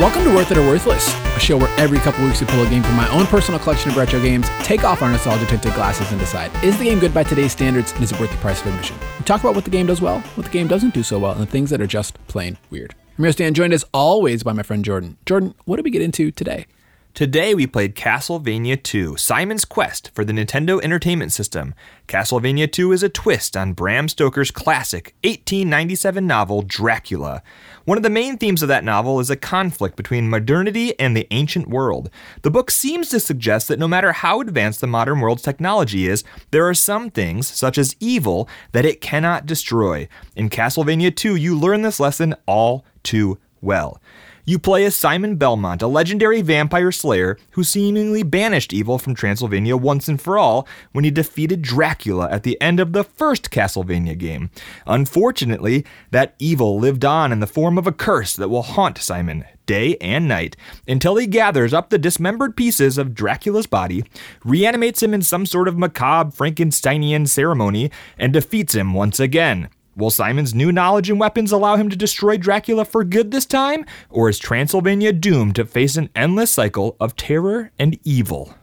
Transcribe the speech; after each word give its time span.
Welcome 0.00 0.24
to 0.24 0.34
Worth 0.34 0.50
It 0.50 0.56
or 0.56 0.66
Worthless, 0.66 1.14
a 1.36 1.38
show 1.38 1.58
where 1.58 1.68
every 1.78 1.98
couple 1.98 2.24
weeks 2.24 2.40
we 2.40 2.46
pull 2.46 2.62
a 2.62 2.70
game 2.70 2.82
from 2.82 2.94
my 2.94 3.06
own 3.10 3.26
personal 3.26 3.60
collection 3.60 3.90
of 3.90 3.98
retro 3.98 4.18
games, 4.18 4.48
take 4.60 4.82
off 4.82 5.02
our 5.02 5.10
nostalgia 5.10 5.44
tinted 5.44 5.74
glasses, 5.74 6.10
and 6.10 6.18
decide 6.18 6.50
is 6.64 6.78
the 6.78 6.84
game 6.84 6.98
good 6.98 7.12
by 7.12 7.22
today's 7.22 7.52
standards 7.52 7.92
and 7.92 8.02
is 8.02 8.10
it 8.10 8.18
worth 8.18 8.30
the 8.30 8.38
price 8.38 8.62
of 8.62 8.68
admission? 8.68 8.96
We 9.18 9.26
talk 9.26 9.42
about 9.42 9.54
what 9.54 9.64
the 9.64 9.70
game 9.70 9.84
does 9.84 10.00
well, 10.00 10.20
what 10.36 10.46
the 10.46 10.52
game 10.52 10.68
doesn't 10.68 10.94
do 10.94 11.02
so 11.02 11.18
well, 11.18 11.32
and 11.32 11.42
the 11.42 11.46
things 11.46 11.68
that 11.68 11.82
are 11.82 11.86
just 11.86 12.14
plain 12.28 12.56
weird. 12.70 12.94
I'm 13.18 13.24
your 13.24 13.32
Stan, 13.34 13.52
joined 13.52 13.74
as 13.74 13.84
always 13.92 14.42
by 14.42 14.54
my 14.54 14.62
friend 14.62 14.82
Jordan. 14.82 15.18
Jordan, 15.26 15.54
what 15.66 15.76
did 15.76 15.84
we 15.84 15.90
get 15.90 16.00
into 16.00 16.30
today? 16.30 16.64
Today 17.12 17.54
we 17.56 17.66
played 17.66 17.96
Castlevania 17.96 18.80
2 18.80 19.16
Simon's 19.16 19.64
Quest 19.64 20.10
for 20.14 20.24
the 20.24 20.32
Nintendo 20.32 20.80
Entertainment 20.82 21.32
System. 21.32 21.74
Castlevania 22.06 22.70
2 22.70 22.92
is 22.92 23.02
a 23.02 23.08
twist 23.08 23.56
on 23.56 23.72
Bram 23.72 24.08
Stoker's 24.08 24.52
classic 24.52 25.14
1897 25.24 26.24
novel 26.24 26.62
Dracula. 26.62 27.42
One 27.84 27.98
of 27.98 28.04
the 28.04 28.10
main 28.10 28.38
themes 28.38 28.62
of 28.62 28.68
that 28.68 28.84
novel 28.84 29.18
is 29.18 29.28
a 29.28 29.36
conflict 29.36 29.96
between 29.96 30.30
modernity 30.30 30.98
and 31.00 31.16
the 31.16 31.26
ancient 31.32 31.68
world. 31.68 32.10
The 32.42 32.50
book 32.50 32.70
seems 32.70 33.08
to 33.10 33.20
suggest 33.20 33.66
that 33.68 33.80
no 33.80 33.88
matter 33.88 34.12
how 34.12 34.40
advanced 34.40 34.80
the 34.80 34.86
modern 34.86 35.20
world's 35.20 35.42
technology 35.42 36.06
is, 36.06 36.22
there 36.52 36.66
are 36.66 36.74
some 36.74 37.10
things, 37.10 37.48
such 37.48 37.76
as 37.76 37.96
evil, 37.98 38.48
that 38.70 38.86
it 38.86 39.00
cannot 39.00 39.46
destroy. 39.46 40.08
In 40.36 40.48
Castlevania 40.48 41.14
2, 41.14 41.34
you 41.34 41.58
learn 41.58 41.82
this 41.82 42.00
lesson 42.00 42.36
all 42.46 42.84
too 43.02 43.36
well. 43.60 44.00
You 44.44 44.58
play 44.58 44.84
as 44.84 44.96
Simon 44.96 45.36
Belmont, 45.36 45.82
a 45.82 45.86
legendary 45.86 46.42
vampire 46.42 46.92
slayer 46.92 47.38
who 47.52 47.64
seemingly 47.64 48.22
banished 48.22 48.72
evil 48.72 48.98
from 48.98 49.14
Transylvania 49.14 49.76
once 49.76 50.08
and 50.08 50.20
for 50.20 50.38
all 50.38 50.66
when 50.92 51.04
he 51.04 51.10
defeated 51.10 51.62
Dracula 51.62 52.28
at 52.30 52.42
the 52.42 52.60
end 52.60 52.80
of 52.80 52.92
the 52.92 53.04
first 53.04 53.50
Castlevania 53.50 54.16
game. 54.16 54.50
Unfortunately, 54.86 55.84
that 56.10 56.34
evil 56.38 56.78
lived 56.78 57.04
on 57.04 57.32
in 57.32 57.40
the 57.40 57.46
form 57.46 57.78
of 57.78 57.86
a 57.86 57.92
curse 57.92 58.34
that 58.34 58.48
will 58.48 58.62
haunt 58.62 58.98
Simon 58.98 59.44
day 59.66 59.96
and 60.00 60.26
night 60.26 60.56
until 60.88 61.14
he 61.14 61.28
gathers 61.28 61.72
up 61.72 61.90
the 61.90 61.98
dismembered 61.98 62.56
pieces 62.56 62.98
of 62.98 63.14
Dracula's 63.14 63.68
body, 63.68 64.02
reanimates 64.44 65.00
him 65.00 65.14
in 65.14 65.22
some 65.22 65.46
sort 65.46 65.68
of 65.68 65.78
macabre 65.78 66.32
Frankensteinian 66.32 67.28
ceremony, 67.28 67.88
and 68.18 68.32
defeats 68.32 68.74
him 68.74 68.94
once 68.94 69.20
again. 69.20 69.68
Will 69.96 70.10
Simon's 70.10 70.54
new 70.54 70.70
knowledge 70.70 71.10
and 71.10 71.18
weapons 71.18 71.52
allow 71.52 71.76
him 71.76 71.88
to 71.90 71.96
destroy 71.96 72.36
Dracula 72.36 72.84
for 72.84 73.04
good 73.04 73.30
this 73.30 73.46
time? 73.46 73.84
Or 74.08 74.28
is 74.28 74.38
Transylvania 74.38 75.12
doomed 75.12 75.56
to 75.56 75.64
face 75.64 75.96
an 75.96 76.10
endless 76.14 76.52
cycle 76.52 76.96
of 77.00 77.16
terror 77.16 77.72
and 77.78 77.98
evil? 78.04 78.54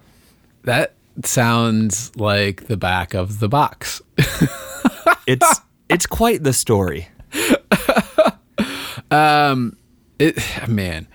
That 0.64 0.96
sounds 1.24 2.16
like 2.16 2.68
the 2.68 2.78
back 2.78 3.14
of 3.14 3.40
the 3.40 3.50
box. 3.50 4.02
it's 5.28 5.62
it's 5.90 6.06
quite 6.06 6.44
the 6.44 6.54
story. 6.54 7.10
um 9.12 9.78
it 10.20 10.38
man. 10.68 11.08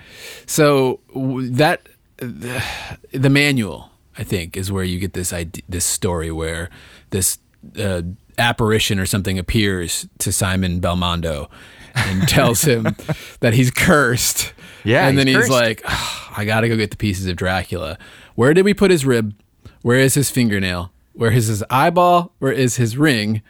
So 0.47 1.01
that 1.09 1.89
the 2.19 3.31
manual 3.31 3.91
I 4.17 4.25
think 4.25 4.57
is 4.57 4.71
where 4.71 4.85
you 4.85 4.99
get 4.99 5.15
this 5.15 5.33
idea, 5.33 5.63
this 5.69 5.85
story 5.85 6.31
where 6.31 6.69
this 7.11 7.39
uh, 7.79 8.03
apparition 8.39 8.99
or 8.99 9.07
something 9.07 9.39
appears 9.39 10.07
to 10.19 10.33
Simon 10.33 10.81
Belmondo 10.81 11.49
and 11.95 12.27
tells 12.29 12.63
him 12.63 12.97
that 13.41 13.55
he's 13.55 13.71
cursed. 13.71 14.53
Yeah. 14.85 15.07
And 15.07 15.17
then 15.19 15.27
he's, 15.27 15.37
cursed. 15.37 15.51
like, 15.51 15.83
oh, 15.89 16.33
I 16.37 16.45
got 16.45 16.61
to 16.63 16.69
go 16.69 16.77
get 16.77 16.91
the 16.91 16.97
pieces 16.97 17.27
of 17.27 17.37
Dracula. 17.37 17.99
Where 18.35 18.55
did 18.55 18.65
we 18.65 18.75
put 18.75 18.91
his 18.91 19.05
rib? 19.05 19.35
Where 19.83 19.99
is 19.99 20.15
his 20.15 20.31
fingernail? 20.31 20.93
Where 21.13 21.31
is 21.33 21.47
his 21.49 21.63
eyeball? 21.71 22.33
Where 22.39 22.53
is 22.53 22.77
his 22.77 22.97
ring? 22.97 23.43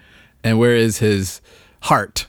And 0.43 0.59
where 0.59 0.75
is 0.75 0.99
his 0.99 1.41
heart? 1.83 2.27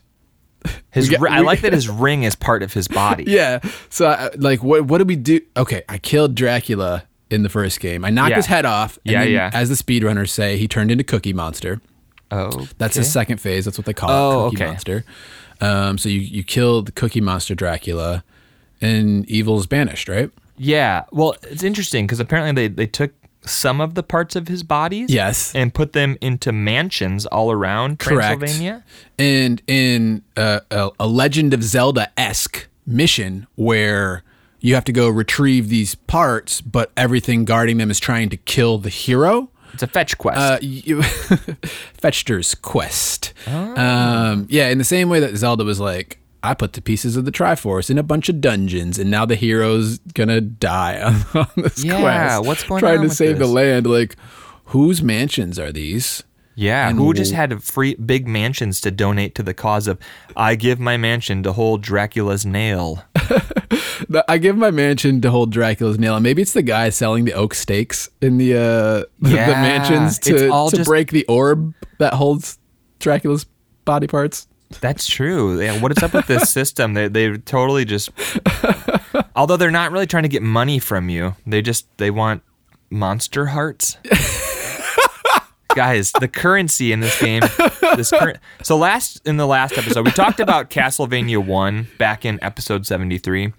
His, 0.91 1.09
got, 1.09 1.29
I 1.29 1.39
like 1.39 1.61
that 1.61 1.73
his 1.73 1.89
ring 1.89 2.23
is 2.23 2.35
part 2.35 2.63
of 2.63 2.71
his 2.71 2.87
body. 2.87 3.23
Yeah. 3.27 3.59
So, 3.89 4.29
like, 4.37 4.63
what 4.63 4.85
what 4.85 4.99
do 4.99 5.05
we 5.05 5.15
do? 5.17 5.41
Okay, 5.57 5.81
I 5.89 5.97
killed 5.97 6.35
Dracula 6.35 7.03
in 7.29 7.43
the 7.43 7.49
first 7.49 7.79
game. 7.81 8.05
I 8.05 8.11
knocked 8.11 8.29
Yeah. 8.29 8.35
his 8.37 8.45
head 8.45 8.63
off. 8.65 8.97
And 9.05 9.11
Yeah, 9.13 9.23
yeah. 9.23 9.49
As 9.53 9.67
the 9.69 9.75
speedrunners 9.75 10.29
say, 10.29 10.55
he 10.57 10.67
turned 10.67 10.91
into 10.91 11.03
Cookie 11.03 11.33
Monster. 11.33 11.81
Oh. 12.35 12.67
That's 12.77 12.95
the 12.95 13.03
second 13.03 13.37
phase. 13.39 13.65
That's 13.65 13.77
what 13.77 13.85
they 13.85 13.93
call 13.93 14.09
Oh, 14.09 14.47
it, 14.47 14.51
Cookie 14.51 14.63
okay. 14.63 14.71
Monster. 14.71 15.05
Um, 15.61 15.97
so 15.97 16.09
you 16.09 16.19
you 16.19 16.43
killed 16.43 16.87
the 16.87 16.91
Cookie 16.91 17.21
Monster 17.21 17.55
Dracula, 17.55 18.23
and 18.81 19.25
evil's 19.29 19.67
banished, 19.67 20.09
right? 20.09 20.29
Yeah. 20.57 21.03
Well, 21.11 21.35
it's 21.43 21.63
interesting 21.63 22.05
because 22.05 22.19
apparently 22.19 22.67
they, 22.67 22.73
they 22.73 22.87
took 22.87 23.11
some 23.45 23.81
of 23.81 23.95
the 23.95 24.03
parts 24.03 24.35
of 24.37 24.47
his 24.47 24.63
bodies 24.63 25.09
Yes. 25.11 25.53
and 25.53 25.73
put 25.73 25.91
them 25.93 26.17
into 26.21 26.51
mansions 26.53 27.25
all 27.25 27.51
around 27.51 27.99
Correct. 27.99 28.39
Transylvania. 28.39 28.83
And 29.19 29.61
in 29.67 30.21
uh, 30.37 30.61
a, 30.71 30.91
a 30.99 31.07
Legend 31.07 31.53
of 31.53 31.61
Zelda 31.63 32.09
esque 32.17 32.67
mission 32.85 33.47
where 33.55 34.23
you 34.61 34.75
have 34.75 34.85
to 34.85 34.93
go 34.93 35.09
retrieve 35.09 35.67
these 35.69 35.95
parts, 35.95 36.61
but 36.61 36.91
everything 36.95 37.43
guarding 37.43 37.79
them 37.79 37.91
is 37.91 37.99
trying 37.99 38.29
to 38.29 38.37
kill 38.37 38.77
the 38.77 38.89
hero. 38.89 39.49
It's 39.73 39.83
a 39.83 39.87
fetch 39.87 40.17
quest. 40.17 40.39
Uh, 40.39 40.57
you, 40.61 41.01
Fetchter's 41.97 42.55
quest. 42.55 43.33
Um, 43.47 44.47
yeah, 44.49 44.69
in 44.69 44.77
the 44.77 44.83
same 44.83 45.09
way 45.09 45.19
that 45.19 45.35
Zelda 45.35 45.63
was 45.63 45.79
like, 45.79 46.19
I 46.43 46.53
put 46.53 46.73
the 46.73 46.81
pieces 46.81 47.15
of 47.15 47.25
the 47.25 47.31
Triforce 47.31 47.89
in 47.89 47.97
a 47.97 48.03
bunch 48.03 48.29
of 48.29 48.41
dungeons, 48.41 48.99
and 48.99 49.09
now 49.09 49.25
the 49.25 49.35
hero's 49.35 49.99
gonna 50.13 50.41
die 50.41 51.01
on, 51.01 51.15
on 51.41 51.47
this 51.63 51.83
Yeah, 51.83 51.99
quest. 52.37 52.45
what's 52.47 52.63
going 52.63 52.79
trying 52.81 52.93
on 52.95 53.01
to 53.03 53.07
with 53.07 53.13
save 53.17 53.39
the 53.39 53.47
land? 53.47 53.87
Like, 53.87 54.15
whose 54.65 55.01
mansions 55.01 55.57
are 55.57 55.71
these? 55.71 56.23
yeah. 56.55 56.87
and 56.89 56.99
Who 56.99 57.13
just 57.15 57.31
had 57.33 57.63
free 57.63 57.95
big 57.95 58.27
mansions 58.27 58.79
to 58.81 58.91
donate 58.91 59.33
to 59.35 59.43
the 59.43 59.53
cause 59.55 59.87
of 59.87 59.97
I 60.35 60.53
give 60.55 60.79
my 60.79 60.97
mansion 60.97 61.41
to 61.43 61.53
hold 61.53 61.81
Dracula's 61.81 62.45
nail. 62.45 63.03
The- 64.09 64.25
I 64.27 64.37
give 64.37 64.57
my 64.57 64.69
mansion 64.71 65.21
to 65.21 65.31
hold 65.31 65.51
Dracula's 65.51 65.97
nail, 65.97 66.15
and 66.15 66.23
maybe 66.23 66.41
it's 66.41 66.53
the 66.53 66.61
guy 66.61 66.89
selling 66.89 67.25
the 67.25 67.33
oak 67.33 67.53
stakes 67.53 68.09
in 68.21 68.37
the 68.37 68.53
uh, 68.55 68.59
the 69.19 69.35
Yeah, 69.35 69.47
mansions 69.61 70.19
to, 70.19 70.49
to 70.49 70.69
just- 70.75 70.85
break 70.87 71.11
the 71.11 71.25
orb 71.27 71.73
that 71.99 72.13
holds 72.13 72.57
Dracula's 72.99 73.45
body 73.85 74.07
parts. 74.07 74.47
That's 74.81 75.05
true. 75.05 75.61
Yeah, 75.61 75.79
what 75.81 75.91
is 75.95 76.01
up 76.03 76.13
with 76.13 76.25
this 76.27 76.51
system? 76.53 76.93
They 76.95 77.07
they 77.07 77.37
totally 77.37 77.85
just 77.85 78.09
although 79.35 79.57
they're 79.57 79.71
not 79.71 79.91
really 79.91 80.07
trying 80.07 80.23
to 80.23 80.29
get 80.29 80.41
money 80.41 80.79
from 80.79 81.09
you. 81.09 81.35
They 81.45 81.61
just 81.61 81.85
they 81.97 82.09
want 82.11 82.41
monster 82.89 83.47
hearts. 83.47 83.97
Guys, 85.75 86.11
the 86.19 86.27
currency 86.27 86.91
in 86.91 86.99
this 86.99 87.19
game, 87.19 87.41
this 87.95 88.11
current. 88.11 88.37
So 88.61 88.77
last 88.77 89.25
in 89.25 89.37
the 89.37 89.47
last 89.47 89.77
episode, 89.77 90.05
we 90.05 90.11
talked 90.11 90.39
about 90.39 90.69
Castlevania 90.69 91.43
One 91.43 91.87
back 91.97 92.25
in 92.25 92.37
episode 92.43 92.85
seventy 92.85 93.17
three, 93.17 93.53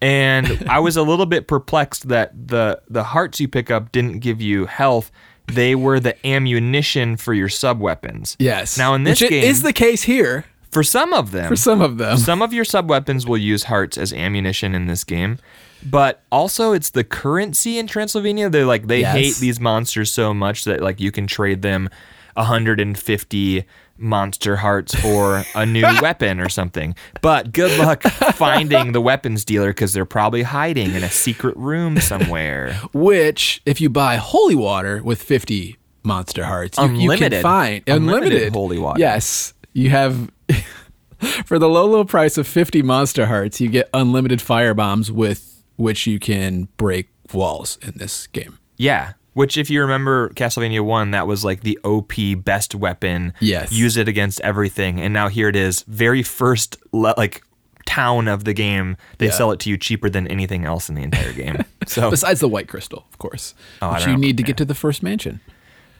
and 0.00 0.66
I 0.68 0.78
was 0.78 0.96
a 0.96 1.02
little 1.02 1.26
bit 1.26 1.48
perplexed 1.48 2.08
that 2.08 2.48
the 2.48 2.80
the 2.88 3.02
hearts 3.02 3.40
you 3.40 3.48
pick 3.48 3.70
up 3.70 3.92
didn't 3.92 4.20
give 4.20 4.40
you 4.40 4.66
health. 4.66 5.10
They 5.48 5.74
were 5.74 6.00
the 6.00 6.26
ammunition 6.26 7.16
for 7.16 7.32
your 7.32 7.48
sub 7.48 7.80
weapons. 7.80 8.36
Yes. 8.38 8.76
Now 8.76 8.94
in 8.94 9.04
this 9.04 9.20
Which 9.20 9.30
game, 9.30 9.44
is 9.44 9.62
the 9.62 9.72
case 9.72 10.02
here 10.02 10.44
for 10.70 10.82
some 10.82 11.12
of 11.12 11.30
them, 11.30 11.48
for 11.48 11.56
some 11.56 11.80
of 11.80 11.98
them. 11.98 12.16
some 12.16 12.42
of 12.42 12.52
your 12.52 12.64
sub 12.64 12.90
weapons 12.90 13.26
will 13.26 13.38
use 13.38 13.64
hearts 13.64 13.96
as 13.96 14.12
ammunition 14.12 14.74
in 14.74 14.86
this 14.86 15.04
game, 15.04 15.38
but 15.84 16.22
also 16.32 16.72
it's 16.72 16.90
the 16.90 17.04
currency 17.04 17.78
in 17.78 17.86
Transylvania. 17.86 18.48
They 18.50 18.64
like 18.64 18.86
they 18.86 19.00
Yes. 19.00 19.14
hate 19.14 19.36
these 19.36 19.60
monsters 19.60 20.10
so 20.10 20.32
much 20.34 20.64
that 20.64 20.80
like 20.80 21.00
you 21.00 21.10
can 21.12 21.26
trade 21.26 21.62
them 21.62 21.88
150 22.34 23.64
monster 23.98 24.56
hearts 24.56 24.94
for 24.94 25.42
a 25.54 25.64
new 25.64 25.82
weapon 26.02 26.38
or 26.40 26.48
something. 26.48 26.94
But 27.22 27.52
good 27.52 27.78
luck 27.78 28.02
finding 28.34 28.92
the 28.92 29.00
weapons 29.00 29.44
dealer 29.44 29.68
because 29.70 29.92
they're 29.92 30.04
probably 30.04 30.42
hiding 30.42 30.94
in 30.94 31.02
a 31.02 31.08
secret 31.10 31.56
room 31.56 31.98
somewhere. 32.00 32.74
Which, 32.92 33.62
if 33.64 33.80
you 33.80 33.88
buy 33.88 34.16
holy 34.16 34.54
water 34.54 35.02
with 35.02 35.22
50 35.22 35.76
monster 36.02 36.44
hearts, 36.44 36.76
you, 36.78 36.84
you 36.84 36.90
can 36.90 37.00
Unlimited. 37.02 37.42
find 37.42 37.82
Unlimited 37.86 38.52
holy 38.52 38.78
water. 38.78 39.00
Yes. 39.00 39.54
You 39.72 39.90
have, 39.90 40.30
for 41.46 41.58
the 41.58 41.68
low, 41.68 41.86
low 41.86 42.04
price 42.04 42.36
of 42.38 42.46
50 42.46 42.82
monster 42.82 43.26
hearts, 43.26 43.60
you 43.60 43.68
get 43.68 43.88
unlimited 43.94 44.40
fire 44.42 44.74
bombs 44.74 45.10
with 45.10 45.55
which 45.76 46.06
you 46.06 46.18
can 46.18 46.68
break 46.76 47.08
walls 47.32 47.78
in 47.82 47.92
this 47.96 48.26
game. 48.28 48.58
Yeah. 48.76 49.12
Which, 49.34 49.58
if 49.58 49.68
you 49.68 49.82
remember 49.82 50.30
Castlevania 50.30 50.80
1, 50.82 51.10
that 51.10 51.26
was 51.26 51.44
like 51.44 51.60
the 51.60 51.78
OP 51.84 52.12
best 52.42 52.74
weapon. 52.74 53.34
Yes. 53.40 53.70
Use 53.70 53.96
it 53.98 54.08
against 54.08 54.40
everything. 54.40 54.98
And 55.00 55.12
now 55.12 55.28
here 55.28 55.48
it 55.48 55.56
is, 55.56 55.82
very 55.82 56.22
first, 56.22 56.78
le- 56.92 57.14
like, 57.18 57.42
town 57.84 58.26
of 58.28 58.44
the 58.44 58.52
game. 58.54 58.96
They 59.18 59.26
Yeah. 59.26 59.32
sell 59.32 59.52
it 59.52 59.60
to 59.60 59.70
you 59.70 59.76
cheaper 59.76 60.08
than 60.10 60.26
anything 60.28 60.64
else 60.64 60.88
in 60.88 60.94
the 60.94 61.02
entire 61.02 61.32
game. 61.32 61.58
So, 61.86 62.10
Besides 62.10 62.40
the 62.40 62.48
white 62.48 62.66
crystal, 62.66 63.06
of 63.12 63.18
course, 63.18 63.54
Oh, 63.80 63.92
which 63.94 64.06
you 64.06 64.12
know. 64.14 64.18
need 64.18 64.36
to 64.38 64.42
get 64.42 64.56
to 64.56 64.64
the 64.64 64.74
first 64.74 65.04
mansion. 65.04 65.38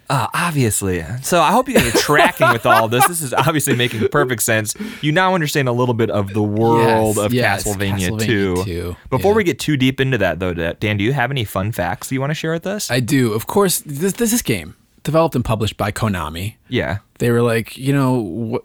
Uh, 0.09 0.29
obviously. 0.35 1.05
So, 1.23 1.41
I 1.41 1.53
hope 1.53 1.69
you 1.69 1.75
guys 1.75 1.95
are 1.95 1.99
tracking 1.99 2.51
with 2.53 2.67
all 2.67 2.89
this. 2.89 3.07
This 3.07 3.21
is 3.21 3.33
obviously 3.35 3.75
making 3.77 4.09
perfect 4.09 4.43
sense. 4.43 4.75
You 5.03 5.13
now 5.13 5.35
understand 5.35 5.69
a 5.69 5.73
little 5.73 5.95
bit 5.95 6.11
of 6.11 6.33
the 6.33 6.43
world 6.43 7.17
Yes, 7.17 7.25
of 7.25 7.33
yes, 7.35 7.65
Castlevania, 7.65 8.11
Castlevania 8.11 8.27
2. 8.27 8.65
2, 8.65 8.97
Before 9.11 9.33
yeah. 9.33 9.37
we 9.37 9.45
get 9.45 9.59
too 9.59 9.77
deep 9.77 10.01
into 10.01 10.19
that, 10.19 10.39
though, 10.39 10.55
Dan, 10.55 10.97
do 10.97 11.05
you 11.05 11.13
have 11.13 11.31
any 11.31 11.45
fun 11.45 11.73
facts 11.73 12.11
you 12.13 12.21
want 12.21 12.31
to 12.31 12.35
share 12.35 12.53
with 12.53 12.67
us? 12.67 12.91
I 12.91 13.01
do. 13.01 13.33
Of 13.33 13.47
course, 13.47 13.81
this, 13.81 14.15
this 14.15 14.33
is 14.33 14.43
game 14.43 14.77
developed 15.03 15.35
and 15.37 15.45
published 15.45 15.77
by 15.77 15.93
Konami. 15.93 16.57
yeah. 16.69 16.99
they 17.19 17.31
were 17.31 17.43
like, 17.43 17.77
you 17.77 17.93
know, 17.93 18.15
what, 18.15 18.65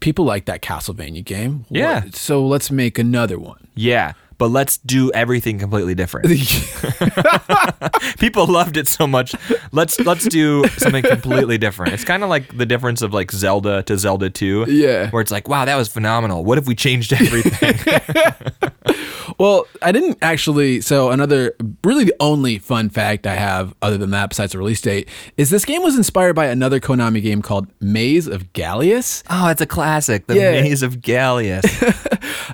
people 0.00 0.24
like 0.24 0.46
that 0.46 0.62
Castlevania 0.62 1.22
game. 1.24 1.66
What- 1.68 1.78
Yeah. 1.78 2.04
so 2.14 2.44
let's 2.46 2.70
make 2.70 2.98
another 2.98 3.38
one. 3.38 3.68
Yeah. 3.74 4.14
But 4.38 4.50
let's 4.50 4.78
do 4.78 5.10
everything 5.12 5.58
completely 5.58 5.94
different. 5.96 6.28
People 8.18 8.46
loved 8.46 8.76
it 8.76 8.86
so 8.88 9.06
much. 9.06 9.34
Let's 9.72 9.98
let's 10.00 10.26
do 10.28 10.64
something 10.78 11.02
completely 11.02 11.58
different. 11.58 11.92
It's 11.92 12.04
kind 12.04 12.22
of 12.22 12.28
like 12.28 12.56
the 12.56 12.66
difference 12.66 13.02
of 13.02 13.12
like 13.12 13.32
Zelda 13.32 13.82
to 13.84 13.98
Zelda 13.98 14.30
2. 14.30 14.66
Yeah. 14.68 15.10
Where 15.10 15.20
it's 15.20 15.32
like, 15.32 15.48
wow, 15.48 15.64
that 15.64 15.76
was 15.76 15.88
phenomenal. 15.88 16.44
What 16.44 16.58
if 16.58 16.66
we 16.66 16.74
changed 16.74 17.12
everything? 17.12 17.78
Well, 19.38 19.66
I 19.82 19.92
didn't 19.92 20.18
actually. 20.20 20.80
So 20.80 21.10
another, 21.10 21.54
really 21.84 22.04
the 22.04 22.14
only 22.18 22.58
fun 22.58 22.88
fact 22.88 23.24
I 23.24 23.36
have, 23.36 23.72
other 23.82 23.96
than 23.96 24.10
that, 24.10 24.30
besides 24.30 24.50
the 24.52 24.58
release 24.58 24.80
date, 24.80 25.08
is 25.36 25.50
this 25.50 25.64
game 25.64 25.82
was 25.82 25.96
inspired 25.96 26.34
by 26.34 26.46
another 26.46 26.80
Konami 26.80 27.22
game 27.22 27.40
called 27.40 27.68
Maze 27.80 28.26
of 28.26 28.52
Galious. 28.52 29.22
oh, 29.30 29.48
it's 29.48 29.60
a 29.60 29.66
classic. 29.66 30.26
The 30.26 30.34
Yeah. 30.34 30.60
Maze 30.62 30.82
of 30.82 30.96
Galious. 30.96 31.64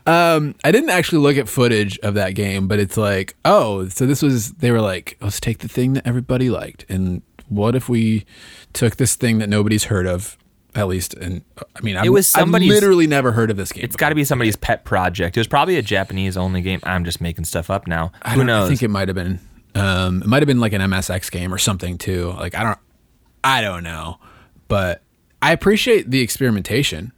Um, 0.07 0.55
I 0.63 0.71
didn't 0.71 0.91
actually 0.91 1.19
look 1.19 1.39
at 1.39 1.49
footage 1.49 1.74
of 2.03 2.15
that 2.15 2.35
game, 2.35 2.69
but 2.69 2.79
it's 2.79 2.97
like, 2.97 3.35
oh, 3.45 3.89
so 3.89 4.07
this 4.07 4.23
was. 4.23 4.53
They 4.55 4.71
were 4.71 4.81
like, 4.81 5.17
let's 5.21 5.41
take 5.41 5.59
the 5.59 5.69
thing 5.69 5.93
that 5.95 6.07
everybody 6.07 6.51
liked, 6.51 6.85
and 6.89 7.23
what 7.49 7.75
if 7.75 7.89
we 7.89 8.25
took 8.73 8.97
this 8.97 9.17
thing 9.17 9.39
that 9.39 9.49
nobody's 9.49 9.85
heard 9.85 10.07
of, 10.07 10.37
at 10.75 10.89
least? 10.89 11.15
And 11.15 11.43
I 11.59 11.81
mean, 11.83 11.97
I've, 11.97 12.09
was 12.11 12.35
I've 12.35 12.49
literally 12.49 13.07
never 13.07 13.33
heard 13.33 13.51
of 13.51 13.57
this 13.57 13.71
game. 13.73 13.85
It's 13.85 13.97
got 13.97 14.09
to 14.09 14.15
be 14.15 14.25
somebody's 14.25 14.57
pet 14.57 14.85
project. 14.85 15.37
It 15.37 15.41
was 15.41 15.47
probably 15.49 15.77
a 15.77 15.83
Japanese 15.83 16.37
only 16.37 16.61
game. 16.63 16.81
I'm 16.85 17.05
just 17.05 17.21
making 17.21 17.45
stuff 17.45 17.71
up 17.71 17.87
now. 17.87 18.13
I 18.23 18.31
Who 18.31 18.39
don't- 18.39 18.47
knows? 18.47 18.65
I 18.67 18.69
think 18.69 18.83
it 18.83 18.89
might 18.89 19.09
have 19.09 19.15
been. 19.15 19.41
Um, 19.75 20.23
it 20.23 20.29
might 20.29 20.41
have 20.43 20.47
been 20.47 20.61
like 20.61 20.73
an 20.73 20.81
MSX 20.81 21.31
game 21.31 21.53
or 21.53 21.59
something 21.59 21.99
too. 21.99 22.33
Like 22.39 22.55
I 22.55 22.63
don't, 22.63 22.79
I 23.43 23.61
don't 23.61 23.83
know, 23.83 24.19
but 24.69 25.03
I 25.43 25.53
appreciate 25.53 26.11
the 26.11 26.21
experimentation. 26.21 27.13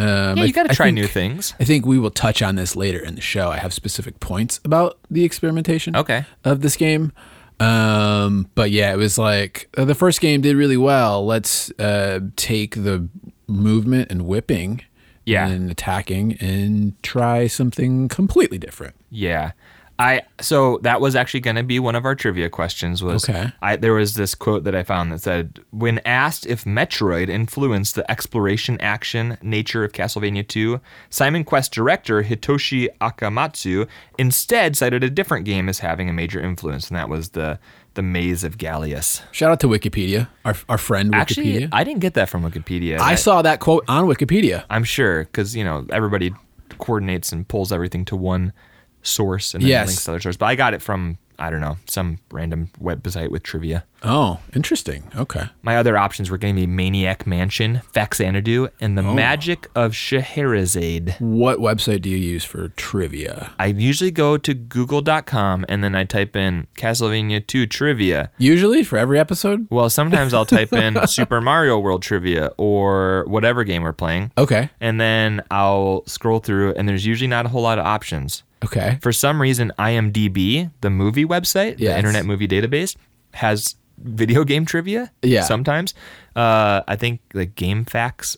Um, 0.00 0.38
yeah, 0.38 0.44
you 0.44 0.52
got 0.52 0.68
to 0.68 0.74
try 0.74 0.86
think- 0.86 0.94
new 0.94 1.06
things. 1.06 1.54
I 1.60 1.64
think 1.64 1.84
we 1.86 1.98
will 1.98 2.10
touch 2.10 2.40
on 2.42 2.54
this 2.56 2.74
later 2.74 2.98
in 2.98 3.14
the 3.16 3.20
show. 3.20 3.50
I 3.50 3.58
have 3.58 3.72
specific 3.74 4.18
points 4.20 4.58
about 4.64 4.98
the 5.10 5.24
experimentation 5.24 5.94
Okay. 5.94 6.24
of 6.44 6.62
this 6.62 6.76
game. 6.76 7.12
Um, 7.58 8.48
but 8.54 8.70
yeah, 8.70 8.92
it 8.92 8.96
was 8.96 9.18
like 9.18 9.68
uh, 9.76 9.84
the 9.84 9.94
first 9.94 10.20
game 10.20 10.40
did 10.40 10.56
really 10.56 10.78
well. 10.78 11.26
Let's 11.26 11.70
uh, 11.78 12.20
take 12.36 12.74
the 12.82 13.06
movement 13.46 14.10
and 14.10 14.22
whipping 14.26 14.82
Yeah. 15.26 15.46
and 15.48 15.70
attacking 15.70 16.38
and 16.40 16.94
try 17.02 17.46
something 17.48 18.08
completely 18.08 18.56
different. 18.58 18.94
Yeah. 19.10 19.52
I 20.00 20.22
so 20.40 20.78
that 20.78 21.02
was 21.02 21.14
actually 21.14 21.40
going 21.40 21.56
to 21.56 21.62
be 21.62 21.78
one 21.78 21.94
of 21.94 22.06
our 22.06 22.14
trivia 22.14 22.48
questions 22.48 23.02
was 23.02 23.28
Okay. 23.28 23.52
I 23.60 23.76
there 23.76 23.92
was 23.92 24.14
this 24.14 24.34
quote 24.34 24.64
that 24.64 24.74
I 24.74 24.82
found 24.82 25.12
that 25.12 25.20
said 25.20 25.60
when 25.70 26.00
asked 26.06 26.46
if 26.46 26.64
Metroid 26.64 27.28
influenced 27.28 27.96
the 27.96 28.10
exploration 28.10 28.80
action 28.80 29.36
nature 29.42 29.84
of 29.84 29.92
Castlevania 29.92 30.46
2, 30.46 30.80
Simon 31.10 31.44
Quest 31.44 31.72
director 31.72 32.22
Hitoshi 32.22 32.88
Akamatsu 33.02 33.86
instead 34.18 34.74
cited 34.74 35.04
a 35.04 35.10
different 35.10 35.44
game 35.44 35.68
as 35.68 35.80
having 35.80 36.08
a 36.08 36.14
major 36.14 36.40
influence 36.40 36.88
and 36.88 36.96
that 36.96 37.10
was 37.10 37.30
the 37.30 37.58
the 37.94 38.02
Maze 38.02 38.44
of 38.44 38.56
Galious. 38.56 39.20
Shout 39.32 39.50
out 39.50 39.60
to 39.60 39.66
Wikipedia, 39.66 40.28
our, 40.44 40.54
our 40.68 40.78
friend 40.78 41.12
Wikipedia. 41.12 41.20
Actually, 41.20 41.68
I 41.72 41.84
didn't 41.84 42.00
get 42.00 42.14
that 42.14 42.28
from 42.28 42.42
Wikipedia. 42.42 43.00
I 43.00 43.16
saw 43.16 43.42
that 43.42 43.60
quote 43.60 43.84
on 43.88 44.06
Wikipedia. 44.06 44.64
I'm 44.70 44.84
sure 44.84 45.24
because 45.24 45.54
you 45.54 45.64
know 45.64 45.84
everybody 45.90 46.32
coordinates 46.78 47.32
and 47.32 47.46
pulls 47.46 47.72
everything 47.72 48.04
to 48.06 48.16
one 48.16 48.52
source 49.02 49.54
and 49.54 49.62
then 49.62 49.68
Yes. 49.68 49.86
links 49.88 50.04
to 50.04 50.10
other 50.12 50.20
sources. 50.20 50.36
But 50.36 50.46
I 50.46 50.54
got 50.56 50.74
it 50.74 50.82
from 50.82 51.18
I 51.42 51.48
don't 51.48 51.62
know 51.62 51.78
some 51.88 52.18
random 52.30 52.68
website 52.82 53.30
with 53.30 53.42
trivia. 53.42 53.84
Oh, 54.02 54.40
interesting. 54.54 55.04
Okay. 55.16 55.44
My 55.62 55.78
other 55.78 55.96
options 55.96 56.30
were 56.30 56.36
going 56.36 56.54
to 56.54 56.60
be 56.60 56.66
Maniac 56.66 57.26
Mansion, 57.26 57.80
Faxanadu, 57.94 58.68
and 58.78 58.98
Oh. 58.98 59.00
the 59.02 59.08
Magic 59.14 59.66
of 59.74 59.94
Scheherazade. 59.96 61.16
What 61.18 61.58
website 61.58 62.02
do 62.02 62.10
you 62.10 62.18
use 62.18 62.44
for 62.44 62.68
trivia? 62.68 63.52
I 63.58 63.66
usually 63.66 64.10
go 64.10 64.36
to 64.36 64.52
Google.com 64.54 65.64
and 65.68 65.82
then 65.82 65.94
I 65.94 66.04
type 66.04 66.36
in 66.36 66.66
Castlevania 66.76 67.46
2 67.46 67.66
trivia. 67.66 68.30
Usually 68.36 68.84
for 68.84 68.98
every 68.98 69.18
episode? 69.18 69.66
Well, 69.70 69.88
sometimes 69.90 70.34
I'll 70.34 70.44
type 70.46 70.72
in 70.74 70.98
Super 71.06 71.40
Mario 71.40 71.78
World 71.78 72.02
trivia 72.02 72.50
or 72.58 73.24
whatever 73.28 73.64
game 73.64 73.82
we're 73.82 73.92
playing. 73.92 74.30
Okay. 74.36 74.68
And 74.80 75.00
then 75.00 75.42
I'll 75.50 76.02
scroll 76.06 76.40
through, 76.40 76.74
and 76.74 76.88
there's 76.88 77.06
usually 77.06 77.28
not 77.28 77.46
a 77.46 77.48
whole 77.48 77.62
lot 77.62 77.78
of 77.78 77.86
options. 77.86 78.42
Okay. 78.64 78.98
For 79.00 79.12
some 79.12 79.40
reason, 79.40 79.72
IMDb, 79.78 80.70
the 80.82 80.90
movie 80.90 81.24
website, 81.24 81.76
Yes. 81.78 81.92
the 81.92 81.96
Internet 81.98 82.26
Movie 82.26 82.46
Database, 82.48 82.96
has 83.34 83.76
video 83.98 84.44
game 84.44 84.64
trivia. 84.66 85.10
Yeah. 85.22 85.42
Sometimes, 85.42 85.94
uh, 86.36 86.82
I 86.88 86.96
think 86.96 87.20
like 87.34 87.54
Game 87.54 87.84
Facts, 87.84 88.36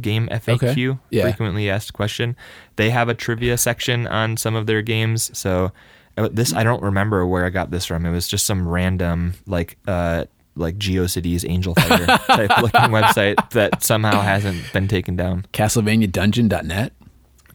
Game 0.00 0.28
FAQ, 0.28 0.54
Okay. 0.90 0.98
Yeah. 1.10 1.22
frequently 1.24 1.70
asked 1.70 1.92
question. 1.92 2.36
They 2.76 2.90
have 2.90 3.08
a 3.08 3.14
trivia 3.14 3.56
section 3.58 4.06
on 4.06 4.36
some 4.36 4.54
of 4.54 4.66
their 4.66 4.82
games. 4.82 5.36
So 5.36 5.72
uh, 6.16 6.28
this, 6.32 6.52
I 6.52 6.62
don't 6.64 6.82
remember 6.82 7.26
where 7.26 7.44
I 7.44 7.50
got 7.50 7.70
this 7.70 7.86
from. 7.86 8.04
It 8.06 8.10
was 8.12 8.28
just 8.28 8.46
some 8.46 8.66
random 8.68 9.34
like. 9.46 9.76
Uh, 9.88 10.24
like 10.56 10.78
GeoCities 10.78 11.40
Angelfire 11.42 12.06
type 12.28 12.62
looking 12.62 12.80
website 12.92 13.50
that 13.50 13.82
somehow 13.82 14.20
hasn't 14.20 14.72
been 14.72 14.86
taken 14.86 15.16
down. 15.16 15.46
CastlevaniaDungeon.net. 15.52 16.92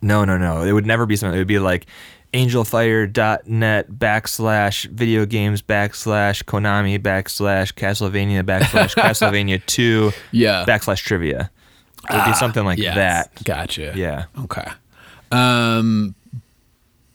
No, 0.01 0.25
no, 0.25 0.37
no. 0.37 0.61
It 0.63 0.71
would 0.71 0.85
never 0.85 1.05
be 1.05 1.15
something. 1.15 1.35
It 1.35 1.39
would 1.41 1.47
be 1.47 1.59
like 1.59 1.85
angelfire.net 2.33 3.91
backslash 3.91 4.85
video 4.89 5.25
games 5.25 5.61
backslash 5.61 6.43
Konami 6.43 6.99
backslash 6.99 7.73
Castlevania 7.73 8.43
backslash 8.43 8.95
Castlevania 9.03 9.63
2 9.65 10.11
Yeah. 10.31 10.65
backslash 10.67 11.03
trivia. 11.03 11.49
It 12.09 12.15
would 12.15 12.25
be 12.25 12.33
something 12.33 12.63
like 12.65 12.79
Yes. 12.79 12.95
that. 12.95 13.43
Gotcha. 13.43 13.93
Yeah. 13.95 14.25
Okay. 14.43 14.65
Um. 15.31 16.15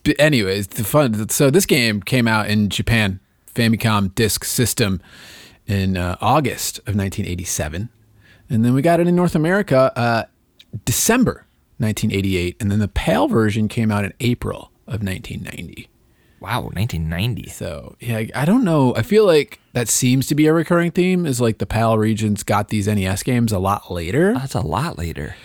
But 0.05 0.17
anyways, 0.21 0.67
the 0.69 0.85
fun. 0.85 1.29
So 1.31 1.51
this 1.51 1.65
game 1.67 2.03
came 2.03 2.29
out 2.29 2.49
in 2.49 2.69
Japan, 2.69 3.21
Famicom 3.55 4.15
Disk 4.15 4.45
System, 4.45 5.01
in 5.67 5.97
uh, 5.97 6.17
August 6.21 6.79
of 6.81 6.95
1987, 6.95 7.89
and 8.51 8.65
then 8.65 8.75
we 8.75 8.83
got 8.83 9.01
it 9.01 9.07
in 9.09 9.17
North 9.17 9.35
America, 9.35 9.91
uh, 9.97 10.25
December 10.85 11.47
1988, 11.85 12.57
and 12.61 12.71
then 12.71 12.79
the 12.79 12.89
PAL 12.89 13.29
version 13.29 13.69
came 13.69 13.91
out 13.93 14.05
in 14.05 14.13
April 14.21 14.71
of 14.87 15.03
1990. 15.03 15.89
Wow, 16.41 16.63
1990. 16.63 17.49
So 17.49 17.97
yeah, 18.01 18.25
I- 18.35 18.45
don't 18.45 18.65
know. 18.65 18.95
I 18.95 19.03
feel 19.03 19.25
like 19.25 19.61
that 19.73 19.89
seems 19.89 20.27
to 20.27 20.35
be 20.35 20.47
a 20.47 20.53
recurring 20.53 20.91
theme. 20.91 21.25
Is 21.25 21.41
like 21.41 21.57
the 21.59 21.65
PAL 21.67 21.97
regions 21.97 22.43
got 22.43 22.69
these 22.69 22.87
NES 22.87 23.23
games 23.23 23.51
a 23.53 23.59
lot 23.59 23.91
later. 23.91 24.35
That's 24.35 24.55
a 24.55 24.61
lot 24.61 24.99
later. 24.99 25.37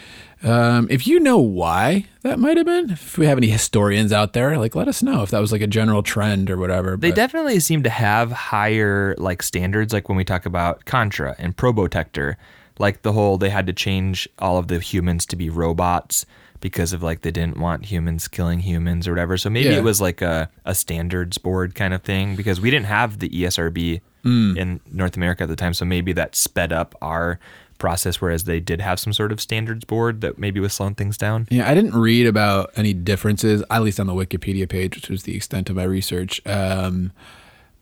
Um, 0.41 0.87
if 0.89 1.05
you 1.05 1.19
know 1.19 1.37
why 1.37 2.05
that 2.21 2.39
might 2.39 2.55
have 2.55 2.65
been, 2.65 2.91
if 2.91 3.17
we 3.17 3.25
have 3.25 3.37
any 3.37 3.49
historians 3.49 4.13
out 4.13 4.31
there, 4.33 4.57
like 4.57 4.73
let 4.75 4.87
us 4.87 5.03
know 5.03 5.21
if 5.21 5.31
that 5.31 5.39
was 5.39 5.51
like 5.51 5.61
a 5.61 5.67
general 5.67 6.01
trend 6.01 6.49
or 6.49 6.57
whatever. 6.57 6.95
They 6.97 7.09
but- 7.11 7.15
definitely 7.15 7.59
seem 7.59 7.83
to 7.83 7.89
have 7.89 8.31
higher 8.31 9.15
like 9.17 9.41
standards 9.43 9.91
like 9.93 10.07
when 10.09 10.17
we 10.17 10.23
talk 10.25 10.45
about 10.45 10.85
Contra 10.85 11.35
and 11.39 11.55
Probotector, 11.57 12.35
like 12.79 13.03
the 13.03 13.11
whole 13.13 13.37
they 13.37 13.49
had 13.51 13.67
to 13.67 13.73
change 13.73 14.27
all 14.39 14.57
of 14.57 14.67
the 14.67 14.79
humans 14.79 15.25
to 15.27 15.35
be 15.35 15.49
robots 15.49 16.25
because 16.61 16.91
of 16.91 17.01
like 17.03 17.21
they 17.21 17.31
didn't 17.31 17.57
want 17.57 17.85
humans 17.85 18.27
killing 18.27 18.59
humans 18.59 19.07
or 19.07 19.11
whatever. 19.11 19.37
So 19.37 19.49
maybe 19.49 19.69
Yeah. 19.69 19.77
it 19.77 19.83
was 19.83 20.01
like 20.01 20.21
a, 20.21 20.49
a 20.65 20.73
standards 20.75 21.37
board 21.37 21.73
kind 21.75 21.93
of 21.93 22.01
thing 22.01 22.35
because 22.35 22.59
we 22.59 22.69
didn't 22.71 22.87
have 22.87 23.19
the 23.19 23.29
ESRB 23.29 24.01
Mm. 24.25 24.57
in 24.57 24.79
North 24.91 25.15
America 25.15 25.43
at 25.43 25.49
the 25.49 25.55
time. 25.55 25.73
So 25.73 25.85
maybe 25.85 26.11
that 26.11 26.35
sped 26.35 26.73
up 26.73 26.93
our 27.01 27.39
process, 27.77 28.19
whereas 28.19 28.43
they 28.43 28.59
did 28.59 28.81
have 28.81 28.99
some 28.99 29.13
sort 29.13 29.31
of 29.31 29.39
standards 29.39 29.85
board 29.85 30.19
that 30.19 30.37
maybe 30.37 30.59
was 30.59 30.73
slowing 30.73 30.95
things 30.95 31.17
down. 31.17 31.47
Yeah, 31.49 31.69
I 31.69 31.73
didn't 31.73 31.95
read 31.95 32.27
about 32.27 32.69
any 32.75 32.93
differences, 32.93 33.63
at 33.71 33.81
least 33.81 33.97
on 33.97 34.07
the 34.07 34.13
Wikipedia 34.13 34.67
page, 34.67 34.97
which 34.97 35.09
was 35.09 35.23
the 35.23 35.37
extent 35.37 35.69
of 35.69 35.77
my 35.77 35.83
research, 35.85 36.41
um, 36.45 37.13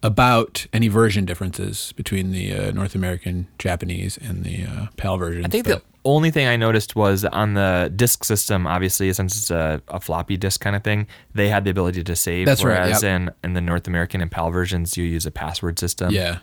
about 0.04 0.68
any 0.72 0.88
version 0.88 1.26
differences 1.26 1.94
between 1.96 2.32
the 2.32 2.54
uh, 2.54 2.72
North 2.72 2.96
American 2.96 3.48
Japanese 3.58 4.18
and 4.18 4.44
the 4.44 4.66
uh, 4.66 4.88
PAL 4.98 5.18
versions. 5.18 5.46
I 5.46 5.50
think 5.50 5.66
but- 5.66 5.80
the 5.80 5.84
only 6.06 6.32
thing 6.32 6.48
I 6.48 6.56
noticed 6.56 6.96
was 6.96 7.26
on 7.26 7.56
the 7.56 7.92
disk 7.94 8.24
system, 8.24 8.66
obviously, 8.66 9.12
since 9.12 9.38
it's 9.38 9.52
a, 9.52 9.82
a 9.90 10.00
floppy 10.00 10.38
disk 10.38 10.62
kind 10.62 10.76
of 10.76 10.84
thing, 10.84 11.06
they 11.34 11.50
had 11.50 11.66
the 11.66 11.72
ability 11.72 12.04
to 12.04 12.16
save. 12.16 12.46
That's 12.46 12.64
right, 12.64 12.80
Whereas 12.80 13.04
yep. 13.04 13.22
in, 13.22 13.32
in 13.44 13.54
the 13.54 13.62
North 13.62 13.88
American 13.88 14.22
and 14.22 14.32
PAL 14.32 14.52
versions, 14.52 14.96
you 14.96 15.04
use 15.04 15.26
a 15.26 15.32
password 15.32 15.80
system. 15.80 16.12
Yeah, 16.12 16.40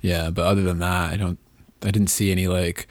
yeah. 0.00 0.30
But 0.30 0.46
other 0.46 0.62
than 0.62 0.80
that, 0.80 1.12
I 1.12 1.16
don't. 1.16 1.38
I 1.82 1.90
didn't 1.90 2.08
see 2.08 2.32
any 2.32 2.48
like. 2.48 2.88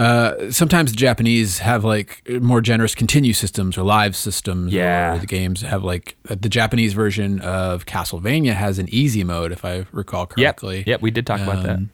Uh, 0.00 0.50
sometimes 0.50 0.90
the 0.92 0.96
Japanese 0.96 1.58
have 1.58 1.84
like 1.84 2.22
more 2.40 2.60
generous 2.60 2.94
continue 2.94 3.32
systems 3.32 3.76
or 3.76 3.82
live 3.82 4.16
systems. 4.16 4.72
Yeah. 4.72 5.14
Or 5.14 5.18
the 5.18 5.26
games 5.26 5.60
have 5.62 5.84
like 5.84 6.16
uh, 6.28 6.36
the 6.40 6.48
Japanese 6.48 6.92
version 6.94 7.40
of 7.40 7.84
Castlevania 7.86 8.54
has 8.54 8.78
an 8.78 8.88
easy 8.88 9.24
mode, 9.24 9.52
if 9.52 9.64
I 9.64 9.84
recall 9.92 10.26
correctly. 10.26 10.84
Yep. 10.86 11.02
We 11.02 11.10
did 11.10 11.26
talk 11.26 11.40
about 11.40 11.62
that. 11.64 11.76
Um, 11.76 11.90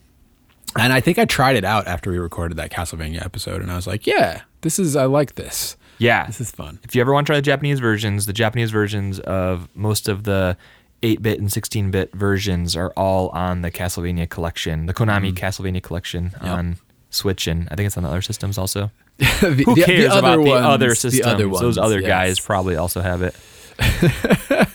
And 0.79 0.93
I 0.93 1.01
think 1.01 1.19
I 1.19 1.25
tried 1.25 1.57
it 1.57 1.65
out 1.65 1.87
after 1.87 2.11
we 2.11 2.19
recorded 2.19 2.57
that 2.59 2.71
Castlevania 2.71 3.25
episode, 3.25 3.63
and 3.63 3.71
I 3.73 3.77
was 3.77 3.87
like, 3.87 4.07
"Yeah, 4.07 4.43
this 4.61 4.79
is. 4.79 4.95
I 4.95 5.07
like 5.07 5.37
this. 5.37 5.77
Yeah. 5.99 6.27
This 6.27 6.39
is 6.41 6.51
fun." 6.51 6.79
If 6.85 6.95
you 6.95 7.01
ever 7.01 7.13
want 7.15 7.27
to 7.27 7.31
try 7.33 7.37
the 7.39 7.43
Japanese 7.43 7.81
versions, 7.81 8.27
the 8.27 8.35
Japanese 8.35 8.71
versions 8.71 9.19
of 9.21 9.69
most 9.75 10.07
of 10.07 10.25
the 10.25 10.57
8 11.03 11.23
bit 11.23 11.41
and 11.41 11.51
16 11.51 11.91
bit 11.91 12.15
versions 12.15 12.77
are 12.77 12.93
all 12.97 13.31
on 13.31 13.63
the 13.63 13.71
Castlevania 13.71 14.29
collection, 14.29 14.85
the 14.87 14.93
Konami 14.95 15.33
Mm. 15.33 15.39
Castlevania 15.39 15.83
collection 15.83 16.33
on 16.43 16.77
Switch, 17.17 17.47
and 17.47 17.69
I 17.71 17.75
think 17.75 17.87
it's 17.87 17.97
on 17.97 18.05
other 18.05 18.23
systems 18.23 18.59
also. 18.59 18.91
the, 19.19 19.25
Who 19.25 19.55
the- 19.55 19.75
the 19.75 19.83
cares 19.85 20.13
other 20.13 20.19
about 20.41 20.45
the 20.45 20.51
other 20.53 20.89
the 20.91 20.95
systems? 20.97 21.27
other 21.27 21.49
Those 21.49 21.79
other 21.79 22.01
yes. 22.01 22.09
guys 22.09 22.41
probably 22.41 22.77
also 22.77 23.01
have 23.01 23.23
it. 23.23 23.35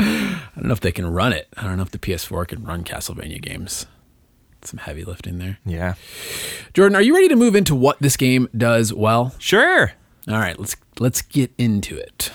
I 0.00 0.60
don't 0.60 0.66
know 0.68 0.72
if 0.72 0.80
they 0.80 0.92
can 0.92 1.06
run 1.12 1.32
it. 1.32 1.48
I 1.56 1.64
don't 1.64 1.76
know 1.76 1.82
if 1.82 1.90
the 1.90 1.98
PS4 1.98 2.48
can 2.48 2.64
run 2.64 2.84
Castlevania 2.84 3.40
games. 3.40 3.86
Some 4.62 4.78
heavy 4.78 5.04
lifting 5.04 5.38
there. 5.38 5.58
Yeah. 5.64 5.94
Jordan, 6.74 6.96
are 6.96 7.02
you 7.02 7.14
ready 7.14 7.28
to 7.28 7.36
move 7.36 7.54
into 7.54 7.74
what 7.76 7.98
this 8.00 8.16
game 8.16 8.48
does 8.56 8.92
well? 8.92 9.34
Sure. 9.38 9.92
All 10.26 10.34
right, 10.38 10.58
let's 10.58 10.76
let's 10.98 11.22
get 11.22 11.52
into 11.58 11.96
it. 11.96 12.32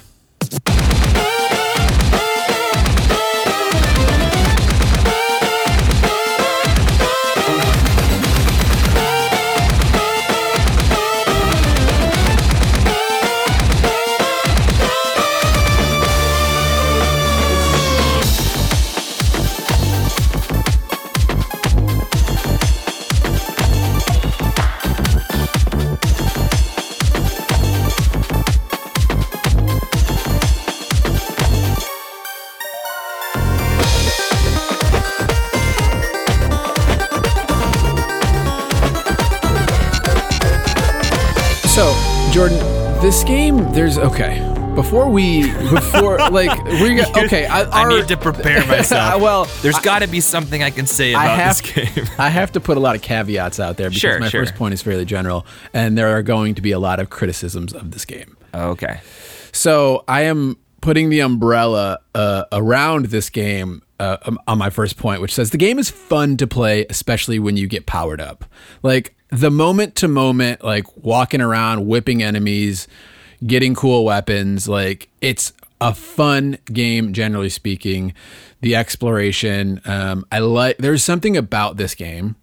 So, 41.74 41.92
Jordan, 42.32 42.60
this 43.02 43.24
game, 43.24 43.58
there's 43.74 43.98
okay. 43.98 44.48
Before 44.76 45.10
we, 45.10 45.52
before 45.72 46.18
like 46.32 46.64
we 46.66 46.94
got 46.94 47.18
okay. 47.26 47.48
I, 47.48 47.64
I 47.64 47.90
need 47.90 48.08
to 48.10 48.18
prepare 48.18 48.64
myself. 48.68 49.20
well, 49.20 49.46
there's 49.64 49.80
got 49.80 50.04
to 50.04 50.08
be 50.08 50.20
something 50.20 50.62
I 50.62 50.70
can 50.70 50.86
say 50.86 51.16
I 51.16 51.26
about 51.26 51.40
have 51.40 51.62
this 51.62 51.96
game. 51.96 52.06
I 52.20 52.30
have 52.30 52.52
to 52.52 52.60
put 52.60 52.78
a 52.78 52.80
lot 52.80 52.96
of 52.96 53.02
caveats 53.02 53.60
out 53.60 53.78
there 53.78 53.90
because 53.90 54.02
Sure, 54.02 54.20
my 54.20 54.30
sure. 54.30 54.42
first 54.46 54.54
point 54.54 54.76
is 54.76 54.84
fairly 54.84 55.04
general, 55.06 55.48
and 55.74 55.98
there 55.98 56.10
are 56.16 56.22
going 56.22 56.54
to 56.56 56.62
be 56.62 56.72
a 56.74 56.80
lot 56.80 57.00
of 57.00 57.10
criticisms 57.10 57.74
of 57.74 57.90
this 57.90 58.06
game. 58.06 58.38
okay. 58.54 59.02
So 59.52 60.04
I 60.08 60.24
am 60.24 60.58
putting 60.82 61.10
the 61.10 61.22
umbrella 61.22 62.00
uh, 62.14 62.44
around 62.52 63.08
this 63.08 63.32
game 63.32 63.82
uh, 64.00 64.18
um, 64.26 64.38
on 64.48 64.60
my 64.60 64.70
first 64.70 64.98
point, 64.98 65.22
which 65.22 65.34
says 65.34 65.50
the 65.50 65.58
game 65.58 65.80
is 65.80 65.90
fun 65.90 66.38
to 66.38 66.46
play, 66.46 66.86
especially 66.90 67.40
when 67.40 67.58
you 67.58 67.68
get 67.68 67.88
powered 67.88 68.22
up. 68.22 68.46
Like 68.84 69.16
the 69.34 69.52
moment 69.52 69.96
to 69.98 70.08
moment, 70.08 70.64
like 70.64 70.86
walking 70.98 71.42
around, 71.42 71.88
whipping 71.88 72.22
enemies, 72.22 72.88
getting 73.46 73.76
cool 73.76 74.06
weapons. 74.06 74.68
Like 74.68 75.10
it's 75.22 75.54
a 75.82 75.94
fun 75.94 76.58
game, 76.66 77.14
generally 77.14 77.50
speaking. 77.50 78.14
The 78.62 78.76
exploration, 78.76 79.82
um, 79.86 80.26
I 80.32 80.40
like. 80.40 80.78
There's 80.78 81.04
something 81.04 81.36
about 81.36 81.78
this 81.78 81.96
game. 81.96 82.36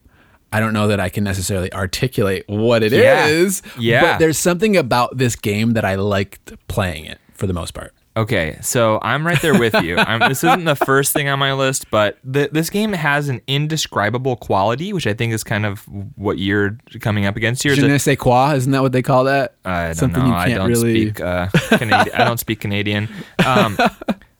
I 0.52 0.58
don't 0.58 0.72
know 0.72 0.88
that 0.88 0.98
I 0.98 1.08
can 1.08 1.22
necessarily 1.22 1.72
articulate 1.72 2.44
what 2.48 2.82
it 2.82 2.92
is. 2.92 3.62
Yeah. 3.76 3.80
Yeah. 3.80 4.00
But 4.00 4.18
there's 4.18 4.36
something 4.36 4.76
about 4.76 5.16
this 5.16 5.36
game 5.36 5.74
that 5.74 5.84
I 5.84 5.94
liked 5.94 6.52
playing 6.66 7.04
it 7.04 7.18
for 7.34 7.46
the 7.46 7.52
most 7.52 7.72
part. 7.72 7.94
Okay, 8.16 8.58
so 8.60 8.98
I'm 9.02 9.24
right 9.24 9.40
there 9.40 9.58
with 9.58 9.72
you. 9.82 9.96
I'm, 9.96 10.18
this 10.28 10.42
isn't 10.42 10.64
the 10.64 10.74
first 10.74 11.12
thing 11.12 11.28
on 11.28 11.38
my 11.38 11.52
list, 11.52 11.90
but 11.90 12.18
the, 12.24 12.48
this 12.52 12.68
game 12.68 12.92
has 12.92 13.28
an 13.28 13.40
indescribable 13.46 14.34
quality, 14.36 14.92
which 14.92 15.06
I 15.06 15.14
think 15.14 15.32
is 15.32 15.44
kind 15.44 15.64
of 15.64 15.80
what 16.16 16.38
you're 16.38 16.76
coming 17.00 17.24
up 17.24 17.36
against 17.36 17.62
here. 17.62 17.74
Je 17.74 17.86
ne 17.86 17.98
sais 17.98 18.16
quoi? 18.18 18.54
Isn't 18.54 18.72
that 18.72 18.82
what 18.82 18.90
they 18.92 19.02
call 19.02 19.24
that? 19.24 19.54
I 19.64 19.86
don't 19.86 19.94
Something 19.94 20.22
know. 20.24 20.28
you 20.30 20.34
I 20.34 20.46
can't 20.48 20.58
don't 20.58 20.68
really- 20.70 21.06
speak. 21.10 21.20
Uh, 21.20 21.48
Canadian. 21.70 22.14
I 22.16 22.24
don't 22.24 22.40
speak 22.40 22.60
Canadian. 22.60 23.08
Um, 23.46 23.78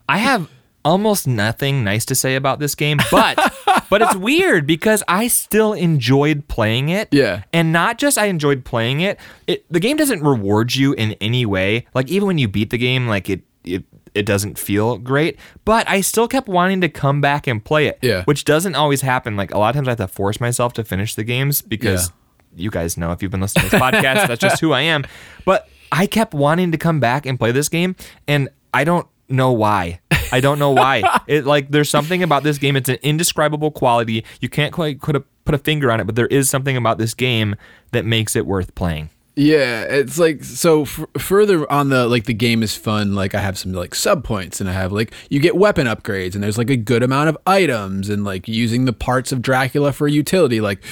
I 0.09 0.19
have 0.19 0.51
almost 0.85 1.27
nothing 1.29 1.85
nice 1.85 2.05
to 2.07 2.15
say 2.15 2.35
about 2.37 2.59
this 2.59 2.75
game, 2.75 2.99
but 3.11 3.37
but 3.91 4.03
it's 4.03 4.17
weird 4.17 4.67
because 4.67 5.03
I 5.07 5.29
still 5.29 5.75
enjoyed 5.75 6.49
playing 6.49 6.89
it. 6.89 7.09
Yeah. 7.13 7.43
and 7.53 7.71
not 7.73 7.99
just 7.99 8.19
I 8.19 8.27
enjoyed 8.27 8.65
playing 8.65 9.01
it. 9.01 9.21
It 9.47 9.65
the 9.71 9.79
game 9.79 9.97
doesn't 9.97 10.23
reward 10.23 10.75
you 10.75 10.93
in 10.95 11.13
any 11.21 11.47
way. 11.47 11.87
Like 11.95 12.09
even 12.09 12.27
when 12.27 12.39
you 12.39 12.49
beat 12.49 12.71
the 12.71 12.79
game, 12.79 13.07
like 13.07 13.29
it 13.31 13.43
it. 13.65 13.85
It 14.13 14.27
doesn't 14.27 14.59
feel 14.59 14.99
great, 14.99 15.39
but 15.65 15.89
I 15.89 16.01
still 16.01 16.27
kept 16.27 16.49
wanting 16.49 16.81
to 16.81 16.89
come 16.89 17.21
back 17.21 17.47
and 17.47 17.65
play 17.65 17.87
it. 17.87 17.99
Yeah. 18.03 18.25
Which 18.25 18.45
doesn't 18.45 18.75
always 18.75 19.03
happen. 19.03 19.37
Like 19.37 19.53
a 19.55 19.59
lot 19.59 19.69
of 19.69 19.77
times 19.77 19.87
I 19.87 19.93
have 19.93 19.99
to 19.99 20.09
force 20.09 20.41
myself 20.41 20.73
to 20.75 20.85
finish 20.85 21.15
the 21.15 21.23
games 21.23 21.63
because 21.63 22.09
Yeah. 22.57 22.63
you 22.65 22.71
guys 22.71 22.97
know 22.97 23.13
if 23.13 23.23
you've 23.23 23.31
been 23.31 23.41
listening 23.41 23.67
to 23.67 23.71
this 23.71 23.81
podcast, 23.81 24.27
that's 24.27 24.41
just 24.41 24.61
who 24.61 24.73
I 24.73 24.81
am. 24.81 25.05
But 25.45 25.69
I 25.93 26.07
kept 26.09 26.35
wanting 26.35 26.73
to 26.73 26.79
come 26.79 26.99
back 26.99 27.25
and 27.25 27.39
play 27.39 27.53
this 27.53 27.69
game, 27.69 27.95
and 28.27 28.49
I 28.75 28.83
don't 28.83 29.07
know 29.29 29.53
why. 29.53 30.01
I 30.33 30.41
don't 30.41 30.59
know 30.59 30.71
why. 30.73 31.05
it 31.29 31.45
like 31.47 31.71
there's 31.71 31.89
something 31.91 32.23
about 32.25 32.43
this 32.43 32.59
game. 32.59 32.75
It's 32.75 32.89
an 32.89 32.99
indescribable 33.03 33.71
quality. 33.71 34.25
You 34.41 34.49
can't 34.49 34.73
quite 34.73 35.01
put 35.01 35.15
a 35.15 35.21
put 35.45 35.55
a 35.55 35.59
finger 35.59 35.93
on 35.93 36.01
it, 36.01 36.05
but 36.05 36.17
there 36.17 36.27
is 36.27 36.51
something 36.51 36.77
about 36.77 36.99
this 36.99 37.15
game 37.15 37.55
that 37.93 38.05
makes 38.05 38.35
it 38.35 38.45
worth 38.45 38.75
playing. 38.75 39.11
Yeah, 39.41 39.85
it's 39.85 40.19
like 40.19 40.45
so 40.45 40.83
f- 40.83 41.07
further 41.17 41.71
on 41.73 41.89
the 41.89 42.07
like 42.07 42.25
the 42.25 42.35
game 42.35 42.63
is 42.63 42.77
fun. 42.77 43.15
Like 43.15 43.35
I 43.35 43.41
have 43.41 43.57
some 43.57 43.73
like 43.73 43.95
sub 43.95 44.23
points, 44.23 44.61
and 44.61 44.69
I 44.69 44.75
have 44.75 44.93
like 44.93 45.15
you 45.31 45.41
get 45.41 45.57
weapon 45.57 45.87
upgrades, 45.87 46.35
and 46.35 46.45
there's 46.45 46.59
like 46.59 46.69
a 46.69 46.77
good 46.77 47.03
amount 47.03 47.31
of 47.31 47.39
items, 47.47 48.11
and 48.11 48.23
like 48.23 48.49
using 48.49 48.85
the 48.85 48.93
parts 48.93 49.33
of 49.33 49.41
Dracula 49.41 49.95
for 49.95 50.07
utility. 50.07 50.61
Like 50.61 50.85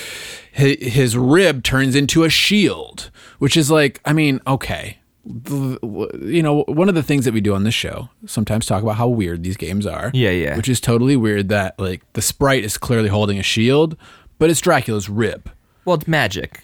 his, 0.51 0.79
his 0.81 1.17
rib 1.17 1.63
turns 1.63 1.95
into 1.95 2.25
a 2.25 2.31
shield, 2.31 3.11
which 3.39 3.55
is 3.55 3.71
like 3.71 4.01
I 4.07 4.15
mean 4.15 4.41
okay. 4.47 4.97
You 5.27 6.41
know, 6.43 6.65
one 6.69 6.89
of 6.89 6.95
the 6.95 7.03
things 7.03 7.27
that 7.27 7.35
we 7.35 7.43
do 7.43 7.55
on 7.55 7.65
this 7.65 7.75
show 7.75 8.09
sometimes 8.25 8.65
talk 8.65 8.83
about 8.83 8.97
how 8.97 9.09
weird 9.09 9.43
these 9.43 9.59
games 9.59 9.85
are. 9.85 10.11
Yeah, 10.15 10.31
yeah. 10.31 10.57
Which 10.57 10.71
is 10.71 10.81
totally 10.81 11.17
weird 11.17 11.51
that 11.51 11.79
like 11.79 12.01
the 12.15 12.23
sprite 12.23 12.65
is 12.65 12.79
clearly 12.79 13.11
holding 13.11 13.39
a 13.39 13.43
shield, 13.43 13.95
but 14.39 14.49
it's 14.49 14.63
Dracula's 14.63 15.11
rib. 15.11 15.51
Well, 15.85 15.97
it's 15.97 16.09
magic. 16.09 16.63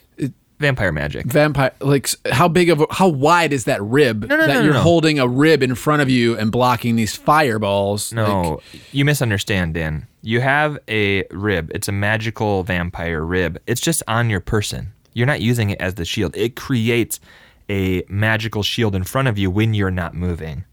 Vampire 0.65 0.93
magic. 0.93 1.27
vampire 1.27 1.73
like 1.81 2.09
how 2.31 2.49
big 2.49 2.71
of 2.71 2.81
a, 2.81 2.87
how 2.91 3.09
wide 3.09 3.53
is 3.53 3.65
that 3.65 3.83
rib 3.83 4.23
no, 4.29 4.37
that 4.37 4.49
no, 4.49 4.55
no, 4.55 4.63
you're 4.63 4.73
no. 4.73 4.81
holding 4.81 5.19
a 5.19 5.29
rib 5.29 5.63
in 5.63 5.75
front 5.75 6.01
of 6.01 6.09
you 6.09 6.37
and 6.39 6.51
blocking 6.51 6.97
these 6.97 7.15
fireballs 7.15 8.13
No, 8.13 8.61
Like, 8.73 8.83
you 8.93 9.05
misunderstand, 9.05 9.75
Dan. 9.75 10.07
You 10.23 10.41
have 10.41 10.79
a 10.89 11.25
rib. 11.31 11.71
It's 11.75 11.89
a 11.89 11.93
magical 11.93 12.63
vampire 12.63 13.23
rib. 13.23 13.61
It's 13.67 13.81
just 13.81 14.03
on 14.09 14.31
your 14.31 14.41
person. 14.41 14.93
You're 15.13 15.27
not 15.27 15.41
using 15.43 15.71
it 15.71 15.81
as 15.81 15.95
the 15.95 16.05
shield. 16.05 16.35
It 16.37 16.57
creates 16.57 17.21
a 17.69 18.05
magical 18.09 18.63
shield 18.63 18.95
in 18.95 19.05
front 19.05 19.29
of 19.29 19.39
you 19.39 19.51
when 19.51 19.75
you're 19.75 19.91
not 19.91 20.15
moving 20.15 20.65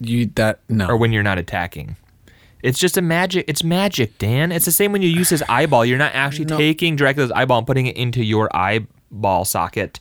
you 0.00 0.26
that 0.34 0.60
no 0.68 0.88
or 0.88 0.96
when 0.96 1.12
you're 1.12 1.22
not 1.22 1.38
attacking. 1.38 1.96
It's 2.64 2.78
just 2.78 2.96
a 2.96 3.02
magic. 3.02 3.44
It's 3.46 3.62
magic, 3.62 4.18
Dan. 4.18 4.50
It's 4.50 4.64
the 4.64 4.72
same 4.72 4.90
when 4.92 5.02
you 5.02 5.08
use 5.08 5.28
his 5.28 5.42
eyeball. 5.48 5.84
You're 5.84 5.98
not 5.98 6.14
actually 6.14 6.46
No. 6.46 6.56
taking 6.58 6.96
Dracula's 6.96 7.30
eyeball 7.32 7.58
and 7.58 7.66
putting 7.66 7.86
it 7.86 7.96
into 7.96 8.24
your 8.24 8.48
eyeball 8.56 9.44
socket. 9.44 10.00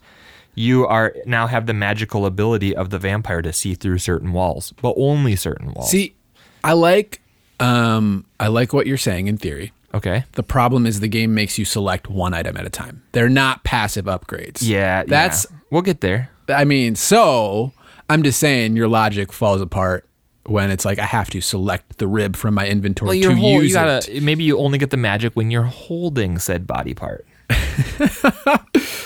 You 0.55 0.88
are 0.88 1.13
now 1.25 1.48
have 1.48 1.65
the 1.65 1.74
magical 1.74 2.25
ability 2.25 2.75
of 2.75 2.89
the 2.89 3.00
vampire 3.00 3.41
to 3.41 3.51
see 3.51 3.74
through 3.75 3.98
certain 3.98 4.32
walls, 4.34 4.74
but 4.82 4.93
only 4.98 5.36
certain 5.36 5.74
walls. 5.74 5.89
see 5.91 6.15
i 6.63 6.72
like 6.74 7.20
um 7.60 8.25
i 8.39 8.48
like 8.48 8.72
what 8.72 8.88
you're 8.88 8.98
saying 8.98 9.27
in 9.27 9.36
theory 9.38 9.74
okay. 9.93 10.24
the 10.34 10.43
problem 10.43 10.86
is 10.86 11.00
the 11.01 11.08
game 11.10 11.34
makes 11.34 11.58
you 11.58 11.65
select 11.65 12.10
one 12.10 12.34
item 12.34 12.55
at 12.55 12.65
a 12.65 12.70
time 12.70 13.03
they're 13.12 13.27
not 13.29 13.63
passive 13.65 14.05
upgrades 14.05 14.60
Yeah, 14.62 15.03
that's 15.05 15.46
yeah. 15.51 15.58
we'll 15.72 15.82
get 15.82 16.00
there. 16.01 16.29
i 16.50 16.63
mean 16.63 16.96
so 16.96 17.74
i'm 18.10 18.24
just 18.24 18.39
saying 18.39 18.75
your 18.77 18.88
logic 18.88 19.34
falls 19.34 19.60
apart 19.60 20.08
when 20.46 20.70
it's 20.72 20.84
like 20.86 21.00
i 21.00 21.06
have 21.06 21.30
to 21.30 21.40
select 21.42 21.98
the 22.00 22.08
rib 22.08 22.36
from 22.36 22.54
my 22.54 22.68
inventory 22.68 23.20
Well, 23.22 23.30
to 23.32 23.36
whole, 23.36 23.62
use 23.62 23.70
you 23.70 23.74
gotta 23.76 24.16
it 24.16 24.24
maybe 24.24 24.44
you 24.44 24.58
only 24.58 24.78
get 24.78 24.90
the 24.90 24.98
magic 24.98 25.34
when 25.36 25.52
you're 25.52 25.64
holding 25.64 26.38
said 26.40 26.68
body 26.68 26.94
part. 26.94 27.26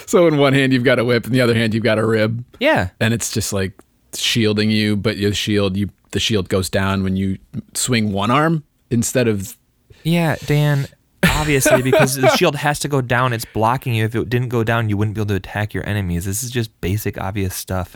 so 0.08 0.28
in 0.28 0.38
one 0.38 0.54
hand 0.54 0.74
you've 0.74 0.84
got 0.84 1.00
a 1.00 1.06
whip 1.06 1.26
in 1.26 1.32
the 1.32 1.42
other 1.42 1.54
hand 1.54 1.74
you've 1.74 1.84
got 1.84 2.00
a 2.00 2.06
rib 2.06 2.44
Yeah. 2.60 2.90
and 3.00 3.14
it's 3.14 3.32
just 3.32 3.54
like 3.54 3.74
shielding 4.14 4.72
you 4.72 4.96
but 4.96 5.18
your 5.18 5.34
shield 5.34 5.76
you 5.78 5.90
the 6.12 6.20
shield 6.20 6.50
goes 6.50 6.70
down 6.70 7.04
when 7.04 7.16
you 7.18 7.38
swing 7.74 8.12
one 8.14 8.32
arm 8.32 8.64
instead 8.90 9.28
of 9.28 9.58
Yeah, 10.04 10.38
Dan. 10.46 10.88
Obviously, 11.24 11.82
because 11.82 12.16
the 12.16 12.30
shield 12.38 12.56
has 12.56 12.80
to 12.80 12.88
go 12.88 13.02
down, 13.02 13.34
it's 13.34 13.44
blocking 13.46 13.94
you. 13.94 14.06
If 14.06 14.16
it 14.16 14.30
didn't 14.30 14.48
go 14.50 14.64
down, 14.64 14.88
you 14.88 14.96
wouldn't 14.96 15.16
be 15.16 15.22
able 15.22 15.28
to 15.30 15.36
attack 15.36 15.74
your 15.74 15.86
enemies. 15.86 16.24
This 16.26 16.42
is 16.44 16.50
just 16.50 16.80
basic, 16.80 17.20
obvious 17.20 17.54
stuff. 17.54 17.96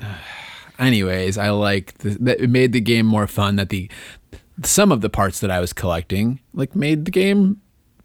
Anyways 0.81 1.37
i 1.37 1.49
like 1.49 1.97
the, 1.99 2.09
that 2.19 2.39
it 2.41 2.49
made 2.49 2.73
the 2.73 2.81
game 2.81 3.05
more 3.05 3.27
fun 3.27 3.55
that 3.55 3.69
the 3.69 3.89
some 4.63 4.91
of 4.91 5.01
the 5.01 5.09
parts 5.09 5.39
that 5.39 5.49
i 5.51 5.59
was 5.59 5.73
collecting 5.73 6.39
like 6.53 6.75
made 6.75 7.05
the 7.05 7.11
game 7.11 7.61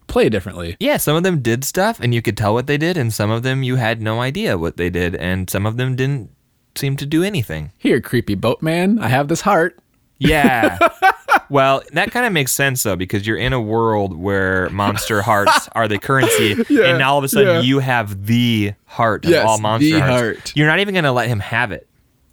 play 0.07 0.29
differently 0.29 0.77
Yeah, 0.79 0.95
some 0.97 1.17
of 1.17 1.23
them 1.23 1.41
did 1.41 1.65
stuff, 1.65 1.99
and 1.99 2.15
you 2.15 2.21
could 2.21 2.37
tell 2.37 2.53
what 2.53 2.65
they 2.67 2.77
did, 2.77 2.95
and 2.95 3.13
some 3.13 3.29
of 3.29 3.43
them 3.43 3.61
you 3.61 3.75
had 3.75 4.01
no 4.01 4.21
idea 4.21 4.57
what 4.57 4.77
they 4.77 4.89
did, 4.89 5.15
and 5.15 5.49
some 5.49 5.65
of 5.65 5.75
them 5.75 5.97
didn't 5.97 6.29
seem 6.75 6.95
to 6.97 7.05
do 7.05 7.23
anything. 7.23 7.71
here 7.77 7.99
creepy 7.99 8.33
boatman 8.35 8.99
i 8.99 9.09
have 9.09 9.27
this 9.27 9.41
heart 9.41 9.77
Yeah. 10.19 10.79
well, 11.49 11.83
that 11.91 12.11
kind 12.11 12.25
of 12.25 12.31
makes 12.33 12.51
sense 12.53 12.81
though, 12.83 12.95
because 12.95 13.27
you're 13.27 13.37
in 13.37 13.51
a 13.53 13.59
world 13.61 14.15
where 14.17 14.69
monster 14.69 15.21
hearts 15.21 15.67
are 15.73 15.87
the 15.89 15.99
currency, 15.99 16.55
Yeah, 16.69 16.85
and 16.85 16.97
now 16.99 17.11
all 17.11 17.17
of 17.17 17.23
a 17.25 17.27
sudden 17.29 17.55
yeah. 17.55 17.61
you 17.61 17.79
have 17.79 18.25
the 18.25 18.73
heart 18.85 19.25
of 19.25 19.31
Yes, 19.31 19.45
all 19.45 19.59
monster 19.59 19.93
the 19.93 19.99
hearts. 19.99 20.39
heart. 20.39 20.53
You're 20.55 20.67
not 20.67 20.79
even 20.79 20.93
going 20.95 21.03
to 21.03 21.11
let 21.11 21.27
him 21.27 21.39
have 21.41 21.71
it. 21.73 21.87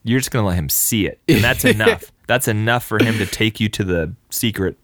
You're 0.04 0.20
just 0.20 0.30
gonna 0.30 0.46
let 0.46 0.56
him 0.56 0.68
see 0.68 1.06
it, 1.06 1.18
and 1.28 1.42
that's 1.42 1.64
enough. 1.64 2.12
that's 2.28 2.46
enough 2.48 2.84
for 2.84 3.02
him 3.02 3.18
to 3.18 3.26
take 3.26 3.58
you 3.58 3.68
to 3.70 3.82
the 3.84 4.14
secret 4.30 4.76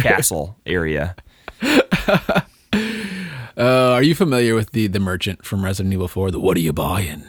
castle 0.00 0.56
area. 0.66 1.14
Uh, 3.54 3.90
are 3.92 4.02
you 4.02 4.14
familiar 4.14 4.54
with 4.54 4.70
the 4.72 4.86
the 4.86 4.98
merchant 4.98 5.44
from 5.44 5.62
Resident 5.62 5.92
Evil 5.92 6.08
4? 6.08 6.30
The 6.30 6.40
what 6.40 6.56
are 6.56 6.60
you 6.60 6.72
buying? 6.72 7.22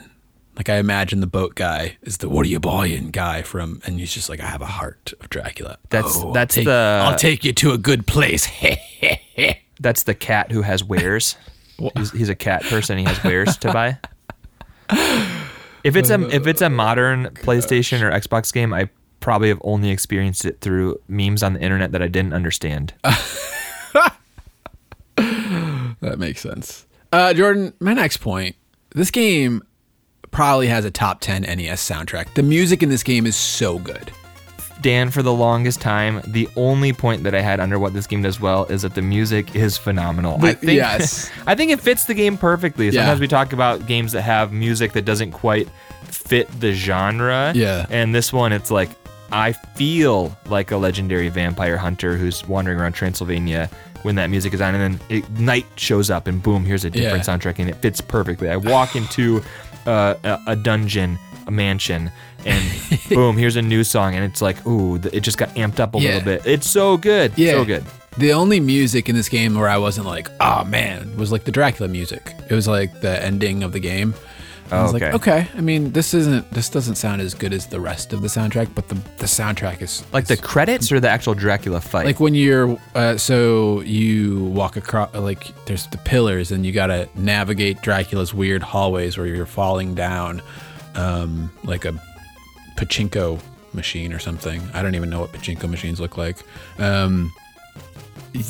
Like 0.55 0.69
I 0.69 0.77
imagine 0.77 1.19
the 1.19 1.27
boat 1.27 1.53
guy 1.55 1.97
is 2.01 2.19
the 2.19 2.29
what 2.29 2.45
are 2.45 2.49
you 2.49 2.61
buying 2.61 3.11
guy 3.11 3.41
from, 3.41 3.81
and 3.85 3.99
he's 3.99 4.13
just 4.13 4.29
like 4.29 4.39
I 4.39 4.45
have 4.45 4.61
a 4.61 4.65
heart 4.65 5.11
of 5.19 5.29
Dracula. 5.29 5.77
That's- 5.89 6.15
I'll 6.17 6.31
that's 6.31 6.55
take- 6.55 6.63
the- 6.65 7.01
I'll 7.03 7.17
take 7.17 7.43
you 7.43 7.51
to 7.51 7.71
a 7.73 7.77
good 7.77 8.07
place. 8.07 8.47
That's 9.81 10.03
the 10.03 10.13
cat 10.15 10.49
who 10.51 10.61
has 10.61 10.81
wares. 10.81 11.35
he's, 11.97 12.11
he's 12.11 12.29
a 12.29 12.35
cat 12.35 12.63
person. 12.63 12.97
He 12.99 13.03
has 13.03 13.21
wares 13.21 13.57
to 13.57 13.73
buy. 13.73 13.99
If 15.83 15.95
it's 15.95 16.09
a 16.09 16.21
if 16.33 16.47
it's 16.47 16.61
a 16.61 16.69
modern 16.69 17.27
PlayStation 17.27 18.01
or 18.01 18.11
Xbox 18.11 18.53
game, 18.53 18.73
I 18.73 18.89
probably 19.19 19.49
have 19.49 19.59
only 19.63 19.89
experienced 19.89 20.45
it 20.45 20.61
through 20.61 20.99
memes 21.07 21.43
on 21.43 21.53
the 21.53 21.61
internet 21.61 21.91
that 21.91 22.01
I 22.01 22.07
didn't 22.07 22.33
understand. 22.33 22.93
that 25.15 26.17
makes 26.17 26.41
sense. 26.41 26.85
Uh, 27.11 27.33
Jordan, 27.33 27.73
my 27.79 27.93
next 27.93 28.17
point. 28.17 28.55
This 28.95 29.11
game 29.11 29.63
probably 30.31 30.67
has 30.67 30.85
a 30.85 30.91
top 30.91 31.19
10 31.21 31.43
NES 31.43 31.87
soundtrack. 31.87 32.33
The 32.33 32.43
music 32.43 32.83
in 32.83 32.89
this 32.89 33.03
game 33.03 33.25
is 33.25 33.35
so 33.35 33.79
good. 33.79 34.11
Dan, 34.81 35.11
for 35.11 35.21
the 35.23 35.33
longest 35.33 35.79
time, 35.81 36.21
the 36.25 36.47
only 36.55 36.91
point 36.93 37.23
that 37.23 37.33
I 37.33 37.41
had 37.41 37.59
under 37.59 37.79
what 37.79 37.93
this 37.93 38.05
game 38.07 38.21
does 38.21 38.39
well 38.39 38.65
is 38.65 38.81
that 38.81 38.95
the 38.95 39.01
music 39.01 39.55
is 39.55 39.77
phenomenal. 39.77 40.37
I 40.43 40.53
think, 40.53 40.73
yes. 40.73 41.31
I 41.47 41.55
think 41.55 41.71
it 41.71 41.79
fits 41.79 42.05
the 42.05 42.13
game 42.13 42.37
perfectly. 42.37 42.91
Sometimes 42.91 43.19
Yeah. 43.19 43.21
we 43.21 43.27
talk 43.27 43.53
about 43.53 43.85
games 43.87 44.11
that 44.11 44.23
have 44.23 44.51
music 44.51 44.91
that 44.93 45.05
doesn't 45.05 45.31
quite 45.31 45.69
fit 46.03 46.49
the 46.59 46.73
genre. 46.73 47.53
Yeah. 47.55 47.85
And 47.89 48.13
this 48.13 48.33
one, 48.33 48.51
it's 48.51 48.71
like 48.71 48.89
I 49.31 49.53
feel 49.53 50.35
like 50.47 50.71
a 50.71 50.77
legendary 50.77 51.29
vampire 51.29 51.77
hunter 51.77 52.17
who's 52.17 52.45
wandering 52.47 52.79
around 52.79 52.93
Transylvania 52.93 53.69
when 54.03 54.15
that 54.15 54.27
music 54.29 54.53
is 54.53 54.59
on, 54.61 54.75
and 54.75 54.99
then 54.99 55.07
it, 55.09 55.29
night 55.39 55.65
shows 55.77 56.09
up, 56.09 56.27
and 56.27 56.43
boom, 56.43 56.65
here's 56.65 56.83
a 56.83 56.89
different 56.89 57.25
Yeah. 57.25 57.35
soundtrack, 57.37 57.57
and 57.57 57.69
it 57.69 57.75
fits 57.77 58.01
perfectly. 58.01 58.49
I 58.49 58.57
walk 58.57 58.95
into 58.97 59.41
uh, 59.87 60.15
a, 60.23 60.39
a 60.47 60.55
dungeon, 60.57 61.17
a 61.47 61.51
mansion, 61.51 62.11
and 62.45 62.99
boom, 63.09 63.37
here's 63.37 63.55
a 63.55 63.61
new 63.61 63.83
song, 63.83 64.15
and 64.15 64.23
it's 64.23 64.41
like, 64.41 64.65
ooh, 64.67 64.95
it 65.11 65.21
just 65.21 65.37
got 65.37 65.49
amped 65.55 65.79
up 65.79 65.95
a 65.95 65.99
Yeah. 65.99 66.09
little 66.15 66.25
bit. 66.25 66.45
It's 66.45 66.69
so 66.69 66.97
good, 66.97 67.33
Yeah. 67.35 67.51
so 67.53 67.65
good. 67.65 67.83
The 68.17 68.33
only 68.33 68.59
music 68.59 69.09
in 69.09 69.15
this 69.15 69.27
game 69.29 69.55
where 69.55 69.67
I 69.69 69.77
wasn't 69.77 70.05
like, 70.05 70.29
oh 70.39 70.63
man, 70.65 71.15
was 71.17 71.31
like 71.31 71.45
the 71.45 71.51
Dracula 71.51 71.87
music. 71.89 72.33
It 72.49 72.53
was 72.53 72.67
like 72.67 73.01
the 73.01 73.23
ending 73.23 73.63
of 73.63 73.71
the 73.71 73.79
game. 73.79 74.13
I 74.71 74.77
Oh, 74.77 74.83
was 74.83 74.95
okay. 74.95 75.05
like, 75.07 75.15
okay. 75.15 75.47
I 75.57 75.61
mean, 75.61 75.91
this 75.91 76.13
isn't. 76.13 76.49
This 76.51 76.69
doesn't 76.69 76.95
sound 76.95 77.21
as 77.21 77.33
good 77.33 77.53
as 77.53 77.67
the 77.67 77.79
rest 77.79 78.13
of 78.13 78.21
the 78.21 78.27
soundtrack, 78.27 78.69
but 78.73 78.87
the 78.87 78.95
the 79.17 79.25
soundtrack 79.25 79.81
is 79.81 80.03
Like 80.13 80.25
the 80.27 80.37
credits 80.37 80.91
or 80.91 80.99
the 80.99 81.09
actual 81.09 81.33
Dracula 81.33 81.81
fight. 81.81 82.05
like 82.05 82.19
when 82.19 82.33
you're 82.33 82.77
uh, 82.95 83.17
so 83.17 83.81
you 83.81 84.45
walk 84.45 84.77
across 84.77 85.13
like 85.15 85.51
there's 85.65 85.87
the 85.87 85.97
pillars 85.97 86.51
and 86.51 86.65
you 86.65 86.71
gotta 86.71 87.09
navigate 87.15 87.81
Dracula's 87.81 88.33
weird 88.33 88.63
hallways 88.63 89.17
where 89.17 89.27
you're 89.27 89.45
falling 89.45 89.95
down, 89.95 90.41
um, 90.95 91.51
like 91.65 91.83
a 91.85 91.93
pachinko 92.85 93.39
machine 93.73 94.13
or 94.13 94.19
something. 94.19 94.61
I 94.73 94.81
don't 94.81 94.95
even 94.95 95.09
know 95.09 95.19
what 95.21 95.31
pachinko 95.31 95.69
machines 95.69 95.99
look 95.99 96.17
like. 96.17 96.37
Um, 96.79 97.31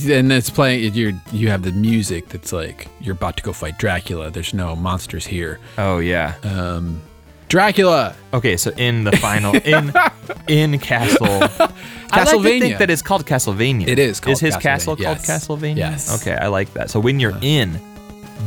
and 0.10 0.32
it's 0.32 0.50
playing. 0.50 0.94
You're 0.94 1.12
you 1.32 1.50
have 1.50 1.64
the 1.64 1.72
music 1.72 2.30
that's 2.30 2.54
like 2.54 2.88
you're 3.02 3.16
about 3.16 3.38
to 3.38 3.44
go 3.44 3.52
fight 3.54 3.78
Dracula. 3.78 4.30
There's 4.30 4.54
no 4.54 4.76
monsters 4.76 5.26
here. 5.26 5.60
oh 5.78 6.00
yeah. 6.00 6.36
Um, 6.44 7.02
Dracula. 7.50 8.16
Okay, 8.34 8.58
so 8.58 8.72
in 8.78 9.04
the 9.04 9.12
final 9.18 9.54
in 9.56 9.94
in 10.48 10.80
Castle, 10.80 11.28
Castlevania. 11.28 11.72
I 12.12 12.24
like 12.24 12.30
to 12.44 12.60
think 12.60 12.78
that 12.80 12.90
it's 12.90 13.02
called 13.02 13.26
Castlevania. 13.26 13.88
It 13.88 14.00
is 14.00 14.20
called 14.20 14.34
Is 14.34 14.40
his 14.40 14.58
castle 14.58 14.96
yes. 14.98 15.26
called 15.28 15.60
Castlevania? 15.60 15.78
Yes. 15.78 16.22
Okay, 16.22 16.36
I 16.36 16.48
like 16.48 16.74
that. 16.74 16.90
So 16.90 17.00
when 17.00 17.20
you're 17.20 17.38
in 17.42 17.74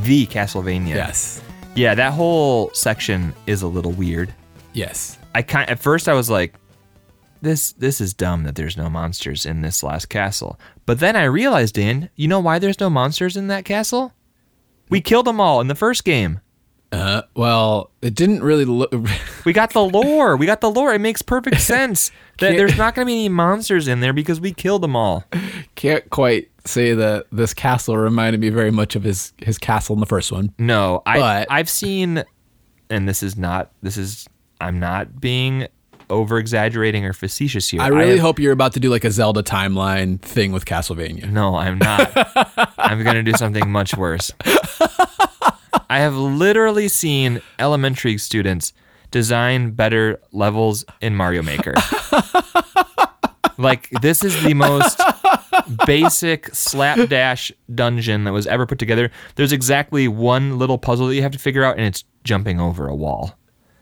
the 0.02 0.26
Castlevania, 0.26 0.88
Yes. 0.94 1.40
yeah, 1.74 1.94
that 1.94 2.12
whole 2.14 2.70
section 2.72 3.32
is 3.46 3.62
a 3.62 3.68
little 3.68 3.92
weird. 3.92 4.32
Yes. 4.72 5.18
I 5.36 5.42
kind 5.42 5.68
at 5.68 5.78
first 5.78 6.08
I 6.08 6.14
was 6.14 6.30
like, 6.30 6.54
this 7.42 7.72
this 7.72 8.00
is 8.00 8.14
dumb 8.14 8.44
that 8.44 8.54
there's 8.54 8.76
no 8.76 8.88
monsters 8.88 9.44
in 9.44 9.60
this 9.60 9.82
last 9.82 10.06
castle. 10.06 10.58
But 10.86 10.98
then 11.00 11.14
I 11.16 11.24
realized, 11.24 11.74
Dan, 11.74 12.08
you 12.16 12.26
know 12.26 12.40
why 12.40 12.58
there's 12.58 12.80
no 12.80 12.88
monsters 12.88 13.36
in 13.36 13.48
that 13.48 13.64
castle? 13.66 14.12
We 14.88 15.00
killed 15.00 15.26
them 15.26 15.40
all 15.40 15.60
in 15.60 15.66
the 15.68 15.74
first 15.74 16.04
game. 16.04 16.40
Uh, 16.92 17.22
well, 17.34 17.90
it 18.00 18.14
didn't 18.14 18.42
really 18.42 18.64
look. 18.64 18.92
We 19.44 19.52
got 19.52 19.70
the 19.74 19.84
lore. 19.84 20.36
We 20.36 20.46
got 20.46 20.60
the 20.60 20.70
lore. 20.70 20.94
It 20.94 21.00
makes 21.00 21.20
perfect 21.22 21.60
sense 21.74 22.10
that 22.38 22.46
Can't- 22.48 22.56
there's 22.56 22.76
not 22.78 22.94
going 22.94 23.06
to 23.06 23.10
be 23.10 23.14
any 23.26 23.28
monsters 23.28 23.86
in 23.88 24.00
there 24.00 24.12
because 24.14 24.40
we 24.40 24.52
killed 24.52 24.82
them 24.82 24.96
all. 24.96 25.24
can't 25.74 26.08
quite 26.10 26.48
say 26.64 26.94
that 26.94 27.26
this 27.30 27.52
castle 27.54 27.96
reminded 27.96 28.40
me 28.40 28.48
very 28.48 28.70
much 28.72 28.96
of 28.96 29.02
his 29.04 29.32
his 29.38 29.58
castle 29.58 29.94
in 29.94 30.00
the 30.00 30.06
first 30.06 30.32
one. 30.32 30.52
No, 30.58 31.02
I 31.06 31.18
But- 31.18 31.48
I've 31.50 31.68
seen, 31.68 32.24
and 32.88 33.08
this 33.08 33.22
is 33.22 33.36
not. 33.36 33.70
This 33.82 33.96
is 33.98 34.26
I'm 34.60 34.78
not 34.80 35.20
being 35.20 35.68
over 36.08 36.38
exaggerating 36.38 37.04
or 37.04 37.12
facetious 37.12 37.68
here. 37.68 37.80
I 37.80 37.88
really 37.88 38.12
have- 38.12 38.20
hope 38.20 38.38
you're 38.38 38.52
about 38.52 38.72
to 38.74 38.80
do 38.80 38.90
like 38.90 39.04
a 39.04 39.10
Zelda 39.10 39.42
timeline 39.42 40.20
thing 40.20 40.52
with 40.52 40.64
Castlevania. 40.64 41.30
No, 41.30 41.56
I'm 41.56 41.78
not. 41.78 42.12
I'm 42.78 43.02
going 43.02 43.16
to 43.16 43.22
do 43.22 43.32
something 43.36 43.70
much 43.70 43.96
worse. 43.96 44.32
I 45.88 45.98
have 46.00 46.16
literally 46.16 46.88
seen 46.88 47.40
elementary 47.58 48.18
students 48.18 48.72
design 49.10 49.70
better 49.72 50.20
levels 50.32 50.84
in 51.00 51.14
Mario 51.14 51.42
Maker. 51.42 51.74
like, 53.58 53.88
this 54.02 54.24
is 54.24 54.40
the 54.42 54.54
most 54.54 55.00
basic 55.86 56.54
slapdash 56.54 57.52
dungeon 57.74 58.24
that 58.24 58.32
was 58.32 58.46
ever 58.46 58.66
put 58.66 58.78
together. 58.78 59.10
There's 59.36 59.52
exactly 59.52 60.08
one 60.08 60.58
little 60.58 60.78
puzzle 60.78 61.06
that 61.08 61.14
you 61.14 61.22
have 61.22 61.32
to 61.32 61.38
figure 61.38 61.64
out, 61.64 61.76
and 61.76 61.86
it's 61.86 62.04
jumping 62.24 62.60
over 62.60 62.86
a 62.88 62.94
wall. 62.94 63.36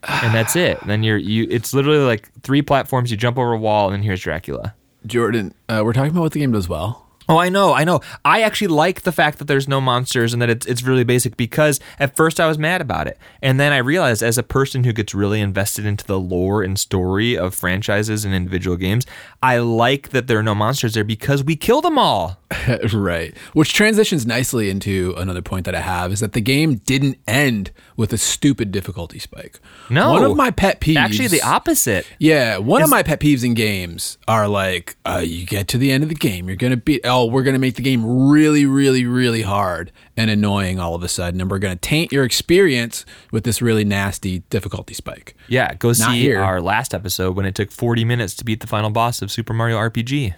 And 0.08 0.34
that's 0.34 0.56
it. 0.56 0.78
then 0.86 1.02
you're 1.02 1.16
you. 1.16 1.46
It's 1.50 1.72
literally 1.74 1.98
like 2.04 2.30
three 2.42 2.62
platforms. 2.62 3.10
You 3.10 3.16
jump 3.16 3.38
over 3.38 3.52
a 3.52 3.58
wall, 3.58 3.86
and 3.86 3.94
then 3.94 4.02
here's 4.02 4.20
Dracula. 4.20 4.74
Jordan, 5.06 5.54
uh, 5.68 5.82
we're 5.84 5.92
talking 5.92 6.10
about 6.10 6.22
what 6.22 6.32
the 6.32 6.40
game 6.40 6.52
does 6.52 6.68
well. 6.68 7.03
Oh, 7.28 7.38
I 7.38 7.48
know, 7.48 7.72
I 7.72 7.84
know. 7.84 8.00
I 8.24 8.42
actually 8.42 8.68
like 8.68 9.02
the 9.02 9.12
fact 9.12 9.38
that 9.38 9.46
there's 9.46 9.66
no 9.66 9.80
monsters 9.80 10.32
and 10.32 10.42
that 10.42 10.50
it's 10.50 10.66
it's 10.66 10.82
really 10.82 11.04
basic 11.04 11.36
because 11.36 11.80
at 11.98 12.16
first 12.16 12.38
I 12.38 12.46
was 12.46 12.58
mad 12.58 12.80
about 12.80 13.06
it. 13.06 13.18
And 13.40 13.58
then 13.58 13.72
I 13.72 13.78
realized 13.78 14.22
as 14.22 14.36
a 14.36 14.42
person 14.42 14.84
who 14.84 14.92
gets 14.92 15.14
really 15.14 15.40
invested 15.40 15.86
into 15.86 16.04
the 16.04 16.18
lore 16.18 16.62
and 16.62 16.78
story 16.78 17.36
of 17.36 17.54
franchises 17.54 18.24
and 18.24 18.34
individual 18.34 18.76
games, 18.76 19.06
I 19.42 19.58
like 19.58 20.10
that 20.10 20.26
there 20.26 20.38
are 20.38 20.42
no 20.42 20.54
monsters 20.54 20.94
there 20.94 21.04
because 21.04 21.42
we 21.42 21.56
kill 21.56 21.80
them 21.80 21.98
all. 21.98 22.38
right. 22.92 23.34
Which 23.52 23.72
transitions 23.72 24.26
nicely 24.26 24.68
into 24.68 25.14
another 25.16 25.42
point 25.42 25.64
that 25.66 25.74
I 25.74 25.80
have 25.80 26.12
is 26.12 26.20
that 26.20 26.32
the 26.32 26.40
game 26.40 26.76
didn't 26.76 27.18
end 27.26 27.70
with 27.96 28.12
a 28.12 28.18
stupid 28.18 28.70
difficulty 28.70 29.18
spike. 29.18 29.60
No. 29.88 30.12
One 30.12 30.24
of 30.24 30.36
my 30.36 30.50
pet 30.50 30.80
peeves. 30.80 30.96
Actually 30.96 31.28
the 31.28 31.42
opposite. 31.42 32.06
Yeah, 32.18 32.58
one 32.58 32.82
of 32.82 32.90
my 32.90 33.02
pet 33.02 33.20
peeves 33.20 33.44
in 33.44 33.54
games 33.54 34.18
are 34.28 34.46
like, 34.48 34.96
uh, 35.06 35.22
you 35.24 35.46
get 35.46 35.68
to 35.68 35.78
the 35.78 35.90
end 35.90 36.02
of 36.02 36.08
the 36.08 36.14
game, 36.14 36.48
you're 36.48 36.56
gonna 36.56 36.76
beat. 36.76 37.04
Oh, 37.16 37.26
we're 37.26 37.44
gonna 37.44 37.60
make 37.60 37.76
the 37.76 37.82
game 37.82 38.28
really, 38.28 38.66
really, 38.66 39.06
really 39.06 39.42
hard 39.42 39.92
and 40.16 40.30
annoying 40.30 40.80
all 40.80 40.96
of 40.96 41.04
a 41.04 41.08
sudden, 41.08 41.40
and 41.40 41.48
we're 41.48 41.60
gonna 41.60 41.76
taint 41.76 42.10
your 42.10 42.24
experience 42.24 43.06
with 43.30 43.44
this 43.44 43.62
really 43.62 43.84
nasty 43.84 44.40
difficulty 44.50 44.94
spike. 44.94 45.36
Yeah, 45.46 45.74
go 45.74 45.92
see 45.92 46.22
here. 46.22 46.42
our 46.42 46.60
last 46.60 46.92
episode 46.92 47.36
when 47.36 47.46
it 47.46 47.54
took 47.54 47.70
40 47.70 48.04
minutes 48.04 48.34
to 48.34 48.44
beat 48.44 48.58
the 48.58 48.66
final 48.66 48.90
boss 48.90 49.22
of 49.22 49.30
Super 49.30 49.54
Mario 49.54 49.76
RPG. 49.76 50.34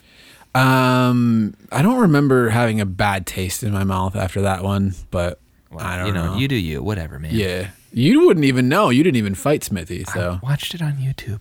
Um, 0.55 1.55
I 1.73 1.81
don't 1.81 1.99
remember 1.99 2.51
having 2.51 2.79
a 2.83 2.87
bad 2.87 3.27
taste 3.27 3.63
in 3.63 3.73
my 3.73 3.85
mouth 3.85 4.15
after 4.15 4.43
that 4.43 4.63
one, 4.63 4.95
but 5.11 5.41
I 5.79 5.97
don't 5.97 6.09
you 6.09 6.13
know, 6.13 6.33
know. 6.33 6.39
you 6.39 6.47
do 6.47 6.57
you, 6.57 6.83
whatever, 6.83 7.19
man. 7.19 7.35
yeah, 7.35 7.71
you 7.97 8.27
wouldn't 8.27 8.45
even 8.45 8.69
know. 8.69 8.91
You 8.91 9.03
didn't 9.03 9.17
even 9.17 9.35
fight 9.35 9.65
Smithy, 9.65 10.05
so 10.05 10.39
Watched 10.43 10.75
it 10.75 10.83
on 10.83 10.99
YouTube. 10.99 11.41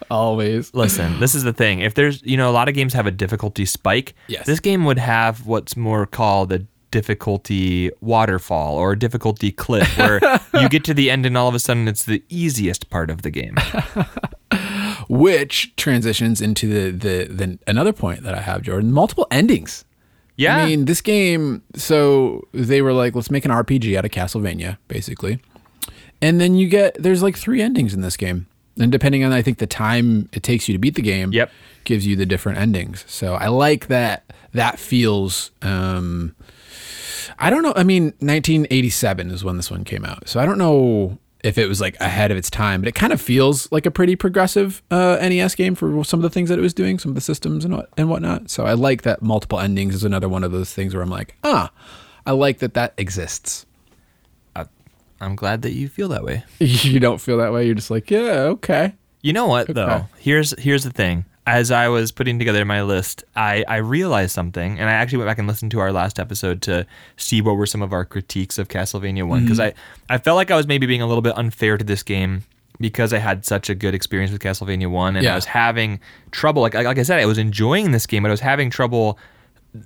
always. 0.10 0.72
Listen, 0.72 1.20
this 1.20 1.34
is 1.34 1.42
the 1.42 1.52
thing. 1.52 1.80
If 1.80 1.94
there's, 1.94 2.22
you 2.22 2.38
know, 2.38 2.48
a 2.48 2.52
lot 2.52 2.66
of 2.66 2.74
games 2.74 2.94
have 2.94 3.06
a 3.06 3.10
difficulty 3.10 3.66
spike. 3.66 4.14
Yes. 4.26 4.46
This 4.46 4.58
game 4.58 4.86
would 4.86 4.98
have 4.98 5.46
what's 5.46 5.76
more 5.76 6.06
called 6.06 6.50
a 6.50 6.60
difficulty 6.90 7.90
waterfall 8.00 8.76
or 8.76 8.92
a 8.92 8.98
difficulty 8.98 9.52
cliff, 9.52 9.98
where 9.98 10.18
you 10.54 10.68
get 10.70 10.82
to 10.84 10.94
the 10.94 11.10
end 11.10 11.26
and 11.26 11.36
all 11.36 11.48
of 11.48 11.54
a 11.54 11.58
sudden 11.58 11.88
it's 11.88 12.04
the 12.04 12.24
easiest 12.30 12.88
part 12.88 13.10
of 13.10 13.20
the 13.20 13.30
game. 13.30 13.56
Which 15.10 15.76
transitions 15.76 16.40
into 16.40 16.68
the, 16.68 16.90
the 16.90 17.24
the 17.34 17.58
another 17.66 17.92
point 17.92 18.22
that 18.22 18.34
I 18.34 18.40
have, 18.40 18.62
Jordan. 18.62 18.92
Multiple 18.92 19.26
endings. 19.30 19.84
Yeah. 20.36 20.56
I 20.56 20.66
mean, 20.66 20.84
this 20.86 21.00
game. 21.00 21.62
So 21.76 22.46
they 22.52 22.82
were 22.82 22.92
like, 22.92 23.14
let's 23.14 23.30
make 23.30 23.44
an 23.44 23.50
RPG 23.50 23.96
out 23.96 24.04
of 24.04 24.10
Castlevania, 24.10 24.78
basically. 24.88 25.38
And 26.22 26.40
then 26.40 26.54
you 26.54 26.68
get 26.68 27.00
there's 27.02 27.22
like 27.22 27.36
three 27.36 27.60
endings 27.62 27.92
in 27.94 28.00
this 28.00 28.16
game, 28.16 28.46
and 28.78 28.90
depending 28.90 29.24
on 29.24 29.32
I 29.32 29.42
think 29.42 29.58
the 29.58 29.66
time 29.66 30.28
it 30.32 30.42
takes 30.42 30.68
you 30.68 30.72
to 30.74 30.78
beat 30.78 30.94
the 30.94 31.02
game, 31.02 31.32
Yep. 31.32 31.50
gives 31.84 32.06
you 32.06 32.16
the 32.16 32.24
different 32.26 32.58
endings. 32.58 33.04
So 33.06 33.34
I 33.34 33.48
like 33.48 33.88
that. 33.88 34.24
That 34.52 34.78
feels. 34.78 35.50
um 35.62 36.34
I 37.38 37.50
don't 37.50 37.62
know. 37.62 37.72
I 37.74 37.82
mean, 37.84 38.04
1987 38.20 39.30
is 39.30 39.42
when 39.44 39.56
this 39.56 39.70
one 39.70 39.84
came 39.84 40.04
out, 40.04 40.28
so 40.28 40.40
I 40.40 40.46
don't 40.46 40.58
know 40.58 41.18
if 41.44 41.58
it 41.58 41.68
was 41.68 41.80
like 41.80 41.96
ahead 42.00 42.30
of 42.32 42.36
its 42.36 42.50
time, 42.50 42.80
but 42.80 42.88
it 42.88 42.94
kind 42.96 43.12
of 43.12 43.20
feels 43.20 43.70
like 43.70 43.86
a 43.86 43.90
pretty 43.92 44.16
progressive 44.16 44.82
uh, 44.90 45.16
NES 45.20 45.54
game 45.54 45.74
for 45.76 46.02
some 46.02 46.18
of 46.18 46.22
the 46.22 46.30
things 46.30 46.48
that 46.48 46.58
it 46.58 46.62
was 46.62 46.74
doing, 46.74 46.98
some 46.98 47.10
of 47.10 47.14
the 47.14 47.20
systems 47.20 47.64
and 47.64 47.76
what 47.76 47.90
and 47.96 48.08
whatnot. 48.08 48.50
So 48.50 48.64
I 48.64 48.72
like 48.72 49.02
that 49.02 49.22
multiple 49.22 49.60
endings 49.60 49.94
is 49.94 50.02
another 50.02 50.28
one 50.28 50.42
of 50.42 50.50
those 50.50 50.72
things 50.74 50.94
where 50.94 51.02
I'm 51.02 51.10
like, 51.10 51.36
ah, 51.44 51.70
I 52.26 52.32
like 52.32 52.58
that 52.58 52.74
that 52.74 52.94
exists. 52.96 53.66
I'm 55.20 55.36
glad 55.36 55.62
that 55.62 55.72
you 55.72 55.88
feel 55.88 56.08
that 56.08 56.24
way. 56.24 56.42
you 56.58 56.98
don't 57.00 57.20
feel 57.20 57.38
that 57.38 57.52
way. 57.52 57.64
You're 57.64 57.76
just 57.76 57.90
like, 57.90 58.10
yeah, 58.10 58.50
okay. 58.56 58.94
You 59.22 59.32
know 59.32 59.46
what 59.46 59.64
Okay. 59.70 59.72
though? 59.72 60.06
Here's 60.18 60.58
here's 60.60 60.82
the 60.84 60.90
thing. 60.90 61.24
As 61.46 61.70
I 61.70 61.88
was 61.88 62.10
putting 62.10 62.38
together 62.38 62.64
my 62.64 62.82
list, 62.82 63.22
I, 63.36 63.64
I 63.68 63.76
realized 63.76 64.32
something, 64.32 64.78
and 64.78 64.88
I 64.88 64.92
actually 64.92 65.18
went 65.18 65.28
back 65.28 65.38
and 65.38 65.46
listened 65.46 65.72
to 65.72 65.80
our 65.80 65.92
last 65.92 66.18
episode 66.18 66.62
to 66.62 66.86
see 67.18 67.42
what 67.42 67.56
were 67.56 67.66
some 67.66 67.82
of 67.82 67.92
our 67.92 68.06
critiques 68.06 68.56
of 68.56 68.68
Castlevania 68.68 69.26
One 69.26 69.42
because 69.42 69.58
mm. 69.58 69.64
I, 70.08 70.14
I 70.14 70.18
felt 70.18 70.36
like 70.36 70.50
I 70.50 70.56
was 70.56 70.66
maybe 70.66 70.86
being 70.86 71.02
a 71.02 71.06
little 71.06 71.20
bit 71.22 71.36
unfair 71.36 71.76
to 71.76 71.84
this 71.84 72.02
game 72.02 72.44
because 72.80 73.12
I 73.12 73.18
had 73.18 73.44
such 73.44 73.68
a 73.68 73.74
good 73.74 73.94
experience 73.94 74.32
with 74.32 74.40
Castlevania 74.40 74.90
One, 74.90 75.16
and 75.16 75.24
Yeah. 75.24 75.32
I 75.32 75.34
was 75.34 75.44
having 75.44 76.00
trouble. 76.30 76.62
Like 76.62 76.74
like 76.74 76.98
I 76.98 77.02
said, 77.02 77.20
I 77.20 77.26
was 77.26 77.38
enjoying 77.38 77.90
this 77.90 78.06
game, 78.06 78.22
but 78.22 78.30
I 78.30 78.32
was 78.32 78.40
having 78.40 78.70
trouble 78.70 79.18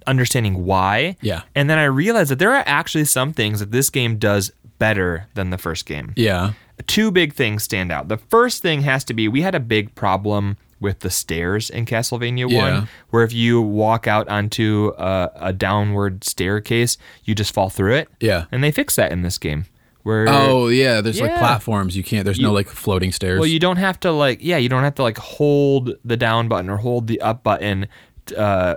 understanding 0.07 0.65
why. 0.65 1.17
Yeah. 1.21 1.43
And 1.55 1.69
then 1.69 1.79
I 1.79 1.85
realized 1.85 2.31
that 2.31 2.39
there 2.39 2.53
are 2.55 2.63
actually 2.67 3.05
some 3.07 3.33
things 3.33 3.61
that 3.61 3.73
this 3.73 3.91
game 3.91 4.19
does 4.19 4.53
better 4.79 5.27
than 5.35 5.51
the 5.51 5.59
first 5.59 5.87
game 5.87 6.13
Yeah. 6.15 6.53
two 6.87 7.11
big 7.11 7.33
things 7.33 7.65
stand 7.65 7.91
out. 7.91 8.09
The 8.09 8.17
first 8.19 8.63
thing 8.63 8.83
has 8.83 9.03
to 9.05 9.15
be 9.15 9.27
we 9.29 9.43
had 9.43 9.55
a 9.55 9.61
big 9.61 9.95
problem 9.95 10.57
with 10.81 11.01
the 11.01 11.11
stairs 11.11 11.71
in 11.71 11.85
Castlevania 11.87 12.49
Yeah. 12.51 12.79
1, 12.81 12.89
where 13.11 13.25
if 13.25 13.33
you 13.33 13.61
walk 13.61 14.07
out 14.07 14.29
onto 14.29 14.93
a, 14.99 15.31
a 15.37 15.53
downward 15.53 16.25
staircase, 16.25 16.97
you 17.25 17.35
just 17.35 17.53
fall 17.53 17.69
through 17.71 17.95
it. 17.95 18.09
Yeah. 18.21 18.45
And 18.53 18.63
they 18.63 18.71
fix 18.71 18.97
that 18.97 19.11
in 19.13 19.23
this 19.23 19.39
game. 19.39 19.67
Where 20.05 20.27
Oh 20.29 20.69
yeah, 20.69 21.01
there's 21.01 21.21
like 21.21 21.37
platforms. 21.37 21.97
You 21.97 22.03
can't. 22.03 22.25
There's 22.25 22.41
no 22.41 22.53
like 22.53 22.69
floating 22.69 23.13
stairs. 23.13 23.39
well, 23.41 23.49
you 23.49 23.59
don't 23.59 23.77
have 23.77 24.01
to 24.01 24.13
like 24.13 24.39
yeah, 24.41 24.57
you 24.57 24.69
don't 24.69 24.85
have 24.85 24.95
to 24.95 25.03
like 25.03 25.19
hold 25.19 25.97
the 26.05 26.17
down 26.17 26.49
button 26.49 26.71
or 26.71 26.77
hold 26.79 27.09
the 27.09 27.21
up 27.21 27.43
button 27.43 27.89
uh, 28.37 28.77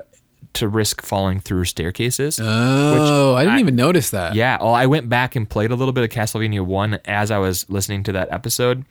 to 0.54 0.68
risk 0.68 1.02
falling 1.02 1.40
through 1.40 1.64
staircases. 1.66 2.38
oh, 2.44 3.36
I 3.36 3.46
didn't 3.46 3.60
even 3.60 3.76
notice 3.78 4.10
that. 4.10 4.36
Yeah, 4.36 4.58
well, 4.60 4.74
I 4.74 4.88
went 4.88 5.08
back 5.08 5.36
and 5.38 5.50
played 5.50 5.72
a 5.72 5.76
little 5.76 5.94
bit 5.94 6.04
of 6.04 6.10
Castlevania 6.10 6.66
1 6.66 7.00
as 7.06 7.32
I 7.32 7.38
was 7.38 7.70
listening 7.70 8.04
to 8.04 8.12
that 8.14 8.30
episode, 8.32 8.84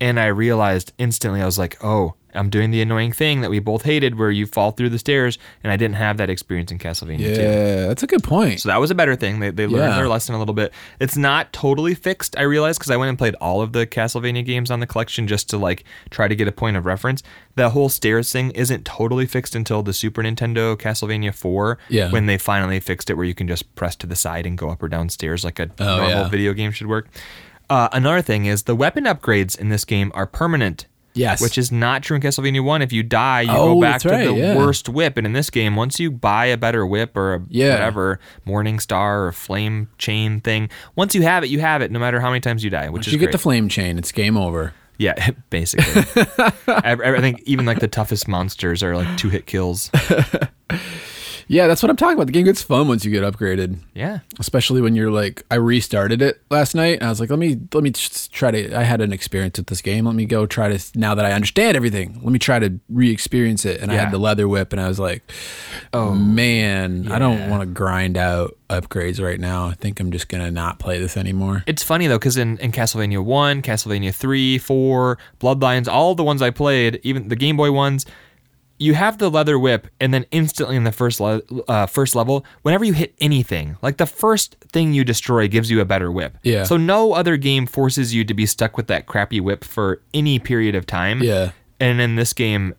and 0.00 0.18
I 0.18 0.26
realized 0.26 0.92
instantly, 0.98 1.40
I 1.40 1.46
was 1.46 1.58
like, 1.58 1.76
oh, 1.84 2.14
I'm 2.34 2.50
doing 2.50 2.70
the 2.70 2.80
annoying 2.82 3.12
thing 3.12 3.40
that 3.42 3.50
we 3.50 3.58
both 3.58 3.82
hated 3.82 4.18
where 4.18 4.30
you 4.30 4.46
fall 4.46 4.72
through 4.72 4.88
the 4.90 4.98
stairs, 4.98 5.38
and 5.62 5.72
I 5.72 5.76
didn't 5.76 5.96
have 5.96 6.16
that 6.16 6.30
experience 6.30 6.72
in 6.72 6.78
Castlevania 6.78 7.34
2. 7.34 7.40
Yeah, 7.42 7.86
that's 7.86 8.02
a 8.02 8.06
good 8.06 8.22
point. 8.24 8.60
So 8.60 8.68
that 8.68 8.80
was 8.80 8.90
a 8.90 8.94
better 8.94 9.14
thing. 9.16 9.40
They, 9.40 9.50
they 9.50 9.66
learned 9.66 9.90
Yeah. 9.92 9.96
their 9.96 10.08
lesson 10.08 10.34
a 10.34 10.38
little 10.38 10.54
bit. 10.54 10.72
It's 11.00 11.16
not 11.16 11.52
totally 11.52 11.94
fixed, 11.94 12.36
I 12.38 12.42
realized, 12.42 12.78
because 12.80 12.90
I 12.90 12.96
went 12.96 13.08
and 13.10 13.18
played 13.18 13.34
all 13.36 13.60
of 13.62 13.72
the 13.72 13.86
Castlevania 13.86 14.44
games 14.44 14.70
on 14.70 14.80
the 14.80 14.86
collection 14.86 15.26
just 15.28 15.48
to 15.50 15.58
like 15.58 15.84
try 16.10 16.28
to 16.28 16.34
get 16.34 16.48
a 16.48 16.52
point 16.52 16.76
of 16.76 16.86
reference. 16.86 17.22
The 17.56 17.70
whole 17.70 17.88
stairs 17.88 18.32
thing 18.32 18.50
isn't 18.50 18.84
totally 18.84 19.26
fixed 19.26 19.54
until 19.54 19.82
the 19.82 19.92
Super 19.92 20.22
Nintendo 20.22 20.76
Castlevania 20.76 21.32
4, 21.32 21.78
Yeah. 21.88 22.10
when 22.10 22.26
they 22.26 22.38
finally 22.38 22.80
fixed 22.80 23.10
it 23.10 23.14
where 23.14 23.26
you 23.26 23.34
can 23.34 23.46
just 23.48 23.74
press 23.76 23.94
to 23.96 24.06
the 24.06 24.16
side 24.16 24.46
and 24.46 24.58
go 24.58 24.70
up 24.70 24.82
or 24.82 24.88
down 24.88 25.08
stairs 25.08 25.44
like 25.44 25.58
a 25.60 25.70
Oh, 25.78 25.84
normal 25.98 26.08
yeah. 26.08 26.28
video 26.28 26.52
game 26.52 26.72
should 26.72 26.88
work. 26.88 27.08
Uh, 27.70 27.88
another 27.92 28.20
thing 28.20 28.44
is 28.44 28.64
the 28.64 28.74
weapon 28.74 29.04
upgrades 29.04 29.58
in 29.58 29.68
this 29.70 29.84
game 29.86 30.12
are 30.14 30.26
permanent. 30.26 30.86
Yes. 31.14 31.40
Which 31.40 31.56
is 31.58 31.70
not 31.70 32.02
true 32.02 32.16
in 32.16 32.22
Castlevania 32.22 32.62
1. 32.62 32.82
If 32.82 32.92
you 32.92 33.02
die, 33.04 33.42
you 33.42 33.50
Oh, 33.52 33.74
go 33.74 33.80
back 33.80 34.00
to 34.00 34.08
right, 34.08 34.24
the 34.26 34.34
yeah. 34.34 34.56
worst 34.56 34.88
whip. 34.88 35.16
And 35.16 35.26
in 35.26 35.32
this 35.32 35.48
game, 35.48 35.76
once 35.76 36.00
you 36.00 36.10
buy 36.10 36.46
a 36.46 36.56
better 36.56 36.84
whip 36.84 37.16
or 37.16 37.34
a 37.34 37.42
Yeah. 37.48 37.70
whatever, 37.74 38.18
Morning 38.44 38.80
Star 38.80 39.26
or 39.26 39.32
Flame 39.32 39.88
Chain 39.98 40.40
thing, 40.40 40.68
once 40.96 41.14
you 41.14 41.22
have 41.22 41.44
it, 41.44 41.50
you 41.50 41.60
have 41.60 41.82
it 41.82 41.90
no 41.92 41.98
matter 42.00 42.20
how 42.20 42.30
many 42.30 42.40
times 42.40 42.64
you 42.64 42.70
die, 42.70 42.86
which 42.86 42.92
Once 43.00 43.06
is 43.06 43.12
you 43.12 43.18
get 43.20 43.30
the 43.32 43.38
flame 43.38 43.68
chain, 43.68 43.96
it's 43.96 44.10
game 44.12 44.36
over. 44.36 44.74
yeah, 44.98 45.30
basically. 45.50 46.02
I, 46.68 46.92
I 46.92 47.20
think 47.20 47.42
even 47.46 47.64
like 47.64 47.78
the 47.80 47.88
toughest 47.88 48.26
monsters 48.26 48.82
are 48.82 48.96
like 48.96 49.16
two 49.16 49.28
hit 49.28 49.46
kills. 49.46 49.90
Yeah, 51.48 51.66
that's 51.66 51.82
what 51.82 51.90
I'm 51.90 51.96
talking 51.96 52.14
about. 52.16 52.26
The 52.26 52.32
game 52.32 52.44
gets 52.44 52.62
fun 52.62 52.88
once 52.88 53.04
you 53.04 53.10
get 53.10 53.22
upgraded. 53.22 53.78
Yeah. 53.94 54.20
especially 54.38 54.80
when 54.80 54.94
you're 54.96 55.10
like 55.10 55.42
I 55.50 55.54
restarted 55.56 56.20
it 56.22 56.42
last 56.50 56.74
night 56.74 56.94
and 56.98 57.04
I 57.04 57.08
was 57.10 57.20
like 57.20 57.30
let 57.30 57.38
me 57.38 57.58
let 57.72 57.82
me 57.84 57.90
just 57.90 58.32
try 58.32 58.50
to 58.50 58.74
I 58.76 58.82
had 58.82 59.00
an 59.00 59.12
experience 59.12 59.58
with 59.58 59.68
this 59.68 59.80
game 59.80 60.06
let 60.06 60.14
me 60.14 60.24
go 60.26 60.46
try 60.46 60.76
to 60.76 60.98
now 60.98 61.14
that 61.14 61.24
I 61.24 61.32
understand 61.32 61.76
everything 61.76 62.14
let 62.22 62.32
me 62.32 62.38
try 62.38 62.58
to 62.58 62.80
re-experience 62.88 63.64
it 63.64 63.80
and 63.80 63.92
I 63.92 63.94
had 63.94 64.10
the 64.10 64.18
leather 64.18 64.48
whip 64.48 64.72
and 64.72 64.80
I 64.80 64.88
was 64.88 64.98
like 64.98 65.22
oh 65.92 66.12
man 66.14 67.10
I 67.10 67.18
don't 67.18 67.48
want 67.50 67.62
to 67.62 67.66
grind 67.66 68.16
out 68.16 68.56
upgrades 68.68 69.22
right 69.24 69.38
now 69.38 69.68
I 69.68 69.74
think 69.74 70.00
I'm 70.00 70.10
just 70.10 70.28
gonna 70.28 70.50
not 70.50 70.78
play 70.78 70.98
this 70.98 71.16
anymore 71.16 71.62
It's 71.66 71.82
funny 71.82 72.06
though, 72.08 72.18
because 72.18 72.36
in, 72.36 72.58
in 72.58 72.72
Castlevania 72.72 73.22
1, 73.24 73.62
Castlevania 73.62 74.12
3, 74.14 74.58
4, 74.58 75.18
Bloodlines, 75.40 75.86
all 75.88 76.14
the 76.14 76.24
ones 76.24 76.42
I 76.42 76.50
played, 76.50 76.98
even 77.04 77.28
the 77.28 77.36
Game 77.36 77.56
Boy 77.56 77.70
ones, 77.70 78.04
you 78.78 78.94
have 78.94 79.18
the 79.18 79.30
leather 79.30 79.58
whip, 79.58 79.86
and 80.00 80.12
then 80.12 80.26
instantly 80.30 80.74
in 80.76 80.84
the 80.84 80.92
first 80.92 81.20
le- 81.20 81.42
uh, 81.68 81.86
first 81.86 82.14
level, 82.16 82.44
whenever 82.62 82.84
you 82.84 82.92
hit 82.92 83.14
anything, 83.20 83.76
like 83.82 83.98
the 83.98 84.06
first 84.06 84.56
thing 84.72 84.92
you 84.92 85.04
destroy 85.04 85.46
gives 85.48 85.70
you 85.70 85.80
a 85.80 85.84
better 85.84 86.10
whip. 86.10 86.36
Yeah. 86.42 86.64
So 86.64 86.76
no 86.76 87.12
other 87.12 87.36
game 87.36 87.66
forces 87.66 88.14
you 88.14 88.24
to 88.24 88.34
be 88.34 88.46
stuck 88.46 88.76
with 88.76 88.88
that 88.88 89.06
crappy 89.06 89.40
whip 89.40 89.62
for 89.64 90.02
any 90.12 90.38
period 90.38 90.74
of 90.74 90.86
time. 90.86 91.22
Yeah. 91.22 91.52
And 91.78 92.00
in 92.00 92.16
this 92.16 92.32
game, 92.32 92.74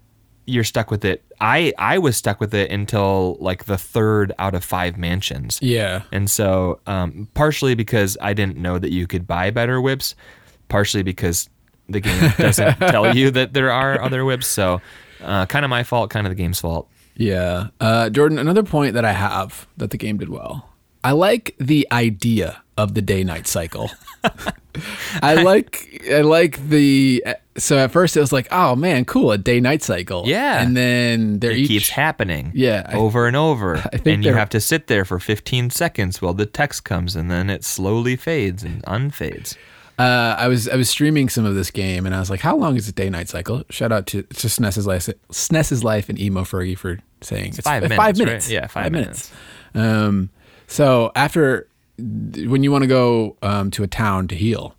you're 0.45 0.63
stuck 0.63 0.91
with 0.91 1.03
it. 1.05 1.23
I 1.41 1.73
I 1.77 1.97
was 1.97 2.15
stuck 2.17 2.39
with 2.39 2.53
it 2.53 2.71
until 2.71 3.35
like 3.39 3.65
the 3.65 3.77
third 3.77 4.31
out 4.37 4.53
of 4.53 4.63
five 4.63 4.97
mansions. 4.97 5.59
yeah 5.61 6.03
And 6.11 6.29
so, 6.29 6.79
um, 6.87 7.27
partially 7.33 7.73
because 7.75 8.17
I 8.21 8.33
didn't 8.33 8.57
know 8.57 8.77
that 8.79 8.91
you 8.91 9.07
could 9.07 9.25
buy 9.27 9.49
better 9.49 9.81
whips, 9.81 10.13
partially 10.69 11.03
because 11.03 11.49
the 11.89 11.99
game 11.99 12.31
doesn't 12.37 12.77
tell 12.79 13.15
you 13.15 13.31
that 13.31 13.53
there 13.53 13.71
are 13.71 14.01
other 14.01 14.23
whips. 14.25 14.47
So, 14.47 14.81
uh, 15.21 15.45
kind 15.45 15.65
of 15.65 15.69
my 15.69 15.83
fault, 15.83 16.09
kind 16.09 16.25
of 16.27 16.31
the 16.31 16.35
game's 16.35 16.59
fault. 16.59 16.89
Yeah. 17.15 17.67
Uh, 17.79 18.09
Jordan, 18.09 18.37
another 18.37 18.63
point 18.63 18.93
that 18.93 19.05
I 19.05 19.13
have 19.13 19.67
that 19.77 19.91
the 19.91 19.97
game 19.97 20.17
did 20.17 20.29
well. 20.29 20.69
I 21.03 21.11
like 21.11 21.55
the 21.59 21.87
idea 21.91 22.61
of 22.77 22.93
the 22.93 23.01
day 23.01 23.23
night 23.23 23.47
cycle. 23.47 23.91
I 25.21 25.35
like 25.35 26.01
I 26.11 26.21
like 26.21 26.67
the 26.67 27.23
so 27.57 27.77
at 27.77 27.91
first 27.91 28.17
it 28.17 28.19
was 28.19 28.33
like, 28.33 28.47
oh 28.51 28.75
man, 28.75 29.05
cool, 29.05 29.31
a 29.31 29.37
day 29.37 29.59
night 29.59 29.81
cycle. 29.83 30.23
Yeah. 30.25 30.61
And 30.61 30.75
then 30.75 31.39
It 31.41 31.53
each 31.57 31.67
keeps 31.67 31.89
happening. 31.89 32.51
Yeah, 32.53 32.83
I- 32.89 32.95
over 32.95 33.27
and 33.27 33.35
over. 33.35 33.77
think 33.93 34.07
and 34.07 34.25
you 34.25 34.33
have 34.33 34.49
to 34.49 34.59
sit 34.59 34.87
there 34.87 35.05
for 35.05 35.19
15 35.19 35.69
seconds 35.69 36.21
while 36.21 36.33
the 36.33 36.45
text 36.45 36.83
comes, 36.83 37.15
and 37.15 37.31
then 37.31 37.49
it 37.49 37.63
slowly 37.63 38.15
fades 38.15 38.63
and 38.63 38.83
unfades. 38.83 39.55
Uh, 39.97 40.35
I 40.37 40.47
was 40.47 40.67
I 40.67 40.75
was 40.75 40.89
streaming 40.89 41.29
some 41.29 41.45
of 41.45 41.55
this 41.55 41.71
game 41.71 42.05
and 42.05 42.13
I 42.13 42.19
was 42.19 42.29
like, 42.29 42.41
how 42.41 42.55
long 42.55 42.75
is 42.75 42.85
the 42.85 42.91
day 42.91 43.09
night 43.09 43.29
cycle? 43.29 43.63
Shout 43.69 43.91
out 43.91 44.07
to, 44.07 44.23
to 44.23 44.47
SNES's 44.47 44.85
life 44.85 45.09
SNES's 45.31 45.83
life 45.83 46.09
and 46.09 46.19
emo 46.19 46.41
Fergie 46.41 46.77
for 46.77 46.99
saying 47.21 47.53
it's, 47.57 47.61
five 47.61 47.83
uh, 47.83 47.87
minutes, 47.87 47.97
Five 47.97 48.19
right? 48.19 48.25
minutes. 48.25 48.51
Yeah, 48.51 48.67
five 48.67 48.91
minutes. 48.91 49.31
Um, 49.73 50.29
so 50.67 51.11
after 51.15 51.67
when 51.97 52.63
you 52.63 52.71
want 52.71 52.83
to 52.83 52.87
go 52.87 53.37
um, 53.41 53.71
to 53.71 53.83
a 53.83 53.87
town 53.87 54.27
to 54.27 54.35
heal, 54.35 54.75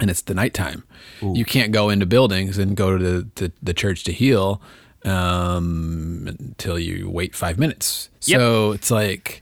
and 0.00 0.10
it's 0.10 0.22
the 0.22 0.34
nighttime, 0.34 0.84
you 1.20 1.44
can't 1.44 1.70
go 1.70 1.88
into 1.88 2.06
buildings 2.06 2.58
and 2.58 2.76
go 2.76 2.96
to 2.96 3.04
the, 3.04 3.28
the, 3.36 3.52
the 3.62 3.74
church 3.74 4.02
to 4.04 4.12
heal 4.12 4.60
um, 5.04 6.24
until 6.26 6.78
you 6.78 7.08
wait 7.08 7.34
five 7.36 7.58
minutes. 7.58 8.08
Yep. 8.24 8.40
So 8.40 8.72
it's 8.72 8.90
like, 8.90 9.41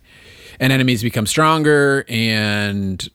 and 0.60 0.74
enemies 0.74 1.02
become 1.02 1.26
stronger, 1.26 2.04
and 2.08 3.08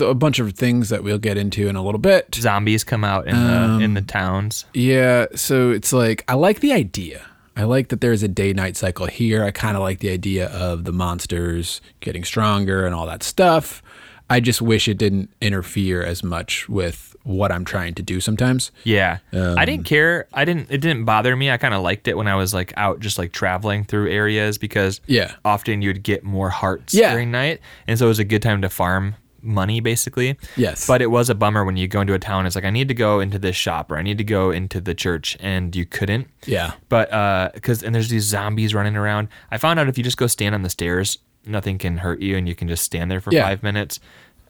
a 0.00 0.12
bunch 0.12 0.40
of 0.40 0.52
things 0.54 0.88
that 0.88 1.04
we'll 1.04 1.18
get 1.18 1.38
into 1.38 1.68
in 1.68 1.76
a 1.76 1.82
little 1.82 2.00
bit. 2.00 2.34
Zombies 2.34 2.82
come 2.84 3.04
out 3.04 3.28
in 3.28 3.36
the 3.36 3.60
um, 3.60 3.80
in 3.80 3.94
the 3.94 4.02
towns. 4.02 4.66
Yeah, 4.74 5.26
so 5.34 5.70
it's 5.70 5.92
like 5.92 6.24
I 6.28 6.34
like 6.34 6.60
the 6.60 6.72
idea. 6.72 7.24
I 7.56 7.62
like 7.64 7.88
that 7.88 8.00
there's 8.00 8.22
a 8.22 8.28
day 8.28 8.52
night 8.52 8.76
cycle 8.76 9.06
here. 9.06 9.44
I 9.44 9.50
kind 9.52 9.76
of 9.76 9.82
like 9.82 10.00
the 10.00 10.10
idea 10.10 10.48
of 10.48 10.84
the 10.84 10.92
monsters 10.92 11.80
getting 12.00 12.24
stronger 12.24 12.84
and 12.84 12.94
all 12.94 13.06
that 13.06 13.22
stuff. 13.22 13.82
I 14.28 14.40
just 14.40 14.62
wish 14.62 14.88
it 14.88 14.98
didn't 14.98 15.30
interfere 15.40 16.02
as 16.02 16.22
much 16.22 16.68
with 16.68 17.09
what 17.22 17.52
I'm 17.52 17.64
trying 17.64 17.94
to 17.94 18.02
do 18.02 18.18
sometimes. 18.20 18.70
Yeah. 18.84 19.18
I 19.32 19.36
Um, 19.36 19.56
didn't 19.66 19.84
care. 19.84 20.26
I 20.32 20.44
didn't 20.44 20.68
it 20.70 20.78
didn't 20.80 21.04
bother 21.04 21.36
me. 21.36 21.50
I 21.50 21.58
kind 21.58 21.74
of 21.74 21.82
liked 21.82 22.08
it 22.08 22.16
when 22.16 22.26
I 22.26 22.34
was 22.34 22.54
like 22.54 22.72
out 22.76 23.00
just 23.00 23.18
like 23.18 23.32
traveling 23.32 23.84
through 23.84 24.10
areas 24.10 24.56
because 24.58 25.00
Yeah. 25.06 25.32
often 25.44 25.82
you'd 25.82 26.02
get 26.02 26.24
more 26.24 26.48
hearts 26.50 26.94
Yeah. 26.94 27.10
during 27.12 27.30
night. 27.30 27.60
And 27.86 27.98
so 27.98 28.06
it 28.06 28.08
was 28.08 28.18
a 28.18 28.24
good 28.24 28.40
time 28.42 28.62
to 28.62 28.70
farm 28.70 29.16
money 29.42 29.80
basically. 29.80 30.38
Yes. 30.56 30.86
But 30.86 31.00
it 31.02 31.10
was 31.10 31.28
a 31.30 31.34
bummer 31.34 31.64
when 31.64 31.76
you 31.76 31.88
go 31.88 32.00
into 32.02 32.14
a 32.14 32.18
town 32.18 32.46
it's 32.46 32.54
like 32.54 32.64
I 32.64 32.70
need 32.70 32.88
to 32.88 32.94
go 32.94 33.20
into 33.20 33.38
this 33.38 33.56
shop 33.56 33.90
or 33.92 33.96
I 33.98 34.02
need 34.02 34.18
to 34.18 34.24
go 34.24 34.50
into 34.50 34.80
the 34.80 34.94
church 34.94 35.36
and 35.40 35.74
you 35.76 35.84
couldn't. 35.86 36.26
Yeah. 36.46 36.72
But 36.88 37.12
uh 37.12 37.50
cuz 37.62 37.82
and 37.82 37.94
there's 37.94 38.08
these 38.08 38.24
zombies 38.24 38.74
running 38.74 38.96
around. 38.96 39.28
I 39.50 39.58
found 39.58 39.78
out 39.78 39.88
if 39.88 39.96
you 39.98 40.04
just 40.04 40.16
go 40.16 40.26
stand 40.26 40.54
on 40.54 40.62
the 40.62 40.70
stairs, 40.70 41.18
nothing 41.46 41.76
can 41.78 41.98
hurt 41.98 42.20
you 42.20 42.36
and 42.36 42.48
you 42.48 42.54
can 42.54 42.66
just 42.68 42.82
stand 42.84 43.10
there 43.10 43.20
for 43.20 43.32
Yeah. 43.32 43.44
5 43.44 43.62
minutes. 43.62 44.00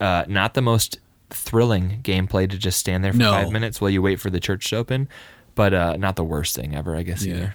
Uh 0.01 0.25
not 0.29 0.55
the 0.55 0.63
most 0.63 0.99
thrilling 1.33 2.01
gameplay 2.03 2.49
to 2.51 2.59
just 2.59 2.79
stand 2.79 3.03
there 3.05 3.13
for 3.13 3.19
No. 3.19 3.33
5 3.33 3.51
minutes 3.53 3.81
while 3.81 3.91
you 3.91 4.03
wait 4.03 4.21
for 4.21 4.31
the 4.31 4.41
church 4.41 4.69
to 4.71 4.77
open, 4.77 5.09
but 5.55 5.73
uh 5.75 5.97
not 5.97 6.17
the 6.17 6.25
worst 6.25 6.55
thing 6.57 6.75
ever, 6.75 6.95
I 6.97 7.03
guess 7.03 7.25
either. 7.25 7.55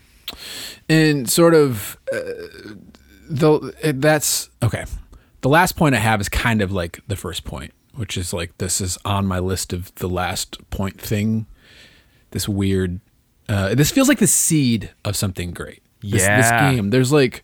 And 0.89 1.29
sort 1.29 1.53
of 1.53 1.97
uh, 2.11 2.19
the 3.29 3.93
that's 3.95 4.49
okay. 4.63 4.85
The 5.41 5.49
last 5.49 5.75
point 5.75 5.93
I 5.95 5.99
have 5.99 6.19
is 6.19 6.29
kind 6.29 6.61
of 6.61 6.71
like 6.71 6.99
the 7.07 7.15
first 7.15 7.43
point, 7.43 7.71
which 7.93 8.17
is 8.17 8.33
like 8.33 8.57
this 8.57 8.81
is 8.81 8.97
on 9.05 9.25
my 9.27 9.39
list 9.39 9.73
of 9.73 9.93
the 9.95 10.09
last 10.09 10.67
point 10.71 10.99
thing. 10.99 11.45
This 12.31 12.49
weird. 12.49 12.99
Uh, 13.47 13.75
this 13.75 13.91
feels 13.91 14.07
like 14.09 14.17
the 14.17 14.25
seed 14.27 14.89
of 15.03 15.15
something 15.15 15.51
great. 15.51 15.83
This, 16.11 16.21
Yeah. 16.23 16.37
this 16.37 16.51
game. 16.75 16.89
There's 16.89 17.11
like, 17.11 17.43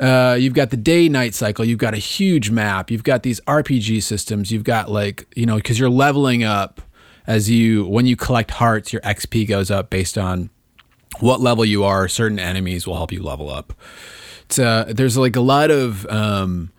uh, 0.00 0.36
you've 0.38 0.54
got 0.54 0.70
the 0.70 0.76
day 0.76 1.08
night 1.08 1.34
cycle. 1.34 1.64
You've 1.64 1.78
got 1.78 1.94
a 1.94 1.98
huge 1.98 2.50
map. 2.50 2.90
You've 2.90 3.04
got 3.04 3.22
these 3.22 3.40
RPG 3.46 4.02
systems. 4.02 4.50
You've 4.50 4.64
got 4.64 4.90
like 4.90 5.26
you 5.36 5.46
know 5.46 5.56
because 5.56 5.78
you're 5.78 5.90
leveling 5.90 6.44
up 6.44 6.80
as 7.26 7.48
you 7.50 7.86
when 7.86 8.06
you 8.06 8.16
collect 8.16 8.50
hearts, 8.52 8.92
your 8.92 9.02
XP 9.02 9.48
goes 9.48 9.70
up 9.70 9.90
based 9.90 10.18
on 10.18 10.50
what 11.20 11.40
level 11.40 11.64
you 11.64 11.84
are. 11.84 12.08
Certain 12.08 12.38
enemies 12.38 12.86
will 12.86 12.96
help 12.96 13.12
you 13.12 13.22
level 13.22 13.48
up. 13.50 13.72
It's 14.46 14.58
uh, 14.58 14.84
there's 14.88 15.16
like 15.16 15.36
a 15.36 15.40
lot 15.40 15.70
of 15.70 16.06
um, 16.06 16.70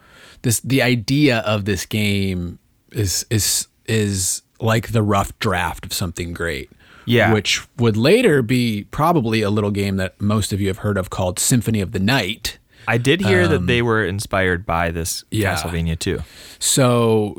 this. 0.43 0.59
The 0.59 0.81
idea 0.81 1.39
of 1.39 1.65
this 1.65 1.85
game 1.85 2.59
is 2.91 3.25
is 3.31 3.67
is 3.87 4.41
like 4.59 4.91
the 4.91 5.01
rough 5.01 5.37
draft 5.39 5.85
of 5.85 5.93
something 5.93 6.33
great. 6.33 6.69
Yeah. 7.05 7.33
which 7.33 7.65
would 7.77 7.97
later 7.97 8.41
be 8.41 8.85
probably 8.91 9.41
a 9.41 9.49
little 9.49 9.71
game 9.71 9.97
that 9.97 10.19
most 10.21 10.51
of 10.53 10.59
you 10.61 10.67
have 10.67 10.79
heard 10.79 10.97
of 10.97 11.09
called 11.09 11.39
Symphony 11.39 11.81
of 11.81 11.91
the 11.91 11.99
Night. 11.99 12.59
I 12.87 12.99
did 12.99 13.21
hear 13.21 13.47
that 13.47 13.65
they 13.65 13.81
were 13.81 14.05
inspired 14.05 14.63
by 14.63 14.91
this 14.91 15.23
Um, 15.23 15.27
yeah. 15.31 15.55
Castlevania 15.55 15.97
too. 15.97 16.19
So, 16.59 17.33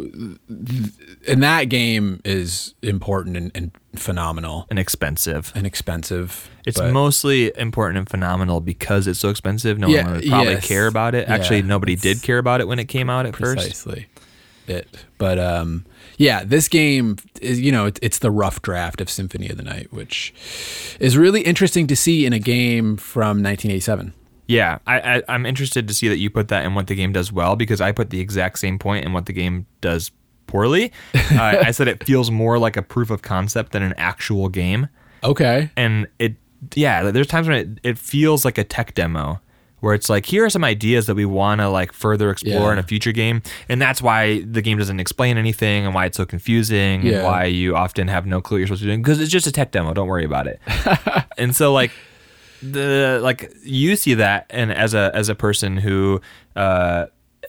and 1.29 1.43
that 1.43 1.65
game 1.69 2.21
is 2.25 2.75
important 2.83 3.37
and, 3.37 3.53
and 3.55 3.71
phenomenal 3.95 4.67
And 4.71 4.79
expensive. 4.79 5.53
and 5.55 5.65
expensive. 5.67 6.51
It's 6.67 6.81
mostly 6.81 7.53
important 7.57 7.99
and 7.99 8.09
phenomenal 8.11 8.61
because 8.61 9.07
it's 9.07 9.21
so 9.21 9.29
expensive. 9.29 9.79
No 9.79 9.87
Yeah, 9.89 10.05
one 10.05 10.13
would 10.17 10.27
probably 10.29 10.53
yes. 10.55 10.67
care 10.67 10.87
about 10.89 11.15
it. 11.15 11.29
Actually, 11.29 11.59
Yeah, 11.61 11.67
nobody 11.67 11.95
did 11.95 12.23
care 12.23 12.39
about 12.39 12.61
it 12.61 12.67
when 12.67 12.79
it 12.81 12.87
came 12.87 13.09
out 13.09 13.25
at 13.27 13.37
first. 13.37 13.55
precisely 13.59 14.07
it. 14.71 14.89
But 15.19 15.39
um, 15.39 15.85
yeah, 16.19 16.45
this 16.45 16.69
game 16.69 17.17
is 17.41 17.61
you 17.61 17.73
know 17.73 17.87
it, 17.87 17.99
it's 18.03 18.19
the 18.19 18.31
rough 18.31 18.63
draft 18.63 19.01
of 19.01 19.09
Symphony 19.11 19.49
of 19.49 19.57
the 19.57 19.63
Night, 19.63 19.93
which 19.93 20.33
is 21.01 21.17
really 21.17 21.43
interesting 21.43 21.87
to 21.89 21.97
see 21.97 22.27
in 22.27 22.33
a 22.33 22.39
game 22.39 22.97
from 22.97 23.43
1987. 23.43 24.13
Yeah, 24.49 24.79
I, 24.87 25.01
I, 25.17 25.23
I'm 25.29 25.45
interested 25.45 25.89
to 25.89 25.95
see 25.95 26.07
that 26.09 26.19
you 26.19 26.31
put 26.31 26.49
that 26.49 26.65
in 26.65 26.75
what 26.77 26.87
the 26.87 26.95
game 26.95 27.13
does 27.13 27.33
well 27.33 27.57
because 27.57 27.81
I 27.81 27.91
put 27.91 28.11
the 28.11 28.21
exact 28.21 28.61
same 28.61 28.79
point 28.79 29.05
in 29.05 29.13
what 29.13 29.27
the 29.27 29.33
game 29.33 29.67
does 29.81 30.13
poorly. 30.47 30.93
uh, 31.33 31.57
I 31.65 31.73
said 31.73 31.89
it 31.89 32.05
feels 32.05 32.31
more 32.31 32.57
like 32.57 32.77
a 32.77 32.83
proof 32.83 33.11
of 33.11 33.23
concept 33.23 33.73
than 33.73 33.83
an 33.83 33.95
actual 33.97 34.49
game, 34.49 34.89
Okay. 35.25 35.71
and 35.77 36.07
it 36.21 36.37
yeah, 36.75 37.11
there's 37.11 37.27
times 37.27 37.49
when 37.49 37.59
it, 37.59 37.69
it 37.83 37.99
feels 37.99 38.45
like 38.45 38.57
a 38.57 38.65
tech 38.65 38.95
demo 38.95 39.41
where 39.87 39.95
it's 39.95 40.11
like 40.11 40.27
here 40.27 40.45
are 40.45 40.51
some 40.51 40.65
ideas 40.65 41.07
that 41.07 41.15
we 41.15 41.25
want 41.25 41.61
to 41.61 41.69
like 41.71 41.93
further 41.93 42.31
explore 42.31 42.69
Yeah. 42.69 42.73
in 42.73 42.79
a 42.79 42.83
future 42.83 43.13
game, 43.13 43.41
and 43.69 43.81
that's 43.81 44.03
why 44.03 44.41
the 44.43 44.61
game 44.61 44.77
doesn't 44.79 45.01
explain 45.01 45.39
anything 45.39 45.87
and 45.87 45.95
why 45.95 46.07
it's 46.07 46.17
so 46.17 46.27
confusing 46.27 47.03
Yeah. 47.07 47.13
and 47.19 47.25
why 47.25 47.45
you 47.45 47.77
often 47.77 48.09
have 48.09 48.27
no 48.27 48.41
clue 48.43 48.57
what 48.57 48.59
you're 48.59 48.67
supposed 48.67 48.83
to 48.83 48.87
be 48.87 48.91
doing 48.91 49.03
because 49.03 49.21
it's 49.21 49.31
just 49.33 49.47
a 49.47 49.53
tech 49.53 49.71
demo. 49.71 49.95
Don't 49.95 50.09
worry 50.09 50.25
about 50.25 50.47
it. 50.47 50.61
and 51.39 51.55
so 51.57 51.73
like 51.73 51.91
the 52.63 53.21
like 53.23 53.53
you 53.63 53.97
see 53.97 54.15
that 54.15 54.47
and 54.51 54.73
as 54.73 54.95
a 54.95 55.11
as 55.15 55.29
a 55.29 55.35
person 55.35 55.77
who 55.77 56.21
uh 56.57 57.07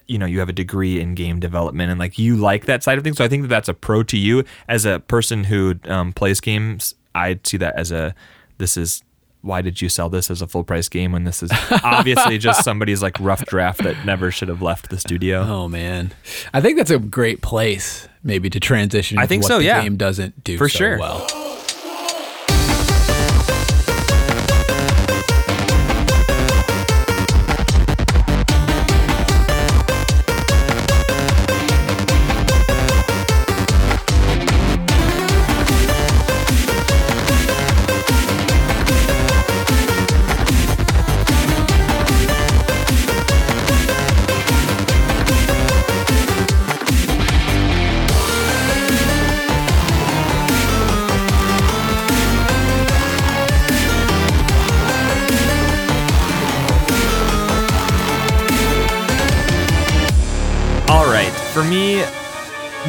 you 0.07 0.17
know 0.17 0.25
you 0.25 0.39
have 0.39 0.49
a 0.49 0.53
degree 0.53 0.99
in 0.99 1.15
game 1.15 1.39
development 1.39 1.89
and 1.89 1.99
like 1.99 2.19
you 2.19 2.35
like 2.35 2.65
that 2.65 2.83
side 2.83 2.97
of 2.97 3.03
things 3.03 3.17
so 3.17 3.23
i 3.23 3.27
think 3.27 3.41
that 3.43 3.47
that's 3.47 3.69
a 3.69 3.73
pro 3.73 4.03
to 4.03 4.17
you 4.17 4.43
as 4.67 4.85
a 4.85 4.99
person 4.99 5.45
who 5.45 5.75
um, 5.85 6.11
plays 6.11 6.39
games 6.41 6.93
i 7.15 7.39
see 7.43 7.55
that 7.57 7.73
as 7.77 7.91
a 7.91 8.13
this 8.57 8.75
is 8.75 9.01
why 9.47 9.61
did 9.61 9.81
you 9.81 9.89
sell 9.89 10.09
this 10.09 10.29
as 10.29 10.41
a 10.41 10.47
full 10.47 10.63
price 10.63 10.89
game 10.89 11.11
when 11.13 11.23
this 11.23 11.41
is 11.41 11.49
obviously 11.83 12.37
just 12.47 12.63
somebody's 12.63 13.01
like 13.01 13.19
rough 13.19 13.45
draft 13.45 13.83
that 13.83 14.05
never 14.05 14.29
should 14.29 14.49
have 14.49 14.61
left 14.61 14.89
the 14.89 14.99
studio 14.99 15.41
Oh 15.41 15.67
man, 15.67 16.13
I 16.53 16.61
think 16.61 16.77
that's 16.77 16.91
a 16.91 16.99
great 16.99 17.41
place 17.41 18.07
maybe 18.23 18.49
to 18.49 18.59
transition. 18.59 19.17
I 19.17 19.25
think 19.25 19.43
so, 19.43 19.57
The 19.59 19.63
yeah. 19.65 19.81
game 19.81 19.97
doesn't 19.97 20.43
do 20.43 20.57
For 20.57 20.69
so 20.69 20.77
sure. 20.77 20.99
well. 20.99 21.25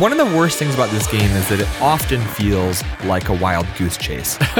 One 0.00 0.12
of 0.12 0.18
the 0.18 0.36
worst 0.36 0.58
things 0.58 0.74
about 0.74 0.90
this 0.90 1.06
game 1.08 1.30
is 1.32 1.48
that 1.48 1.60
it 1.60 1.68
often 1.80 2.20
feels 2.20 2.84
like 3.04 3.28
a 3.28 3.32
wild 3.32 3.66
goose 3.76 3.96
chase. 3.96 4.38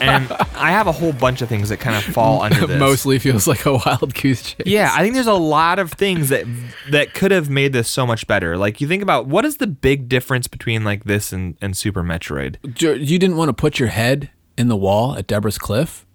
and 0.00 0.30
I 0.54 0.70
have 0.70 0.86
a 0.86 0.92
whole 0.92 1.12
bunch 1.12 1.42
of 1.42 1.48
things 1.48 1.68
that 1.70 1.80
kind 1.80 1.96
of 1.96 2.04
fall 2.14 2.42
under 2.42 2.66
this. 2.66 2.78
Mostly 2.78 3.18
feels 3.18 3.48
like 3.48 3.66
a 3.66 3.74
wild 3.74 4.14
goose 4.14 4.42
chase. 4.42 4.66
Yeah, 4.66 4.92
I 4.94 5.02
think 5.02 5.14
there's 5.14 5.26
a 5.26 5.32
lot 5.32 5.78
of 5.78 5.92
things 5.92 6.28
that 6.28 6.44
that 6.90 7.12
could 7.12 7.32
have 7.32 7.50
made 7.50 7.72
this 7.72 7.88
so 7.88 8.06
much 8.06 8.26
better. 8.26 8.56
Like 8.56 8.80
you 8.80 8.86
think 8.86 9.02
about 9.02 9.26
what 9.26 9.44
is 9.44 9.56
the 9.56 9.66
big 9.66 10.08
difference 10.08 10.46
between 10.46 10.84
like 10.84 11.04
this 11.04 11.32
and, 11.32 11.56
and 11.60 11.76
Super 11.76 12.02
Metroid? 12.02 12.56
You 12.80 13.18
didn't 13.18 13.36
want 13.36 13.48
to 13.48 13.54
put 13.54 13.80
your 13.80 13.88
head 13.88 14.30
in 14.56 14.68
the 14.68 14.76
wall 14.76 15.16
at 15.16 15.26
Deborah's 15.26 15.58
Cliff. 15.58 16.06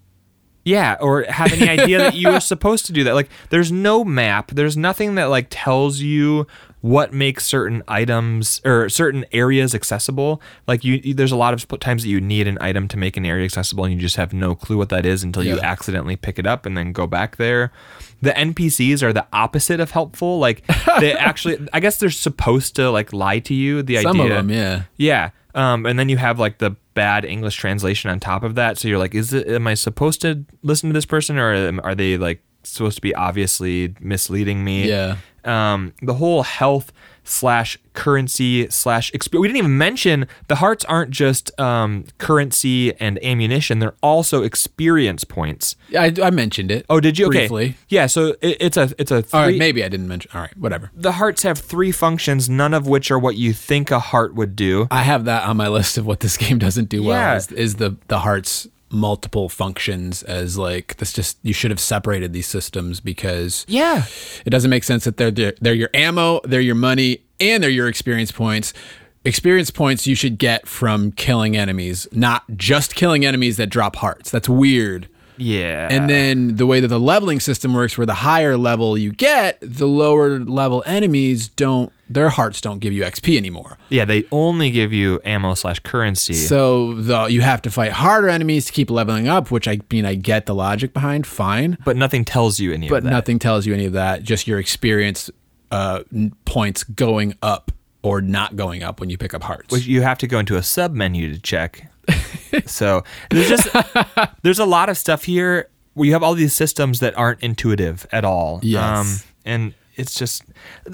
Yeah, 0.64 0.96
or 1.00 1.24
have 1.24 1.52
any 1.52 1.68
idea 1.68 1.98
that 1.98 2.14
you 2.14 2.30
were 2.30 2.40
supposed 2.54 2.86
to 2.86 2.92
do 2.92 3.04
that. 3.04 3.14
Like 3.14 3.28
there's 3.50 3.70
no 3.70 4.04
map. 4.04 4.50
There's 4.50 4.76
nothing 4.76 5.14
that 5.16 5.26
like 5.26 5.48
tells 5.50 6.00
you 6.00 6.46
what 6.80 7.14
makes 7.14 7.46
certain 7.46 7.82
items 7.88 8.60
or 8.64 8.90
certain 8.90 9.24
areas 9.32 9.74
accessible. 9.74 10.42
Like 10.66 10.84
you 10.84 11.14
there's 11.14 11.32
a 11.32 11.36
lot 11.36 11.54
of 11.54 11.66
times 11.80 12.02
that 12.02 12.08
you 12.08 12.20
need 12.20 12.46
an 12.46 12.58
item 12.60 12.88
to 12.88 12.98
make 12.98 13.16
an 13.16 13.24
area 13.24 13.44
accessible 13.44 13.84
and 13.84 13.94
you 13.94 13.98
just 13.98 14.16
have 14.16 14.34
no 14.34 14.54
clue 14.54 14.76
what 14.76 14.90
that 14.90 15.06
is 15.06 15.22
until 15.22 15.42
you 15.42 15.58
accidentally 15.60 16.16
pick 16.16 16.38
it 16.38 16.46
up 16.46 16.66
and 16.66 16.76
then 16.76 16.92
go 16.92 17.06
back 17.06 17.36
there. 17.36 17.72
The 18.20 18.32
NPCs 18.32 19.02
are 19.02 19.12
the 19.12 19.26
opposite 19.32 19.80
of 19.80 19.92
helpful. 19.92 20.38
Like 20.38 20.66
they 21.00 21.12
actually 21.18 21.66
I 21.72 21.80
guess 21.80 21.98
they're 21.98 22.10
supposed 22.10 22.76
to 22.76 22.90
like 22.90 23.12
lie 23.12 23.38
to 23.40 23.54
you. 23.54 23.82
The 23.82 24.02
Some 24.02 24.20
idea 24.20 24.38
of 24.38 24.46
them, 24.46 24.50
yeah. 24.54 24.82
yeah. 24.96 25.30
Um, 25.54 25.86
and 25.86 25.98
then 25.98 26.08
you 26.08 26.16
have 26.16 26.38
like 26.38 26.58
the 26.58 26.76
bad 26.94 27.24
English 27.24 27.56
translation 27.56 28.10
on 28.10 28.20
top 28.20 28.42
of 28.42 28.54
that. 28.54 28.78
So 28.78 28.88
you're 28.88 28.98
like, 28.98 29.14
is 29.14 29.32
it, 29.32 29.46
am 29.48 29.66
I 29.66 29.74
supposed 29.74 30.20
to 30.22 30.44
listen 30.62 30.88
to 30.90 30.94
this 30.94 31.06
person 31.06 31.38
or 31.38 31.52
am- 31.52 31.80
are 31.84 31.94
they 31.94 32.16
like 32.16 32.42
supposed 32.62 32.96
to 32.96 33.02
be 33.02 33.14
obviously 33.14 33.94
misleading 34.00 34.64
me? 34.64 34.88
Yeah. 34.88 35.16
Um, 35.44 35.92
the 36.00 36.14
whole 36.14 36.42
health 36.42 36.92
slash 37.24 37.78
currency 37.94 38.68
slash 38.70 39.10
exp- 39.12 39.38
we 39.38 39.48
didn't 39.48 39.56
even 39.58 39.78
mention 39.78 40.26
the 40.48 40.56
hearts 40.56 40.84
aren't 40.84 41.10
just 41.10 41.58
um, 41.60 42.04
currency 42.18 42.94
and 43.00 43.22
ammunition 43.24 43.78
they're 43.78 43.94
also 44.02 44.42
experience 44.42 45.24
points 45.24 45.76
Yeah, 45.88 46.02
I, 46.02 46.12
I 46.22 46.30
mentioned 46.30 46.70
it. 46.70 46.84
oh 46.90 47.00
did 47.00 47.18
you 47.18 47.26
okay 47.28 47.38
Briefly. 47.48 47.76
yeah 47.88 48.06
so 48.06 48.34
it, 48.42 48.56
it's 48.60 48.76
a 48.76 48.90
it's 48.98 49.10
a 49.10 49.22
three, 49.22 49.38
All 49.38 49.46
right, 49.46 49.58
maybe 49.58 49.82
I 49.84 49.88
didn't 49.88 50.08
mention. 50.08 50.30
All 50.34 50.40
right, 50.42 50.56
whatever. 50.58 50.90
the 50.94 51.12
hearts 51.12 51.42
have 51.44 51.58
three 51.58 51.92
functions 51.92 52.48
none 52.48 52.74
of 52.74 52.86
which 52.86 53.10
are 53.10 53.18
what 53.18 53.36
you 53.36 53.52
think 53.52 53.90
a 53.90 53.98
heart 54.00 54.34
would 54.34 54.54
do 54.56 54.86
I 54.90 55.02
have 55.02 55.24
that 55.24 55.44
on 55.48 55.56
my 55.56 55.68
list 55.68 55.96
of 55.98 56.06
what 56.06 56.20
this 56.20 56.36
game 56.44 56.58
doesn't 56.58 56.88
do 56.88 57.02
well. 57.02 57.16
Yeah. 57.16 57.36
Is, 57.36 57.50
is 57.52 57.74
the 57.76 57.96
the 58.08 58.18
heart's 58.20 58.68
multiple 58.90 59.48
functions 59.48 60.22
as 60.22 60.56
like 60.56 60.96
this? 60.96 61.12
Just 61.12 61.38
you 61.42 61.52
should 61.52 61.70
have 61.70 61.80
separated 61.80 62.32
these 62.32 62.46
systems 62.46 63.00
because 63.00 63.64
yeah 63.68 64.04
it 64.44 64.50
doesn't 64.50 64.70
make 64.70 64.84
sense 64.84 65.04
that 65.04 65.16
they're 65.16 65.30
they're, 65.30 65.54
they're 65.60 65.74
your 65.74 65.90
ammo, 65.94 66.40
they're 66.44 66.60
your 66.60 66.74
money, 66.74 67.20
and 67.40 67.62
they're 67.62 67.70
your 67.70 67.88
experience 67.88 68.32
points. 68.32 68.72
Experience 69.26 69.70
points 69.70 70.06
you 70.06 70.14
should 70.14 70.36
get 70.36 70.68
from 70.68 71.10
killing 71.12 71.56
enemies, 71.56 72.06
not 72.12 72.42
just 72.56 72.94
killing 72.94 73.24
enemies 73.24 73.56
that 73.56 73.68
drop 73.68 73.96
hearts. 73.96 74.30
That's 74.30 74.50
weird. 74.50 75.08
yeah 75.38 75.88
And 75.90 76.10
then 76.10 76.56
the 76.56 76.66
way 76.66 76.80
that 76.80 76.88
the 76.88 77.00
leveling 77.00 77.40
system 77.40 77.72
works, 77.72 77.96
where 77.96 78.06
the 78.06 78.12
higher 78.14 78.58
level 78.58 78.98
you 78.98 79.12
get, 79.12 79.56
the 79.62 79.86
lower 79.86 80.38
level 80.38 80.82
enemies 80.84 81.48
don't, 81.48 81.90
their 82.14 82.30
hearts 82.30 82.60
don't 82.60 82.78
give 82.78 82.92
you 82.92 83.02
XP 83.02 83.36
anymore. 83.36 83.76
Yeah, 83.90 84.04
they 84.04 84.24
only 84.32 84.70
give 84.70 84.92
you 84.92 85.20
ammo 85.24 85.54
slash 85.54 85.80
currency. 85.80 86.34
So 86.34 86.94
the, 86.94 87.26
you 87.26 87.40
have 87.42 87.60
to 87.62 87.70
fight 87.70 87.92
harder 87.92 88.28
enemies 88.28 88.66
to 88.66 88.72
keep 88.72 88.90
leveling 88.90 89.28
up, 89.28 89.50
which 89.50 89.68
I 89.68 89.80
mean, 89.92 90.06
I 90.06 90.14
get 90.14 90.46
the 90.46 90.54
logic 90.54 90.92
behind, 90.94 91.26
fine. 91.26 91.76
but 91.84 91.96
nothing 91.96 92.24
tells 92.24 92.58
you 92.60 92.72
any 92.72 92.88
But 92.88 92.98
of 92.98 93.04
that. 93.04 93.10
nothing 93.10 93.38
tells 93.38 93.66
you 93.66 93.74
any 93.74 93.84
of 93.84 93.92
that. 93.92 94.22
Just 94.22 94.46
your 94.46 94.58
experience 94.58 95.30
uh, 95.70 96.04
points 96.44 96.84
going 96.84 97.34
up 97.42 97.70
or 98.02 98.20
not 98.20 98.54
going 98.56 98.82
up 98.82 99.00
when 99.00 99.10
you 99.10 99.18
pick 99.18 99.34
up 99.34 99.42
hearts. 99.42 99.72
Which 99.72 99.86
you 99.86 100.02
have 100.02 100.18
to 100.18 100.26
go 100.26 100.38
into 100.38 100.56
a 100.56 100.62
sub 100.62 100.92
menu 100.92 101.32
to 101.34 101.40
check. 101.40 101.90
so 102.66 103.02
there's 103.30 103.48
just 103.48 103.68
there's 104.42 104.58
a 104.58 104.66
lot 104.66 104.88
of 104.88 104.96
stuff 104.98 105.24
here 105.24 105.68
where 105.94 106.06
you 106.06 106.12
have 106.12 106.22
all 106.22 106.34
these 106.34 106.54
systems 106.54 107.00
that 107.00 107.16
aren't 107.16 107.40
intuitive 107.42 108.06
at 108.12 108.24
all. 108.24 108.56
Um, 108.56 108.60
Yes. 108.62 109.26
and 109.44 109.74
it's 109.96 110.14
just 110.14 110.44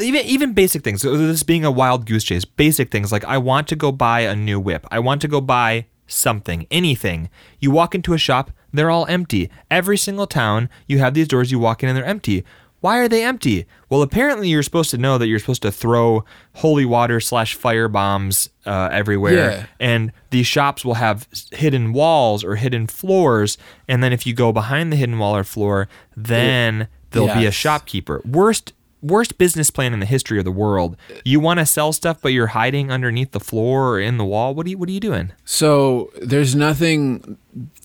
even 0.01 0.25
even 0.27 0.53
basic 0.53 0.83
things. 0.83 1.03
This 1.03 1.43
being 1.43 1.65
a 1.65 1.71
wild 1.71 2.07
goose 2.07 2.25
chase, 2.25 2.45
basic 2.45 2.91
things 2.91 3.13
like 3.13 3.25
I 3.25 3.39
want 3.39 3.69
to 3.69 3.77
go 3.77 3.93
buy 3.93 4.21
a 4.21 4.35
new 4.37 4.59
whip. 4.61 4.87
I 4.91 4.99
want 4.99 5.21
to 5.23 5.29
go 5.29 5.41
buy 5.41 5.87
something, 6.07 6.67
anything. 6.71 7.31
You 7.61 7.71
walk 7.71 7.95
into 7.95 8.15
a 8.15 8.19
shop, 8.19 8.51
they're 8.73 8.91
all 8.91 9.07
empty. 9.07 9.51
Every 9.71 9.97
single 9.97 10.27
town, 10.27 10.69
you 10.87 10.99
have 10.99 11.15
these 11.15 11.29
doors. 11.29 11.51
You 11.53 11.59
walk 11.59 11.83
in 11.83 11.89
and 11.89 11.97
they're 11.97 12.05
empty. 12.05 12.45
Why 12.81 12.97
are 12.99 13.09
they 13.09 13.23
empty? 13.23 13.67
Well, 13.91 14.01
apparently 14.01 14.49
you're 14.49 14.63
supposed 14.63 14.91
to 14.93 14.97
know 14.97 15.19
that 15.19 15.27
you're 15.27 15.39
supposed 15.39 15.61
to 15.63 15.71
throw 15.71 16.25
holy 16.55 16.87
water 16.87 17.21
slash 17.21 17.55
fire 17.55 17.89
bombs 17.89 18.49
uh, 18.65 18.89
everywhere, 18.91 19.35
Yeah. 19.35 19.67
and 19.79 20.13
these 20.31 20.47
shops 20.47 20.83
will 20.83 20.95
have 20.95 21.29
hidden 21.53 21.93
walls 21.93 22.43
or 22.43 22.57
hidden 22.57 22.87
floors. 22.87 23.59
And 23.87 24.03
then 24.03 24.15
if 24.15 24.27
you 24.27 24.33
go 24.33 24.51
behind 24.51 24.91
the 24.91 24.97
hidden 24.97 25.19
wall 25.19 25.37
or 25.37 25.45
floor, 25.45 25.89
then 26.17 26.89
there'll 27.11 27.35
be 27.35 27.45
a 27.45 27.51
shopkeeper. 27.51 28.23
Worst 28.25 28.73
worst 29.03 29.39
business 29.39 29.71
plan 29.71 29.93
in 29.95 30.01
the 30.01 30.07
history 30.07 30.39
of 30.39 30.45
the 30.45 30.53
world. 30.53 30.97
You 31.25 31.41
want 31.41 31.59
to 31.61 31.67
sell 31.67 31.93
stuff, 31.93 32.19
but 32.21 32.33
you're 32.33 32.49
hiding 32.49 32.91
underneath 32.93 33.33
the 33.33 33.41
floor 33.41 33.91
or 33.95 34.01
in 34.01 34.19
the 34.19 34.25
wall. 34.25 34.55
What 34.55 34.67
are 34.67 34.71
you 34.71 34.79
What 34.79 34.89
are 34.89 34.93
you 34.93 35.01
doing? 35.01 35.33
So 35.45 36.11
there's 36.21 36.55
nothing 36.55 37.37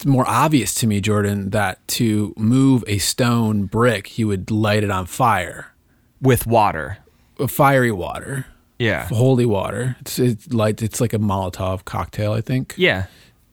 more 0.05 0.25
obvious 0.27 0.73
to 0.75 0.87
me, 0.87 1.01
Jordan, 1.01 1.49
that 1.51 1.85
to 1.89 2.33
move 2.37 2.83
a 2.87 2.97
stone 2.99 3.65
brick, 3.65 4.17
you 4.17 4.27
would 4.27 4.51
light 4.51 4.83
it 4.83 4.91
on 4.91 5.05
fire, 5.05 5.73
With 6.21 6.45
water. 6.47 6.97
Uh, 7.39 7.47
fiery 7.47 7.91
water, 7.91 8.45
Yeah. 8.79 9.07
holy 9.07 9.45
water. 9.45 9.95
It's 10.01 10.19
it's 10.19 10.53
like 10.53 10.81
it's 10.81 11.01
like 11.01 11.13
a 11.13 11.19
Molotov 11.19 11.83
cocktail, 11.85 12.31
I 12.33 12.41
think. 12.41 12.73
Yeah. 12.77 13.05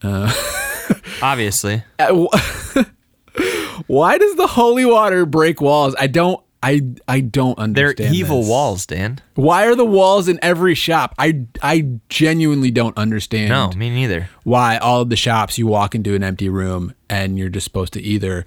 Obviously. 1.22 1.82
Uh, 1.98 2.26
wh- 2.32 2.76
Why 3.86 4.18
does 4.18 4.34
the 4.36 4.46
holy 4.46 4.84
water 4.84 5.24
break 5.26 5.60
walls? 5.60 5.94
I 5.98 6.06
don't. 6.06 6.40
I 6.62 6.82
I 7.08 7.20
don't 7.20 7.58
understand. 7.58 7.98
They're 7.98 8.14
evil 8.14 8.40
this. 8.40 8.48
walls, 8.48 8.86
Dan. 8.86 9.20
Why 9.34 9.66
are 9.66 9.74
the 9.74 9.84
walls 9.84 10.28
in 10.28 10.38
every 10.42 10.74
shop? 10.74 11.14
I 11.18 11.46
I 11.62 11.88
genuinely 12.08 12.70
don't 12.70 12.96
understand. 12.96 13.48
No, 13.48 13.70
me 13.72 13.90
neither. 13.90 14.28
why 14.44 14.76
all 14.78 15.02
of 15.02 15.08
the 15.10 15.16
shops 15.16 15.58
you 15.58 15.66
walk 15.66 15.94
into 15.94 16.14
an 16.14 16.22
empty 16.22 16.48
room 16.48 16.94
and 17.10 17.38
you're 17.38 17.48
just 17.48 17.64
supposed 17.64 17.92
to 17.94 18.00
either 18.00 18.44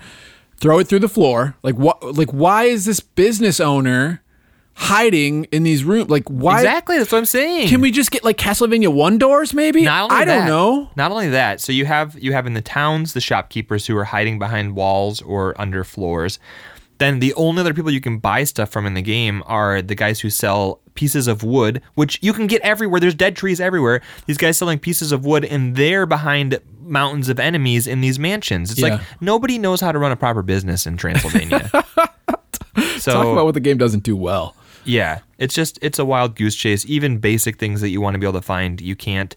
throw 0.58 0.80
it 0.80 0.88
through 0.88 1.00
the 1.00 1.10
floor 1.10 1.56
like 1.64 1.76
what 1.76 2.02
like 2.16 2.32
why 2.32 2.64
is 2.64 2.86
this 2.86 3.02
business 3.02 3.60
owner 3.60 4.24
hiding 4.76 5.46
in 5.46 5.64
these 5.64 5.84
rooms 5.84 6.10
like 6.10 6.28
why 6.30 6.60
exactly. 6.60 6.98
That's 6.98 7.12
what 7.12 7.18
I'm 7.20 7.26
saying. 7.26 7.68
can 7.70 7.82
we 7.82 7.92
just 7.92 8.12
get 8.12 8.24
like 8.24 8.38
Castlevania 8.38 8.94
one 8.94 9.18
doors 9.18 9.54
maybe 9.54 9.84
Not 9.84 10.12
only 10.12 10.16
I 10.16 10.26
don't 10.26 10.48
know 10.48 10.90
Not 10.96 11.12
only 11.12 11.30
that, 11.30 11.62
so 11.62 11.72
you 11.72 11.86
have 11.86 12.18
you 12.22 12.34
have 12.34 12.46
in 12.48 12.54
the 12.54 12.62
towns 12.62 13.14
the 13.14 13.22
shopkeepers 13.22 13.88
who 13.88 13.98
are 13.98 14.06
hiding 14.06 14.40
behind 14.40 14.76
walls 14.76 15.22
or 15.22 15.60
under 15.60 15.84
floors. 15.84 16.40
Then 16.98 17.20
the 17.20 17.34
only 17.34 17.60
other 17.62 17.74
people 17.74 17.92
you 17.92 18.02
can 18.02 18.20
buy 18.20 18.44
stuff 18.46 18.70
from 18.70 18.86
in 18.86 18.94
the 18.94 19.02
game 19.02 19.44
are 19.46 19.82
the 19.82 19.96
guys 19.96 20.22
who 20.22 20.30
sell 20.30 20.80
pieces 20.94 21.28
of 21.28 21.44
wood, 21.44 21.82
which 21.96 22.18
you 22.22 22.32
can 22.32 22.48
get 22.48 22.62
everywhere. 22.62 23.00
There's 23.02 23.16
dead 23.16 23.36
trees 23.36 23.60
everywhere. 23.60 24.02
These 24.28 24.38
guys 24.38 24.58
selling 24.58 24.80
pieces 24.80 25.12
of 25.12 25.26
wood, 25.26 25.44
and 25.44 25.76
they're 25.76 26.06
behind 26.06 26.58
mountains 26.82 27.28
of 27.30 27.40
enemies 27.40 27.86
in 27.88 28.00
these 28.02 28.18
mansions. 28.18 28.72
It's 28.72 28.80
Yeah. 28.80 28.88
like 28.96 29.02
nobody 29.20 29.58
knows 29.58 29.82
how 29.82 29.92
to 29.92 30.00
run 30.00 30.12
a 30.12 30.16
proper 30.16 30.42
business 30.42 30.86
in 30.88 30.96
Transylvania. 30.98 31.70
so 32.98 33.12
talk 33.14 33.26
about 33.28 33.46
what 33.46 33.54
the 33.56 33.60
game 33.60 33.78
doesn't 33.78 34.04
do 34.04 34.16
well 34.16 34.56
yeah, 34.88 35.22
it's 35.40 35.56
just 35.56 35.80
it's 35.82 35.98
a 35.98 36.06
wild 36.06 36.36
goose 36.36 36.56
chase. 36.56 36.86
Even 36.86 37.18
basic 37.18 37.58
things 37.58 37.82
that 37.82 37.90
you 37.90 38.00
want 38.02 38.14
to 38.14 38.20
be 38.20 38.26
able 38.28 38.40
to 38.40 38.46
find, 38.46 38.80
you 38.80 38.96
can't. 38.96 39.36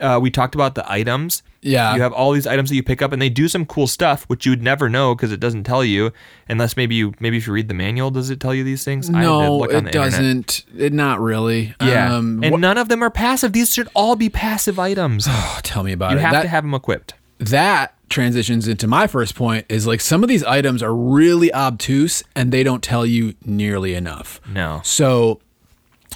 Uh, 0.00 0.18
we 0.20 0.28
talked 0.28 0.56
about 0.56 0.74
the 0.74 0.90
items. 0.90 1.44
Yeah. 1.60 1.94
you 1.96 2.02
have 2.02 2.12
all 2.12 2.32
these 2.32 2.46
items 2.46 2.70
that 2.70 2.76
you 2.76 2.82
pick 2.82 3.02
up, 3.02 3.12
and 3.12 3.20
they 3.20 3.28
do 3.28 3.48
some 3.48 3.66
cool 3.66 3.86
stuff, 3.86 4.24
which 4.28 4.46
you 4.46 4.52
would 4.52 4.62
never 4.62 4.88
know 4.88 5.14
because 5.14 5.32
it 5.32 5.40
doesn't 5.40 5.64
tell 5.64 5.82
you 5.84 6.12
unless 6.48 6.76
maybe 6.76 6.94
you 6.94 7.14
maybe 7.18 7.36
if 7.36 7.46
you 7.46 7.52
read 7.52 7.68
the 7.68 7.74
manual, 7.74 8.10
does 8.10 8.30
it 8.30 8.38
tell 8.40 8.54
you 8.54 8.62
these 8.64 8.84
things? 8.84 9.10
I 9.10 9.14
had 9.14 9.22
to 9.22 9.26
no 9.26 9.64
it 9.64 9.92
doesn't 9.92 10.64
it 10.76 10.92
not 10.92 11.20
really 11.20 11.74
Yeah, 11.80 12.14
um 12.16 12.42
and 12.44 12.52
what- 12.52 12.60
none 12.60 12.78
of 12.78 12.88
them 12.88 13.02
are 13.02 13.10
passive. 13.10 13.52
These 13.52 13.74
should 13.74 13.88
all 13.94 14.14
be 14.16 14.28
passive 14.28 14.78
items. 14.78 15.26
oh, 15.28 15.58
tell 15.62 15.82
me 15.82 15.92
about 15.92 16.12
you 16.12 16.18
it 16.18 16.20
You 16.20 16.26
have 16.26 16.32
That- 16.34 16.42
to 16.42 16.48
have 16.48 16.64
them 16.64 16.74
equipped. 16.74 17.14
that 17.38 17.94
transitions 18.08 18.66
into 18.66 18.86
my 18.86 19.06
first 19.06 19.34
point 19.34 19.66
is 19.68 19.86
like 19.86 20.00
some 20.00 20.22
of 20.22 20.28
these 20.28 20.42
items 20.44 20.82
are 20.82 20.94
really 20.94 21.52
obtuse 21.52 22.22
and 22.34 22.50
they 22.52 22.62
don't 22.62 22.82
tell 22.82 23.04
you 23.04 23.34
nearly 23.44 23.94
enough 23.94 24.40
No. 24.50 24.80
So 24.82 25.40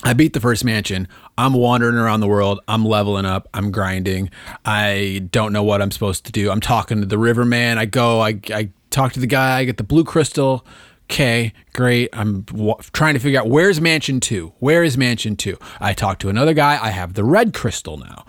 I 0.04 0.14
beat 0.14 0.32
the 0.32 0.40
first 0.40 0.64
mansion. 0.64 1.06
I'm 1.38 1.54
wandering 1.54 1.96
around 1.96 2.20
the 2.20 2.26
world. 2.28 2.60
I'm 2.68 2.84
leveling 2.84 3.24
up. 3.24 3.48
I'm 3.54 3.70
grinding. 3.70 4.30
I 4.64 5.26
don't 5.30 5.52
know 5.52 5.62
what 5.62 5.80
I'm 5.82 5.90
supposed 5.90 6.24
to 6.26 6.32
do. 6.32 6.50
I'm 6.50 6.60
talking 6.60 7.00
to 7.00 7.06
the 7.06 7.18
riverman. 7.18 7.78
I 7.78 7.86
go, 7.86 8.20
I, 8.20 8.38
I 8.50 8.70
talk 8.90 9.12
to 9.14 9.20
the 9.20 9.26
guy. 9.26 9.58
I 9.58 9.64
get 9.64 9.76
the 9.78 9.82
blue 9.84 10.04
crystal. 10.04 10.66
Okay, 11.10 11.52
great. 11.74 12.08
I'm 12.12 12.42
w- 12.42 12.74
trying 12.92 13.14
to 13.14 13.20
figure 13.20 13.40
out 13.40 13.48
where's 13.48 13.80
mansion 13.80 14.20
two? 14.20 14.52
Where 14.60 14.82
is 14.82 14.96
mansion 14.96 15.36
two? 15.36 15.58
I 15.80 15.92
talk 15.94 16.18
to 16.20 16.28
another 16.28 16.54
guy. 16.54 16.78
I 16.82 16.90
have 16.90 17.14
the 17.14 17.24
red 17.24 17.52
crystal 17.52 17.96
now. 17.98 18.24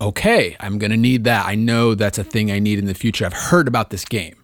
Okay, 0.00 0.56
I'm 0.60 0.78
going 0.78 0.90
to 0.90 0.96
need 0.96 1.24
that. 1.24 1.46
I 1.46 1.54
know 1.54 1.94
that's 1.94 2.18
a 2.18 2.24
thing 2.24 2.50
I 2.50 2.58
need 2.58 2.78
in 2.78 2.86
the 2.86 2.94
future. 2.94 3.24
I've 3.24 3.32
heard 3.32 3.66
about 3.68 3.90
this 3.90 4.04
game. 4.04 4.36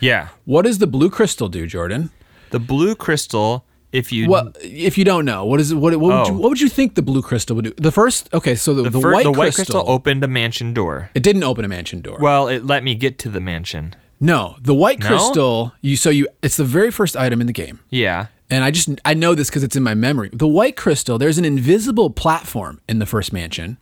Yeah, 0.00 0.28
What 0.44 0.66
does 0.66 0.76
the 0.78 0.86
blue 0.86 1.08
crystal 1.10 1.48
do, 1.48 1.66
Jordan? 1.66 2.10
the 2.50 2.60
blue 2.60 2.94
crystal. 2.94 3.65
If 3.96 4.12
you 4.12 4.28
Well, 4.28 4.52
if 4.62 4.98
you 4.98 5.04
don't 5.04 5.24
know, 5.24 5.44
what 5.46 5.58
is? 5.60 5.74
What, 5.74 5.96
what, 5.96 6.00
would 6.00 6.26
you, 6.28 6.34
Oh. 6.34 6.38
what 6.38 6.48
would 6.50 6.60
you 6.60 6.68
think 6.68 6.94
the 6.94 7.02
blue 7.02 7.22
crystal 7.22 7.56
would 7.56 7.64
do? 7.64 7.74
The 7.76 7.92
first, 7.92 8.28
okay, 8.34 8.54
so 8.54 8.74
the, 8.74 8.90
the, 8.90 9.00
fir- 9.00 9.12
white, 9.14 9.22
the 9.24 9.30
white 9.32 9.54
crystal, 9.54 9.80
crystal 9.82 9.90
opened 9.90 10.22
a 10.24 10.28
mansion 10.28 10.74
door. 10.74 11.10
it 11.14 11.22
didn't 11.22 11.44
open 11.44 11.64
a 11.64 11.68
mansion 11.68 12.00
door. 12.02 12.18
Well, 12.20 12.48
it 12.48 12.64
let 12.66 12.84
me 12.84 12.94
get 12.94 13.18
to 13.20 13.28
the 13.28 13.40
mansion. 13.40 13.94
no, 14.20 14.56
the 14.60 14.74
white 14.74 15.00
No? 15.00 15.06
crystal. 15.08 15.72
You 15.80 15.96
so 15.96 16.10
you 16.10 16.28
it's 16.42 16.56
the 16.56 16.64
very 16.64 16.90
first 16.90 17.16
item 17.16 17.40
in 17.40 17.46
the 17.46 17.52
game, 17.52 17.80
Yeah. 17.90 18.26
and 18.50 18.64
I 18.64 18.70
just 18.70 18.88
I 19.04 19.14
know 19.14 19.34
this 19.34 19.48
because 19.48 19.62
it's 19.64 19.76
in 19.76 19.82
my 19.82 19.94
memory. 19.94 20.28
The 20.32 20.46
white 20.48 20.76
crystal. 20.76 21.16
There's 21.18 21.38
an 21.38 21.44
invisible 21.44 22.10
platform 22.10 22.80
in 22.88 22.98
the 22.98 23.06
first 23.06 23.32
mansion. 23.32 23.78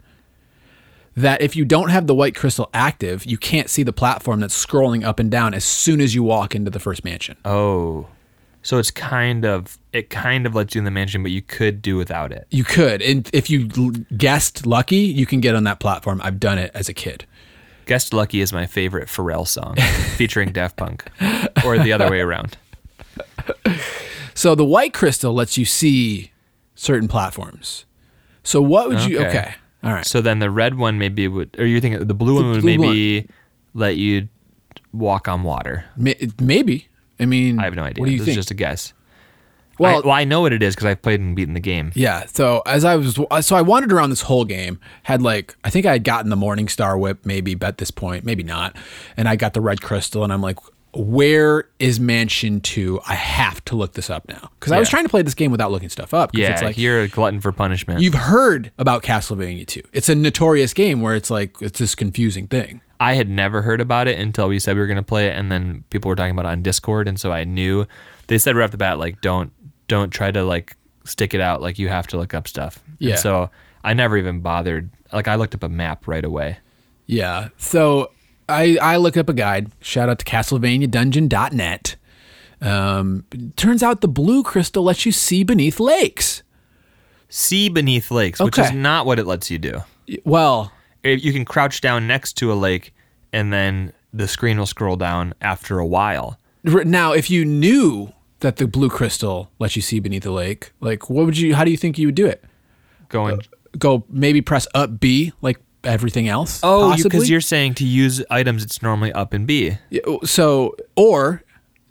That 1.17 1.41
if 1.43 1.55
you 1.55 1.65
don't 1.65 1.91
have 1.91 2.09
the 2.09 2.15
white 2.15 2.35
crystal 2.35 2.69
active, 2.75 3.25
you 3.25 3.39
can't 3.39 3.71
see 3.71 3.85
the 3.85 3.93
platform 3.93 4.41
that's 4.41 4.57
scrolling 4.67 5.05
up 5.05 5.21
and 5.21 5.31
down 5.31 5.55
as 5.55 5.65
soon 5.65 6.01
as 6.01 6.13
you 6.15 6.25
walk 6.25 6.57
into 6.57 6.71
the 6.73 6.81
first 6.81 7.05
mansion. 7.05 7.37
Oh. 7.45 8.09
So 8.63 8.79
it's 8.79 8.91
kind 8.91 9.45
of 9.45 9.79
it 9.95 10.11
kind 10.11 10.45
of 10.45 10.55
lets 10.57 10.75
you 10.75 10.81
in 10.81 10.85
the 10.85 10.91
mansion, 10.91 11.23
but 11.23 11.31
you 11.31 11.41
could 11.41 11.81
do 11.81 11.97
without 11.97 12.33
it. 12.33 12.47
You 12.51 12.65
could, 12.65 13.01
and 13.01 13.31
if 13.33 13.49
you 13.49 13.69
guessed 14.17 14.67
lucky, 14.67 14.97
you 14.97 15.25
can 15.25 15.41
get 15.41 15.55
on 15.55 15.63
that 15.65 15.79
platform. 15.79 16.21
I've 16.25 16.41
done 16.41 16.59
it 16.59 16.73
as 16.75 16.89
a 16.89 16.93
kid. 16.93 17.25
Guest 17.87 18.13
Lucky 18.13 18.41
is 18.41 18.53
my 18.53 18.67
favorite 18.67 19.09
Pharrell 19.09 19.47
song 19.47 19.77
featuring 20.17 20.53
Daft 20.53 20.77
Punk. 20.77 21.05
Or 21.65 21.79
the 21.79 21.93
other 21.93 22.11
way 22.11 22.21
around. 22.21 22.57
So 24.35 24.55
the 24.55 24.65
white 24.65 24.95
crystal 24.95 25.33
lets 25.35 25.57
you 25.59 25.65
see 25.65 26.33
certain 26.75 27.09
platforms. 27.09 27.85
So 28.43 28.61
what 28.61 28.89
would 28.89 29.05
you? 29.05 29.19
Okay. 29.19 29.29
Okay, 29.29 29.55
all 29.83 29.93
right. 29.93 30.05
So 30.05 30.21
then 30.21 30.39
the 30.39 30.51
red 30.51 30.77
one 30.77 30.99
maybe 30.99 31.29
would 31.29 31.55
or 31.59 31.67
you 31.67 31.81
think 31.81 32.07
the 32.07 32.15
blue 32.15 32.35
one 32.35 32.51
would 32.51 32.63
blue 32.63 32.79
maybe 32.79 33.29
let 33.75 33.97
you 33.97 34.29
walk 34.93 35.29
on 35.29 35.43
water. 35.43 35.85
Maybe. 35.97 36.89
I 37.21 37.27
mean, 37.27 37.61
I 37.61 37.65
have 37.65 37.75
no 37.77 37.85
idea. 37.85 38.01
What 38.01 38.07
do 38.07 38.13
you 38.13 38.19
this 38.19 38.27
think? 38.27 38.39
is 38.39 38.45
just 38.45 38.51
a 38.51 38.55
guess. 38.55 38.93
Well, 39.79 39.99
I, 39.99 40.01
well, 40.01 40.11
I 40.15 40.25
know 40.25 40.41
what 40.41 40.53
it 40.53 40.63
is 40.63 40.75
because 40.75 40.87
I've 40.87 41.03
played 41.03 41.21
and 41.21 41.35
beaten 41.35 41.55
the 41.55 41.61
game. 41.61 41.93
yeah. 41.95 42.27
So 42.27 42.63
as 42.67 42.85
I 42.85 42.97
was, 42.97 43.19
so 43.41 43.57
I 43.57 43.63
wandered 43.63 43.93
around 43.93 44.11
this 44.11 44.23
whole 44.23 44.45
game. 44.45 44.79
Had 45.05 45.23
like, 45.23 45.57
I 45.65 45.71
think 45.71 45.87
I 45.87 45.93
had 45.93 46.05
gotten 46.05 46.31
the 46.31 46.37
Morning 46.37 46.69
Star 46.69 46.97
Whip, 46.99 47.25
maybe 47.25 47.57
at 47.61 47.79
this 47.79 47.91
point, 47.91 48.25
maybe 48.25 48.43
not. 48.43 48.77
And 49.17 49.29
I 49.29 49.37
got 49.37 49.55
the 49.55 49.61
red 49.61 49.81
crystal, 49.83 50.25
and 50.25 50.33
I'm 50.33 50.41
like, 50.43 50.59
where 50.97 51.69
is 51.79 51.99
Mansion 51.99 52.61
Two? 52.61 53.01
I 53.07 53.15
have 53.15 53.65
to 53.67 53.77
look 53.77 53.95
this 53.95 54.11
up 54.11 54.29
now 54.29 54.51
because 54.59 54.73
I 54.73 54.79
was 54.79 54.89
trying 54.89 55.05
to 55.05 55.09
play 55.09 55.23
this 55.23 55.35
game 55.35 55.51
without 55.51 55.73
looking 55.73 55.89
stuff 55.89 56.15
up. 56.15 56.31
Yeah, 56.35 56.53
it's 56.53 56.63
like 56.63 56.79
you're 56.79 57.01
a 57.01 57.09
glutton 57.09 57.41
for 57.41 57.51
punishment. 57.53 58.01
you've 58.01 58.15
heard 58.15 58.71
about 58.79 59.03
Castlevania 59.03 59.67
Two. 59.67 59.83
It's 59.93 60.09
a 60.09 60.15
notorious 60.15 60.73
game 60.73 61.01
where 61.01 61.15
it's 61.17 61.31
like 61.31 61.57
it's 61.61 61.79
this 61.79 61.95
confusing 61.95 62.47
thing. 62.47 62.81
I 63.01 63.15
had 63.15 63.29
never 63.29 63.63
heard 63.63 63.81
about 63.81 64.07
it 64.07 64.19
until 64.21 64.49
we 64.49 64.61
said 64.61 64.77
we 64.77 64.81
were 64.81 64.87
going 64.87 64.97
to 64.97 65.03
play 65.03 65.27
it, 65.27 65.37
and 65.37 65.51
then 65.51 65.83
people 65.91 66.09
were 66.09 66.15
talking 66.15 66.31
about 66.31 66.47
it 66.47 66.53
on 66.53 66.63
Discord, 66.63 67.09
and 67.09 67.19
so 67.19 67.33
I 67.33 67.45
knew. 67.45 67.87
They 68.29 68.39
said 68.39 68.57
right 68.57 68.65
off 68.65 68.71
the 68.71 68.79
bat, 68.79 68.99
like, 68.99 69.21
don't 69.21 69.53
don't 69.89 70.11
try 70.11 70.31
to 70.31 70.43
like 70.45 70.77
stick 71.05 71.35
it 71.35 71.41
out. 71.41 71.61
Like, 71.61 71.79
you 71.79 71.89
have 71.89 72.07
to 72.09 72.17
look 72.17 72.33
up 72.35 72.49
stuff. 72.49 72.83
And 72.87 72.97
Yeah. 73.11 73.17
so 73.17 73.51
I 73.85 73.93
never 73.95 74.17
even 74.17 74.41
bothered. 74.41 74.91
Like, 75.13 75.29
I 75.29 75.35
looked 75.35 75.55
up 75.55 75.63
a 75.63 75.69
map 75.69 76.07
right 76.09 76.25
away. 76.25 76.59
Yeah. 77.07 77.49
So 77.59 78.11
I 78.49 78.79
I 78.81 78.97
look 78.97 79.17
up 79.17 79.29
a 79.29 79.35
guide. 79.35 79.71
Shout 79.81 80.09
out 80.09 80.19
to 80.21 80.25
CastlevaniaDungeon.net. 80.25 81.97
Um, 82.61 83.25
turns 83.57 83.83
out 83.83 84.01
the 84.01 84.09
blue 84.09 84.43
crystal 84.43 84.85
lets 84.85 85.05
you 85.05 85.13
see 85.13 85.45
beneath 85.45 85.79
lakes. 85.81 86.43
See 87.29 87.69
beneath 87.69 88.11
lakes, 88.11 88.41
which 88.41 88.59
is 88.59 88.73
not 88.73 89.07
what 89.07 89.19
it 89.19 89.27
lets 89.27 89.51
you 89.51 89.59
do. 89.59 89.83
Well, 90.25 90.73
You 91.03 91.33
can 91.33 91.45
crouch 91.45 91.81
down 91.83 92.07
next 92.07 92.35
to 92.35 92.51
a 92.53 92.55
lake, 92.55 92.95
and 93.33 93.53
then 93.53 93.93
the 94.15 94.27
screen 94.29 94.57
will 94.59 94.65
scroll 94.67 94.97
down 94.97 95.35
after 95.43 95.79
a 95.79 95.87
while. 95.87 96.39
now 96.63 97.13
if 97.13 97.29
you 97.29 97.45
knew 97.45 98.11
that 98.45 98.57
the 98.57 98.67
blue 98.67 98.91
crystal 98.91 99.51
lets 99.59 99.75
you 99.75 99.81
see 99.81 100.01
beneath 100.01 100.23
the 100.23 100.31
lake, 100.31 100.73
like 100.81 101.09
what 101.09 101.25
would 101.25 101.39
you? 101.39 101.55
How 101.55 101.65
do 101.65 101.71
you 101.71 101.79
think 101.79 101.99
you 101.99 102.07
would 102.09 102.15
do 102.15 102.27
it? 102.27 102.45
Going. 103.09 103.41
Go 103.79 104.05
maybe 104.11 104.43
press 104.43 104.69
up 104.75 105.01
B 105.01 105.33
like 105.41 105.59
everything 105.83 106.29
else. 106.29 106.61
Oh, 106.63 106.95
because 107.03 107.31
you're 107.31 107.41
saying 107.41 107.75
to 107.75 107.87
use 107.87 108.23
items, 108.31 108.63
it's 108.63 108.83
normally 108.83 109.13
up 109.13 109.33
and 109.33 109.47
B. 109.47 109.79
Yeah, 109.89 110.03
So, 110.25 110.77
or 110.95 111.43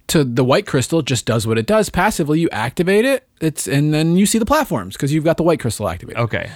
to 0.07 0.23
the 0.23 0.43
white 0.43 0.67
crystal 0.67 1.01
just 1.01 1.25
does 1.25 1.47
what 1.47 1.57
it 1.57 1.65
does 1.65 1.89
passively. 1.89 2.39
You 2.39 2.49
activate 2.51 3.03
it, 3.03 3.27
it's 3.41 3.67
and 3.67 3.93
then 3.93 4.15
you 4.15 4.25
see 4.27 4.37
the 4.37 4.45
platforms 4.45 4.95
because 4.95 5.11
you've 5.11 5.23
got 5.23 5.37
the 5.37 5.43
white 5.43 5.59
crystal 5.59 5.89
activated. 5.89 6.21
Okay. 6.21 6.51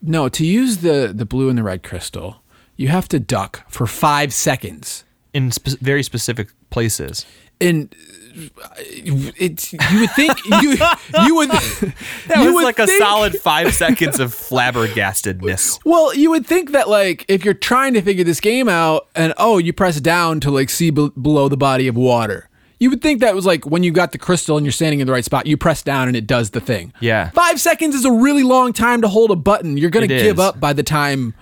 No, 0.00 0.28
to 0.30 0.44
use 0.44 0.78
the 0.78 1.12
the 1.14 1.26
blue 1.26 1.50
and 1.50 1.58
the 1.58 1.62
red 1.62 1.82
crystal, 1.82 2.42
you 2.76 2.88
have 2.88 3.08
to 3.08 3.20
duck 3.20 3.62
for 3.68 3.86
five 3.86 4.32
seconds. 4.32 5.04
In 5.34 5.50
spe- 5.50 5.80
very 5.80 6.04
specific 6.04 6.48
places. 6.70 7.26
And 7.60 7.92
uh, 7.92 8.23
it's 8.34 9.72
you 9.72 10.00
would 10.00 10.10
think 10.12 10.44
you 10.46 10.76
you 11.24 11.34
would 11.36 11.50
That 12.28 12.38
you 12.38 12.44
was 12.46 12.54
would 12.54 12.64
like 12.64 12.78
a 12.78 12.86
solid 12.88 13.36
five 13.36 13.74
seconds 13.74 14.18
of 14.20 14.32
flabbergastedness. 14.34 15.80
Well, 15.84 16.14
you 16.14 16.30
would 16.30 16.46
think 16.46 16.72
that 16.72 16.88
like 16.88 17.24
if 17.28 17.44
you're 17.44 17.54
trying 17.54 17.94
to 17.94 18.02
figure 18.02 18.24
this 18.24 18.40
game 18.40 18.68
out 18.68 19.08
and 19.14 19.34
oh, 19.38 19.58
you 19.58 19.72
press 19.72 20.00
down 20.00 20.40
to 20.40 20.50
like 20.50 20.70
see 20.70 20.90
be- 20.90 21.10
below 21.20 21.48
the 21.48 21.56
body 21.56 21.88
of 21.88 21.96
water. 21.96 22.48
You 22.80 22.90
would 22.90 23.00
think 23.02 23.20
that 23.20 23.34
was 23.34 23.46
like 23.46 23.64
when 23.66 23.82
you 23.82 23.92
got 23.92 24.12
the 24.12 24.18
crystal 24.18 24.56
and 24.56 24.66
you're 24.66 24.72
standing 24.72 25.00
in 25.00 25.06
the 25.06 25.12
right 25.12 25.24
spot, 25.24 25.46
you 25.46 25.56
press 25.56 25.82
down 25.82 26.08
and 26.08 26.16
it 26.16 26.26
does 26.26 26.50
the 26.50 26.60
thing. 26.60 26.92
Yeah. 27.00 27.30
Five 27.30 27.60
seconds 27.60 27.94
is 27.94 28.04
a 28.04 28.12
really 28.12 28.42
long 28.42 28.72
time 28.72 29.00
to 29.02 29.08
hold 29.08 29.30
a 29.30 29.36
button. 29.36 29.76
You're 29.76 29.90
gonna 29.90 30.04
It 30.06 30.08
give 30.08 30.38
is. 30.38 30.40
up 30.40 30.60
by 30.60 30.72
the 30.72 30.82
time 30.82 31.34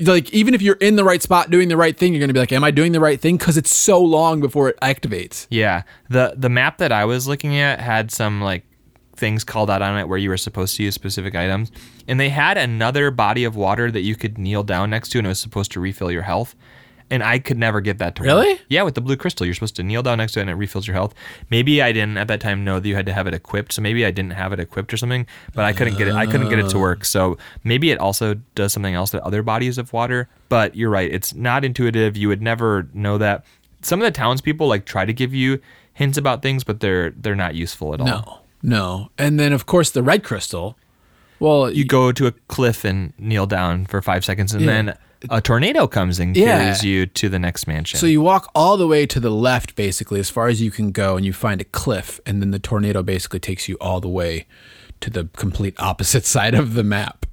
like 0.00 0.32
even 0.32 0.54
if 0.54 0.62
you're 0.62 0.76
in 0.76 0.96
the 0.96 1.04
right 1.04 1.22
spot 1.22 1.50
doing 1.50 1.68
the 1.68 1.76
right 1.76 1.96
thing, 1.96 2.12
you're 2.12 2.20
gonna 2.20 2.32
be 2.32 2.40
like, 2.40 2.52
Am 2.52 2.64
I 2.64 2.70
doing 2.70 2.92
the 2.92 3.00
right 3.00 3.20
thing? 3.20 3.36
Because 3.36 3.56
it's 3.56 3.74
so 3.74 4.00
long 4.02 4.40
before 4.40 4.68
it 4.68 4.78
activates. 4.80 5.46
Yeah. 5.50 5.82
The 6.08 6.34
the 6.36 6.48
map 6.48 6.78
that 6.78 6.92
I 6.92 7.04
was 7.04 7.26
looking 7.26 7.56
at 7.56 7.80
had 7.80 8.10
some 8.10 8.40
like 8.40 8.64
things 9.16 9.44
called 9.44 9.68
out 9.68 9.82
on 9.82 9.98
it 9.98 10.08
where 10.08 10.18
you 10.18 10.28
were 10.28 10.36
supposed 10.36 10.76
to 10.76 10.84
use 10.84 10.94
specific 10.94 11.34
items. 11.34 11.72
And 12.06 12.18
they 12.18 12.28
had 12.28 12.56
another 12.56 13.10
body 13.10 13.44
of 13.44 13.56
water 13.56 13.90
that 13.90 14.02
you 14.02 14.14
could 14.14 14.38
kneel 14.38 14.62
down 14.62 14.90
next 14.90 15.10
to 15.10 15.18
and 15.18 15.26
it 15.26 15.28
was 15.28 15.40
supposed 15.40 15.72
to 15.72 15.80
refill 15.80 16.10
your 16.10 16.22
health. 16.22 16.54
And 17.10 17.22
I 17.22 17.38
could 17.38 17.56
never 17.56 17.80
get 17.80 17.98
that 17.98 18.16
to 18.16 18.22
work. 18.22 18.26
Really? 18.26 18.60
Yeah, 18.68 18.82
with 18.82 18.94
the 18.94 19.00
blue 19.00 19.16
crystal, 19.16 19.46
you're 19.46 19.54
supposed 19.54 19.76
to 19.76 19.82
kneel 19.82 20.02
down 20.02 20.18
next 20.18 20.32
to 20.32 20.40
it 20.40 20.42
and 20.42 20.50
it 20.50 20.54
refills 20.54 20.86
your 20.86 20.94
health. 20.94 21.14
Maybe 21.50 21.80
I 21.80 21.92
didn't 21.92 22.18
at 22.18 22.28
that 22.28 22.40
time 22.40 22.64
know 22.64 22.80
that 22.80 22.88
you 22.88 22.94
had 22.94 23.06
to 23.06 23.12
have 23.12 23.26
it 23.26 23.34
equipped, 23.34 23.72
so 23.72 23.80
maybe 23.80 24.04
I 24.04 24.10
didn't 24.10 24.32
have 24.32 24.52
it 24.52 24.60
equipped 24.60 24.92
or 24.92 24.96
something. 24.98 25.26
But 25.54 25.64
I 25.64 25.72
couldn't 25.72 25.96
get 25.96 26.08
it. 26.08 26.14
I 26.14 26.26
couldn't 26.26 26.50
get 26.50 26.58
it 26.58 26.68
to 26.70 26.76
oh. 26.76 26.80
work. 26.80 27.04
So 27.04 27.38
maybe 27.64 27.90
it 27.90 27.98
also 27.98 28.34
does 28.54 28.72
something 28.72 28.94
else 28.94 29.10
to 29.12 29.24
other 29.24 29.42
bodies 29.42 29.78
of 29.78 29.92
water. 29.92 30.28
But 30.48 30.76
you're 30.76 30.90
right. 30.90 31.10
It's 31.10 31.34
not 31.34 31.64
intuitive. 31.64 32.16
You 32.16 32.28
would 32.28 32.42
never 32.42 32.88
know 32.92 33.18
that. 33.18 33.44
Some 33.80 34.00
of 34.00 34.04
the 34.04 34.10
townspeople 34.10 34.66
like 34.66 34.84
try 34.84 35.04
to 35.04 35.12
give 35.12 35.32
you 35.32 35.60
hints 35.94 36.18
about 36.18 36.42
things, 36.42 36.64
but 36.64 36.80
they're 36.80 37.10
they're 37.10 37.34
not 37.34 37.54
useful 37.54 37.94
at 37.94 38.00
all. 38.00 38.06
No. 38.06 38.38
No. 38.62 39.10
And 39.16 39.38
then 39.38 39.52
of 39.52 39.66
course 39.66 39.90
the 39.90 40.02
red 40.02 40.22
crystal. 40.24 40.76
Well, 41.40 41.70
You 41.70 41.84
go 41.84 42.10
to 42.12 42.26
a 42.26 42.32
cliff 42.48 42.84
and 42.84 43.12
kneel 43.18 43.46
down 43.46 43.86
for 43.86 44.02
five 44.02 44.24
seconds, 44.24 44.52
and 44.52 44.62
Yeah. 44.62 44.66
then 44.66 44.98
a 45.30 45.40
tornado 45.40 45.86
comes 45.86 46.18
and 46.18 46.36
Yeah. 46.36 46.58
carries 46.62 46.84
you 46.84 47.06
to 47.06 47.28
the 47.28 47.38
next 47.38 47.66
mansion. 47.66 47.98
So 47.98 48.06
you 48.06 48.20
walk 48.20 48.50
all 48.54 48.76
the 48.76 48.86
way 48.86 49.06
to 49.06 49.18
the 49.20 49.30
left, 49.30 49.74
basically, 49.76 50.20
as 50.20 50.30
far 50.30 50.48
as 50.48 50.60
you 50.62 50.70
can 50.70 50.92
go, 50.92 51.16
and 51.16 51.26
you 51.26 51.32
find 51.32 51.60
a 51.60 51.64
cliff, 51.64 52.20
and 52.26 52.40
then 52.40 52.50
the 52.50 52.58
tornado 52.58 53.02
basically 53.02 53.40
takes 53.40 53.68
you 53.68 53.76
all 53.80 54.00
the 54.00 54.08
way 54.08 54.46
to 55.00 55.10
the 55.10 55.28
complete 55.36 55.74
opposite 55.78 56.24
side 56.36 56.54
of 56.54 56.74
the 56.74 56.84
map. 56.84 57.26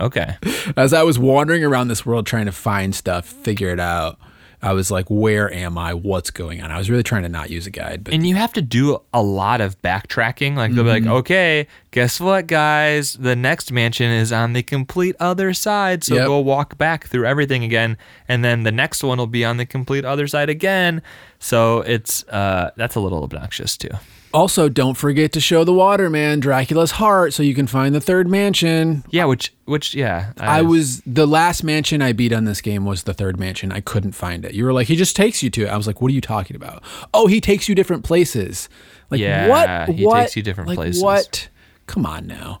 okay. 0.00 0.36
As 0.76 0.92
I 0.92 1.02
was 1.02 1.18
wandering 1.18 1.64
around 1.64 1.88
this 1.88 2.04
world 2.06 2.26
trying 2.26 2.46
to 2.46 2.52
find 2.52 2.94
stuff, 2.94 3.26
figure 3.26 3.70
it 3.70 3.80
out, 3.80 4.18
I 4.62 4.72
was 4.72 4.90
like, 4.90 5.06
"Where 5.08 5.52
am 5.52 5.76
I? 5.78 5.94
What's 5.94 6.30
going 6.30 6.62
on?" 6.62 6.70
I 6.70 6.78
was 6.78 6.88
really 6.90 7.02
trying 7.02 7.22
to 7.22 7.28
not 7.28 7.50
use 7.50 7.66
a 7.66 7.70
guide, 7.70 8.02
but 8.04 8.14
And 8.14 8.26
you 8.26 8.34
have 8.36 8.52
to 8.54 8.62
do 8.62 9.00
a 9.12 9.22
lot 9.22 9.60
of 9.60 9.80
backtracking. 9.82 10.56
Like 10.56 10.72
they'll 10.72 10.84
be 10.84 10.90
Mm-hmm. 10.90 11.06
like, 11.08 11.18
okay, 11.18 11.66
guess 11.90 12.20
what, 12.20 12.46
guys? 12.46 13.14
The 13.14 13.36
next 13.36 13.70
mansion 13.72 14.10
is 14.10 14.32
on 14.32 14.52
the 14.54 14.62
complete 14.62 15.16
other 15.20 15.52
side. 15.54 16.04
So 16.04 16.14
Yep. 16.14 16.26
go 16.26 16.38
walk 16.40 16.78
back 16.78 17.06
through 17.06 17.26
everything 17.26 17.64
again. 17.64 17.96
And 18.28 18.44
then 18.44 18.62
the 18.62 18.72
next 18.72 19.02
one 19.02 19.18
will 19.18 19.26
be 19.26 19.44
on 19.44 19.56
the 19.58 19.66
complete 19.66 20.04
other 20.04 20.26
side 20.26 20.48
again. 20.48 21.02
So 21.38 21.80
it's 21.82 22.24
uh 22.28 22.70
that's 22.76 22.94
a 22.96 23.00
little 23.00 23.22
obnoxious 23.22 23.76
too. 23.76 23.90
Also 24.36 24.68
don't 24.68 24.96
forget 24.96 25.32
to 25.32 25.40
show 25.40 25.64
the 25.64 25.72
waterman 25.72 26.40
Dracula's 26.40 26.92
heart, 26.92 27.32
so 27.32 27.42
you 27.42 27.54
can 27.54 27.66
find 27.66 27.94
the 27.94 28.00
third 28.00 28.28
mansion. 28.28 29.02
Yeah, 29.10 29.24
which 29.24 29.52
which 29.64 29.94
yeah. 29.94 30.32
I 30.38 30.62
was 30.62 31.00
the 31.06 31.26
last 31.26 31.64
mansion 31.64 32.02
I 32.02 32.12
beat 32.12 32.32
on 32.32 32.44
this 32.44 32.60
game 32.60 32.84
was 32.84 33.04
the 33.04 33.14
third 33.14 33.38
mansion. 33.40 33.72
I 33.72 33.80
couldn't 33.80 34.12
find 34.12 34.44
it. 34.44 34.52
You 34.54 34.64
were 34.64 34.72
like, 34.72 34.88
he 34.88 34.96
just 34.96 35.16
takes 35.16 35.42
you 35.42 35.48
to 35.50 35.64
it. 35.64 35.68
I 35.68 35.76
was 35.76 35.86
like, 35.86 36.00
what 36.00 36.10
are 36.10 36.14
you 36.14 36.20
talking 36.20 36.54
about? 36.54 36.82
Oh, 37.14 37.26
he 37.26 37.40
takes 37.40 37.68
you 37.68 37.74
different 37.74 38.04
places. 38.04 38.68
Like 39.10 39.20
Yeah, 39.20 39.48
what? 39.48 39.94
he 39.96 40.04
what? 40.04 40.20
takes 40.20 40.36
you 40.36 40.42
different 40.42 40.68
like, 40.68 40.76
places. 40.76 41.02
What? 41.02 41.48
Come 41.86 42.04
on 42.04 42.26
now. 42.26 42.60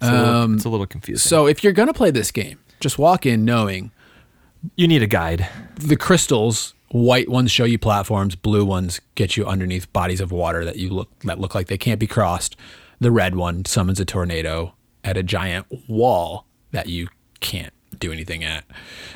it's, 0.00 0.08
a 0.08 0.12
little, 0.12 0.34
um, 0.34 0.54
it's 0.54 0.64
a 0.64 0.68
little 0.68 0.86
confusing. 0.86 1.28
So 1.28 1.46
if 1.46 1.64
you're 1.64 1.72
gonna 1.72 1.92
play 1.94 2.10
this 2.12 2.30
game, 2.30 2.58
just 2.78 2.98
walk 2.98 3.26
in 3.26 3.44
knowing 3.44 3.90
you 4.76 4.86
need 4.86 5.02
a 5.02 5.06
guide. 5.06 5.48
the 5.74 5.96
crystals. 5.96 6.74
White 6.96 7.28
ones 7.28 7.50
show 7.50 7.64
you 7.64 7.78
platforms. 7.78 8.36
Blue 8.36 8.64
ones 8.64 9.02
get 9.16 9.36
you 9.36 9.44
underneath 9.44 9.92
bodies 9.92 10.20
of 10.20 10.32
water 10.32 10.64
that 10.64 10.76
you 10.76 10.88
look 10.88 11.18
that 11.20 11.38
look 11.38 11.54
like 11.54 11.66
they 11.66 11.76
can't 11.76 12.00
be 12.00 12.06
crossed. 12.06 12.56
The 13.00 13.10
red 13.10 13.36
one 13.36 13.66
summons 13.66 14.00
a 14.00 14.06
tornado 14.06 14.74
at 15.04 15.18
a 15.18 15.22
giant 15.22 15.66
wall 15.88 16.46
that 16.72 16.88
you 16.88 17.08
can't 17.40 17.74
do 17.98 18.12
anything 18.12 18.42
at. 18.42 18.64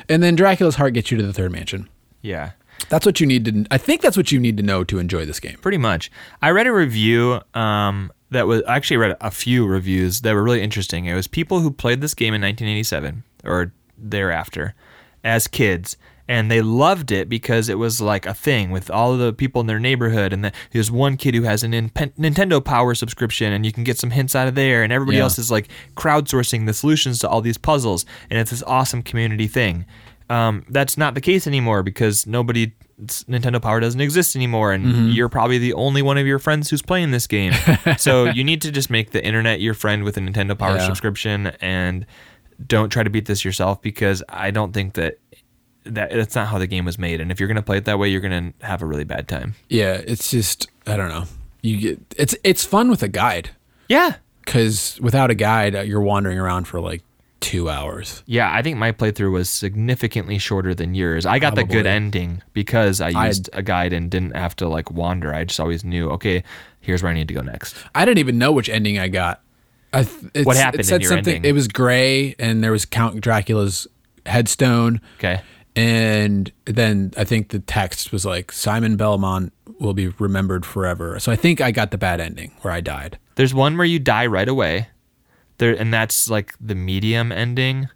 And 0.07 0.21
then 0.21 0.35
Dracula's 0.35 0.75
heart 0.75 0.93
gets 0.93 1.09
you 1.09 1.17
to 1.17 1.25
the 1.25 1.33
third 1.33 1.51
mansion. 1.51 1.89
Yeah. 2.21 2.51
That's 2.89 3.05
what 3.05 3.19
you 3.19 3.25
need 3.25 3.45
to. 3.45 3.65
I 3.71 3.79
think 3.79 4.01
that's 4.01 4.15
what 4.17 4.31
you 4.31 4.39
need 4.39 4.57
to 4.57 4.63
know 4.63 4.83
to 4.83 4.99
enjoy 4.99 5.25
this 5.25 5.39
game. 5.39 5.57
Pretty 5.61 5.79
much. 5.79 6.11
I 6.39 6.51
read 6.51 6.67
a 6.67 6.73
review 6.73 7.41
um, 7.55 8.11
that 8.29 8.45
was 8.45 8.61
I 8.67 8.75
actually 8.75 8.97
read 8.97 9.17
a 9.21 9.31
few 9.31 9.65
reviews 9.65 10.21
that 10.21 10.33
were 10.33 10.43
really 10.43 10.61
interesting. 10.61 11.05
It 11.05 11.15
was 11.15 11.27
people 11.27 11.61
who 11.61 11.71
played 11.71 12.01
this 12.01 12.13
game 12.13 12.35
in 12.35 12.41
1987 12.41 13.23
or 13.43 13.73
thereafter 13.97 14.75
as 15.23 15.47
kids, 15.47 15.97
and 16.31 16.49
they 16.49 16.61
loved 16.61 17.11
it 17.11 17.27
because 17.27 17.67
it 17.69 17.77
was 17.77 17.99
like 17.99 18.25
a 18.25 18.33
thing 18.33 18.71
with 18.71 18.89
all 18.89 19.11
of 19.13 19.19
the 19.19 19.33
people 19.33 19.59
in 19.61 19.67
their 19.67 19.79
neighborhood. 19.79 20.31
And 20.33 20.43
then 20.45 20.53
there's 20.71 20.89
one 20.89 21.17
kid 21.17 21.35
who 21.35 21.43
has 21.43 21.61
a 21.63 21.67
Nin- 21.67 21.89
Nintendo 21.89 22.63
Power 22.63 22.95
subscription, 22.95 23.51
and 23.53 23.65
you 23.65 23.71
can 23.71 23.83
get 23.83 23.97
some 23.97 24.11
hints 24.11 24.35
out 24.35 24.47
of 24.47 24.55
there. 24.55 24.81
And 24.83 24.93
everybody 24.93 25.17
Yeah. 25.17 25.23
else 25.23 25.37
is 25.37 25.51
like 25.51 25.67
crowdsourcing 25.95 26.65
the 26.65 26.73
solutions 26.73 27.19
to 27.19 27.29
all 27.29 27.41
these 27.41 27.57
puzzles, 27.57 28.05
and 28.29 28.39
it's 28.39 28.51
this 28.51 28.63
awesome 28.65 29.01
community 29.03 29.47
thing. 29.47 29.85
Um, 30.29 30.63
that's 30.69 30.97
not 30.97 31.13
the 31.15 31.21
case 31.21 31.45
anymore 31.47 31.83
because 31.83 32.25
nobody 32.25 32.71
Nintendo 33.03 33.59
Power 33.61 33.79
doesn't 33.79 33.99
exist 33.99 34.35
anymore, 34.35 34.71
and 34.73 34.85
Mm-hmm. 34.85 35.09
you're 35.09 35.27
probably 35.29 35.57
the 35.57 35.73
only 35.73 36.01
one 36.03 36.17
of 36.19 36.27
your 36.27 36.39
friends 36.39 36.69
who's 36.69 36.83
playing 36.83 37.11
this 37.11 37.27
game. 37.27 37.51
so 37.97 38.25
you 38.25 38.43
need 38.43 38.61
to 38.61 38.71
just 38.71 38.89
make 38.89 39.09
the 39.11 39.25
internet 39.25 39.59
your 39.59 39.73
friend 39.73 40.03
with 40.03 40.15
a 40.17 40.19
Nintendo 40.21 40.55
Power 40.57 40.75
Yeah. 40.77 40.85
subscription, 40.85 41.47
and 41.61 42.05
don't 42.65 42.89
try 42.89 43.01
to 43.03 43.09
beat 43.09 43.25
this 43.25 43.43
yourself 43.43 43.81
because 43.81 44.21
I 44.29 44.51
don't 44.51 44.71
think 44.71 44.93
that 44.93 45.15
that 45.85 46.11
that's 46.11 46.35
not 46.35 46.47
how 46.47 46.57
the 46.57 46.67
game 46.67 46.85
was 46.85 46.97
made. 46.99 47.21
And 47.21 47.31
if 47.31 47.39
you're 47.39 47.47
gonna 47.47 47.61
play 47.61 47.77
it 47.77 47.85
that 47.85 47.97
way, 47.99 48.09
you're 48.09 48.21
gonna 48.21 48.53
have 48.61 48.81
a 48.81 48.85
really 48.85 49.03
bad 49.03 49.27
time. 49.27 49.55
Yeah, 49.69 49.93
it's 49.93 50.29
just 50.31 50.67
I 50.87 50.95
don't 50.97 51.09
know. 51.09 51.25
You 51.61 51.77
get 51.77 51.99
it's 52.17 52.35
it's 52.43 52.65
fun 52.65 52.89
with 52.89 53.03
a 53.03 53.07
guide 53.07 53.51
Yeah, 53.87 54.15
because 54.45 54.99
without 55.01 55.29
a 55.31 55.35
guide, 55.35 55.75
uh, 55.75 55.81
you're 55.81 56.01
wandering 56.01 56.39
around 56.39 56.65
for 56.65 56.79
like 56.79 57.01
two 57.39 57.69
hours. 57.71 58.21
yeah. 58.27 58.53
I 58.53 58.61
think 58.61 58.77
my 58.77 58.91
playthrough 58.91 59.31
was 59.31 59.49
significantly 59.49 60.37
shorter 60.37 60.75
than 60.75 60.93
yours. 60.93 61.25
I 61.25 61.39
got 61.39 61.55
the 61.55 61.63
good 61.63 61.87
ending 61.87 62.43
because 62.53 63.01
I 63.01 63.09
used 63.25 63.49
a 63.53 63.63
guide 63.63 63.93
and 63.93 64.11
didn't 64.11 64.35
have 64.35 64.55
to 64.57 64.67
like 64.67 64.91
wander. 64.91 65.33
I 65.33 65.45
just 65.45 65.59
always 65.59 65.83
knew, 65.83 66.09
okay, 66.11 66.43
here's 66.81 67.01
where 67.01 67.11
I 67.11 67.15
need 67.15 67.27
to 67.29 67.33
go 67.33 67.41
next. 67.41 67.75
I 67.95 68.05
didn't 68.05 68.19
even 68.19 68.37
know 68.37 68.51
which 68.51 68.69
ending 68.69 68.99
I 68.99 69.07
got. 69.07 69.41
I 69.91 70.03
th- 70.03 70.31
it's, 70.35 70.45
What 70.45 70.55
happened 70.55 70.81
It 70.81 70.85
said 70.85 70.97
in 70.97 71.01
your 71.01 71.09
something. 71.11 71.35
ending? 71.37 71.49
It 71.49 71.53
was 71.53 71.67
gray, 71.67 72.35
and 72.37 72.63
there 72.63 72.71
was 72.71 72.85
Count 72.85 73.19
Dracula's 73.21 73.87
headstone. 74.27 75.01
Okay. 75.17 75.41
And 75.75 76.51
then 76.65 77.13
I 77.17 77.23
think 77.23 77.49
the 77.49 77.59
text 77.59 78.11
was 78.11 78.25
like 78.25 78.51
Simon 78.51 78.97
Belmont 78.97 79.53
will 79.79 79.93
be 79.93 80.09
remembered 80.09 80.65
forever. 80.65 81.19
So 81.19 81.31
I 81.31 81.35
think 81.35 81.61
I 81.61 81.71
got 81.71 81.91
the 81.91 81.97
bad 81.97 82.19
ending 82.19 82.51
where 82.61 82.73
I 82.73 82.81
died. 82.81 83.17
There's 83.35 83.53
one 83.53 83.77
where 83.77 83.85
you 83.85 83.99
die 83.99 84.25
right 84.25 84.47
away. 84.47 84.89
There 85.57 85.73
and 85.73 85.93
that's 85.93 86.29
like 86.29 86.55
the 86.59 86.75
medium 86.75 87.31
ending. 87.31 87.89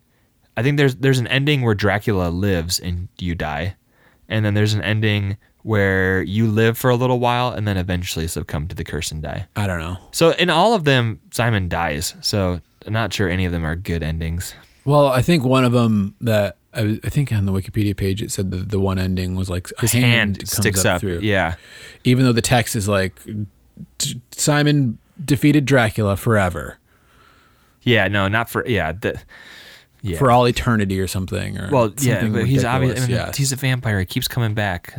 I 0.56 0.64
think 0.64 0.78
there's 0.78 0.96
there's 0.96 1.20
an 1.20 1.28
ending 1.28 1.62
where 1.62 1.76
Dracula 1.76 2.30
lives 2.30 2.80
and 2.80 3.10
you 3.20 3.36
die. 3.36 3.76
And 4.30 4.46
then 4.46 4.54
there's 4.54 4.74
an 4.74 4.82
ending 4.82 5.38
where 5.64 6.22
you 6.24 6.48
live 6.48 6.78
for 6.78 6.90
a 6.90 6.96
little 6.96 7.20
while 7.20 7.50
and 7.50 7.68
then 7.68 7.76
eventually 7.76 8.28
succumb 8.28 8.68
to 8.68 8.76
the 8.76 8.84
curse 8.84 9.12
and 9.12 9.22
die. 9.22 9.48
I 9.56 9.68
don't 9.68 9.80
know. 9.80 9.98
So 10.12 10.32
in 10.32 10.50
all 10.50 10.74
of 10.74 10.86
them 10.86 11.20
Simon 11.32 11.68
dies. 11.68 12.16
So 12.22 12.62
I'm 12.86 12.94
not 12.94 13.12
sure 13.12 13.28
any 13.28 13.46
of 13.46 13.52
them 13.52 13.66
are 13.66 13.76
good 13.76 14.04
endings. 14.04 14.54
Well, 14.86 15.08
I 15.08 15.24
think 15.24 15.44
one 15.44 15.66
of 15.66 15.72
them 15.72 16.16
that 16.22 16.58
I, 16.76 17.00
I 17.04 17.10
think 17.10 17.32
on 17.32 17.46
the 17.46 17.52
Wikipedia 17.52 17.96
page 17.96 18.22
it 18.22 18.32
said 18.32 18.52
that 18.52 18.70
the 18.70 18.80
one 18.80 19.00
ending 19.00 19.36
was 19.36 19.50
like 19.50 19.70
His 19.80 19.94
hand, 19.94 20.48
sticks 20.48 20.86
up. 20.86 21.02
through. 21.02 21.20
Yeah. 21.20 21.56
Even 22.04 22.26
though 22.26 22.34
the 22.34 22.42
text 22.42 22.76
is 22.76 22.88
like 22.88 23.20
Simon 24.32 24.98
defeated 25.24 25.66
Dracula 25.66 26.18
forever 26.18 26.78
Yeah, 27.84 28.08
no, 28.08 28.28
not 28.28 28.50
for 28.50 28.68
yeah, 28.68 28.92
the, 28.94 29.20
yeah. 30.02 30.18
for 30.18 30.32
all 30.32 30.48
eternity 30.48 31.00
or 31.00 31.08
something. 31.08 31.58
Or 31.58 31.70
well, 31.72 31.94
yeah, 32.00 32.16
something 32.16 32.34
but 32.34 32.46
he's 32.46 32.64
obviously 32.66 33.04
I 33.04 33.08
mean, 33.08 33.16
yeah. 33.16 33.32
he's 33.36 33.52
a 33.52 33.56
vampire. 33.56 34.00
He 34.00 34.06
keeps 34.06 34.28
coming 34.28 34.54
back. 34.54 34.98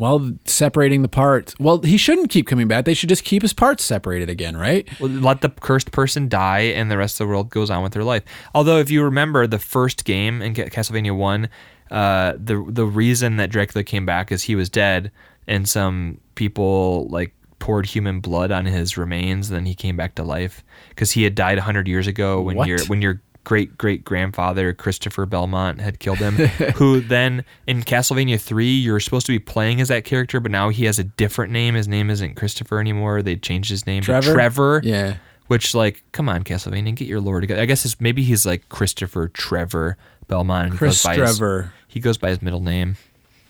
Well, 0.00 0.32
separating 0.46 1.02
the 1.02 1.08
parts. 1.08 1.54
Well, 1.60 1.82
he 1.82 1.96
shouldn't 1.98 2.30
keep 2.30 2.46
coming 2.46 2.66
back. 2.68 2.86
They 2.86 2.94
should 2.94 3.10
just 3.10 3.22
keep 3.22 3.42
his 3.42 3.52
parts 3.52 3.84
separated 3.84 4.30
again, 4.30 4.56
right? 4.56 4.88
Well, 4.98 5.10
let 5.10 5.42
the 5.42 5.50
cursed 5.50 5.92
person 5.92 6.28
die, 6.28 6.72
and 6.74 6.90
the 6.90 6.96
rest 6.96 7.20
of 7.20 7.26
the 7.26 7.28
world 7.28 7.50
goes 7.50 7.68
on 7.68 7.82
with 7.82 7.92
their 7.92 8.02
life. 8.04 8.22
Although, 8.54 8.78
if 8.78 8.90
you 8.90 9.04
remember 9.04 9.46
the 9.46 9.58
first 9.58 10.06
game 10.06 10.40
in 10.40 10.54
Ca- 10.54 10.70
Castlevania 10.70 11.14
One, 11.14 11.50
uh, 11.90 12.32
the 12.42 12.64
the 12.66 12.86
reason 12.86 13.36
that 13.36 13.50
Dracula 13.50 13.84
came 13.84 14.06
back 14.06 14.32
is 14.32 14.44
he 14.44 14.54
was 14.54 14.70
dead. 14.70 15.12
and 15.46 15.68
some 15.68 16.18
people 16.34 17.08
like 17.10 17.34
poured 17.58 17.84
human 17.84 18.20
blood 18.20 18.50
on 18.50 18.64
his 18.64 18.96
remains. 18.96 19.50
And 19.50 19.56
then 19.58 19.66
he 19.66 19.74
came 19.74 19.96
back 19.96 20.14
to 20.14 20.22
life 20.22 20.64
because 20.90 21.10
he 21.12 21.24
had 21.24 21.34
died 21.34 21.58
hundred 21.58 21.86
years 21.88 22.06
ago 22.06 22.40
when 22.40 22.56
What? 22.56 22.68
your 22.68 22.78
when 22.86 23.02
your 23.02 23.20
great 23.44 23.78
great 23.78 24.04
grandfather 24.04 24.72
Christopher 24.72 25.26
Belmont 25.26 25.80
had 25.80 25.98
killed 25.98 26.18
him. 26.18 26.34
who 26.76 27.00
then 27.00 27.44
in 27.66 27.82
Castlevania 27.82 28.40
three 28.40 28.72
you're 28.74 29.00
supposed 29.00 29.26
to 29.26 29.32
be 29.32 29.38
playing 29.38 29.80
as 29.80 29.88
that 29.88 30.04
character, 30.04 30.40
but 30.40 30.50
now 30.52 30.68
he 30.68 30.84
has 30.84 30.98
a 30.98 31.04
different 31.04 31.52
name. 31.52 31.74
His 31.74 31.88
name 31.88 32.10
isn't 32.10 32.34
Christopher 32.36 32.80
anymore. 32.80 33.22
They 33.22 33.36
changed 33.36 33.70
his 33.70 33.86
name 33.86 34.02
Trevor? 34.02 34.26
to 34.28 34.32
Trevor. 34.32 34.80
Yeah. 34.84 35.16
Which 35.46 35.74
like, 35.74 36.02
come 36.12 36.28
on, 36.28 36.44
Castlevania, 36.44 36.94
get 36.94 37.08
your 37.08 37.20
lore 37.20 37.40
together. 37.40 37.60
I 37.60 37.66
guess 37.66 37.84
it's 37.84 38.00
maybe 38.00 38.22
he's 38.22 38.46
like 38.46 38.68
Christopher 38.68 39.28
Trevor 39.28 39.96
Belmont. 40.28 40.72
he 40.72 40.78
Chris 40.78 41.02
goes 41.02 41.16
by 41.16 41.20
his- 41.20 41.38
Trevor. 41.38 41.72
he 41.88 41.98
goes 42.00 42.18
by 42.18 42.28
his 42.28 42.40
middle 42.40 42.60
name. 42.60 42.96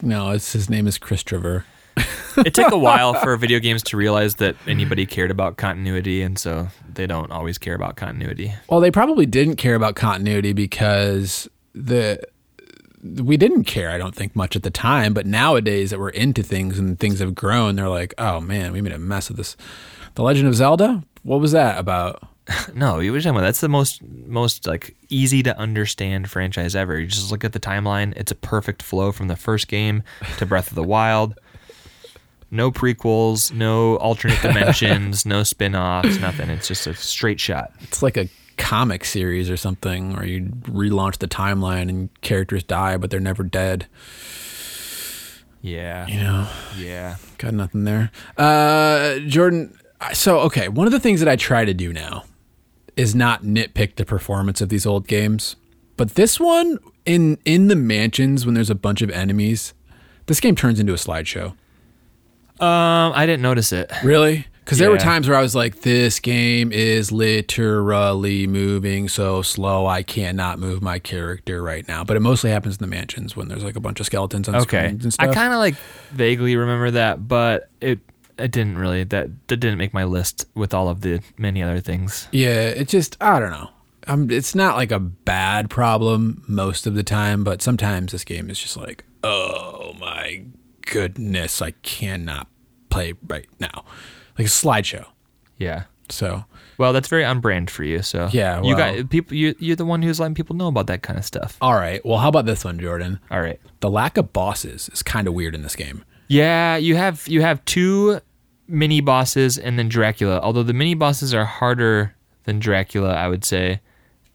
No, 0.00 0.30
it's 0.30 0.52
his 0.54 0.70
name 0.70 0.86
is 0.86 0.96
Chris 0.96 1.22
Trevor. 1.22 1.66
It 2.36 2.54
took 2.54 2.72
a 2.72 2.78
while 2.78 3.14
for 3.14 3.36
video 3.38 3.58
games 3.58 3.82
to 3.84 3.96
realize 3.96 4.36
that 4.36 4.56
anybody 4.66 5.04
cared 5.04 5.30
about 5.30 5.56
continuity, 5.56 6.22
and 6.22 6.38
so 6.38 6.68
they 6.94 7.06
don't 7.06 7.30
always 7.32 7.58
care 7.58 7.74
about 7.74 7.96
continuity. 7.96 8.54
Well, 8.68 8.80
they 8.80 8.90
probably 8.90 9.26
didn't 9.26 9.56
care 9.56 9.74
about 9.74 9.96
continuity 9.96 10.52
because 10.52 11.48
the 11.74 12.20
we 13.02 13.36
didn't 13.36 13.64
care. 13.64 13.90
I 13.90 13.98
don't 13.98 14.14
think 14.14 14.36
much 14.36 14.56
at 14.56 14.62
the 14.62 14.70
time, 14.70 15.14
but 15.14 15.26
nowadays 15.26 15.90
that 15.90 15.98
we're 15.98 16.10
into 16.10 16.42
things 16.42 16.78
and 16.78 16.98
things 16.98 17.18
have 17.18 17.34
grown, 17.34 17.76
they're 17.76 17.88
like, 17.88 18.14
"Oh 18.18 18.40
man, 18.40 18.72
we 18.72 18.80
made 18.80 18.92
a 18.92 18.98
mess 18.98 19.28
of 19.30 19.36
this." 19.36 19.56
The 20.14 20.22
Legend 20.22 20.48
of 20.48 20.54
Zelda. 20.54 21.02
What 21.22 21.40
was 21.40 21.52
that 21.52 21.78
about? 21.78 22.22
No, 22.74 22.98
you 22.98 23.12
were 23.12 23.20
talking 23.20 23.30
about 23.36 23.42
that's 23.42 23.60
the 23.60 23.68
most 23.68 24.02
most 24.02 24.66
like 24.66 24.96
easy 25.08 25.40
to 25.44 25.56
understand 25.56 26.28
franchise 26.28 26.74
ever. 26.74 26.98
You 26.98 27.06
just 27.06 27.30
look 27.30 27.44
at 27.44 27.52
the 27.52 27.60
timeline; 27.60 28.12
it's 28.16 28.32
a 28.32 28.34
perfect 28.34 28.82
flow 28.82 29.12
from 29.12 29.28
the 29.28 29.36
first 29.36 29.68
game 29.68 30.02
to 30.38 30.46
Breath 30.46 30.68
of 30.68 30.74
the 30.74 30.82
Wild. 30.82 31.38
No 32.50 32.70
prequels, 32.72 33.52
no 33.52 33.96
alternate 33.96 34.40
dimensions, 34.42 35.24
no 35.24 35.42
spin-offs, 35.44 36.18
nothing. 36.18 36.50
It's 36.50 36.66
just 36.68 36.86
a 36.86 36.94
straight 36.94 37.38
shot. 37.40 37.72
It's 37.80 38.02
like 38.02 38.16
a 38.16 38.28
comic 38.56 39.04
series 39.04 39.48
or 39.48 39.56
something, 39.56 40.16
or 40.16 40.24
you 40.24 40.42
relaunch 40.62 41.18
the 41.18 41.28
timeline 41.28 41.88
and 41.88 42.08
characters 42.22 42.62
die, 42.62 42.96
but 42.96 43.10
they're 43.10 43.20
never 43.20 43.42
dead. 43.44 43.86
Yeah, 45.62 46.06
You 46.06 46.20
know. 46.20 46.48
yeah. 46.78 47.16
Got 47.38 47.52
nothing 47.54 47.84
there. 47.84 48.10
Uh, 48.36 49.18
Jordan, 49.20 49.78
so, 50.14 50.40
okay, 50.40 50.68
one 50.68 50.86
of 50.86 50.92
the 50.92 51.00
things 51.00 51.20
that 51.20 51.28
I 51.28 51.36
try 51.36 51.64
to 51.66 51.74
do 51.74 51.92
now 51.92 52.24
is 52.96 53.14
not 53.14 53.42
nitpick 53.42 53.96
the 53.96 54.04
performance 54.06 54.60
of 54.60 54.70
these 54.70 54.86
old 54.86 55.06
games. 55.06 55.56
But 55.98 56.14
this 56.14 56.40
one, 56.40 56.78
in 57.04 57.36
in 57.44 57.68
the 57.68 57.76
mansions, 57.76 58.46
when 58.46 58.54
there's 58.54 58.70
a 58.70 58.74
bunch 58.74 59.02
of 59.02 59.10
enemies, 59.10 59.74
this 60.26 60.40
game 60.40 60.56
turns 60.56 60.80
into 60.80 60.94
a 60.94 60.96
slideshow. 60.96 61.54
Um, 62.60 63.12
I 63.14 63.26
didn't 63.26 63.42
notice 63.42 63.72
it. 63.72 63.90
Really? 64.02 64.46
Because 64.64 64.78
there 64.78 64.90
were 64.90 64.96
Yeah. 64.96 65.02
times 65.04 65.28
where 65.28 65.36
I 65.36 65.42
was 65.42 65.54
like, 65.54 65.80
this 65.80 66.20
game 66.20 66.70
is 66.72 67.10
literally 67.10 68.46
moving 68.46 69.08
so 69.08 69.42
slow, 69.42 69.86
I 69.86 70.02
cannot 70.02 70.58
move 70.58 70.82
my 70.82 70.98
character 70.98 71.62
right 71.62 71.86
now. 71.88 72.04
But 72.04 72.16
it 72.16 72.20
mostly 72.20 72.50
happens 72.50 72.76
in 72.76 72.80
the 72.80 72.86
mansions 72.86 73.34
when 73.36 73.48
there's 73.48 73.64
like 73.64 73.76
a 73.76 73.80
bunch 73.80 73.98
of 74.00 74.06
skeletons 74.06 74.48
on 74.48 74.54
Okay, 74.56 74.86
screens 74.86 75.04
and 75.04 75.14
I 75.18 75.24
stuff. 75.24 75.34
kind 75.34 75.52
of 75.52 75.58
like 75.58 75.74
vaguely 76.12 76.54
remember 76.56 76.90
that, 76.92 77.26
but 77.26 77.70
it 77.80 77.98
it 78.38 78.52
didn't 78.52 78.78
really 78.78 79.04
that 79.04 79.28
that 79.48 79.56
didn't 79.56 79.78
make 79.78 79.92
my 79.92 80.04
list 80.04 80.46
with 80.54 80.72
all 80.72 80.88
of 80.88 81.00
the 81.00 81.20
many 81.36 81.62
other 81.62 81.80
things. 81.80 82.28
Yeah, 82.32 82.48
it 82.68 82.88
just 82.88 83.16
I 83.20 83.40
don't 83.40 83.50
know. 83.50 83.70
Um, 84.06 84.30
it's 84.30 84.54
not 84.54 84.76
like 84.76 84.92
a 84.92 84.98
bad 85.00 85.68
problem 85.68 86.42
most 86.48 86.86
of 86.86 86.94
the 86.94 87.02
time, 87.02 87.44
but 87.44 87.60
sometimes 87.60 88.12
this 88.12 88.24
game 88.24 88.48
is 88.50 88.58
just 88.58 88.76
like, 88.76 89.04
oh 89.24 89.94
my 90.00 90.42
goodness, 90.90 91.62
I 91.62 91.70
cannot 91.82 92.48
play 92.90 93.14
right 93.26 93.48
now, 93.58 93.84
like 94.38 94.46
a 94.46 94.50
slideshow. 94.50 95.06
Yeah. 95.56 95.84
So 96.10 96.44
Well, 96.76 96.92
that's 96.92 97.06
very 97.08 97.24
on 97.24 97.40
brand 97.40 97.70
for 97.70 97.84
you. 97.84 98.02
So 98.02 98.28
Yeah, 98.32 98.60
you 98.62 98.76
got 98.76 99.08
people. 99.10 99.36
You, 99.36 99.54
you're 99.58 99.76
the 99.76 99.84
one 99.84 100.02
who's 100.02 100.18
letting 100.18 100.34
people 100.34 100.56
know 100.56 100.66
about 100.66 100.88
that 100.88 101.02
kind 101.02 101.18
of 101.18 101.24
stuff. 101.24 101.56
all 101.60 101.74
right, 101.74 102.04
well, 102.04 102.18
how 102.18 102.28
about 102.28 102.46
this 102.46 102.64
one, 102.64 102.80
Jordan? 102.80 103.20
All 103.30 103.40
right. 103.40 103.60
The 103.80 103.90
lack 103.90 104.16
of 104.16 104.32
bosses 104.32 104.90
is 104.92 105.02
kind 105.02 105.28
of 105.28 105.34
weird 105.34 105.54
in 105.54 105.62
this 105.62 105.76
game. 105.76 106.04
Yeah, 106.26 106.76
you 106.76 106.96
have 106.96 107.26
you 107.28 107.42
have 107.42 107.64
two 107.64 108.20
mini 108.66 109.00
bosses 109.00 109.58
and 109.58 109.78
then 109.78 109.88
Dracula. 109.88 110.40
Although 110.40 110.62
the 110.62 110.72
mini 110.72 110.94
bosses 110.94 111.32
are 111.34 111.44
harder 111.44 112.14
than 112.44 112.58
Dracula, 112.58 113.14
I 113.14 113.28
would 113.28 113.44
say. 113.44 113.80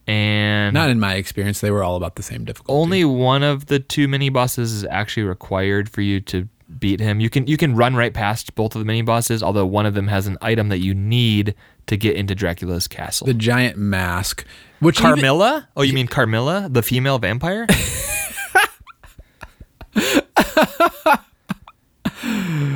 And 0.07 0.73
Not 0.73 0.89
in 0.89 0.99
my 0.99 1.15
experience; 1.15 1.61
they 1.61 1.71
were 1.71 1.83
all 1.83 1.95
about 1.95 2.15
the 2.15 2.23
same 2.23 2.45
difficulty. 2.45 2.79
only 2.79 3.05
one 3.05 3.41
of 3.43 3.65
the 3.67 3.79
two 3.79 4.07
mini 4.07 4.29
bosses 4.29 4.71
is 4.71 4.85
actually 4.91 5.23
required 5.23 5.89
for 5.89 6.01
you 6.01 6.19
to 6.21 6.47
beat 6.79 6.99
him. 6.99 7.19
You 7.19 7.29
can 7.29 7.47
you 7.47 7.57
can 7.57 7.75
run 7.75 7.95
right 7.95 8.13
past 8.13 8.53
both 8.55 8.75
of 8.75 8.79
the 8.79 8.85
mini 8.85 9.01
bosses, 9.01 9.41
although 9.41 9.65
one 9.65 9.85
of 9.87 9.93
them 9.95 10.07
has 10.07 10.27
an 10.27 10.37
item 10.41 10.69
that 10.69 10.79
you 10.79 10.93
need 10.93 11.55
to 11.87 11.97
get 11.97 12.15
into 12.15 12.35
Dracula's 12.35 12.87
castle. 12.87 13.25
the 13.27 13.33
giant 13.33 13.77
mask, 13.77 14.45
which 14.79 14.99
even- 14.99 15.11
Carmilla? 15.11 15.69
Oh, 15.77 15.81
you 15.81 15.93
mean 15.93 16.07
Carmilla, 16.07 16.67
the 16.69 16.81
female 16.83 17.17
vampire? 17.19 17.65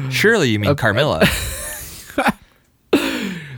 Surely 0.09 0.49
you 0.49 0.59
mean 0.59 0.75
Carmilla. 0.75 1.25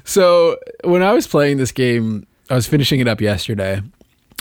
So 0.03 0.57
when 0.83 1.03
I 1.03 1.13
was 1.13 1.25
playing 1.25 1.55
this 1.55 1.71
game, 1.71 2.27
I 2.51 2.55
was 2.55 2.67
finishing 2.67 2.99
it 2.99 3.07
up 3.07 3.21
yesterday. 3.21 3.81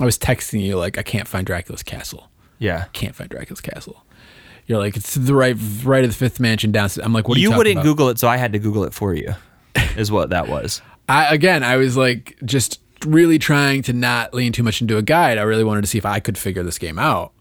I 0.01 0.05
was 0.05 0.19
texting 0.19 0.61
you 0.63 0.77
like, 0.77 0.99
I 0.99 1.03
can't 1.03 1.29
find 1.29 1.47
Dracula's 1.47 1.85
castle. 1.85 2.29
Yeah. 2.59 2.87
Can't 2.93 3.15
find 3.15 3.31
Dracula's 3.31 3.61
castle. 3.61 4.05
You're 4.67 4.79
like, 4.79 4.97
it's 4.97 5.15
the 5.15 5.35
right, 5.35 5.57
right 5.85 6.05
of 6.05 6.11
the 6.11 6.17
fifth 6.17 6.41
mansion 6.41 6.73
downstairs. 6.73 7.05
I'm 7.07 7.13
like, 7.13 7.29
what 7.29 7.39
are 7.39 7.41
you, 7.41 7.51
You 7.51 7.57
wouldn't 7.57 7.77
about? 7.77 7.85
Google 7.85 8.09
it, 8.09 8.19
so 8.19 8.27
I 8.29 8.37
had 8.37 8.53
to 8.53 8.59
Google 8.59 8.85
it 8.85 8.93
for 8.93 9.15
you. 9.15 9.35
Is 9.97 10.11
what 10.11 10.31
that 10.31 10.49
was. 10.49 10.83
I, 11.09 11.33
again, 11.33 11.63
I 11.63 11.77
was 11.77 11.97
like, 11.97 12.37
just 12.45 12.81
really 13.05 13.39
trying 13.39 13.83
to 13.83 13.93
not 13.93 14.35
lean 14.35 14.53
too 14.53 14.63
much 14.65 14.81
into 14.81 14.97
a 14.97 15.03
guide. 15.03 15.39
I 15.39 15.43
really 15.43 15.65
wanted 15.65 15.83
to 15.83 15.87
see 15.87 15.99
if 15.99 16.07
I 16.07 16.19
could 16.21 16.37
figure 16.37 16.65
this 16.65 16.79
game 16.79 16.99
out. 16.99 17.33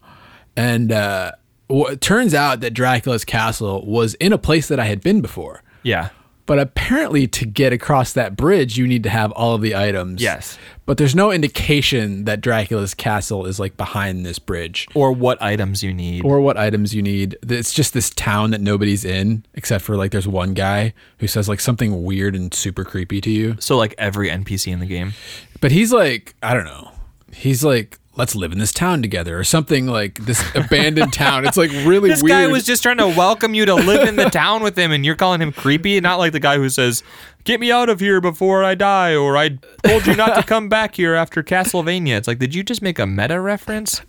And 0.56 0.92
uh, 0.92 1.32
well, 1.68 1.86
it 1.86 2.00
turns 2.00 2.32
out 2.32 2.60
that 2.60 2.74
Dracula's 2.74 3.24
castle 3.24 3.84
was 3.84 4.14
in 4.14 4.32
a 4.32 4.38
place 4.38 4.68
that 4.68 4.78
I 4.80 4.84
had 4.84 5.00
been 5.00 5.20
before. 5.20 5.62
Yeah. 5.82 6.10
But 6.50 6.58
apparently, 6.58 7.28
to 7.28 7.46
get 7.46 7.72
across 7.72 8.12
that 8.14 8.34
bridge, 8.36 8.76
you 8.76 8.84
need 8.84 9.04
to 9.04 9.08
have 9.08 9.30
all 9.30 9.54
of 9.54 9.62
the 9.62 9.76
items. 9.76 10.20
Yes. 10.20 10.58
But 10.84 10.98
there's 10.98 11.14
no 11.14 11.30
indication 11.30 12.24
that 12.24 12.40
Dracula's 12.40 12.92
castle 12.92 13.46
is 13.46 13.60
like 13.60 13.76
behind 13.76 14.26
this 14.26 14.40
bridge 14.40 14.88
Or 14.92 15.12
what 15.12 15.40
items 15.40 15.84
you 15.84 15.94
need. 15.94 16.24
or 16.24 16.40
what 16.40 16.56
items 16.56 16.92
you 16.92 17.02
need. 17.02 17.36
It's 17.48 17.72
just 17.72 17.94
this 17.94 18.10
town 18.10 18.50
that 18.50 18.60
nobody's 18.60 19.04
in 19.04 19.44
except 19.54 19.84
for 19.84 19.94
like 19.96 20.10
there's 20.10 20.26
one 20.26 20.52
guy 20.52 20.92
who 21.18 21.28
says 21.28 21.48
like 21.48 21.60
something 21.60 22.02
weird 22.02 22.34
and 22.34 22.52
super 22.52 22.82
creepy 22.82 23.20
to 23.20 23.30
you. 23.30 23.54
so 23.60 23.76
like 23.76 23.94
every 23.96 24.28
NPC 24.28 24.72
in 24.72 24.80
the 24.80 24.86
game. 24.86 25.12
But 25.60 25.70
he's 25.70 25.92
like, 25.92 26.34
I 26.42 26.54
don't 26.54 26.64
know. 26.64 26.90
He's 27.32 27.62
like, 27.62 27.99
let's 28.16 28.34
live 28.34 28.52
in 28.52 28.58
this 28.58 28.72
town 28.72 29.02
together 29.02 29.38
or 29.38 29.44
something 29.44 29.86
like 29.86 30.16
this 30.18 30.42
abandoned 30.54 31.12
town. 31.12 31.46
It's 31.46 31.56
like 31.56 31.70
really 31.70 32.10
This 32.10 32.22
weird. 32.22 32.30
guy 32.30 32.46
was 32.48 32.64
just 32.64 32.82
trying 32.82 32.98
to 32.98 33.06
welcome 33.06 33.54
you 33.54 33.64
to 33.66 33.74
live 33.74 34.08
in 34.08 34.16
the 34.16 34.28
town 34.30 34.62
with 34.62 34.76
him, 34.76 34.90
and 34.92 35.04
you're 35.06 35.14
calling 35.14 35.40
him 35.40 35.52
creepy. 35.52 35.96
And 35.96 36.02
Not 36.02 36.18
like 36.18 36.32
the 36.32 36.40
guy 36.40 36.56
who 36.56 36.68
says, 36.68 37.02
"Get 37.44 37.60
me 37.60 37.70
out 37.70 37.88
of 37.88 38.00
here 38.00 38.20
before 38.20 38.64
I 38.64 38.74
die," 38.74 39.14
or 39.14 39.36
"I 39.36 39.58
told 39.84 40.06
you 40.06 40.16
not 40.16 40.34
to 40.34 40.42
come 40.42 40.68
back 40.68 40.96
here 40.96 41.14
after 41.14 41.42
Castlevania." 41.42 42.16
It's 42.16 42.28
like, 42.28 42.38
did 42.38 42.54
you 42.54 42.62
just 42.62 42.82
make 42.82 42.98
a 42.98 43.06
meta 43.06 43.40
reference? 43.40 44.02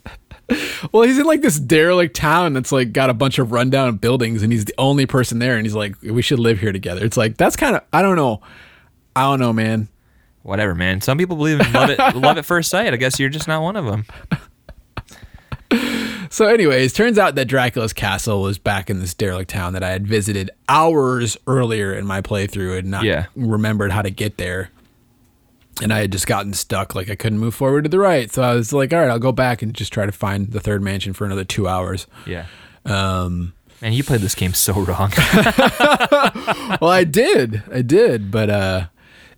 Well, 0.92 1.04
he's 1.04 1.18
in 1.18 1.26
like 1.26 1.42
this 1.42 1.60
derelict 1.60 2.14
town 2.16 2.54
that's 2.54 2.72
like 2.74 2.92
got 2.92 3.10
a 3.10 3.14
bunch 3.14 3.40
of 3.40 3.52
rundown 3.54 3.96
buildings, 3.98 4.44
and 4.44 4.52
he's 4.52 4.66
the 4.66 4.74
only 4.78 5.06
person 5.06 5.40
there. 5.40 5.56
And 5.56 5.66
he's 5.66 5.76
like, 5.76 5.96
"We 6.02 6.22
should 6.22 6.40
live 6.40 6.60
here 6.60 6.74
together." 6.74 7.06
It's 7.06 7.16
like 7.18 7.38
that's 7.38 7.56
kind 7.56 7.76
of 7.76 7.84
I 7.94 8.02
don't 8.02 8.18
know, 8.18 8.42
I 9.16 9.22
don't 9.30 9.40
know, 9.40 9.54
man. 9.54 9.88
Whatever, 10.44 10.74
man. 10.76 11.02
Some 11.02 11.18
people 11.18 11.36
believe 11.36 11.60
in 11.60 11.72
love 11.74 11.90
it, 11.90 12.00
love 12.16 12.38
at 12.38 12.46
first 12.46 12.70
sight. 12.70 12.94
I 12.94 12.98
guess 12.98 13.20
you're 13.20 13.30
just 13.30 13.48
not 13.48 13.62
one 13.62 13.76
of 13.76 13.86
them. 13.86 14.06
So, 16.30 16.48
anyways, 16.48 16.94
turns 16.94 17.18
out 17.18 17.36
that 17.36 17.50
Dracula's 17.50 17.92
castle 17.92 18.42
was 18.42 18.58
back 18.58 18.90
in 18.90 19.02
this 19.02 19.14
derelict 19.14 19.50
town 19.50 19.74
that 19.74 19.84
I 19.84 19.90
had 19.90 20.08
visited 20.08 20.50
hours 20.70 21.36
earlier 21.46 21.94
in 21.94 22.06
my 22.06 22.22
playthrough 22.22 22.80
and 22.80 22.90
not 22.90 23.04
Yeah. 23.04 23.26
remembered 23.36 23.92
how 23.92 24.02
to 24.02 24.10
get 24.10 24.38
there. 24.38 24.70
And 25.82 25.92
I 25.92 26.00
had 26.00 26.12
just 26.14 26.28
gotten 26.28 26.54
stuck, 26.54 26.96
like 26.96 27.10
I 27.10 27.16
couldn't 27.16 27.40
move 27.40 27.54
forward 27.54 27.84
to 27.84 27.90
the 27.90 28.00
right. 28.00 28.32
So 28.32 28.44
I 28.44 28.54
was 28.56 28.72
like, 28.72 28.94
all 28.94 29.00
right, 29.02 29.10
I'll 29.10 29.20
go 29.20 29.34
back 29.34 29.62
and 29.62 29.74
just 29.74 29.92
try 29.92 30.06
to 30.06 30.12
find 30.14 30.52
the 30.52 30.62
third 30.62 30.82
mansion 30.82 31.12
for 31.12 31.26
another 31.26 31.44
two 31.44 31.68
hours. 31.68 32.08
Yeah. 32.26 32.46
Um, 32.86 33.52
Man, 33.82 33.92
you 33.92 34.04
played 34.04 34.22
this 34.22 34.36
game 34.36 34.54
so 34.54 34.74
wrong. 34.74 35.12
well, 36.80 36.92
I 36.92 37.04
did, 37.04 37.62
I 37.74 37.82
did, 37.82 38.32
but 38.32 38.50
uh, 38.50 38.86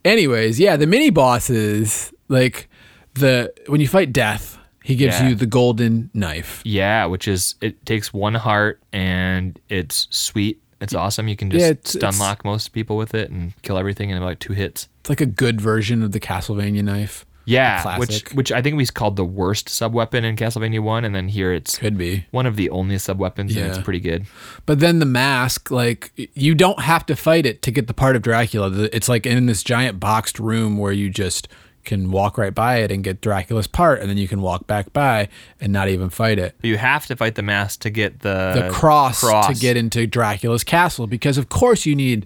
anyways, 0.06 0.60
yeah, 0.60 0.76
the 0.78 0.88
mini 0.88 1.10
bosses, 1.10 2.14
like 2.28 2.70
the 3.16 3.54
when 3.68 3.82
you 3.82 3.88
fight 3.88 4.12
Death, 4.14 4.58
he 4.84 4.96
gives 4.96 5.20
Yeah. 5.20 5.30
you 5.30 5.36
the 5.36 5.46
golden 5.46 6.10
knife. 6.14 6.62
yeah, 6.66 7.06
which 7.06 7.28
is 7.28 7.56
it 7.62 7.86
takes 7.86 8.14
one 8.14 8.36
heart 8.36 8.82
and 8.92 9.60
it's 9.70 10.08
sweet. 10.10 10.60
It's 10.82 10.94
awesome. 10.94 11.28
You 11.30 11.36
can 11.38 11.50
just 11.50 11.62
Yeah, 11.62 11.70
it's- 11.70 11.92
stun 11.92 12.10
it's- 12.10 12.20
lock 12.20 12.44
most 12.44 12.74
people 12.74 12.98
with 12.98 13.16
it 13.16 13.30
and 13.32 13.54
kill 13.62 13.78
everything 13.78 14.10
in 14.10 14.18
about 14.18 14.40
two 14.42 14.52
hits. 14.54 14.90
It's 15.00 15.10
like 15.10 15.22
a 15.22 15.26
good 15.26 15.62
version 15.62 16.04
of 16.04 16.12
the 16.12 16.20
Castlevania 16.20 16.84
knife. 16.84 17.26
Yeah, 17.46 17.98
which 17.98 18.24
which 18.34 18.52
I 18.52 18.62
think 18.62 18.78
we 18.78 18.86
called 18.86 19.16
the 19.16 19.26
worst 19.26 19.68
sub 19.70 19.94
weapon 19.94 20.24
in 20.24 20.36
Castlevania 20.36 20.82
One, 20.82 21.04
and 21.04 21.14
then 21.14 21.28
here 21.28 21.54
it's 21.54 21.78
Could 21.78 21.98
be. 21.98 22.26
one 22.32 22.46
of 22.46 22.56
the 22.56 22.70
only 22.70 22.98
sub 22.98 23.20
weapons, 23.20 23.56
and 23.56 23.68
it's 23.68 23.78
pretty 23.78 24.00
good. 24.00 24.26
But 24.66 24.80
then 24.80 25.00
the 25.00 25.06
mask, 25.06 25.70
like 25.70 26.12
you 26.16 26.56
don't 26.56 26.80
have 26.82 27.06
to 27.08 27.16
fight 27.16 27.46
it 27.46 27.62
to 27.64 27.72
get 27.72 27.88
the 27.88 27.94
part 27.94 28.16
of 28.16 28.22
Dracula. 28.22 28.90
It's 28.94 29.10
like 29.10 29.26
in 29.26 29.46
this 29.46 29.64
giant 29.64 30.00
boxed 30.00 30.40
room 30.40 30.78
where 30.78 30.94
you 30.94 31.10
just 31.10 31.48
can 31.84 32.12
walk 32.12 32.38
right 32.38 32.56
by 32.56 32.78
it 32.78 32.92
and 32.92 33.04
get 33.04 33.20
Dracula's 33.20 33.68
part, 33.68 34.00
and 34.00 34.10
then 34.10 34.18
you 34.18 34.28
can 34.28 34.42
walk 34.42 34.66
back 34.68 34.94
by 34.94 35.28
and 35.60 35.74
not 35.74 35.90
even 35.90 36.10
fight 36.10 36.40
it. 36.40 36.56
You 36.62 36.78
have 36.78 37.06
to 37.08 37.16
fight 37.18 37.36
the 37.36 37.42
mask 37.44 37.82
to 37.82 37.90
get 37.90 38.22
the 38.22 38.68
The 38.68 38.70
cross, 38.72 39.20
to 39.20 39.54
get 39.54 39.76
into 39.76 40.08
Dracula's 40.08 40.64
castle 40.64 41.08
because 41.08 41.38
of 41.38 41.50
course 41.50 41.86
you 41.86 41.94
need 41.96 42.26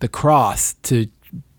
the 0.00 0.08
cross 0.08 0.74
to 0.84 1.06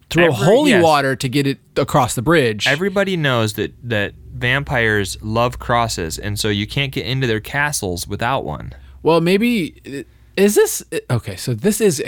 throw 0.09 0.25
Every- 0.25 0.35
holy 0.45 0.71
yes. 0.71 0.83
water 0.83 1.15
to 1.15 1.29
get 1.29 1.45
it 1.47 1.59
across 1.75 2.15
the 2.15 2.21
bridge. 2.21 2.67
Everybody 2.67 3.15
knows 3.17 3.53
that 3.53 3.73
that 3.83 4.13
vampires 4.33 5.17
love 5.21 5.59
crosses, 5.59 6.17
and 6.17 6.39
so 6.39 6.49
you 6.49 6.65
can't 6.67 6.91
get 6.91 7.05
into 7.05 7.27
their 7.27 7.39
castles 7.39 8.07
without 8.07 8.43
one. 8.45 8.73
Well, 9.03 9.21
maybe 9.21 10.05
is 10.35 10.55
this 10.55 10.83
okay? 11.09 11.35
So 11.35 11.53
this 11.53 11.79
is 11.81 12.01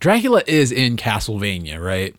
Dracula 0.00 0.42
is 0.46 0.72
in 0.72 0.96
Castlevania, 0.96 1.82
right? 1.82 2.14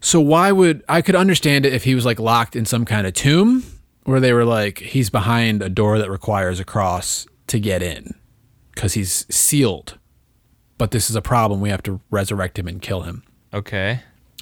So 0.00 0.20
why 0.20 0.50
would 0.50 0.82
I 0.88 1.02
could 1.02 1.14
understand 1.14 1.64
it 1.66 1.72
if 1.72 1.84
he 1.84 1.94
was 1.94 2.04
like 2.04 2.18
locked 2.18 2.56
in 2.56 2.64
some 2.64 2.84
kind 2.84 3.06
of 3.06 3.14
tomb 3.14 3.62
where 4.04 4.18
they 4.20 4.32
were 4.32 4.44
like 4.44 4.78
he's 4.78 5.10
behind 5.10 5.62
a 5.62 5.68
door 5.68 5.98
that 5.98 6.10
requires 6.10 6.58
a 6.58 6.64
cross 6.64 7.26
to 7.48 7.60
get 7.60 7.82
in 7.82 8.14
because 8.74 8.94
he's 8.94 9.26
sealed. 9.34 9.98
But 10.82 10.90
this 10.90 11.08
is 11.08 11.14
a 11.14 11.22
problem. 11.22 11.60
We 11.60 11.68
have 11.70 11.84
to 11.84 12.00
resurrect 12.10 12.58
him 12.58 12.66
and 12.66 12.82
kill 12.82 13.02
him. 13.02 13.22
Okay. 13.54 14.00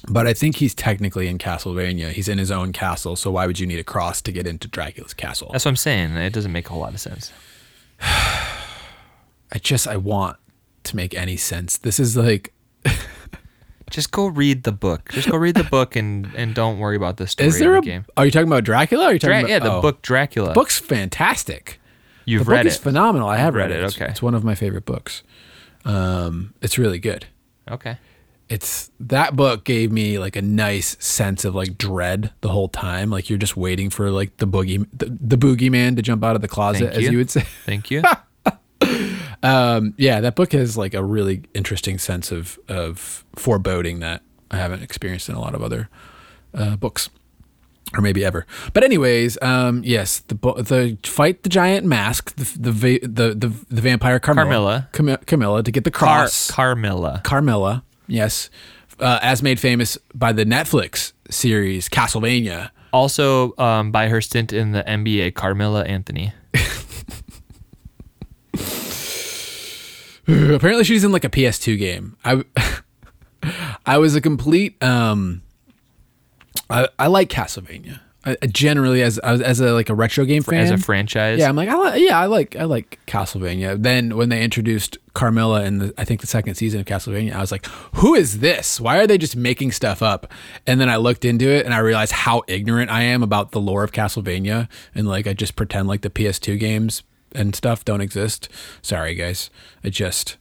But 0.09 0.25
I 0.25 0.33
think 0.33 0.55
he's 0.55 0.73
technically 0.73 1.27
in 1.27 1.37
Castlevania. 1.37 2.13
He's 2.13 2.27
in 2.27 2.39
his 2.39 2.49
own 2.49 2.73
castle. 2.73 3.15
So 3.15 3.29
why 3.29 3.45
would 3.45 3.59
you 3.59 3.67
need 3.67 3.77
a 3.77 3.83
cross 3.83 4.23
to 4.23 4.31
get 4.31 4.47
into 4.47 4.67
Dracula's 4.67 5.13
castle? 5.13 5.49
That's 5.51 5.65
what 5.65 5.69
I'm 5.69 5.75
saying. 5.75 6.17
It 6.17 6.33
doesn't 6.33 6.51
make 6.51 6.65
a 6.65 6.69
whole 6.69 6.79
lot 6.81 6.95
of 6.95 6.99
sense. 6.99 7.31
I 8.01 9.59
just 9.59 9.87
I 9.87 9.97
want 9.97 10.37
to 10.85 10.95
make 10.95 11.13
any 11.13 11.37
sense. 11.37 11.77
This 11.77 11.99
is 11.99 12.17
like 12.17 12.51
Just 13.91 14.09
go 14.09 14.25
read 14.25 14.63
the 14.63 14.71
book. 14.71 15.09
Just 15.11 15.29
go 15.29 15.37
read 15.37 15.53
the 15.53 15.63
book 15.63 15.95
and 15.95 16.27
and 16.35 16.55
don't 16.55 16.79
worry 16.79 16.95
about 16.95 17.17
the 17.17 17.27
story 17.27 17.49
is 17.49 17.59
there 17.59 17.75
a 17.75 17.77
of 17.77 17.83
the 17.83 17.91
game. 17.91 18.05
Are 18.17 18.25
you 18.25 18.31
talking 18.31 18.47
about 18.47 18.63
Dracula? 18.63 19.03
Or 19.03 19.07
are 19.09 19.13
you 19.13 19.19
talking 19.19 19.29
Dra- 19.31 19.39
about 19.41 19.49
yeah, 19.49 19.59
the 19.59 19.73
oh. 19.73 19.81
book 19.83 20.01
Dracula. 20.01 20.53
book's 20.53 20.79
fantastic. 20.79 21.79
You've 22.25 22.45
the 22.45 22.51
read 22.51 22.63
book 22.63 22.73
it. 22.73 22.79
phenomenal. 22.79 23.27
I 23.29 23.37
have 23.37 23.53
read, 23.53 23.69
read 23.69 23.79
it. 23.79 23.83
It's- 23.83 23.95
okay. 23.95 24.09
It's 24.09 24.23
one 24.23 24.33
of 24.33 24.43
my 24.43 24.55
favorite 24.55 24.85
books. 24.85 25.21
Um 25.85 26.53
it's 26.61 26.77
really 26.77 26.99
good. 26.99 27.25
okay. 27.69 27.97
It's 28.49 28.91
that 28.99 29.37
book 29.37 29.63
gave 29.63 29.93
me 29.93 30.19
like 30.19 30.35
a 30.35 30.41
nice 30.41 30.97
sense 30.99 31.45
of 31.45 31.55
like 31.55 31.77
dread 31.77 32.33
the 32.41 32.49
whole 32.49 32.67
time. 32.67 33.09
Like 33.09 33.29
you're 33.29 33.39
just 33.39 33.55
waiting 33.55 33.89
for 33.89 34.11
like 34.11 34.35
the 34.37 34.47
boogie 34.47 34.85
the, 34.91 35.05
the 35.05 35.37
boogeyman 35.37 35.95
to 35.95 36.01
jump 36.01 36.21
out 36.23 36.35
of 36.35 36.41
the 36.41 36.49
closet 36.49 36.87
Thank 36.87 36.97
as 36.97 37.03
you. 37.03 37.11
you 37.11 37.17
would 37.17 37.29
say. 37.31 37.41
Thank 37.65 37.89
you. 37.91 38.03
Um, 39.43 39.95
yeah, 39.97 40.21
that 40.21 40.35
book 40.35 40.51
has 40.53 40.77
like 40.77 40.93
a 40.93 41.03
really 41.03 41.41
interesting 41.55 41.97
sense 41.97 42.31
of 42.31 42.59
of 42.67 43.25
foreboding 43.35 43.99
that 44.01 44.21
I 44.51 44.57
haven't 44.57 44.83
experienced 44.83 45.29
in 45.29 45.35
a 45.35 45.39
lot 45.39 45.55
of 45.55 45.63
other 45.63 45.89
uh, 46.53 46.75
books, 46.75 47.09
or 47.95 48.01
maybe 48.01 48.23
ever. 48.23 48.45
But 48.73 48.83
anyways, 48.83 49.37
um, 49.41 49.81
yes, 49.83 50.19
the 50.19 50.35
the 50.35 50.97
fight 51.03 51.43
the 51.43 51.49
giant 51.49 51.85
mask, 51.85 52.35
the 52.35 52.69
the 52.69 52.99
the 52.99 53.35
the, 53.35 53.53
the 53.69 53.81
vampire 53.81 54.19
Carmilla, 54.19 54.89
Cam- 54.93 55.17
Camilla 55.25 55.63
to 55.63 55.71
get 55.71 55.83
the 55.83 55.91
Car- 55.91 56.19
cross, 56.19 56.51
Carmilla. 56.51 57.21
Carmilla, 57.23 57.83
yes, 58.07 58.49
uh, 58.99 59.19
as 59.21 59.43
made 59.43 59.59
famous 59.59 59.97
by 60.13 60.31
the 60.31 60.45
Netflix 60.45 61.13
series 61.29 61.89
Castlevania. 61.89 62.69
Also, 62.93 63.55
um, 63.57 63.89
by 63.91 64.09
her 64.09 64.19
stint 64.19 64.51
in 64.51 64.73
the 64.73 64.83
NBA, 64.83 65.33
Carmilla 65.33 65.85
Anthony. 65.85 66.33
Apparently, 70.27 70.83
she's 70.83 71.03
in 71.03 71.11
like 71.11 71.23
a 71.23 71.29
PS2 71.29 71.77
game. 71.79 72.17
I 72.23 72.43
I 73.85 73.97
was 73.97 74.15
a 74.15 74.21
complete. 74.21 74.81
Um, 74.83 75.41
I 76.69 76.87
I 76.99 77.07
like 77.07 77.29
Castlevania. 77.29 77.99
I, 78.23 78.37
I 78.39 78.45
generally, 78.45 79.01
as 79.01 79.17
as 79.17 79.59
a 79.59 79.71
like 79.71 79.89
a 79.89 79.95
retro 79.95 80.25
game 80.25 80.43
fan, 80.43 80.59
As 80.59 80.69
a 80.69 80.77
franchise. 80.77 81.39
yeah, 81.39 81.49
I'm 81.49 81.55
like, 81.55 81.69
I 81.69 81.73
like, 81.73 81.99
yeah, 82.01 82.19
I 82.19 82.27
like, 82.27 82.55
I 82.55 82.65
like 82.65 82.99
Castlevania. 83.07 83.81
Then 83.81 84.15
when 84.15 84.29
they 84.29 84.43
introduced 84.43 84.99
Carmilla 85.15 85.63
in 85.63 85.79
the, 85.79 85.93
I 85.97 86.03
think 86.05 86.21
the 86.21 86.27
second 86.27 86.53
season 86.53 86.79
of 86.79 86.85
Castlevania, 86.85 87.33
I 87.33 87.39
was 87.41 87.51
like, 87.51 87.65
who 87.95 88.13
is 88.13 88.37
this? 88.39 88.79
Why 88.79 88.99
are 88.99 89.07
they 89.07 89.17
just 89.17 89.35
making 89.35 89.71
stuff 89.71 90.03
up? 90.03 90.31
And 90.67 90.79
then 90.79 90.87
I 90.87 90.97
looked 90.97 91.25
into 91.25 91.49
it 91.49 91.65
and 91.65 91.73
I 91.73 91.79
realized 91.79 92.11
how 92.11 92.43
ignorant 92.47 92.91
I 92.91 93.01
am 93.01 93.23
about 93.23 93.53
the 93.53 93.59
lore 93.61 93.83
of 93.83 93.91
Castlevania, 93.91 94.69
and 94.93 95.07
like 95.07 95.25
I 95.25 95.33
just 95.33 95.55
pretend 95.55 95.87
like 95.87 96.01
the 96.01 96.11
PS2 96.11 96.59
games 96.59 97.01
and 97.33 97.55
stuff 97.55 97.83
don't 97.83 98.01
exist. 98.01 98.49
Sorry, 98.83 99.15
guys. 99.15 99.49
I 99.83 99.89
just, 99.89 100.37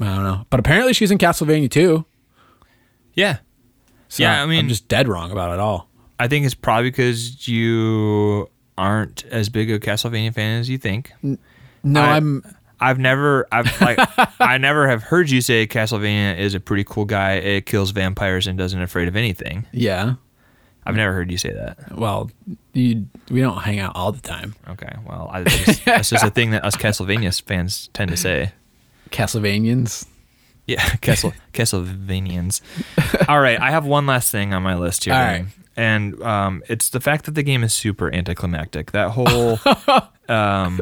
I 0.00 0.04
don't 0.06 0.24
know. 0.24 0.46
But 0.48 0.58
apparently 0.58 0.94
she's 0.94 1.10
in 1.10 1.18
Castlevania 1.18 1.70
too. 1.70 2.06
Yeah. 3.12 3.38
So 4.08 4.22
Yeah, 4.22 4.42
I 4.42 4.46
mean- 4.46 4.60
I'm 4.60 4.68
just 4.68 4.88
dead 4.88 5.08
wrong 5.08 5.30
about 5.30 5.52
it 5.54 5.60
all. 5.60 5.88
I 6.18 6.26
think 6.28 6.44
it's 6.46 6.54
probably 6.54 6.90
because 6.90 7.46
you 7.46 8.50
aren't 8.76 9.24
as 9.26 9.48
big 9.48 9.70
a 9.70 9.78
Castlevania 9.78 10.34
fan 10.34 10.58
as 10.60 10.68
you 10.68 10.78
think. 10.78 11.12
No, 11.84 12.00
I- 12.00 12.16
I'm. 12.16 12.42
I've 12.80 12.98
never, 13.00 13.44
I've 13.50 13.80
like, 13.80 13.98
I 14.40 14.56
never 14.56 14.86
have 14.88 15.02
heard 15.02 15.30
you 15.30 15.40
say 15.40 15.66
Castlevania 15.66 16.38
is 16.38 16.54
a 16.54 16.60
pretty 16.60 16.84
cool 16.84 17.04
guy. 17.06 17.32
It 17.32 17.66
kills 17.66 17.90
vampires 17.90 18.46
and 18.46 18.56
doesn't 18.56 18.80
afraid 18.80 19.08
of 19.08 19.16
anything. 19.16 19.66
Yeah. 19.72 20.14
I've 20.86 20.94
never 20.94 21.12
heard 21.12 21.28
you 21.30 21.38
say 21.38 21.52
that. 21.52 21.98
Well, 21.98 22.30
you, 22.74 23.08
we 23.32 23.40
don't 23.40 23.58
hang 23.58 23.80
out 23.80 23.96
all 23.96 24.12
the 24.12 24.20
time. 24.20 24.54
Okay, 24.68 24.94
well, 25.04 25.28
I, 25.30 25.42
that's, 25.42 25.64
just, 25.64 25.84
that's 25.84 26.10
just 26.10 26.24
a 26.24 26.30
thing 26.30 26.52
that 26.52 26.64
us 26.64 26.76
Castlevania 26.78 27.42
fans 27.42 27.90
tend 27.94 28.12
to 28.12 28.16
say. 28.16 28.52
Castlevanians. 29.10 30.06
Yeah, 30.68 30.88
Castle 31.00 31.32
Castlevanians. 31.52 32.60
All 33.28 33.40
right, 33.40 33.60
I 33.60 33.70
have 33.72 33.84
one 33.84 34.06
last 34.06 34.30
thing 34.30 34.54
on 34.54 34.62
my 34.62 34.76
list 34.76 35.04
here, 35.06 35.14
All 35.14 35.20
right. 35.20 35.46
and 35.76 36.22
um, 36.22 36.62
it's 36.68 36.90
the 36.90 37.00
fact 37.00 37.24
that 37.24 37.32
the 37.32 37.42
game 37.42 37.64
is 37.64 37.74
super 37.74 38.12
anticlimactic. 38.14 38.92
That 38.92 39.10
whole, 39.10 39.58
um, 40.28 40.80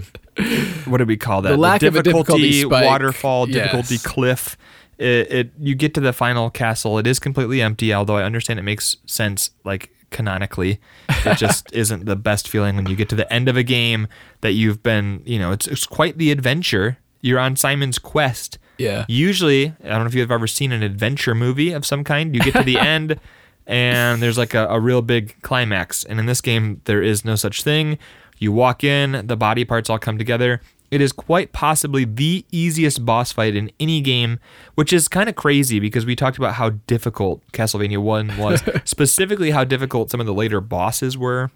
what 0.86 0.98
do 0.98 1.04
we 1.06 1.16
call 1.16 1.40
that? 1.42 1.50
The 1.50 1.56
lack 1.56 1.82
of 1.82 1.96
a 1.96 2.02
difficulty 2.02 2.64
waterfall, 2.66 3.46
difficulty 3.46 3.94
Yes. 3.94 4.02
cliff. 4.06 4.56
It, 4.98 5.30
it 5.32 5.50
you 5.60 5.74
get 5.74 5.94
to 5.94 6.00
the 6.00 6.12
final 6.12 6.50
castle. 6.50 6.98
It 6.98 7.06
is 7.06 7.18
completely 7.18 7.62
empty, 7.62 7.92
although 7.94 8.16
I 8.16 8.22
understand 8.24 8.58
it 8.58 8.62
makes 8.62 8.96
sense 9.06 9.50
like 9.64 9.90
canonically. 10.10 10.80
It 11.24 11.36
just 11.36 11.70
isn't 11.72 12.06
the 12.06 12.16
best 12.16 12.48
feeling 12.48 12.76
when 12.76 12.86
you 12.86 12.96
get 12.96 13.08
to 13.10 13.14
the 13.14 13.30
end 13.32 13.48
of 13.48 13.56
a 13.56 13.62
game 13.62 14.08
that 14.40 14.52
you've 14.52 14.82
been, 14.82 15.22
you 15.26 15.38
know, 15.38 15.52
it's 15.52 15.66
it's 15.68 15.86
quite 15.86 16.16
the 16.18 16.30
adventure. 16.30 16.96
You're 17.20 17.38
on 17.38 17.56
Simon's 17.56 17.98
quest. 17.98 18.58
Yeah. 18.78 19.04
Usually, 19.08 19.74
I 19.84 19.88
don't 19.88 20.00
know 20.00 20.06
if 20.06 20.14
you've 20.14 20.30
ever 20.30 20.46
seen 20.46 20.72
an 20.72 20.82
adventure 20.82 21.34
movie 21.34 21.72
of 21.72 21.86
some 21.86 22.04
kind. 22.04 22.34
You 22.34 22.40
get 22.40 22.54
to 22.54 22.62
the 22.62 22.78
end, 22.78 23.18
and 23.66 24.22
there's 24.22 24.38
like 24.38 24.54
a, 24.54 24.66
a 24.68 24.80
real 24.80 25.02
big 25.02 25.40
climax. 25.42 26.04
And 26.04 26.18
in 26.18 26.26
this 26.26 26.40
game, 26.40 26.80
there 26.84 27.02
is 27.02 27.24
no 27.24 27.34
such 27.34 27.62
thing. 27.62 27.98
You 28.38 28.52
walk 28.52 28.84
in, 28.84 29.26
the 29.26 29.36
body 29.36 29.64
parts 29.64 29.88
all 29.88 29.98
come 29.98 30.18
together. 30.18 30.60
It 30.90 31.00
is 31.00 31.10
quite 31.10 31.52
possibly 31.52 32.04
the 32.04 32.44
easiest 32.52 33.04
boss 33.04 33.32
fight 33.32 33.56
in 33.56 33.72
any 33.80 34.00
game, 34.00 34.38
which 34.76 34.92
is 34.92 35.08
kind 35.08 35.28
of 35.28 35.34
crazy 35.34 35.80
because 35.80 36.06
we 36.06 36.14
talked 36.14 36.38
about 36.38 36.54
how 36.54 36.70
difficult 36.86 37.42
Castlevania 37.52 37.98
1 37.98 38.36
was, 38.38 38.62
specifically 38.84 39.50
how 39.50 39.64
difficult 39.64 40.10
some 40.10 40.20
of 40.20 40.26
the 40.26 40.34
later 40.34 40.60
bosses 40.60 41.18
were 41.18 41.50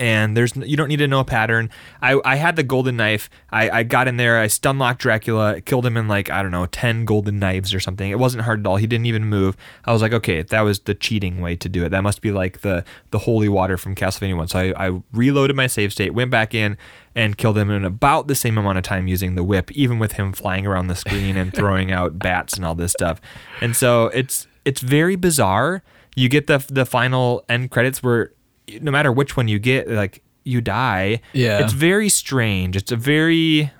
and 0.00 0.34
there's 0.34 0.56
you 0.56 0.78
don't 0.78 0.88
need 0.88 0.96
to 0.96 1.06
know 1.06 1.20
a 1.20 1.24
pattern. 1.24 1.68
I, 2.00 2.18
I 2.24 2.36
had 2.36 2.56
the 2.56 2.62
golden 2.62 2.96
knife. 2.96 3.28
I, 3.52 3.68
I 3.70 3.82
got 3.82 4.08
in 4.08 4.16
there. 4.16 4.38
I 4.38 4.46
stun 4.46 4.78
locked 4.78 5.02
Dracula. 5.02 5.60
Killed 5.60 5.84
him 5.84 5.98
in 5.98 6.08
like 6.08 6.30
I 6.30 6.40
don't 6.40 6.50
know 6.50 6.64
ten 6.66 7.04
golden 7.04 7.38
knives 7.38 7.74
or 7.74 7.80
something. 7.80 8.10
It 8.10 8.18
wasn't 8.18 8.44
hard 8.44 8.60
at 8.60 8.66
all. 8.66 8.76
He 8.76 8.86
didn't 8.86 9.04
even 9.04 9.26
move. 9.26 9.58
I 9.84 9.92
was 9.92 10.00
like, 10.00 10.14
okay, 10.14 10.42
that 10.42 10.62
was 10.62 10.80
the 10.80 10.94
cheating 10.94 11.42
way 11.42 11.54
to 11.56 11.68
do 11.68 11.84
it. 11.84 11.90
That 11.90 12.02
must 12.02 12.22
be 12.22 12.32
like 12.32 12.62
the 12.62 12.82
the 13.10 13.18
holy 13.18 13.48
water 13.50 13.76
from 13.76 13.94
Castlevania 13.94 14.38
One. 14.38 14.48
So 14.48 14.58
I, 14.58 14.88
I 14.88 15.02
reloaded 15.12 15.54
my 15.54 15.66
save 15.66 15.92
state, 15.92 16.14
went 16.14 16.30
back 16.30 16.54
in, 16.54 16.78
and 17.14 17.36
killed 17.36 17.58
him 17.58 17.70
in 17.70 17.84
about 17.84 18.26
the 18.26 18.34
same 18.34 18.56
amount 18.56 18.78
of 18.78 18.84
time 18.84 19.06
using 19.06 19.34
the 19.34 19.44
whip, 19.44 19.70
even 19.72 19.98
with 19.98 20.12
him 20.12 20.32
flying 20.32 20.66
around 20.66 20.86
the 20.86 20.96
screen 20.96 21.36
and 21.36 21.52
throwing 21.54 21.92
out 21.92 22.18
bats 22.18 22.54
and 22.54 22.64
all 22.64 22.74
this 22.74 22.92
stuff. 22.92 23.20
And 23.60 23.76
so 23.76 24.06
it's 24.06 24.48
it's 24.64 24.80
very 24.80 25.16
bizarre. 25.16 25.82
You 26.16 26.30
get 26.30 26.46
the 26.46 26.64
the 26.70 26.86
final 26.86 27.44
end 27.50 27.70
credits 27.70 28.02
where 28.02 28.32
no 28.80 28.90
matter 28.90 29.10
which 29.12 29.36
one 29.36 29.48
you 29.48 29.58
get, 29.58 29.88
like 29.88 30.22
you 30.44 30.60
die. 30.60 31.20
Yeah. 31.32 31.58
It's 31.62 31.72
very 31.72 32.08
strange. 32.08 32.76
It's 32.76 32.92
a 32.92 32.96
very 32.96 33.70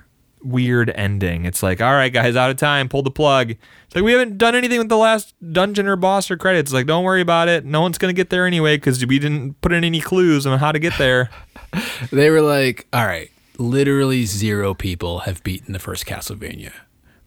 weird 0.43 0.91
ending. 0.91 1.45
It's 1.45 1.63
like, 1.63 1.81
all 1.81 1.93
right, 1.93 2.13
guys, 2.13 2.37
out 2.37 2.51
of 2.51 2.57
time, 2.57 2.89
pull 2.89 3.03
the 3.03 3.11
plug. 3.11 3.51
It's 3.51 3.95
like 3.95 4.05
we 4.05 4.13
haven't 4.13 4.39
done 4.39 4.55
anything 4.55 4.79
with 4.79 4.89
the 4.89 4.97
last 4.97 5.35
dungeon 5.53 5.87
or 5.87 5.97
boss 5.97 6.31
or 6.31 6.37
credits. 6.37 6.73
Like, 6.73 6.87
don't 6.87 7.05
worry 7.05 7.21
about 7.21 7.49
it. 7.49 7.65
No 7.65 7.81
one's 7.81 7.99
gonna 7.99 8.13
get 8.13 8.31
there 8.31 8.47
anyway 8.47 8.77
because 8.77 9.05
we 9.05 9.19
didn't 9.19 9.61
put 9.61 9.73
in 9.73 9.85
any 9.85 10.01
clues 10.01 10.47
on 10.47 10.59
how 10.59 10.73
to 10.73 10.79
get 10.79 10.97
there. 10.99 11.31
They 12.11 12.31
were 12.31 12.41
like, 12.41 12.89
all 12.93 13.07
right, 13.07 13.31
literally 13.57 14.25
zero 14.25 14.75
people 14.75 15.21
have 15.21 15.41
beaten 15.45 15.73
the 15.73 15.79
first 15.79 16.05
Castlevania, 16.05 16.73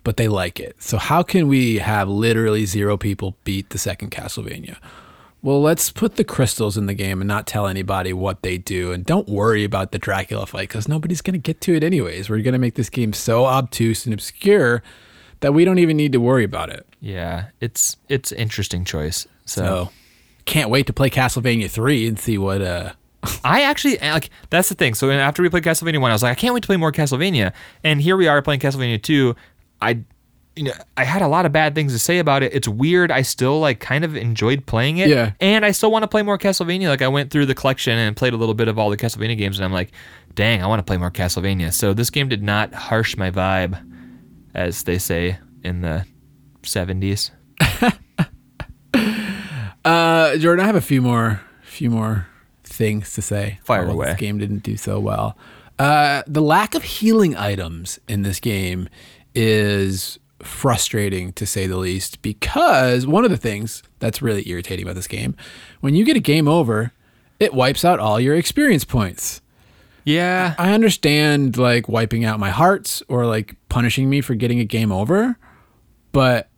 but 0.04 0.18
they 0.18 0.28
like 0.28 0.60
it. 0.60 0.82
So 0.82 0.98
how 0.98 1.24
can 1.24 1.48
we 1.48 1.78
have 1.78 2.10
literally 2.10 2.66
zero 2.66 2.98
people 2.98 3.38
beat 3.46 3.70
the 3.70 3.78
second 3.78 4.12
Castlevania? 4.12 4.76
Well, 5.44 5.62
let's 5.62 5.92
put 5.92 6.16
the 6.16 6.24
crystals 6.24 6.78
in 6.78 6.86
the 6.86 6.94
game 6.94 7.20
and 7.22 7.28
not 7.28 7.46
tell 7.46 7.68
anybody 7.68 8.14
what 8.14 8.42
they 8.44 8.58
do. 8.58 8.94
And 8.94 9.06
don't 9.06 9.28
worry 9.28 9.66
about 9.66 9.92
the 9.92 10.00
Dracula 10.00 10.46
fight 10.46 10.70
because 10.70 10.88
nobody's 10.88 11.22
going 11.22 11.34
to 11.34 11.38
get 11.38 11.60
to 11.62 11.76
it 11.76 11.84
anyways. 11.84 12.30
We're 12.30 12.42
going 12.42 12.54
to 12.54 12.60
make 12.60 12.76
this 12.76 12.90
game 12.90 13.12
so 13.12 13.46
obtuse 13.46 14.06
and 14.06 14.14
obscure 14.14 14.82
that 15.42 15.54
we 15.54 15.66
don't 15.66 15.80
even 15.80 15.98
need 15.98 16.14
to 16.14 16.22
worry 16.22 16.46
about 16.46 16.70
it. 16.70 16.88
Yeah, 17.02 17.48
it's 17.60 17.98
it's 18.08 18.32
interesting 18.32 18.86
choice. 18.86 19.28
So, 19.44 19.62
So, 19.66 19.90
can't 20.46 20.70
wait 20.70 20.88
to 20.88 20.94
play 20.94 21.10
Castlevania 21.10 21.70
3 21.70 22.08
and 22.08 22.18
see 22.18 22.38
what, 22.38 22.62
uh, 22.62 22.94
I 23.44 23.64
actually 23.64 23.98
like 23.98 24.30
that's 24.50 24.70
the 24.70 24.76
thing. 24.76 24.94
So 24.94 25.12
after 25.12 25.44
we 25.44 25.50
played 25.50 25.64
Castlevania 25.64 26.00
one, 26.00 26.12
I 26.12 26.14
was 26.14 26.24
like, 26.24 26.32
I 26.32 26.40
can't 26.40 26.54
wait 26.54 26.64
to 26.64 26.68
play 26.68 26.78
more 26.78 26.94
Castlevania. 26.94 27.52
And 27.84 28.02
here 28.02 28.16
we 28.16 28.30
are 28.30 28.42
playing 28.42 28.62
Castlevania 28.62 29.02
two. 29.04 29.36
I, 29.82 30.00
you 30.56 30.64
know, 30.64 30.74
I 30.98 31.04
had 31.04 31.22
a 31.22 31.28
lot 31.28 31.46
of 31.46 31.52
bad 31.52 31.74
things 31.76 31.94
to 31.94 32.00
say 32.00 32.20
about 32.20 32.44
it. 32.44 32.54
It's 32.54 32.68
weird. 32.68 33.12
I 33.12 33.24
still 33.24 33.60
like 33.60 33.80
kind 33.80 34.06
of 34.06 34.16
enjoyed 34.16 34.66
playing 34.66 34.98
it. 34.98 35.10
Yeah. 35.10 35.32
And 35.40 35.66
I 35.66 35.72
still 35.72 35.92
want 35.92 36.04
to 36.04 36.08
play 36.08 36.22
more 36.22 36.38
Castlevania. 36.38 36.90
Like 36.90 37.02
I 37.02 37.08
went 37.08 37.32
through 37.32 37.48
the 37.48 37.56
collection 37.56 37.98
and 37.98 38.16
played 38.16 38.34
a 38.34 38.38
little 38.38 38.54
bit 38.54 38.68
of 38.68 38.78
all 38.78 38.90
the 38.90 38.98
Castlevania 38.98 39.38
games, 39.38 39.58
and 39.58 39.66
I'm 39.66 39.74
like, 39.74 39.92
dang, 40.36 40.62
I 40.62 40.68
want 40.68 40.80
to 40.80 40.84
play 40.84 40.98
more 40.98 41.12
Castlevania. 41.12 41.74
So 41.74 41.94
this 41.94 42.10
game 42.10 42.30
did 42.30 42.44
not 42.44 42.74
harsh 42.74 43.18
my 43.18 43.32
vibe, 43.32 43.84
as 44.54 44.84
they 44.84 44.98
say 45.00 45.38
in 45.64 45.82
the 45.82 46.06
70s. 46.62 47.32
Uh, 49.86 50.38
Jordan, 50.38 50.64
I 50.64 50.68
have 50.68 50.76
a 50.76 50.82
few 50.82 51.02
more, 51.02 51.42
few 51.62 51.90
more 51.90 52.28
things 52.64 53.14
to 53.14 53.22
say. 53.22 53.60
Fire 53.64 53.86
away. 53.86 54.08
This 54.08 54.18
game 54.18 54.38
didn't 54.38 54.64
do 54.64 54.78
so 54.78 55.00
well. 55.00 55.38
Uh, 55.78 56.24
the 56.26 56.42
lack 56.42 56.76
of 56.76 56.84
healing 56.84 57.36
items 57.36 58.00
in 58.08 58.22
this 58.22 58.40
game 58.40 58.88
is 59.36 60.20
frustrating 60.46 61.34
to 61.34 61.46
say 61.46 61.68
the 61.68 61.78
least. 61.78 62.22
Because 62.22 63.06
one 63.08 63.26
of 63.26 63.32
the 63.32 63.38
things 63.38 63.84
that's 64.00 64.22
really 64.22 64.48
irritating 64.50 64.86
about 64.86 64.96
this 64.96 65.08
game, 65.08 65.36
when 65.82 65.96
you 65.96 66.06
get 66.06 66.18
a 66.18 66.22
game 66.22 66.48
over, 66.48 66.92
it 67.40 67.54
wipes 67.54 67.84
out 67.84 68.00
all 68.00 68.20
your 68.20 68.36
experience 68.36 68.86
points. 68.86 69.42
Yeah. 70.06 70.56
I 70.58 70.74
understand 70.74 71.58
like 71.58 71.88
wiping 71.88 72.26
out 72.26 72.40
my 72.40 72.50
hearts 72.50 73.02
or 73.08 73.26
like 73.26 73.56
punishing 73.70 74.10
me 74.10 74.22
for 74.22 74.36
getting 74.36 74.60
a 74.60 74.66
game 74.66 74.92
over, 74.92 75.38
but 76.12 76.50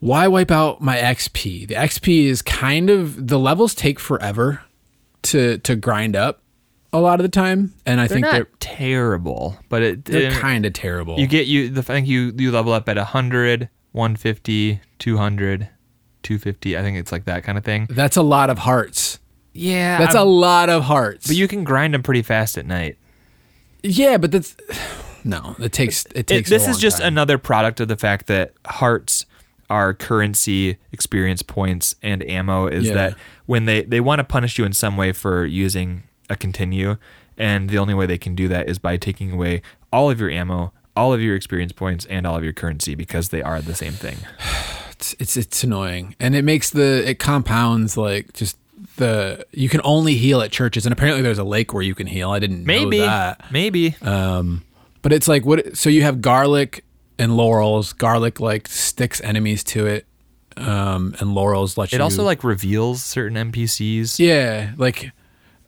why 0.00 0.28
wipe 0.28 0.50
out 0.50 0.82
my 0.82 0.98
XP? 0.98 1.66
The 1.66 1.74
XP 1.74 2.26
is 2.26 2.42
kind 2.42 2.90
of 2.90 3.28
the 3.28 3.38
levels 3.38 3.74
take 3.74 3.98
forever 3.98 4.62
to 5.22 5.56
to 5.58 5.74
grind 5.74 6.14
up 6.14 6.42
a 6.94 6.98
lot 7.00 7.20
of 7.20 7.24
the 7.24 7.28
time, 7.28 7.74
and 7.84 8.00
I 8.00 8.06
They're 8.06 8.14
think 8.20 8.30
they're 8.30 8.48
terrible, 8.60 9.58
but 9.68 9.82
it, 9.82 10.04
they're 10.06 10.30
it- 10.30 10.40
kind 10.40 10.64
of 10.64 10.72
terrible. 10.72 11.18
You 11.20 11.26
get 11.26 11.46
you 11.46 11.68
the 11.68 11.80
I 11.80 11.82
think 11.84 12.06
you 12.06 12.32
you 12.36 12.50
level 12.52 12.72
up 12.72 12.88
at 12.88 12.96
100, 12.96 13.68
150, 13.92 14.80
200, 14.98 15.68
250. 16.22 16.78
I 16.78 16.82
think 16.82 16.96
it's 16.98 17.12
like 17.12 17.24
that 17.26 17.44
kind 17.44 17.58
of 17.58 17.64
thing. 17.64 17.86
That's 17.90 18.16
a 18.16 18.22
lot 18.22 18.48
of 18.48 18.58
hearts. 18.58 19.18
Yeah, 19.52 19.98
That's 19.98 20.14
a 20.16 20.24
lot 20.24 20.68
of 20.70 20.82
hearts. 20.84 21.26
but 21.28 21.36
you 21.36 21.46
can 21.46 21.62
grind 21.64 21.94
them 21.94 22.02
pretty 22.02 22.22
fast 22.22 22.56
at 22.58 22.66
night. 22.66 22.96
yeah, 23.82 24.16
but 24.16 24.32
that's 24.32 24.56
no. 25.24 25.54
It 25.60 25.72
takes 25.72 26.06
it 26.06 26.12
It- 26.16 26.26
takes. 26.26 26.50
this 26.50 26.66
a 26.66 26.70
is 26.70 26.78
just 26.78 26.98
time. 26.98 27.08
another 27.08 27.38
product 27.38 27.80
of 27.80 27.88
the 27.88 27.96
fact 27.96 28.26
that 28.28 28.52
hearts 28.66 29.26
are 29.70 29.94
currency, 29.94 30.76
experience 30.92 31.42
points, 31.42 31.94
and 32.02 32.22
ammo. 32.28 32.66
Is 32.66 32.86
Yeah. 32.88 32.94
that 32.94 33.14
when 33.46 33.64
they 33.64 33.82
they 33.82 34.00
want 34.00 34.18
to 34.20 34.24
punish 34.24 34.58
you 34.58 34.64
in 34.64 34.72
some 34.72 34.96
way 34.96 35.12
for 35.12 35.44
using 35.46 36.02
a 36.30 36.36
continue, 36.36 36.96
and 37.38 37.68
the 37.70 37.78
only 37.78 37.94
way 37.94 38.06
they 38.06 38.18
can 38.18 38.34
do 38.34 38.48
that 38.48 38.68
is 38.68 38.78
by 38.78 38.96
taking 38.96 39.32
away 39.32 39.62
all 39.92 40.10
of 40.10 40.20
your 40.20 40.30
ammo. 40.30 40.72
All 40.96 41.12
of 41.12 41.20
your 41.20 41.34
experience 41.34 41.72
points 41.72 42.06
and 42.06 42.24
all 42.24 42.36
of 42.36 42.44
your 42.44 42.52
currency 42.52 42.94
because 42.94 43.30
they 43.30 43.42
are 43.42 43.60
the 43.60 43.74
same 43.74 43.94
thing. 43.94 44.16
it's, 44.92 45.12
it's 45.18 45.36
it's 45.36 45.64
annoying 45.64 46.14
and 46.20 46.36
it 46.36 46.42
makes 46.44 46.70
the 46.70 47.02
it 47.10 47.18
compounds 47.18 47.96
like 47.96 48.32
just 48.32 48.56
the 48.96 49.44
you 49.50 49.68
can 49.68 49.80
only 49.82 50.14
heal 50.14 50.40
at 50.40 50.52
churches 50.52 50.86
and 50.86 50.92
apparently 50.92 51.20
there's 51.20 51.38
a 51.40 51.42
lake 51.44 51.74
where 51.74 51.82
you 51.82 51.96
can 51.96 52.06
heal 52.06 52.30
i 52.30 52.38
didn't 52.38 52.64
Maybe, 52.64 52.98
know 53.00 53.06
that 53.06 53.44
maybe. 53.50 53.96
but 54.00 55.12
it's 55.12 55.26
like 55.26 55.44
what 55.44 55.76
so 55.76 55.90
you 55.90 56.02
have 56.02 56.20
garlic 56.20 56.84
and 57.18 57.36
laurels 57.36 57.92
garlic 57.92 58.38
like 58.38 58.68
sticks 58.68 59.20
enemies 59.22 59.64
to 59.64 59.86
it 59.86 60.06
um 60.56 61.16
and 61.18 61.34
laurels 61.34 61.76
let 61.76 61.90
you 61.90 61.96
It 61.96 62.00
also 62.02 62.22
like 62.22 62.44
reveals 62.44 63.02
certain 63.02 63.36
NPCs. 63.50 64.20
yeah 64.20 64.72
like 64.76 65.10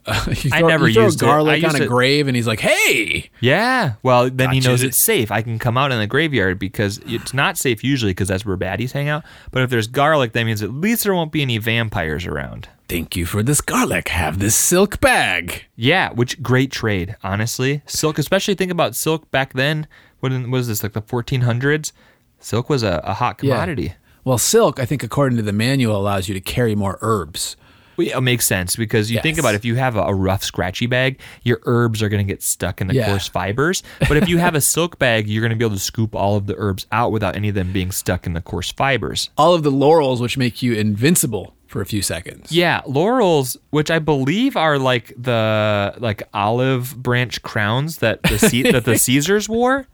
uh, 0.09 0.25
you 0.29 0.51
I 0.53 0.61
throw, 0.61 0.69
never 0.69 0.89
you 0.89 0.95
throw 0.95 1.05
used 1.05 1.23
it. 1.23 1.25
Garlic 1.27 1.65
on 1.65 1.75
a 1.77 1.85
it- 1.85 1.89
grave 1.89 2.27
and 2.29 2.37
he's 2.37 2.47
like 2.47 2.61
hey 2.61 3.31
Yeah. 3.41 3.95
Well, 4.03 4.31
then 4.31 4.51
he 4.51 4.61
Gotcha. 4.61 4.69
knows 4.71 4.83
it's 4.83 4.97
safe. 4.97 5.31
I 5.33 5.43
can 5.43 5.59
come 5.59 5.77
out 5.77 5.91
in 5.93 5.99
the 5.99 6.07
graveyard 6.07 6.59
because 6.59 6.99
it's 7.07 7.35
not 7.35 7.59
safe 7.59 7.83
usually 7.85 8.13
because 8.13 8.29
that's 8.29 8.47
where 8.47 8.57
baddies 8.57 8.93
hang 8.93 9.09
out. 9.09 9.25
But 9.51 9.63
if 9.63 9.71
there's 9.71 9.87
garlic, 9.89 10.33
that 10.33 10.45
means 10.45 10.63
at 10.63 10.73
least 10.73 11.05
there 11.05 11.15
won't 11.15 11.33
be 11.33 11.43
any 11.43 11.59
vampires 11.59 12.27
around. 12.27 12.69
thank 12.89 13.17
you 13.17 13.27
for 13.27 13.43
this 13.43 13.61
garlic 13.61 14.09
have 14.09 14.39
this 14.39 14.55
silk 14.55 15.01
bag 15.01 15.65
Yeah, 15.75 16.11
which 16.13 16.41
great 16.43 16.71
trade, 16.71 17.17
honestly. 17.25 17.83
Silk, 17.87 18.19
especially 18.19 18.55
think 18.55 18.71
about 18.71 18.95
silk 18.95 19.29
back 19.33 19.53
then. 19.55 19.87
What 20.21 20.33
in- 20.33 20.51
was 20.51 20.69
this 20.69 20.83
like 20.83 20.93
the 20.93 21.03
1400s? 21.03 21.93
Silk 22.39 22.69
was 22.71 22.83
a, 22.83 23.01
a 23.05 23.15
hot 23.15 23.41
Yeah. 23.43 23.55
commodity. 23.55 23.95
well 24.25 24.39
silk 24.39 24.79
i 24.81 24.85
think 24.85 25.03
according 25.03 25.37
to 25.37 25.43
the 25.43 25.53
manual 25.53 25.97
allows 25.97 26.29
you 26.29 26.35
to 26.35 26.41
carry 26.41 26.75
more 26.75 26.99
herbs 27.01 27.57
Well, 27.57 27.57
yeah, 27.57 27.66
It 27.99 28.21
makes 28.23 28.47
sense 28.47 28.77
because 28.77 29.11
you 29.11 29.21
think 29.21 29.39
about 29.39 29.55
it, 29.55 29.57
if 29.57 29.65
you 29.65 29.75
have 29.77 29.97
a, 29.97 30.03
a 30.03 30.15
rough, 30.15 30.43
scratchy 30.45 30.87
bag, 30.87 31.21
your 31.43 31.61
herbs 31.65 32.03
are 32.03 32.09
going 32.09 32.27
to 32.27 32.31
get 32.33 32.43
stuck 32.43 32.81
in 32.81 32.87
the 32.87 32.95
Yeah. 32.95 33.07
coarse 33.07 33.29
fibers. 33.29 33.83
But 34.09 34.17
if 34.17 34.29
you 34.29 34.39
have 34.39 34.55
a 34.55 34.61
silk 34.61 34.99
bag, 34.99 35.29
you're 35.29 35.41
going 35.43 35.51
to 35.51 35.57
be 35.57 35.65
able 35.65 35.77
to 35.77 35.81
scoop 35.83 36.15
all 36.15 36.37
of 36.37 36.47
the 36.47 36.55
herbs 36.59 36.87
out 36.93 37.13
without 37.13 37.37
any 37.37 37.49
of 37.49 37.55
them 37.55 37.73
being 37.73 37.91
stuck 37.91 38.27
in 38.27 38.33
the 38.35 38.41
coarse 38.41 38.71
fibers. 38.73 39.31
all 39.39 39.55
of 39.55 39.63
the 39.63 39.71
laurels 39.71 40.21
which 40.21 40.37
make 40.39 40.63
you 40.63 40.75
invincible 40.75 41.55
for 41.67 41.81
a 41.81 41.87
few 41.87 42.01
seconds 42.01 42.53
Yeah, 42.53 42.81
laurels, 42.87 43.57
which 43.71 43.91
I 43.91 43.99
believe 43.99 44.57
are 44.57 44.79
like 44.79 45.13
the 45.17 45.95
like 45.99 46.23
olive 46.33 46.97
branch 47.03 47.43
crowns 47.43 47.99
that 47.99 48.23
the 48.23 48.71
that 48.73 48.85
the 48.85 48.97
Caesars 49.07 49.49
wore. 49.49 49.87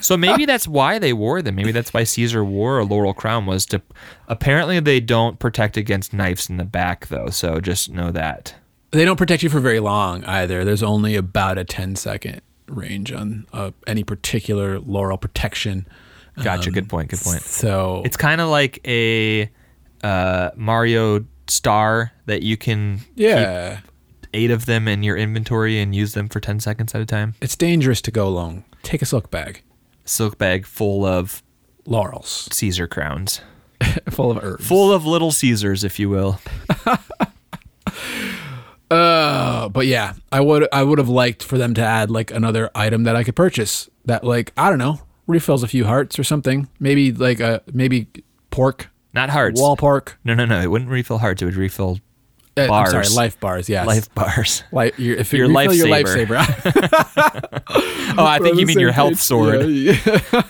So 0.00 0.16
maybe 0.16 0.46
that's 0.46 0.68
why 0.68 0.98
they 0.98 1.12
wore 1.12 1.42
them. 1.42 1.56
Maybe 1.56 1.72
that's 1.72 1.92
why 1.92 2.04
Caesar 2.04 2.44
wore 2.44 2.78
a 2.78 2.84
laurel 2.84 3.12
crown 3.14 3.46
was 3.46 3.66
to. 3.66 3.82
Apparently, 4.28 4.80
they 4.80 5.00
don't 5.00 5.38
protect 5.38 5.76
against 5.76 6.12
knives 6.12 6.48
in 6.48 6.56
the 6.56 6.64
back, 6.64 7.08
though. 7.08 7.28
So 7.28 7.60
just 7.60 7.90
know 7.90 8.10
that. 8.12 8.54
They 8.92 9.04
don't 9.04 9.16
protect 9.16 9.42
you 9.42 9.50
for 9.50 9.60
very 9.60 9.80
long 9.80 10.24
either. 10.24 10.64
There's 10.64 10.82
only 10.82 11.16
about 11.16 11.58
a 11.58 11.64
10 11.64 11.96
second 11.96 12.40
range 12.68 13.12
on 13.12 13.46
uh, 13.52 13.70
any 13.86 14.04
particular 14.04 14.78
laurel 14.80 15.18
protection. 15.18 15.86
Gotcha. 16.42 16.70
good 16.70 16.88
point. 16.88 17.10
Good 17.10 17.20
point. 17.20 17.42
So 17.42 18.02
It's 18.04 18.16
kind 18.16 18.40
of 18.40 18.48
like 18.48 18.80
a 18.86 19.50
uh, 20.02 20.50
Mario 20.56 21.24
star 21.48 22.12
that 22.26 22.42
you 22.42 22.56
can 22.56 23.00
yeah, 23.14 23.80
eight 24.32 24.50
of 24.50 24.66
them 24.66 24.88
in 24.88 25.02
your 25.02 25.16
inventory 25.16 25.80
and 25.80 25.94
use 25.94 26.14
them 26.14 26.28
for 26.28 26.40
ten 26.40 26.60
seconds 26.60 26.94
at 26.94 27.00
a 27.00 27.06
time. 27.06 27.34
it's 27.40 27.56
dangerous 27.56 28.00
to 28.02 28.10
go 28.10 28.26
alone. 28.26 28.64
Take 28.82 29.02
a 29.02 29.06
silk 29.06 29.30
bag, 29.30 29.62
Silk 30.04 30.38
bag 30.38 30.66
full 30.66 31.04
of 31.04 31.42
laurels, 31.86 32.48
Caesar 32.52 32.86
crowns. 32.86 33.40
full 34.10 34.30
of 34.30 34.42
herbs. 34.42 34.66
full 34.66 34.92
of 34.92 35.06
little 35.06 35.30
Caesars, 35.32 35.84
if 35.84 35.98
you 35.98 36.08
will. 36.08 36.40
Uh, 38.90 39.68
but 39.68 39.86
yeah, 39.86 40.14
I 40.32 40.40
would 40.40 40.66
I 40.72 40.82
would 40.82 40.98
have 40.98 41.08
liked 41.08 41.44
for 41.44 41.56
them 41.56 41.74
to 41.74 41.80
add 41.80 42.10
like 42.10 42.32
another 42.32 42.70
item 42.74 43.04
that 43.04 43.14
I 43.14 43.22
could 43.22 43.36
purchase 43.36 43.88
that 44.06 44.24
like 44.24 44.52
I 44.56 44.68
don't 44.68 44.80
know 44.80 45.00
refills 45.28 45.62
a 45.62 45.68
few 45.68 45.84
hearts 45.84 46.18
or 46.18 46.24
something. 46.24 46.66
Maybe 46.80 47.12
like 47.12 47.38
a 47.38 47.62
maybe 47.72 48.08
pork 48.50 48.90
Not 49.14 49.30
hearts. 49.30 49.60
wall 49.60 49.76
pork. 49.76 50.18
No, 50.24 50.34
no, 50.34 50.44
no. 50.44 50.60
It 50.60 50.72
wouldn't 50.72 50.90
refill 50.90 51.18
hearts. 51.18 51.40
It 51.40 51.44
would 51.44 51.54
refill 51.54 52.00
Uh, 52.56 52.62
I'm 52.62 52.86
sorry, 52.86 52.92
Bars. 53.02 53.16
life 53.16 53.40
bars. 53.40 53.68
Yes, 53.68 53.86
life 53.86 54.14
bars. 54.14 54.64
Life, 54.72 54.98
your, 54.98 55.16
if 55.16 55.32
Your 55.32 55.46
you 55.50 55.56
refill 55.56 55.74
your 55.74 55.86
lifesaver. 55.86 56.36
lifesaver. 56.38 57.62
Oh, 58.18 58.24
I 58.26 58.38
think 58.40 58.58
you 58.58 58.66
mean 58.66 58.80
your 58.80 58.90
health 58.92 59.20
sword. 59.20 59.68
Yeah, 59.70 59.96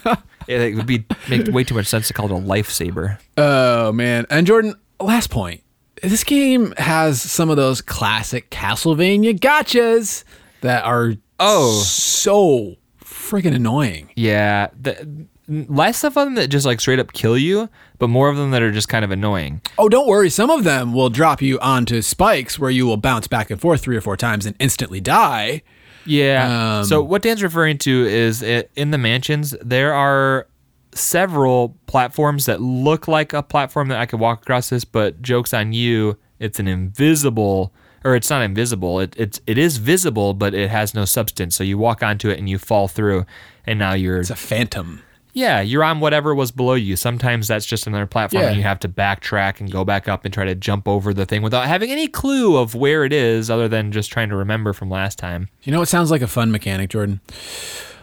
yeah. 0.05 0.15
It, 0.49 0.61
it 0.63 0.75
would 0.75 0.87
be 0.87 1.05
make 1.29 1.47
way 1.49 1.63
too 1.63 1.75
much 1.77 1.87
sense 1.87 2.09
to 2.09 2.15
call 2.15 2.27
it 2.27 2.33
a 2.33 2.35
lifesaver. 2.35 3.19
Oh 3.37 3.93
man! 3.93 4.27
And 4.31 4.47
Jordan, 4.47 4.75
last 4.99 5.31
point. 5.31 5.63
This 6.03 6.25
game 6.25 6.73
has 6.79 7.21
some 7.23 7.51
of 7.51 7.57
those 7.57 7.83
classic 7.83 8.51
Castlevania 8.51 9.39
gotchas 9.39 10.25
that 10.63 10.85
are 10.85 11.15
Oh. 11.39 11.81
so 11.83 12.77
freaking 13.05 13.55
annoying. 13.55 14.11
Yeah, 14.17 14.69
the, 14.81 15.27
less 15.51 16.05
of 16.05 16.15
them 16.15 16.37
that 16.37 16.49
just 16.49 16.65
like 16.65 16.81
straight 16.81 17.01
up 17.01 17.13
kill 17.13 17.37
you, 17.37 17.69
but 17.99 18.09
more 18.09 18.29
of 18.29 18.37
them 18.37 18.53
that 18.53 18.63
are 18.63 18.71
just 18.71 18.89
kind 18.89 19.05
of 19.05 19.11
annoying. 19.11 19.61
Oh, 19.79 19.89
don't 19.89 20.07
worry. 20.07 20.31
Some 20.31 20.49
of 20.49 20.65
them 20.65 20.95
will 20.95 21.11
drop 21.11 21.43
you 21.43 21.59
onto 21.59 22.03
spikes 22.03 22.59
where 22.59 22.71
you 22.71 22.87
will 22.87 22.97
bounce 22.97 23.27
back 23.27 23.51
and 23.51 23.61
forth 23.61 23.83
three 23.83 23.97
or 23.97 24.01
four 24.01 24.17
times 24.17 24.47
and 24.47 24.55
instantly 24.61 25.01
die. 25.01 25.63
Yeah. 26.07 26.79
Um, 26.79 26.85
so 26.85 27.03
what 27.03 27.23
Dan's 27.23 27.43
referring 27.43 27.79
to 27.79 28.07
is 28.07 28.43
it, 28.43 28.71
in 28.77 28.91
the 28.93 28.99
mansions 28.99 29.55
there 29.61 29.93
are 29.93 30.47
several 30.93 31.77
platforms 31.87 32.47
that 32.47 32.61
look 32.61 33.09
like 33.09 33.33
a 33.33 33.43
platform 33.43 33.89
that 33.89 33.99
I 33.99 34.07
could 34.07 34.21
walk 34.21 34.43
across 34.43 34.71
this, 34.71 34.85
but 34.85 35.21
jokes 35.21 35.53
on 35.53 35.73
you, 35.73 36.17
it's 36.39 36.59
an 36.59 36.69
invisible 36.69 37.73
or 38.05 38.15
it's 38.15 38.31
not 38.31 38.43
invisible. 38.43 39.01
It 39.01 39.15
it's 39.17 39.41
it 39.47 39.59
is 39.59 39.77
visible, 39.77 40.33
but 40.33 40.55
it 40.55 40.71
has 40.71 40.95
no 40.95 41.05
substance. 41.05 41.55
So 41.57 41.65
you 41.65 41.77
walk 41.77 42.03
onto 42.03 42.31
it 42.31 42.39
and 42.39 42.49
you 42.49 42.59
fall 42.59 42.89
through, 42.89 43.27
and 43.67 43.79
now 43.79 43.95
you're 43.95 44.21
It's 44.21 44.31
a 44.31 44.37
phantom. 44.37 45.03
Yeah, 45.33 45.61
you're 45.61 45.85
on 45.85 46.01
whatever 46.01 46.35
was 46.35 46.51
below 46.51 46.75
you. 46.75 46.97
Sometimes 46.97 47.49
that's 47.49 47.67
just 47.67 47.87
another 47.87 48.07
platform 48.07 48.43
Yeah. 48.43 48.49
and 48.49 48.57
you 48.57 48.63
have 48.63 48.81
to 48.81 48.89
backtrack 48.89 49.61
and 49.61 49.71
go 49.71 49.85
back 49.85 50.09
up 50.09 50.25
and 50.25 50.35
try 50.35 50.45
to 50.45 50.55
jump 50.55 50.89
over 50.89 51.15
the 51.15 51.25
thing 51.27 51.43
without 51.43 51.67
having 51.67 51.91
any 51.91 52.09
clue 52.09 52.57
of 52.57 52.75
where 52.75 53.05
it 53.05 53.13
is 53.13 53.51
other 53.51 53.69
than 53.69 53.93
just 53.93 54.11
trying 54.11 54.29
to 54.31 54.37
remember 54.37 54.73
from 54.73 54.91
last 54.91 55.19
time. 55.19 55.49
You 55.63 55.73
know 55.73 55.83
it 55.83 55.87
sounds 55.87 56.11
like 56.11 56.23
a 56.23 56.27
fun 56.27 56.51
mechanic, 56.51 56.91
Jordan? 56.91 57.21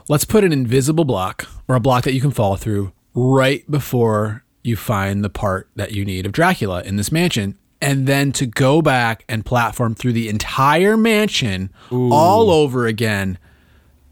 Let's 0.10 0.26
put 0.26 0.44
an 0.44 0.54
invisible 0.54 1.04
block 1.06 1.48
or 1.68 1.76
a 1.76 1.80
block 1.80 2.04
that 2.06 2.14
you 2.14 2.22
can 2.22 2.32
fall 2.32 2.56
through 2.56 2.94
right 3.14 3.70
before 3.70 4.44
you 4.64 4.76
find 4.76 5.24
the 5.24 5.30
part 5.30 5.70
that 5.76 5.92
you 5.92 6.06
need 6.06 6.26
of 6.26 6.32
Dracula 6.32 6.82
in 6.84 6.96
this 6.96 7.12
mansion. 7.12 7.58
And 7.82 8.08
then 8.08 8.32
to 8.34 8.46
go 8.48 8.82
back 8.82 9.24
and 9.30 9.46
platform 9.46 9.94
through 9.96 10.14
the 10.14 10.30
entire 10.30 10.98
mansion 10.98 11.72
all 11.92 12.50
over 12.50 12.88
again 12.88 13.38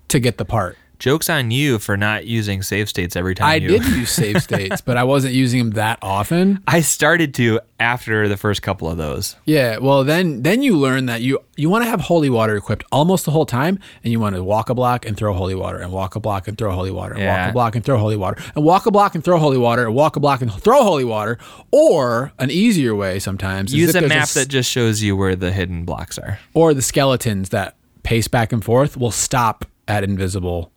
to 0.09 0.19
get 0.19 0.37
the 0.37 0.45
part. 0.45 0.77
Joke's 0.99 1.29
on 1.29 1.51
you 1.51 1.79
for 1.79 1.97
not 1.97 2.25
using 2.25 2.61
save 2.61 2.89
states 2.89 3.15
every 3.15 3.35
time 3.35 3.47
I 3.47 3.55
you 3.55 3.67
did 3.67 3.85
use 3.87 4.09
save 4.11 4.41
states, 4.41 4.81
but 4.81 4.97
I 4.97 5.03
wasn't 5.03 5.33
using 5.33 5.59
them 5.59 5.69
that 5.71 5.99
often. 6.01 6.61
I 6.67 6.81
started 6.81 7.33
to 7.35 7.59
after 7.79 8.27
the 8.29 8.37
first 8.37 8.61
couple 8.61 8.89
of 8.89 8.97
those. 8.97 9.35
Yeah, 9.45 9.77
well 9.79 10.03
then 10.03 10.43
then 10.43 10.61
you 10.63 10.77
learn 10.77 11.07
that 11.07 11.21
you 11.21 11.39
you 11.57 11.69
want 11.69 11.83
to 11.83 11.89
have 11.89 12.01
holy 12.01 12.29
water 12.29 12.55
equipped 12.55 12.85
almost 12.91 13.25
the 13.25 13.31
whole 13.31 13.45
time 13.45 13.79
and 14.03 14.11
you 14.13 14.19
want 14.19 14.35
to 14.35 14.43
walk 14.43 14.69
a 14.69 14.75
block 14.75 15.05
and 15.05 15.17
throw 15.17 15.33
holy 15.33 15.55
water 15.55 15.79
and 15.79 15.91
walk 15.91 16.15
a 16.15 16.19
block 16.19 16.47
and 16.47 16.57
throw 16.57 16.71
holy 16.73 16.91
water 16.91 17.13
and 17.15 17.23
walk 17.25 17.49
a 17.49 17.53
block 17.53 17.75
and 17.75 17.83
throw 17.83 17.97
holy 17.99 18.15
water 18.15 18.41
and 18.55 18.63
walk 18.63 18.85
a 18.85 18.91
block 18.91 19.15
and 19.15 19.23
throw 19.23 19.37
holy 19.37 19.57
water 19.57 19.85
and 19.85 19.93
walk 19.95 20.15
a 20.15 20.19
block 20.19 20.41
and 20.41 20.51
throw 20.53 20.83
holy 20.83 21.03
water 21.03 21.37
or 21.71 22.31
an 22.39 22.49
easier 22.51 22.95
way 22.95 23.19
sometimes 23.19 23.71
is 23.73 23.79
Use 23.79 23.95
a 23.95 24.01
map 24.01 24.23
s- 24.23 24.33
that 24.35 24.47
just 24.47 24.69
shows 24.71 25.01
you 25.03 25.15
where 25.15 25.35
the 25.35 25.51
hidden 25.51 25.83
blocks 25.85 26.17
are. 26.17 26.39
or 26.53 26.73
the 26.73 26.81
skeletons 26.81 27.49
that 27.49 27.75
pace 28.03 28.27
back 28.27 28.51
and 28.53 28.63
forth 28.63 28.95
will 28.97 29.11
stop 29.11 29.65
at 29.87 30.03
invisible 30.03 30.71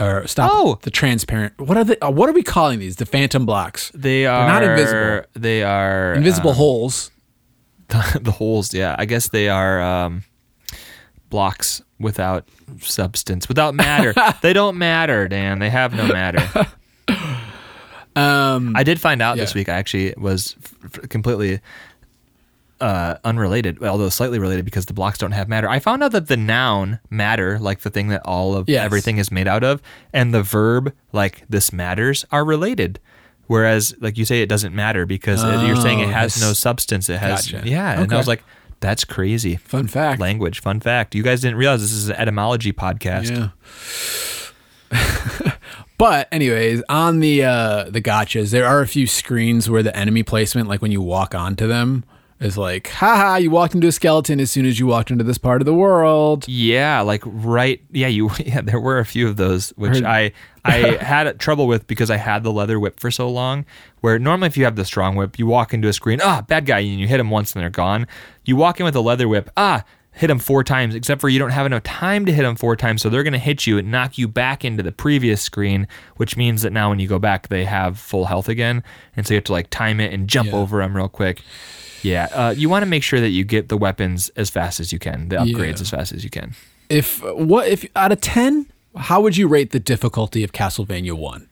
or 0.00 0.26
stop 0.26 0.50
Oh. 0.52 0.78
the 0.82 0.90
transparent 0.90 1.52
what 1.60 1.76
are 1.76 1.84
the 1.84 2.02
uh, 2.04 2.10
what 2.10 2.28
are 2.28 2.32
we 2.32 2.42
calling 2.42 2.78
these 2.78 2.96
the 2.96 3.06
phantom 3.06 3.44
blocks 3.46 3.90
They 3.94 4.22
They're 4.22 4.46
not 4.46 4.62
invisible 4.62 5.22
They 5.34 5.62
are 5.62 6.14
invisible 6.14 6.50
um, 6.50 6.56
holes 6.56 7.10
the 8.20 8.30
holes. 8.30 8.72
Yeah, 8.72 8.94
I 8.98 9.04
guess 9.04 9.28
they 9.30 9.48
are 9.48 9.82
um, 9.82 10.22
blocks 11.28 11.82
without 11.98 12.48
substance, 12.78 13.48
without 13.48 13.74
matter. 13.74 14.14
they 14.42 14.52
don't 14.52 14.78
matter, 14.78 15.26
Dan. 15.26 15.58
They 15.58 15.70
have 15.70 15.92
no 15.92 16.06
matter. 16.06 16.38
um 18.16 18.74
I 18.76 18.82
did 18.84 19.00
find 19.00 19.22
out 19.22 19.36
this 19.36 19.54
week. 19.54 19.68
I 19.68 19.74
actually 19.74 20.14
was 20.16 20.56
f- 20.84 21.08
completely 21.08 21.60
uh, 22.80 23.16
unrelated, 23.24 23.82
although 23.82 24.08
slightly 24.08 24.38
related 24.38 24.64
because 24.64 24.86
the 24.86 24.92
blocks 24.92 25.18
don't 25.18 25.32
have 25.32 25.48
matter. 25.48 25.68
I 25.68 25.78
found 25.78 26.02
out 26.02 26.12
that 26.12 26.28
the 26.28 26.36
noun 26.36 26.98
matter, 27.10 27.58
like 27.58 27.80
the 27.80 27.90
thing 27.90 28.08
that 28.08 28.22
all 28.24 28.54
of 28.56 28.68
Yes. 28.68 28.84
everything 28.84 29.18
is 29.18 29.30
made 29.30 29.46
out 29.48 29.62
of, 29.64 29.80
and 30.12 30.32
the 30.34 30.42
verb 30.42 30.92
like 31.12 31.44
this 31.48 31.72
matters 31.72 32.24
are 32.32 32.44
related. 32.44 32.98
Whereas, 33.46 33.94
like 34.00 34.16
you 34.16 34.24
say, 34.24 34.42
it 34.42 34.48
doesn't 34.48 34.74
matter 34.74 35.06
because 35.06 35.42
it- 35.42 35.66
you're 35.66 35.76
saying 35.76 35.98
it 36.00 36.06
Oh, 36.06 36.12
has 36.12 36.40
no 36.40 36.52
substance. 36.52 37.08
It 37.08 37.18
has, 37.18 37.50
Gotcha. 37.50 37.68
yeah. 37.68 38.00
And 38.00 38.12
I 38.12 38.16
was 38.16 38.28
like, 38.28 38.42
that's 38.80 39.04
crazy. 39.04 39.56
fun 39.56 39.88
fact 39.88 40.20
Language, 40.20 40.60
fun 40.60 40.80
fact. 40.80 41.14
You 41.14 41.22
guys 41.22 41.40
didn't 41.42 41.56
realize 41.58 41.80
this 41.82 41.92
is 41.92 42.08
an 42.08 42.16
etymology 42.16 42.72
podcast. 42.72 43.30
Yeah. 43.30 43.48
but 45.98 46.28
anyways, 46.32 46.82
on 46.88 47.20
the 47.20 47.44
uh 47.44 47.84
the 47.90 48.00
gotchas, 48.00 48.50
there 48.50 48.66
are 48.66 48.80
a 48.80 48.86
few 48.88 49.06
screens 49.06 49.68
where 49.68 49.82
the 49.82 49.94
enemy 49.96 50.22
placement, 50.22 50.68
like 50.68 50.80
when 50.82 50.92
you 50.92 51.00
walk 51.02 51.34
onto 51.34 51.66
them, 51.66 52.04
is 52.40 52.56
like, 52.56 52.88
haha, 52.88 53.36
you 53.36 53.50
walked 53.50 53.74
into 53.74 53.86
a 53.86 53.92
skeleton 53.92 54.40
as 54.40 54.50
soon 54.50 54.64
as 54.64 54.78
you 54.78 54.86
walked 54.86 55.10
into 55.10 55.22
this 55.24 55.36
part 55.38 55.60
of 55.60 55.66
the 55.66 55.74
world. 55.74 56.46
Yeah, 56.48 57.00
like 57.02 57.22
right. 57.26 57.82
Yeah, 57.90 58.06
you. 58.08 58.30
Yeah, 58.38 58.62
there 58.62 58.80
were 58.80 58.98
a 58.98 59.04
few 59.04 59.28
of 59.28 59.36
those 59.36 59.70
which 59.76 60.02
I 60.02 60.32
I 60.64 60.96
had 61.00 61.38
trouble 61.38 61.66
with 61.66 61.86
because 61.86 62.10
I 62.10 62.16
had 62.16 62.42
the 62.42 62.50
leather 62.52 62.80
whip 62.80 62.98
for 62.98 63.10
so 63.10 63.28
long. 63.28 63.66
Where 64.00 64.18
normally, 64.18 64.46
if 64.46 64.56
you 64.56 64.64
have 64.64 64.76
the 64.76 64.84
strong 64.86 65.16
whip, 65.16 65.38
you 65.38 65.46
walk 65.46 65.74
into 65.74 65.88
a 65.88 65.92
screen, 65.92 66.20
ah, 66.22 66.40
bad 66.42 66.64
guy, 66.66 66.78
and 66.78 66.98
you 66.98 67.06
hit 67.06 67.18
them 67.18 67.28
once 67.30 67.52
and 67.52 67.62
they're 67.62 67.68
gone. 67.70 68.06
You 68.46 68.56
walk 68.56 68.80
in 68.80 68.84
with 68.84 68.96
a 68.96 69.00
leather 69.02 69.28
whip, 69.28 69.50
ah, 69.58 69.84
hit 70.12 70.28
them 70.28 70.38
four 70.38 70.64
times. 70.64 70.94
Except 70.94 71.20
for 71.20 71.28
you 71.28 71.38
don't 71.38 71.50
have 71.50 71.66
enough 71.66 71.82
time 71.82 72.24
to 72.24 72.32
hit 72.32 72.42
them 72.42 72.56
four 72.56 72.74
times, 72.74 73.02
so 73.02 73.10
they're 73.10 73.22
gonna 73.22 73.36
hit 73.38 73.66
you 73.66 73.76
and 73.76 73.90
knock 73.90 74.16
you 74.16 74.26
back 74.26 74.64
into 74.64 74.82
the 74.82 74.92
previous 74.92 75.42
screen, 75.42 75.86
which 76.16 76.38
means 76.38 76.62
that 76.62 76.72
now 76.72 76.88
when 76.88 76.98
you 76.98 77.06
go 77.06 77.18
back, 77.18 77.48
they 77.48 77.66
have 77.66 77.98
full 77.98 78.24
health 78.24 78.48
again, 78.48 78.82
and 79.14 79.26
so 79.26 79.34
you 79.34 79.36
have 79.36 79.44
to 79.44 79.52
like 79.52 79.68
time 79.68 80.00
it 80.00 80.12
and 80.14 80.26
jump 80.26 80.48
Yeah. 80.48 80.56
over 80.56 80.78
them 80.78 80.96
real 80.96 81.08
quick. 81.08 81.42
Yeah, 82.02 82.28
uh, 82.32 82.54
you 82.56 82.68
want 82.68 82.82
to 82.82 82.86
make 82.86 83.02
sure 83.02 83.20
that 83.20 83.28
you 83.30 83.44
get 83.44 83.68
the 83.68 83.76
weapons 83.76 84.30
as 84.36 84.50
fast 84.50 84.80
as 84.80 84.92
you 84.92 84.98
can, 84.98 85.28
the 85.28 85.36
upgrades 85.36 85.76
Yeah. 85.76 85.80
as 85.82 85.90
fast 85.90 86.12
as 86.12 86.24
you 86.24 86.30
can. 86.30 86.54
If 86.88 87.22
what 87.22 87.68
if 87.68 87.86
out 87.94 88.12
of 88.12 88.20
ten, 88.20 88.66
how 88.96 89.20
would 89.20 89.36
you 89.36 89.46
rate 89.48 89.70
the 89.70 89.80
difficulty 89.80 90.42
of 90.42 90.52
Castlevania 90.52 91.12
one? 91.12 91.48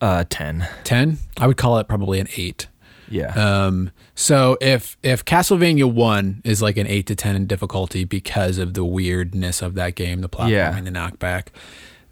Uh, 0.00 0.24
ten. 0.28 0.68
Ten? 0.84 1.18
I 1.38 1.46
would 1.46 1.56
call 1.56 1.78
it 1.78 1.88
probably 1.88 2.20
an 2.20 2.28
eight. 2.36 2.66
Yeah. 3.10 3.32
Um, 3.32 3.90
so 4.14 4.58
if 4.60 4.98
if 5.02 5.24
Castlevania 5.24 5.90
one 5.90 6.42
is 6.44 6.60
like 6.60 6.76
an 6.76 6.86
eight 6.86 7.06
to 7.06 7.14
ten 7.16 7.34
in 7.36 7.46
difficulty 7.46 8.04
because 8.04 8.58
of 8.58 8.74
the 8.74 8.84
weirdness 8.84 9.62
of 9.62 9.74
that 9.76 9.94
game, 9.94 10.20
the 10.20 10.28
platforming, 10.28 10.50
Yeah. 10.50 10.80
the 10.80 10.90
knockback, 10.90 11.46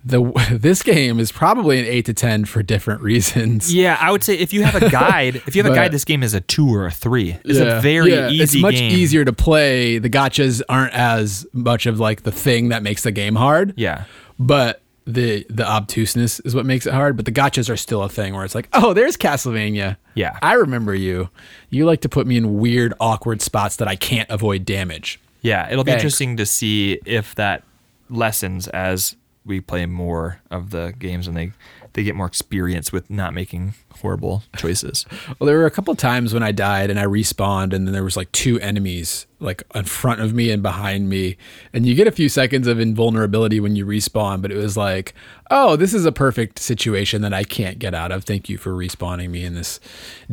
the 0.06 0.22
this 0.60 0.82
game 0.82 1.18
is 1.18 1.32
probably 1.32 1.78
an 1.80 1.84
eight 1.84 2.06
to 2.06 2.14
ten 2.14 2.44
for 2.44 2.62
different 2.62 3.02
reasons. 3.02 3.74
yeah, 3.74 3.98
I 4.00 4.10
would 4.12 4.22
say 4.22 4.34
if 4.38 4.52
you 4.52 4.62
have 4.62 4.80
a 4.80 4.88
guide, 4.88 5.36
if 5.46 5.56
you 5.56 5.62
have 5.62 5.70
a 5.72 5.74
guide, 5.80 5.90
this 5.92 6.04
game 6.04 6.22
is 6.22 6.32
a 6.32 6.40
two 6.40 6.72
or 6.72 6.86
a 6.86 6.90
three. 6.90 7.36
It's 7.44 7.58
Yeah. 7.58 7.78
a 7.78 7.80
very 7.80 8.12
Yeah, 8.14 8.28
easy 8.30 8.42
It's 8.42 8.56
much 8.56 8.76
game. 8.76 8.92
easier 8.92 9.24
to 9.24 9.32
play. 9.32 9.98
The 9.98 10.08
gotchas 10.08 10.62
aren't 10.68 10.94
as 10.94 11.46
much 11.52 11.86
of 11.86 11.98
like 12.00 12.22
the 12.22 12.32
thing 12.32 12.68
that 12.68 12.82
makes 12.82 13.02
the 13.02 13.10
game 13.12 13.34
hard. 13.34 13.74
Yeah. 13.76 14.04
But 14.38 14.80
the 15.08 15.44
the 15.50 15.64
obtuseness 15.68 16.40
is 16.40 16.54
what 16.54 16.66
makes 16.66 16.86
it 16.86 16.92
hard. 16.94 17.16
But 17.16 17.24
the 17.26 17.32
gotchas 17.32 17.68
are 17.68 17.76
still 17.76 18.02
a 18.02 18.08
thing 18.08 18.34
where 18.34 18.44
it's 18.44 18.54
like, 18.54 18.68
oh, 18.72 18.92
there's 18.92 19.16
Castlevania. 19.16 19.96
Yeah. 20.14 20.38
I 20.42 20.54
remember 20.54 20.94
you. 20.94 21.30
You 21.70 21.84
like 21.84 22.00
to 22.02 22.08
put 22.08 22.26
me 22.26 22.36
in 22.36 22.58
weird, 22.58 22.94
awkward 23.00 23.42
spots 23.42 23.76
that 23.76 23.88
I 23.88 23.96
can't 23.96 24.28
avoid 24.30 24.64
damage. 24.64 25.20
Yeah, 25.42 25.68
it'll 25.70 25.84
be 25.84 25.90
Thanks. 25.92 26.02
interesting 26.02 26.36
to 26.38 26.46
see 26.46 26.98
if 27.04 27.34
that 27.36 27.62
lessens 28.10 28.66
as 28.68 29.14
we 29.46 29.60
play 29.60 29.86
more 29.86 30.40
of 30.50 30.70
the 30.70 30.92
games 30.98 31.26
and 31.28 31.36
they 31.36 31.52
they 31.96 32.02
get 32.02 32.14
more 32.14 32.26
experience 32.26 32.92
with 32.92 33.08
not 33.08 33.32
making 33.32 33.72
horrible 34.02 34.42
choices. 34.56 35.06
Well, 35.38 35.46
there 35.46 35.56
were 35.56 35.64
a 35.64 35.70
couple 35.70 35.94
times 35.94 36.34
when 36.34 36.42
I 36.42 36.52
died 36.52 36.90
and 36.90 37.00
I 37.00 37.04
respawned, 37.04 37.72
and 37.72 37.86
then 37.86 37.92
there 37.92 38.04
was 38.04 38.18
like 38.18 38.30
two 38.32 38.60
enemies 38.60 39.26
like 39.40 39.62
in 39.74 39.84
front 39.84 40.20
of 40.20 40.34
me 40.34 40.50
and 40.50 40.62
behind 40.62 41.08
me, 41.08 41.38
and 41.72 41.86
you 41.86 41.94
get 41.94 42.06
a 42.06 42.12
few 42.12 42.28
seconds 42.28 42.66
of 42.66 42.78
invulnerability 42.78 43.60
when 43.60 43.76
you 43.76 43.86
respawn. 43.86 44.42
But 44.42 44.52
it 44.52 44.58
was 44.58 44.76
like, 44.76 45.14
oh, 45.50 45.76
this 45.76 45.94
is 45.94 46.04
a 46.04 46.12
perfect 46.12 46.58
situation 46.58 47.22
that 47.22 47.32
I 47.32 47.44
can't 47.44 47.78
get 47.78 47.94
out 47.94 48.12
of. 48.12 48.24
Thank 48.24 48.50
you 48.50 48.58
for 48.58 48.72
respawning 48.72 49.30
me 49.30 49.44
in 49.44 49.54
this 49.54 49.80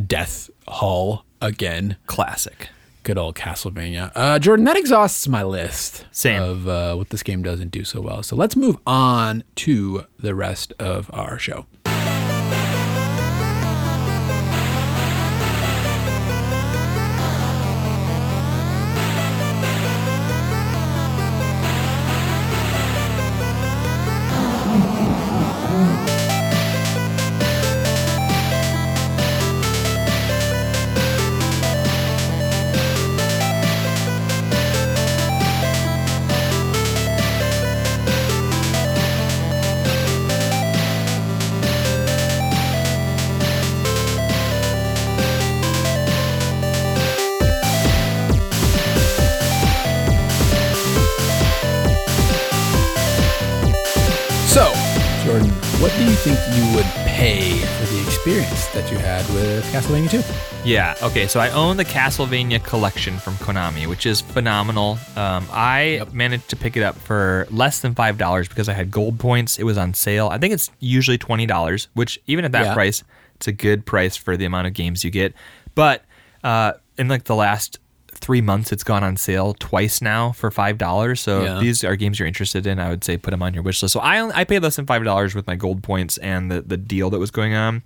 death 0.06 0.50
hall 0.68 1.24
again. 1.42 1.96
Classic. 2.08 2.70
Good 3.04 3.18
old 3.18 3.36
Castlevania. 3.36 4.12
Uh, 4.16 4.40
Jordan, 4.40 4.64
that 4.66 4.78
exhausts 4.78 5.28
my 5.28 5.44
list 5.44 6.06
Same. 6.12 6.42
of 6.42 6.68
uh, 6.68 6.96
what 6.96 7.10
this 7.10 7.22
game 7.22 7.44
doesn't 7.44 7.70
do 7.70 7.84
so 7.84 8.00
well. 8.00 8.24
So 8.24 8.36
let's 8.36 8.56
move 8.56 8.78
on 8.88 9.44
to 9.58 10.06
the 10.18 10.34
rest 10.34 10.74
of 10.80 11.10
our 11.14 11.38
show. 11.38 11.66
Yeah. 60.66 60.96
Okay. 61.04 61.28
So 61.28 61.42
I 61.42 61.50
own 61.50 61.76
the 61.76 61.84
Castlevania 61.84 62.64
collection 62.64 63.18
from 63.18 63.34
Konami, 63.36 63.86
which 63.86 64.06
is 64.06 64.22
phenomenal. 64.22 64.98
Um, 65.18 65.46
I 65.52 66.06
managed 66.14 66.50
to 66.52 66.56
pick 66.56 66.78
it 66.78 66.84
up 66.84 66.96
for 66.96 67.48
less 67.52 67.82
than 67.82 67.94
five 67.96 68.18
dollars 68.18 68.48
because 68.48 68.70
I 68.70 68.74
had 68.74 68.90
gold 68.90 69.20
points. 69.20 69.60
It 69.60 69.64
was 69.66 69.78
on 69.78 69.94
sale. 69.94 70.30
I 70.30 70.38
think 70.38 70.54
it's 70.54 70.72
usually 70.80 71.18
twenty 71.18 71.46
dollars, 71.46 71.90
which 71.96 72.18
even 72.28 72.46
at 72.46 72.54
that 72.54 72.68
Yeah. 72.68 72.74
price, 72.74 73.04
it's 73.36 73.48
a 73.48 73.52
good 73.52 73.86
price 73.86 74.16
for 74.16 74.38
the 74.38 74.46
amount 74.46 74.68
of 74.68 74.74
games 74.74 75.04
you 75.04 75.12
get. 75.12 75.34
But 75.76 76.06
uh, 76.46 76.74
in 76.98 77.10
like 77.10 77.26
the 77.26 77.36
last 77.36 77.80
three 78.14 78.42
months, 78.42 78.72
it's 78.72 78.86
gone 78.86 79.04
on 79.04 79.18
sale 79.18 79.54
twice 79.60 80.02
now 80.02 80.32
for 80.32 80.50
five 80.50 80.78
dollars. 80.78 81.20
So 81.20 81.44
Yeah. 81.44 81.56
if 81.56 81.62
these 81.62 81.84
are 81.84 81.98
games 81.98 82.20
you're 82.20 82.28
interested 82.28 82.66
in, 82.66 82.80
I 82.80 82.90
would 82.90 83.04
say 83.04 83.18
put 83.18 83.32
them 83.32 83.44
on 83.44 83.54
your 83.54 83.64
wish 83.64 83.82
list. 83.82 83.92
So 83.92 84.00
I 84.00 84.20
only, 84.20 84.34
I 84.34 84.46
paid 84.46 84.64
less 84.64 84.78
than 84.78 84.86
five 84.86 85.04
dollars 85.04 85.36
with 85.36 85.46
my 85.46 85.56
gold 85.58 85.84
points 85.84 86.18
and 86.20 86.50
the 86.50 86.62
the 86.62 86.78
deal 86.78 87.10
that 87.10 87.20
was 87.20 87.32
going 87.32 87.54
on. 87.54 87.84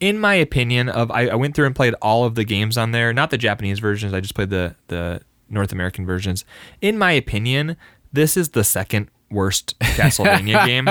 In 0.00 0.18
my 0.18 0.34
opinion, 0.34 0.88
of 0.88 1.10
I, 1.10 1.28
I 1.28 1.34
went 1.34 1.54
through 1.54 1.66
and 1.66 1.74
played 1.74 1.94
all 2.02 2.24
of 2.24 2.34
the 2.34 2.44
games 2.44 2.76
on 2.76 2.90
there, 2.92 3.12
not 3.12 3.30
the 3.30 3.38
Japanese 3.38 3.78
versions. 3.78 4.12
I 4.12 4.20
just 4.20 4.34
played 4.34 4.50
the 4.50 4.74
the 4.88 5.22
North 5.48 5.72
American 5.72 6.04
versions. 6.04 6.44
In 6.80 6.98
my 6.98 7.12
opinion, 7.12 7.76
this 8.12 8.36
is 8.36 8.50
the 8.50 8.64
second 8.64 9.08
worst 9.30 9.78
Castlevania 9.80 10.66
game. 10.66 10.88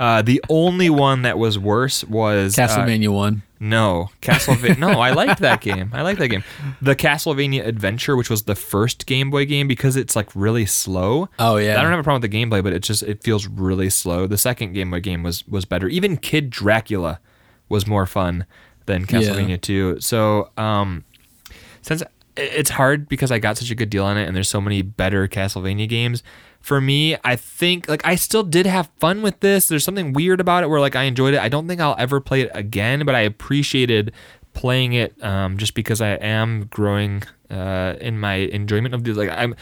Uh, 0.00 0.22
the 0.22 0.42
only 0.48 0.88
one 0.88 1.22
that 1.22 1.38
was 1.38 1.58
worse 1.58 2.04
was 2.04 2.56
uh, 2.56 2.62
Castlevania 2.62 3.08
one. 3.08 3.42
no, 3.58 4.10
Castlevania. 4.22 4.78
no, 4.78 4.90
I 5.00 5.10
liked 5.10 5.40
that 5.40 5.60
game. 5.60 5.90
I 5.92 6.02
liked 6.02 6.20
that 6.20 6.28
game. 6.28 6.44
The 6.80 6.94
Castlevania 6.94 7.66
Adventure, 7.66 8.16
which 8.16 8.30
was 8.30 8.44
the 8.44 8.54
first 8.54 9.06
Game 9.06 9.28
Boy 9.30 9.44
game, 9.44 9.66
because 9.66 9.96
it's 9.96 10.14
like 10.14 10.28
really 10.36 10.66
slow. 10.66 11.28
Oh, 11.40 11.56
yeah. 11.56 11.78
I 11.78 11.82
don't 11.82 11.90
have 11.90 11.98
a 11.98 12.04
problem 12.04 12.22
with 12.22 12.30
the 12.30 12.36
gameplay, 12.36 12.62
but 12.62 12.72
it 12.72 12.84
just 12.84 13.02
it 13.02 13.24
feels 13.24 13.48
really 13.48 13.90
slow. 13.90 14.28
The 14.28 14.38
second 14.38 14.72
Game 14.72 14.92
Boy 14.92 15.00
game 15.00 15.24
was 15.24 15.46
was 15.48 15.64
better. 15.64 15.88
Even 15.88 16.16
Kid 16.16 16.48
Dracula 16.50 17.18
was 17.68 17.86
more 17.86 18.06
fun 18.06 18.46
than 18.86 19.04
Castlevania 19.06 19.60
2. 19.60 20.00
So, 20.00 20.50
um, 20.56 21.04
since 21.82 22.02
it's 22.38 22.70
hard 22.70 23.08
because 23.08 23.32
I 23.32 23.38
got 23.38 23.58
such 23.58 23.70
a 23.70 23.74
good 23.74 23.90
deal 23.90 24.04
on 24.04 24.16
it, 24.16 24.26
and 24.26 24.34
there's 24.34 24.48
so 24.48 24.60
many 24.60 24.82
better 24.82 25.26
Castlevania 25.28 25.88
games. 25.88 26.22
For 26.60 26.80
me, 26.80 27.16
I 27.24 27.36
think 27.36 27.88
like 27.88 28.04
I 28.04 28.14
still 28.14 28.42
did 28.42 28.66
have 28.66 28.90
fun 28.98 29.22
with 29.22 29.40
this. 29.40 29.68
There's 29.68 29.84
something 29.84 30.12
weird 30.12 30.40
about 30.40 30.64
it 30.64 30.68
where 30.68 30.80
like 30.80 30.96
I 30.96 31.04
enjoyed 31.04 31.34
it. 31.34 31.40
I 31.40 31.48
don't 31.48 31.68
think 31.68 31.80
I'll 31.80 31.96
ever 31.98 32.20
play 32.20 32.42
it 32.42 32.50
again, 32.54 33.04
but 33.04 33.14
I 33.14 33.20
appreciated 33.20 34.12
playing 34.54 34.92
it 34.92 35.22
um, 35.22 35.56
just 35.56 35.74
because 35.74 36.00
I 36.00 36.10
am 36.10 36.66
growing 36.66 37.22
uh, 37.50 37.94
in 38.00 38.18
my 38.18 38.34
enjoyment 38.34 38.94
of 38.94 39.04
these. 39.04 39.16
Like 39.16 39.30
I'm. 39.30 39.54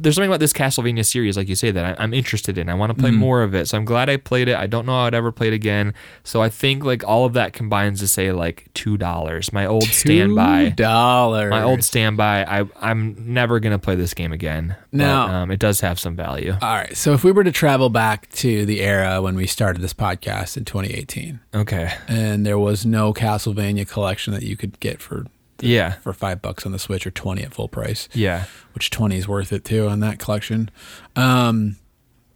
There's 0.00 0.14
something 0.14 0.30
about 0.30 0.40
this 0.40 0.52
Castlevania 0.52 1.04
series, 1.04 1.36
like 1.36 1.48
you 1.48 1.54
say, 1.54 1.70
that 1.70 1.98
I, 2.00 2.02
I'm 2.02 2.14
interested 2.14 2.56
in. 2.58 2.68
I 2.68 2.74
want 2.74 2.90
to 2.90 2.98
play 3.00 3.10
more 3.10 3.42
of 3.42 3.54
it, 3.54 3.68
so 3.68 3.76
I'm 3.76 3.84
glad 3.84 4.08
I 4.08 4.16
played 4.16 4.48
it. 4.48 4.56
I 4.56 4.66
don't 4.66 4.86
know 4.86 4.92
how 4.92 5.04
I'd 5.06 5.14
ever 5.14 5.30
play 5.30 5.48
it 5.48 5.52
again. 5.52 5.92
So 6.24 6.42
I 6.42 6.48
think 6.48 6.84
like 6.84 7.04
all 7.06 7.24
of 7.26 7.34
that 7.34 7.52
combines 7.52 8.00
to 8.00 8.08
say 8.08 8.32
like 8.32 8.68
two 8.74 8.96
dollars. 8.96 9.52
My 9.52 9.66
old 9.66 9.84
standby. 9.84 10.70
dollars. 10.70 11.50
My 11.50 11.62
old 11.62 11.84
standby. 11.84 12.44
I 12.44 12.64
I'm 12.80 13.14
never 13.34 13.60
gonna 13.60 13.78
play 13.78 13.94
this 13.94 14.14
game 14.14 14.32
again. 14.32 14.76
but, 14.90 14.96
No. 14.96 15.20
um, 15.22 15.50
it 15.50 15.58
does 15.60 15.80
have 15.80 15.98
some 16.00 16.16
value. 16.16 16.52
All 16.62 16.74
right. 16.74 16.96
So 16.96 17.12
if 17.12 17.22
we 17.24 17.32
were 17.32 17.44
to 17.44 17.52
travel 17.52 17.90
back 17.90 18.28
to 18.36 18.64
the 18.66 18.80
era 18.80 19.20
when 19.20 19.34
we 19.36 19.46
started 19.46 19.82
this 19.82 19.94
podcast 19.94 20.56
in 20.56 20.64
2018, 20.64 21.40
Okay. 21.54 21.92
and 22.08 22.46
there 22.46 22.58
was 22.58 22.86
no 22.86 23.12
Castlevania 23.12 23.86
collection 23.88 24.32
that 24.32 24.42
you 24.42 24.56
could 24.56 24.80
get 24.80 25.00
for 25.02 25.26
Yeah. 25.62 25.92
for 25.94 26.12
five 26.12 26.40
bucks 26.42 26.64
on 26.66 26.72
the 26.72 26.78
Switch 26.78 27.06
or 27.06 27.10
20 27.10 27.42
at 27.42 27.54
full 27.54 27.68
price, 27.68 28.08
Yeah. 28.12 28.44
which 28.74 28.90
20 28.90 29.16
is 29.16 29.28
worth 29.28 29.52
it 29.52 29.64
too 29.64 29.88
on 29.88 30.00
that 30.00 30.18
collection. 30.18 30.70
Um, 31.16 31.76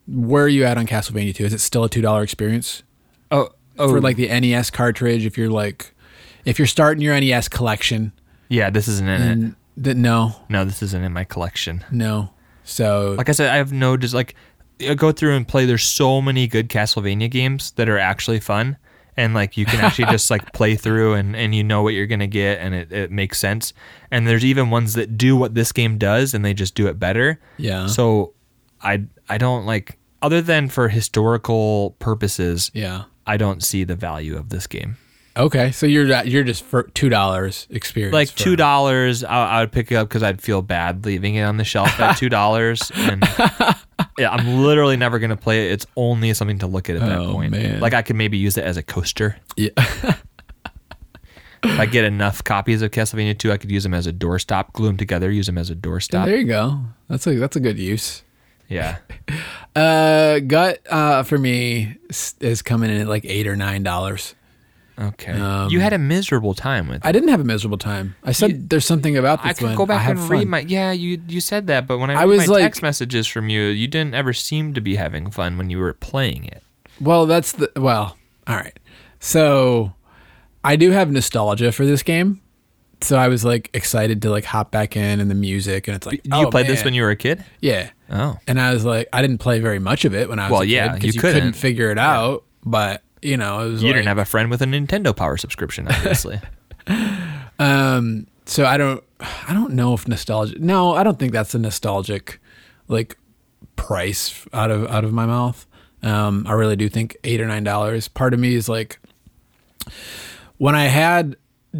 where 0.06 0.44
are 0.44 0.48
you 0.48 0.64
at 0.64 0.76
on 0.76 0.86
Castlevania 0.86 1.34
2? 1.34 1.44
Is 1.46 1.52
it 1.54 1.60
still 1.60 1.84
a 1.84 1.88
two 1.88 2.02
dollar 2.02 2.22
experience 2.22 2.82
Oh. 3.30 3.50
Oh. 3.78 3.88
for 3.88 4.00
like 4.00 4.16
the 4.16 4.28
NES 4.28 4.70
cartridge? 4.70 5.24
If 5.24 5.38
you're 5.38 5.50
like, 5.50 5.94
if 6.44 6.58
you're 6.58 6.66
starting 6.66 7.02
your 7.02 7.18
NES 7.18 7.48
collection, 7.48 8.12
yeah. 8.50 8.68
This 8.70 8.86
isn't 8.88 9.08
in 9.08 9.56
it. 9.76 9.82
th- 9.82 9.96
no, 9.96 10.36
No, 10.50 10.64
this 10.66 10.82
isn't 10.82 11.02
in 11.02 11.12
my 11.12 11.24
collection. 11.24 11.82
no. 11.90 12.30
So 12.62 13.14
Like 13.18 13.28
I 13.28 13.32
said, 13.32 13.50
I 13.50 13.56
have 13.56 13.72
no 13.72 13.96
just 13.96 14.14
like 14.14 14.34
I 14.86 14.94
go 14.94 15.12
through 15.12 15.36
and 15.36 15.46
play. 15.48 15.64
There's 15.66 15.82
so 15.84 16.20
many 16.20 16.46
good 16.46 16.68
Castlevania 16.68 17.30
games 17.30 17.70
that 17.72 17.88
are 17.88 17.98
actually 17.98 18.40
fun. 18.40 18.76
And 19.16 19.34
like 19.34 19.56
you 19.56 19.64
can 19.64 19.80
actually 19.80 20.06
just 20.06 20.30
like 20.30 20.52
play 20.52 20.74
through 20.76 21.14
and, 21.14 21.36
and 21.36 21.54
you 21.54 21.62
know 21.62 21.82
what 21.82 21.94
you're 21.94 22.06
gonna 22.06 22.26
get 22.26 22.58
and 22.58 22.74
it, 22.74 22.92
it 22.92 23.10
makes 23.10 23.38
sense. 23.38 23.72
And 24.10 24.26
there's 24.26 24.44
even 24.44 24.70
ones 24.70 24.94
that 24.94 25.16
do 25.16 25.36
what 25.36 25.54
this 25.54 25.72
game 25.72 25.98
does 25.98 26.34
and 26.34 26.44
they 26.44 26.54
just 26.54 26.74
do 26.74 26.86
it 26.88 26.98
better. 26.98 27.40
yeah, 27.56 27.86
So 27.86 28.34
I 28.82 29.04
I 29.28 29.38
don't 29.38 29.66
like 29.66 29.98
other 30.22 30.40
than 30.40 30.68
for 30.68 30.88
historical 30.88 31.96
purposes, 31.98 32.70
yeah. 32.74 33.04
I 33.26 33.36
don't 33.36 33.62
see 33.62 33.84
the 33.84 33.94
value 33.94 34.36
of 34.36 34.48
this 34.48 34.66
game. 34.66 34.96
Okay, 35.36 35.72
so 35.72 35.86
you're 35.86 36.06
you're 36.22 36.44
just 36.44 36.62
for 36.64 36.84
two 36.84 37.08
dollars 37.08 37.66
experience. 37.68 38.14
Like 38.14 38.34
two 38.34 38.54
dollars, 38.54 39.24
I, 39.24 39.46
I 39.46 39.60
would 39.60 39.72
pick 39.72 39.90
it 39.90 39.96
up 39.96 40.08
because 40.08 40.22
I'd 40.22 40.40
feel 40.40 40.62
bad 40.62 41.04
leaving 41.04 41.34
it 41.34 41.42
on 41.42 41.56
the 41.56 41.64
shelf 41.64 41.98
at 41.98 42.16
two 42.16 42.28
dollars, 42.28 42.92
and 42.94 43.22
yeah, 44.18 44.30
I'm 44.30 44.62
literally 44.62 44.96
never 44.96 45.18
gonna 45.18 45.36
play 45.36 45.66
it. 45.68 45.72
It's 45.72 45.86
only 45.96 46.32
something 46.34 46.58
to 46.60 46.66
look 46.66 46.88
at 46.90 46.96
at 46.96 47.02
that 47.02 47.18
Oh, 47.20 47.32
point. 47.32 47.50
man. 47.52 47.80
Like 47.80 47.94
I 47.94 48.02
could 48.02 48.16
maybe 48.16 48.36
use 48.38 48.56
it 48.56 48.64
as 48.64 48.76
a 48.76 48.82
coaster. 48.82 49.36
Yeah. 49.56 49.68
If 51.66 51.80
I 51.80 51.86
get 51.86 52.04
enough 52.04 52.44
copies 52.44 52.82
of 52.82 52.90
Castlevania 52.90 53.38
2, 53.38 53.50
I 53.50 53.56
could 53.56 53.70
use 53.70 53.84
them 53.84 53.94
as 53.94 54.06
a 54.06 54.12
doorstop. 54.12 54.74
Glue 54.74 54.88
them 54.88 54.96
together, 54.98 55.30
use 55.30 55.46
them 55.46 55.56
as 55.56 55.70
a 55.70 55.74
doorstop. 55.74 56.26
There 56.26 56.36
you 56.36 56.44
go. 56.44 56.80
That's 57.08 57.26
a 57.26 57.36
that's 57.36 57.56
a 57.56 57.60
good 57.60 57.78
use. 57.78 58.22
Yeah. 58.68 58.98
Uh, 59.76 60.38
gut 60.38 60.78
uh 60.88 61.24
for 61.24 61.36
me 61.36 61.96
is 62.40 62.62
coming 62.62 62.92
in 62.92 63.00
at 63.00 63.08
like 63.08 63.24
eight 63.24 63.48
or 63.48 63.56
nine 63.56 63.82
dollars. 63.82 64.36
Okay. 64.99 65.32
Um, 65.32 65.70
you 65.70 65.80
had 65.80 65.92
a 65.92 65.99
miserable 65.99 66.55
time 66.55 66.86
with 66.88 66.99
it. 66.99 67.03
I 67.07 67.11
didn't 67.12 67.30
have 67.30 67.40
a 67.40 67.45
miserable 67.45 67.78
time. 67.78 68.14
I 68.22 68.32
said 68.32 68.70
there's 68.70 68.84
something 68.84 69.16
about 69.16 69.42
this 69.42 69.51
I 69.51 69.53
could 69.55 69.66
one. 69.68 69.76
go 69.76 69.86
back 69.86 70.07
I 70.07 70.11
and 70.11 70.18
have 70.20 70.30
read 70.30 70.47
my 70.47 70.61
yeah. 70.61 70.92
You 70.92 71.20
you 71.26 71.40
said 71.40 71.66
that, 71.66 71.86
but 71.86 71.99
when 71.99 72.11
I 72.11 72.14
I 72.14 72.20
read 72.22 72.26
was 72.26 72.47
my 72.49 72.55
like- 72.55 72.62
text 72.62 72.82
messages 72.82 73.26
from 73.26 73.49
you, 73.49 73.62
you 73.64 73.88
didn't 73.88 74.14
ever 74.14 74.32
seem 74.32 74.72
to 74.74 74.80
be 74.80 74.95
having 74.97 75.30
fun 75.30 75.59
when 75.59 75.68
you 75.70 75.78
were 75.78 75.92
playing 75.95 76.45
it. 76.45 76.62
Well, 77.01 77.26
that's 77.26 77.53
the 77.53 77.72
well. 77.76 78.16
All 78.47 78.57
right. 78.57 78.78
So, 79.20 79.95
I 80.62 80.76
do 80.76 80.90
have 80.90 81.11
nostalgia 81.11 81.72
for 81.72 81.84
this 81.86 82.03
game. 82.03 82.40
So 83.01 83.16
I 83.18 83.28
was 83.28 83.45
like 83.45 83.68
excited 83.74 84.22
to 84.22 84.30
like 84.30 84.45
hop 84.45 84.70
back 84.70 84.97
in 84.97 85.20
and 85.20 85.30
the 85.30 85.34
music 85.34 85.88
and 85.88 85.97
it's 85.97 86.07
like 86.07 86.24
You 86.24 86.30
oh, 86.32 86.51
played 86.51 86.66
this 86.66 86.84
when 86.84 86.95
you 86.95 87.03
were 87.03 87.11
a 87.11 87.16
kid? 87.16 87.45
yeah. 87.61 87.90
Oh, 88.11 88.36
And 88.47 88.61
I 88.61 88.72
was 88.72 88.84
like, 88.84 89.09
I 89.12 89.20
didn't 89.22 89.38
play 89.38 89.61
very 89.61 89.78
much 89.78 90.05
of 90.07 90.14
it 90.14 90.28
when 90.28 90.38
I 90.38 90.45
was 90.45 90.53
Well, 90.53 90.61
a 90.62 90.64
yeah, 90.66 90.86
kid 90.88 90.95
because 90.95 91.07
you 91.07 91.12
you, 91.18 91.20
couldn't 91.20 91.34
couldn't. 91.40 91.53
figure 91.55 91.90
it 91.90 91.99
out. 91.99 92.45
But 92.64 93.03
you 93.24 93.36
know, 93.36 93.64
you 93.66 93.72
like, 93.72 93.80
didn't 93.80 94.06
have 94.06 94.18
a 94.18 94.24
friend 94.24 94.50
with 94.50 94.62
a 94.62 94.66
Nintendo 94.66 95.14
Power 95.16 95.36
subscription, 95.36 95.88
obviously. 95.88 96.40
Um, 97.58 98.26
so 98.46 98.66
I 98.66 98.76
don't, 98.76 99.02
I 99.20 99.52
don't 99.54 99.74
know 99.74 99.94
if 99.94 100.08
nostalgia. 100.08 100.58
No, 100.58 100.92
I 100.94 101.04
don't 101.04 101.18
think 101.18 101.32
that's 101.32 101.54
a 101.54 101.58
nostalgic, 101.58 102.40
like, 102.88 103.16
price 103.76 104.44
out 104.52 104.70
of 104.70 104.88
out 104.90 105.04
of 105.04 105.12
my 105.12 105.24
mouth. 105.24 105.64
Um, 106.02 106.44
I 106.48 106.52
really 106.52 106.76
do 106.76 106.88
think 106.88 107.16
eight 107.24 107.40
or 107.40 107.46
nine 107.46 107.64
dollars. 107.64 108.08
Part 108.08 108.34
of 108.34 108.40
me 108.40 108.54
is 108.54 108.68
like, 108.68 108.98
when 110.58 110.74
I 110.74 110.86
had 110.86 111.36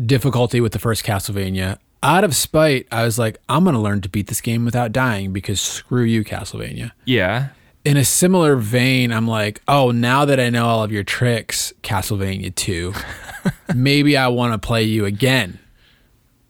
difficulty 0.07 0.61
with 0.61 0.73
the 0.73 0.79
first 0.79 1.05
Castlevania, 1.05 1.79
out 2.03 2.25
of 2.25 2.35
spite, 2.35 2.87
I 2.93 3.05
was 3.05 3.19
like, 3.19 3.39
I'm 3.49 3.65
gonna 3.65 3.83
learn 3.83 4.01
to 4.03 4.09
beat 4.09 4.29
this 4.29 4.41
game 4.41 4.65
without 4.65 4.93
dying 4.93 5.33
because 5.33 5.61
screw 5.61 6.05
you, 6.05 6.25
Castlevania. 6.25 6.93
yeah. 7.05 7.49
In 7.85 7.99
a 7.99 8.05
similar 8.05 8.57
vein, 8.57 9.13
I'm 9.13 9.29
like, 9.29 9.61
oh, 9.69 9.91
now 9.91 10.25
that 10.25 10.41
I 10.41 10.49
know 10.49 10.65
all 10.67 10.83
of 10.83 10.91
your 10.91 11.05
tricks, 11.05 11.73
Castlevania 11.83 12.55
2, 12.55 12.95
maybe 13.75 14.17
I 14.17 14.29
want 14.29 14.55
to 14.55 14.67
play 14.67 14.85
you 14.85 15.05
again 15.05 15.59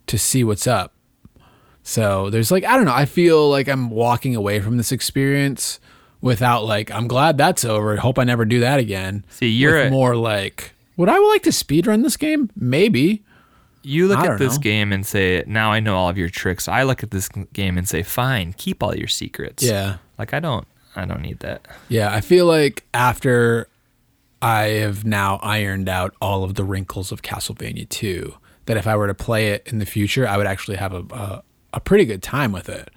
to 0.07 0.17
see 0.17 0.45
what's 0.45 0.67
up. 0.69 0.93
So 1.83 2.31
there's 2.31 2.51
like, 2.51 2.65
I 2.65 2.77
don't 2.77 2.85
know, 2.85 2.95
I 2.95 3.05
feel 3.05 3.51
like 3.51 3.69
I'm 3.69 3.91
walking 3.91 4.37
away 4.37 4.61
from 4.61 4.77
this 4.77 4.93
experience 4.93 5.81
without 6.21 6.65
like, 6.65 6.91
I'm 6.93 7.09
glad 7.09 7.37
that's 7.37 7.65
over. 7.65 7.95
I 7.97 8.01
hope 8.01 8.19
I 8.19 8.25
never 8.25 8.45
do 8.45 8.61
that 8.61 8.79
again. 8.79 9.25
See, 9.29 9.49
you're 9.49 9.83
a- 9.83 9.91
more 9.91 10.17
like, 10.17 10.73
would 10.97 11.09
I 11.09 11.19
like 11.19 11.43
to 11.43 11.51
speedrun 11.51 12.03
this 12.03 12.17
game? 12.17 12.51
Maybe. 12.57 13.25
You 13.83 14.09
look 14.09 14.21
at 14.21 14.39
this 14.39 14.55
know. 14.55 14.61
game 14.61 14.93
and 14.95 15.05
say, 15.05 15.45
"Now 15.47 15.71
I 15.71 15.79
know 15.79 15.95
all 15.95 16.09
of 16.09 16.17
your 16.17 16.31
tricks." 16.31 16.69
I 16.69 16.85
look 16.85 17.03
at 17.03 17.11
this 17.11 17.29
game 17.29 17.77
and 17.77 17.87
say, 17.87 18.03
"Fine, 18.03 18.55
keep 18.57 18.83
all 18.83 18.97
your 18.97 19.09
secrets." 19.09 19.63
Yeah. 19.63 19.99
Like 20.17 20.33
I 20.33 20.41
don't, 20.41 20.67
I 20.97 21.05
don't 21.05 21.23
need 21.23 21.41
that. 21.41 21.67
Yeah, 21.89 22.13
I 22.13 22.21
feel 22.21 22.47
like 22.47 22.85
after 22.95 23.69
I 24.43 24.63
have 24.85 25.05
now 25.05 25.39
ironed 25.43 25.89
out 25.89 26.15
all 26.21 26.45
of 26.45 26.55
the 26.55 26.65
wrinkles 26.65 27.11
of 27.13 27.23
Castlevania 27.23 27.89
2, 27.89 28.35
that 28.67 28.77
if 28.77 28.87
I 28.87 28.97
were 28.97 29.07
to 29.07 29.15
play 29.15 29.49
it 29.49 29.67
in 29.67 29.79
the 29.79 29.87
future, 29.87 30.27
I 30.29 30.37
would 30.37 30.47
actually 30.47 30.77
have 30.77 30.93
a 30.93 31.05
a, 31.15 31.43
a 31.75 31.81
pretty 31.81 32.05
good 32.05 32.23
time 32.23 32.53
with 32.53 32.69
it. 32.69 32.91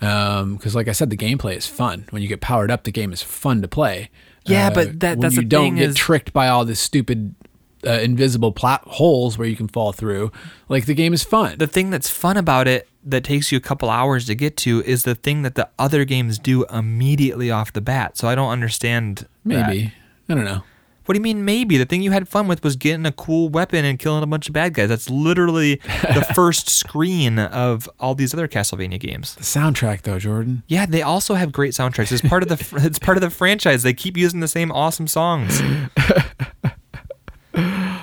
Because, 0.00 0.74
like 0.76 0.86
I 0.88 0.92
said, 0.92 1.10
the 1.10 1.16
gameplay 1.16 1.56
is 1.56 1.66
fun. 1.66 2.06
When 2.10 2.22
you 2.22 2.28
get 2.28 2.40
powered 2.40 2.70
up, 2.70 2.84
the 2.84 2.92
game 2.92 3.12
is 3.12 3.22
fun 3.22 3.62
to 3.62 3.68
play. 3.68 4.10
Yeah, 4.46 4.68
Uh, 4.68 4.74
but 4.74 5.00
that- 5.00 5.18
when 5.18 5.20
that's 5.20 5.34
you 5.34 5.42
the 5.42 5.48
don't 5.48 5.64
thing 5.66 5.74
get 5.76 5.88
is- 5.90 5.96
tricked 5.96 6.32
by 6.32 6.48
all 6.48 6.64
this 6.64 6.80
stupid 6.80 7.34
uh, 7.86 7.90
invisible 7.90 8.50
plat- 8.52 8.82
holes 8.86 9.38
where 9.38 9.46
you 9.46 9.54
can 9.56 9.68
fall 9.68 9.92
through. 9.92 10.32
Like 10.68 10.86
the 10.86 10.94
game 10.94 11.12
is 11.12 11.22
fun. 11.22 11.58
The 11.58 11.66
thing 11.68 11.90
that's 11.90 12.10
fun 12.10 12.36
about 12.36 12.66
it 12.66 12.88
that 13.10 13.24
takes 13.24 13.50
you 13.52 13.58
a 13.58 13.60
couple 13.60 13.90
hours 13.90 14.26
to 14.26 14.34
get 14.34 14.56
to 14.58 14.82
is 14.84 15.02
the 15.04 15.14
thing 15.14 15.42
that 15.42 15.54
the 15.54 15.68
other 15.78 16.04
games 16.04 16.38
do 16.38 16.64
immediately 16.66 17.50
off 17.50 17.72
the 17.72 17.80
bat. 17.80 18.16
So 18.16 18.28
I 18.28 18.34
don't 18.34 18.50
understand. 18.50 19.18
that. 19.18 19.28
Maybe 19.68 19.92
I 20.28 20.34
don't 20.34 20.44
know. 20.44 20.62
What 21.04 21.14
do 21.14 21.18
you 21.20 21.22
mean 21.22 21.42
maybe? 21.46 21.78
The 21.78 21.86
thing 21.86 22.02
you 22.02 22.10
had 22.10 22.28
fun 22.28 22.48
with 22.48 22.62
was 22.62 22.76
getting 22.76 23.06
a 23.06 23.12
cool 23.12 23.48
weapon 23.48 23.82
and 23.86 23.98
killing 23.98 24.22
a 24.22 24.26
bunch 24.26 24.46
of 24.48 24.52
bad 24.52 24.74
guys. 24.74 24.90
That's 24.90 25.08
literally 25.08 25.76
the 25.76 26.26
first 26.34 26.68
screen 26.68 27.38
of 27.38 27.88
all 27.98 28.14
these 28.14 28.34
other 28.34 28.46
Castlevania 28.46 29.00
games. 29.00 29.34
The 29.36 29.42
soundtrack 29.42 30.02
though, 30.02 30.18
Jordan. 30.18 30.64
Yeah, 30.66 30.84
they 30.84 31.00
also 31.00 31.32
have 31.32 31.50
great 31.50 31.72
soundtracks. 31.72 32.12
It's 32.12 32.20
part 32.20 32.42
of 32.42 32.50
the 32.50 32.82
it's 32.84 32.98
part 32.98 33.16
of 33.16 33.22
the 33.22 33.30
franchise. 33.30 33.82
They 33.84 33.94
keep 33.94 34.18
using 34.18 34.40
the 34.40 34.48
same 34.48 34.70
awesome 34.70 35.06
songs. 35.06 35.62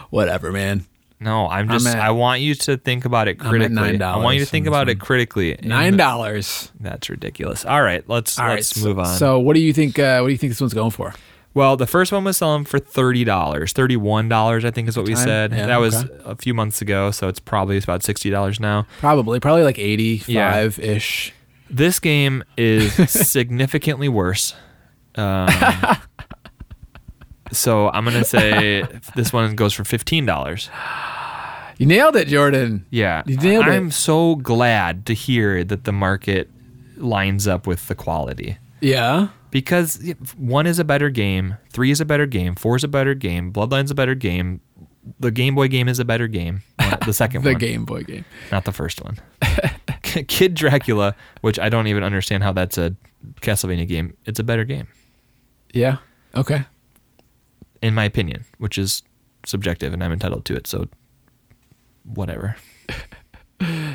Whatever, 0.09 0.51
man. 0.51 0.85
No, 1.19 1.47
I'm 1.47 1.69
I'm 1.69 1.79
just. 1.79 1.87
at- 1.87 1.99
I 1.99 2.11
want 2.11 2.41
you 2.41 2.55
to 2.55 2.77
think 2.77 3.05
about 3.05 3.27
it 3.27 3.39
at 3.39 3.47
critically. 3.47 4.01
I 4.01 4.17
want 4.17 4.37
you 4.37 4.43
to 4.43 4.49
think 4.49 4.67
about 4.67 4.87
this 4.87 4.93
it 4.93 4.99
critically. 4.99 5.57
Nine 5.63 5.97
dollars. 5.97 6.71
That's 6.79 7.09
ridiculous. 7.09 7.65
All 7.65 7.81
right, 7.81 8.07
let's 8.09 8.37
All 8.37 8.45
right, 8.45 8.55
let's 8.55 8.83
move 8.83 8.99
on. 8.99 9.17
So, 9.17 9.39
what 9.39 9.53
do 9.53 9.61
you 9.61 9.73
think? 9.73 9.97
Uh, 9.97 10.19
what 10.19 10.27
do 10.27 10.31
you 10.33 10.37
think 10.37 10.51
this 10.51 10.61
one's 10.61 10.73
going 10.73 10.91
for? 10.91 11.13
well, 11.55 11.77
the 11.77 11.87
first 11.87 12.11
one 12.11 12.25
was 12.25 12.35
selling 12.35 12.65
for 12.65 12.79
thirty 12.79 13.23
dollars, 13.23 13.71
thirty-one 13.71 14.27
dollars, 14.27 14.65
I 14.65 14.71
think 14.71 14.89
is 14.89 14.97
what 14.97 15.07
we 15.07 15.15
said. 15.15 15.51
Yeah, 15.51 15.67
that 15.67 15.77
was 15.77 16.03
okay. 16.03 16.13
a 16.25 16.35
few 16.35 16.53
months 16.53 16.81
ago, 16.81 17.11
so 17.11 17.29
it's 17.29 17.39
probably 17.39 17.77
about 17.77 18.03
sixty 18.03 18.29
dollars 18.29 18.59
now. 18.59 18.85
Probably, 18.99 19.39
probably 19.39 19.63
like 19.63 19.79
eighty-five 19.79 20.77
ish. 20.79 21.33
This 21.69 21.99
game 21.99 22.43
is 22.57 22.93
significantly 23.09 24.09
worse. 24.09 24.53
Um, 25.15 25.47
so 27.51 27.89
I'm 27.89 28.03
gonna 28.05 28.23
say 28.37 28.83
this 29.15 29.31
one 29.33 29.55
goes 29.55 29.73
for 29.73 29.83
fifteen 29.83 30.25
dollars. 30.25 30.69
You 31.77 31.85
nailed 31.85 32.15
it, 32.15 32.29
Jordan. 32.29 32.85
Yeah, 32.89 33.23
You 33.25 33.35
nailed 33.37 33.67
it. 33.67 33.71
I'm 33.71 33.91
so 33.91 34.35
glad 34.37 35.05
to 35.07 35.13
hear 35.13 35.63
that 35.65 35.83
the 35.83 35.91
market 35.91 36.49
lines 36.95 37.47
up 37.49 37.67
with 37.67 37.87
the 37.89 37.95
quality 37.95 38.57
Yeah. 38.79 39.27
because 39.51 40.01
one 40.37 40.67
is 40.67 40.79
a 40.79 40.85
better 40.85 41.09
game, 41.09 41.57
three 41.73 41.91
is 41.91 41.99
a 41.99 42.05
better 42.05 42.25
game, 42.25 42.55
four 42.55 42.77
is 42.77 42.85
a 42.85 42.87
better 42.87 43.13
game, 43.13 43.51
Bloodline's 43.51 43.91
a 43.91 43.95
better 43.95 44.15
game, 44.15 44.61
the 45.19 45.31
Game 45.31 45.53
Boy 45.53 45.67
game 45.67 45.89
is 45.89 45.99
a 45.99 46.05
better 46.05 46.27
game. 46.29 46.61
The 47.05 47.11
second 47.21 47.43
The 47.43 47.49
one, 47.51 47.59
The 47.59 47.67
Game 47.67 47.83
Boy 47.83 48.03
game. 48.03 48.23
not 48.53 48.63
the 48.63 48.71
first 48.71 49.03
one. 49.03 49.17
Kid 50.01 50.53
Dracula, 50.53 51.13
which 51.41 51.59
I 51.59 51.67
don't 51.67 51.87
even 51.87 52.03
understand 52.03 52.41
how 52.43 52.53
that's 52.53 52.77
a 52.77 52.95
Castlevania 53.41 53.85
game. 53.85 54.15
It's 54.25 54.39
a 54.39 54.43
better 54.43 54.63
game, 54.63 54.87
Yeah. 55.73 55.97
Okay. 56.33 56.63
In 57.81 57.93
my 57.93 58.03
opinion, 58.05 58.45
which 58.57 58.77
is 58.77 59.03
subjective, 59.45 59.93
and 59.93 60.03
I'm 60.03 60.11
entitled 60.11 60.45
to 60.45 60.55
it. 60.55 60.67
So, 60.67 60.87
whatever. 62.03 62.55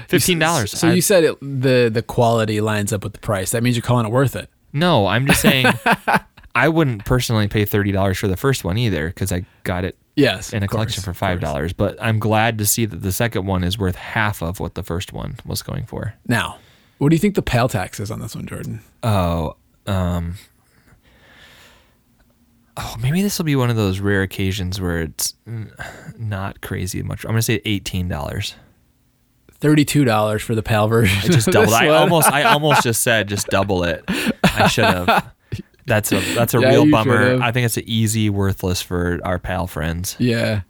Fifteen 0.08 0.38
dollars. 0.38 0.72
So 0.72 0.90
you 0.90 1.02
said 1.02 1.24
it, 1.24 1.38
the 1.40 1.90
the 1.92 2.02
quality 2.02 2.60
lines 2.60 2.92
up 2.92 3.04
with 3.04 3.12
the 3.12 3.18
price. 3.20 3.50
That 3.50 3.62
means 3.62 3.76
you're 3.76 3.82
calling 3.82 4.06
it 4.06 4.10
worth 4.12 4.34
it. 4.34 4.48
no, 4.72 5.06
I'm 5.06 5.26
just 5.26 5.40
saying. 5.40 5.66
I 6.54 6.68
wouldn't 6.68 7.04
personally 7.04 7.46
pay 7.46 7.64
thirty 7.64 7.92
dollars 7.92 8.18
for 8.18 8.26
the 8.26 8.36
first 8.36 8.64
one 8.64 8.76
either 8.78 9.06
because 9.08 9.30
I 9.32 9.44
got 9.62 9.84
it 9.84 9.96
Yes. 10.16 10.52
in 10.52 10.62
a 10.62 10.66
course, 10.66 10.72
collection 10.76 11.02
for 11.04 11.14
five 11.14 11.40
dollars. 11.40 11.72
But 11.72 11.96
I'm 12.02 12.18
glad 12.18 12.58
to 12.58 12.66
see 12.66 12.86
that 12.86 13.02
the 13.02 13.12
second 13.12 13.46
one 13.46 13.62
is 13.62 13.78
worth 13.78 13.94
half 13.96 14.42
of 14.42 14.58
what 14.60 14.74
the 14.74 14.82
first 14.82 15.12
one 15.12 15.36
was 15.44 15.62
going 15.62 15.84
for. 15.86 16.14
Now, 16.26 16.58
what 16.98 17.10
do 17.10 17.14
you 17.14 17.20
think 17.20 17.34
the 17.36 17.42
PAL 17.42 17.68
tax 17.68 18.00
is 18.00 18.10
on 18.10 18.18
this 18.20 18.34
one, 18.34 18.46
Jordan? 18.46 18.80
Oh, 19.04 19.56
um, 19.86 20.34
oh, 22.76 22.96
maybe 23.00 23.22
this 23.22 23.38
will 23.38 23.44
be 23.44 23.56
one 23.56 23.70
of 23.70 23.76
those 23.76 24.00
rare 24.00 24.22
occasions 24.22 24.80
where 24.80 25.00
it's 25.00 25.34
not 26.18 26.60
crazy 26.60 27.02
much. 27.02 27.24
I'm 27.24 27.30
gonna 27.30 27.42
say 27.42 27.60
eighteen 27.64 28.08
dollars. 28.08 28.54
Thirty-two 29.54 30.04
dollars 30.04 30.42
for 30.42 30.54
the 30.54 30.62
PAL 30.62 30.88
version. 30.88 31.30
Just 31.32 31.48
of 31.48 31.52
double. 31.54 31.66
this 31.66 31.74
I 31.74 31.88
almost, 31.88 32.30
I 32.32 32.44
almost 32.44 32.82
just 32.84 33.02
said 33.02 33.28
just 33.28 33.46
double 33.48 33.84
it. 33.84 34.02
I 34.42 34.68
should 34.68 34.84
have. 34.86 35.32
That's 35.86 36.12
a 36.12 36.20
that's 36.34 36.54
a 36.54 36.60
Yeah, 36.60 36.68
real 36.68 36.88
bummer. 36.90 37.24
should've. 37.24 37.42
I 37.42 37.50
think 37.50 37.64
it's 37.64 37.76
an 37.76 37.82
easy 37.86 38.30
worthless 38.30 38.80
for 38.80 39.18
our 39.24 39.40
pal 39.40 39.66
friends. 39.66 40.14
Yeah, 40.20 40.60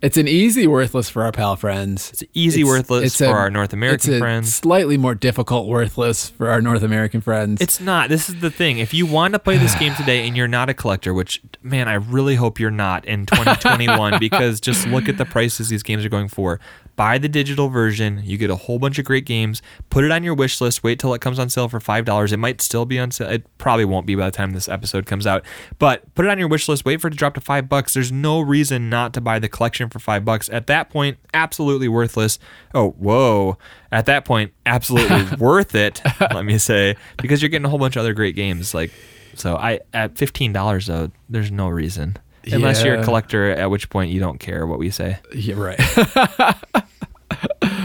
it's 0.00 0.16
an 0.16 0.28
easy 0.28 0.66
worthless 0.66 1.10
for 1.10 1.24
our 1.24 1.32
pal 1.32 1.56
friends. 1.56 2.10
It's 2.12 2.24
easy 2.32 2.62
worthless 2.62 3.16
for 3.16 3.26
our 3.26 3.50
North 3.50 3.72
American 3.72 4.10
it's 4.10 4.16
a 4.16 4.18
friends. 4.20 4.54
Slightly 4.54 4.96
more 4.96 5.14
difficult 5.14 5.66
worthless 5.66 6.30
for 6.30 6.48
our 6.48 6.62
North 6.62 6.82
American 6.82 7.20
friends. 7.20 7.60
It's 7.60 7.80
not. 7.80 8.08
This 8.08 8.28
is 8.28 8.40
the 8.40 8.50
thing. 8.50 8.78
If 8.78 8.94
you 8.94 9.06
want 9.06 9.32
to 9.34 9.40
play 9.40 9.58
this 9.58 9.74
game 9.76 9.94
today 9.96 10.26
and 10.26 10.36
you're 10.36 10.46
not 10.46 10.68
a 10.68 10.74
collector, 10.74 11.12
which 11.12 11.42
man, 11.62 11.88
I 11.88 11.94
really 11.94 12.36
hope 12.36 12.60
you're 12.60 12.70
not 12.70 13.04
in 13.06 13.26
2021 13.26 14.18
because 14.20 14.60
just 14.60 14.86
look 14.86 15.08
at 15.08 15.18
the 15.18 15.24
prices 15.24 15.68
these 15.68 15.82
games 15.82 16.04
are 16.04 16.08
going 16.10 16.28
for. 16.28 16.60
Buy 16.94 17.18
the 17.18 17.28
digital 17.28 17.68
version. 17.68 18.22
You 18.24 18.36
get 18.38 18.50
a 18.50 18.56
whole 18.56 18.80
bunch 18.80 18.98
of 18.98 19.04
great 19.04 19.24
games. 19.24 19.62
Put 19.88 20.02
it 20.02 20.10
on 20.10 20.24
your 20.24 20.34
wish 20.34 20.60
list. 20.60 20.82
Wait 20.82 20.98
till 20.98 21.14
it 21.14 21.20
comes 21.20 21.38
on 21.38 21.48
sale 21.48 21.68
for 21.68 21.78
five 21.78 22.04
dollars. 22.04 22.32
It 22.32 22.38
might 22.38 22.60
still 22.60 22.86
be 22.86 22.98
on 22.98 23.12
sale. 23.12 23.30
It 23.30 23.46
probably 23.58 23.84
won't 23.84 24.04
be 24.04 24.16
by 24.16 24.26
the 24.26 24.36
time 24.36 24.50
this 24.50 24.68
episode 24.68 25.06
comes 25.06 25.24
out. 25.24 25.44
But 25.78 26.12
put 26.16 26.24
it 26.24 26.28
on 26.28 26.38
your 26.40 26.48
wish 26.48 26.68
list. 26.68 26.84
Wait 26.84 27.00
for 27.00 27.06
it 27.06 27.12
to 27.12 27.16
drop 27.16 27.34
to 27.34 27.40
five 27.40 27.68
bucks. 27.68 27.94
There's 27.94 28.10
no 28.10 28.40
reason 28.40 28.90
not 28.90 29.12
to 29.14 29.20
buy 29.20 29.38
the 29.38 29.48
collection 29.48 29.87
for 29.88 29.98
five 29.98 30.24
bucks. 30.24 30.48
At 30.50 30.66
that 30.68 30.90
point, 30.90 31.18
absolutely 31.34 31.88
worthless. 31.88 32.38
Oh, 32.74 32.90
whoa. 32.90 33.58
At 33.90 34.06
that 34.06 34.24
point, 34.24 34.52
absolutely 34.66 35.36
worth 35.38 35.74
it. 35.74 36.00
Let 36.20 36.44
me 36.44 36.58
say 36.58 36.96
because 37.20 37.42
you're 37.42 37.48
getting 37.48 37.66
a 37.66 37.68
whole 37.68 37.78
bunch 37.78 37.96
of 37.96 38.00
other 38.00 38.14
great 38.14 38.36
games. 38.36 38.74
Like, 38.74 38.92
so 39.34 39.56
I 39.56 39.80
at 39.92 40.18
fifteen 40.18 40.52
dollars 40.52 40.86
though, 40.86 41.10
there's 41.28 41.50
no 41.50 41.68
reason. 41.68 42.16
Unless 42.50 42.82
you're 42.82 42.94
a 42.94 43.04
collector, 43.04 43.50
at 43.50 43.70
which 43.70 43.90
point 43.90 44.10
you 44.10 44.20
don't 44.20 44.38
care 44.38 44.66
what 44.66 44.78
we 44.78 44.90
say. 44.90 45.18
Yeah, 45.34 45.56
right. 45.56 45.78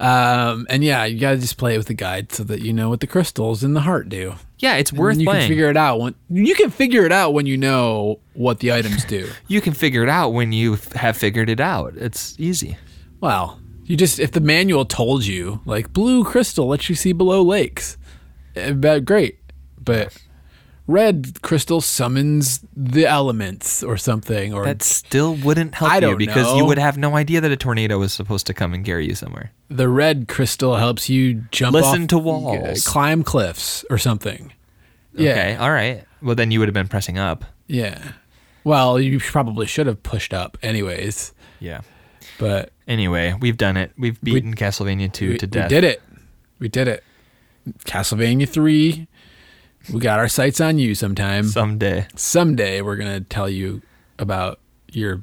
um, 0.00 0.66
and 0.70 0.82
yeah, 0.84 1.04
you 1.04 1.18
gotta 1.20 1.38
just 1.38 1.56
play 1.56 1.74
it 1.74 1.78
with 1.78 1.86
the 1.86 1.94
guide 1.94 2.32
so 2.32 2.44
that 2.44 2.60
you 2.62 2.72
know 2.72 2.88
what 2.88 3.00
the 3.00 3.06
crystals 3.06 3.62
in 3.64 3.74
the 3.74 3.80
heart 3.82 4.08
do. 4.08 4.34
Yeah, 4.58 4.76
it's 4.76 4.90
And 4.90 4.98
worth 5.00 5.18
you 5.18 5.26
playing. 5.26 5.42
can 5.42 5.48
figure 5.48 5.68
it 5.70 5.76
out 5.76 6.00
when 6.00 6.14
you 6.30 6.54
can 6.54 6.70
figure 6.70 7.04
it 7.04 7.12
out 7.12 7.34
when 7.34 7.46
you 7.46 7.56
know 7.56 8.20
what 8.34 8.60
the 8.60 8.72
items 8.72 9.04
do. 9.04 9.28
you 9.48 9.60
can 9.60 9.72
figure 9.74 10.02
it 10.02 10.08
out 10.08 10.30
when 10.30 10.52
you 10.52 10.74
f- 10.74 10.92
have 10.92 11.16
figured 11.16 11.50
it 11.50 11.60
out. 11.60 11.94
It's 11.96 12.34
easy. 12.38 12.76
well, 13.20 13.60
you 13.84 13.96
just 13.96 14.18
if 14.18 14.30
the 14.32 14.40
manual 14.40 14.84
told 14.86 15.26
you 15.26 15.60
like 15.66 15.92
blue 15.92 16.24
crystal 16.24 16.68
lets 16.68 16.88
you 16.88 16.94
see 16.94 17.12
below 17.12 17.42
lakes, 17.42 17.98
eh, 18.56 18.70
great, 19.00 19.38
but 19.78 20.16
red 20.86 21.40
crystal 21.42 21.80
summons 21.80 22.60
the 22.76 23.06
elements 23.06 23.82
or 23.82 23.96
something 23.96 24.52
or 24.52 24.64
That 24.64 24.82
still 24.82 25.34
wouldn't 25.34 25.74
help 25.76 25.90
I 25.90 25.94
you 25.96 26.00
don't 26.02 26.18
because 26.18 26.44
know. 26.46 26.56
you 26.56 26.64
would 26.66 26.78
have 26.78 26.98
no 26.98 27.16
idea 27.16 27.40
that 27.40 27.50
a 27.50 27.56
tornado 27.56 27.98
was 27.98 28.12
supposed 28.12 28.46
to 28.48 28.54
come 28.54 28.74
and 28.74 28.84
carry 28.84 29.06
you 29.06 29.14
somewhere. 29.14 29.50
the 29.68 29.88
red 29.88 30.28
crystal 30.28 30.76
helps 30.76 31.08
you 31.08 31.44
jump 31.50 31.72
Listen 31.74 32.02
off- 32.02 32.08
to 32.08 32.18
walls. 32.18 32.86
Uh, 32.86 32.90
climb 32.90 33.22
cliffs 33.22 33.84
or 33.88 33.96
something. 33.98 34.52
Yeah. 35.14 35.30
Okay, 35.30 35.56
all 35.56 35.70
right. 35.70 36.04
Well, 36.20 36.34
then 36.34 36.50
you 36.50 36.58
would 36.58 36.68
have 36.68 36.74
been 36.74 36.88
pressing 36.88 37.18
up. 37.18 37.44
Yeah. 37.66 38.12
Well, 38.64 38.98
you 39.00 39.20
probably 39.20 39.66
should 39.66 39.86
have 39.86 40.02
pushed 40.02 40.34
up 40.34 40.58
anyways, 40.62 41.32
Yeah. 41.60 41.80
but 42.38 42.70
Anyway, 42.86 43.34
we've 43.40 43.56
done 43.56 43.78
it. 43.78 43.92
We've 43.96 44.20
beaten 44.20 44.54
Castlevania 44.54 45.10
2 45.10 45.30
we, 45.30 45.38
to 45.38 45.46
death 45.46 45.70
we 45.70 45.74
did 45.74 45.84
it. 45.84 46.02
We 46.58 46.68
did 46.68 46.86
it. 46.88 47.02
Castlevania 47.86 48.46
3. 48.48 49.06
We 49.92 50.00
got 50.00 50.18
our 50.18 50.28
sights 50.28 50.60
on 50.60 50.78
you 50.78 50.94
sometime. 50.94 51.44
Someday. 51.44 52.06
Someday 52.16 52.80
we're 52.82 52.96
going 52.96 53.12
to 53.22 53.28
tell 53.28 53.48
you 53.48 53.82
about 54.18 54.60
your 54.92 55.22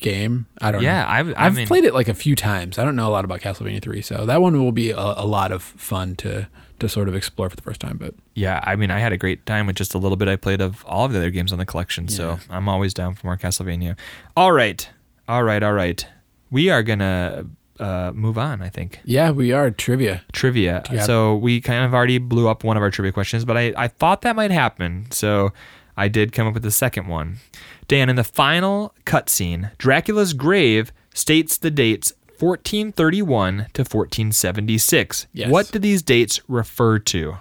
game. 0.00 0.46
I 0.60 0.70
don't 0.70 0.82
Yeah, 0.82 1.02
know. 1.02 1.08
I've- 1.08 1.34
I 1.34 1.46
I've 1.46 1.56
mean- 1.56 1.66
played 1.66 1.84
it 1.84 1.94
like 1.94 2.08
a 2.08 2.14
few 2.14 2.34
times. 2.36 2.78
I 2.78 2.84
don't 2.84 2.96
know 2.96 3.08
a 3.08 3.10
lot 3.12 3.24
about 3.24 3.40
Castlevania 3.40 3.80
3, 3.80 4.02
so 4.02 4.26
that 4.26 4.40
one 4.42 4.60
will 4.62 4.72
be 4.72 4.90
a, 4.90 4.96
a 4.98 5.26
lot 5.26 5.52
of 5.52 5.62
fun 5.62 6.14
to 6.16 6.48
to 6.80 6.88
sort 6.88 7.08
of 7.08 7.14
explore 7.14 7.48
for 7.48 7.54
the 7.54 7.62
first 7.62 7.80
time, 7.80 7.96
but 7.96 8.14
Yeah, 8.34 8.58
I 8.64 8.74
mean, 8.74 8.90
I 8.90 8.98
had 8.98 9.12
a 9.12 9.16
great 9.16 9.46
time 9.46 9.68
with 9.68 9.76
just 9.76 9.94
a 9.94 9.98
little 9.98 10.16
bit 10.16 10.26
I 10.26 10.34
played 10.34 10.60
of 10.60 10.84
all 10.86 11.04
of 11.06 11.12
the 11.12 11.18
other 11.18 11.30
games 11.30 11.52
on 11.52 11.58
the 11.58 11.64
collection. 11.64 12.08
So 12.08 12.40
I'm 12.50 12.68
always 12.68 12.92
down 12.92 13.14
for 13.14 13.28
more 13.28 13.36
Castlevania. 13.36 13.96
All 14.36 14.50
right, 14.50 14.86
all 15.28 15.44
right, 15.44 15.62
all 15.62 15.72
right. 15.72 16.04
We 16.50 16.70
are 16.70 16.82
gonna 16.82 17.46
uh, 17.80 18.12
move 18.14 18.38
on. 18.38 18.62
I 18.62 18.68
think 18.68 19.00
yeah, 19.04 19.30
we 19.30 19.52
are 19.52 19.70
trivia. 19.70 20.22
trivia. 20.32 20.82
Yeah. 20.90 21.02
So 21.02 21.36
we 21.36 21.60
kind 21.60 21.84
of 21.84 21.94
already 21.94 22.18
blew 22.18 22.48
up 22.48 22.64
one 22.64 22.76
of 22.76 22.82
our 22.82 22.90
trivia 22.90 23.12
questions, 23.12 23.44
but 23.44 23.56
I 23.56 23.72
I 23.76 23.88
thought 23.88 24.22
that 24.22 24.36
might 24.36 24.50
happen. 24.50 25.06
So 25.10 25.52
I 25.96 26.08
did 26.08 26.32
come 26.32 26.46
up 26.46 26.54
with 26.54 26.62
the 26.62 26.70
second 26.70 27.08
one. 27.08 27.38
Dan, 27.86 28.08
in 28.08 28.16
the 28.16 28.24
final 28.24 28.94
cutscene, 29.04 29.76
Dracula's 29.78 30.32
grave 30.32 30.92
states 31.12 31.58
the 31.58 31.70
dates 31.70 32.12
1431 32.38 33.66
to 33.74 33.82
1476. 33.82 35.26
Yes. 35.32 35.50
What 35.50 35.70
do 35.70 35.78
these 35.78 36.02
dates 36.02 36.40
refer 36.48 36.98
to? 37.00 37.36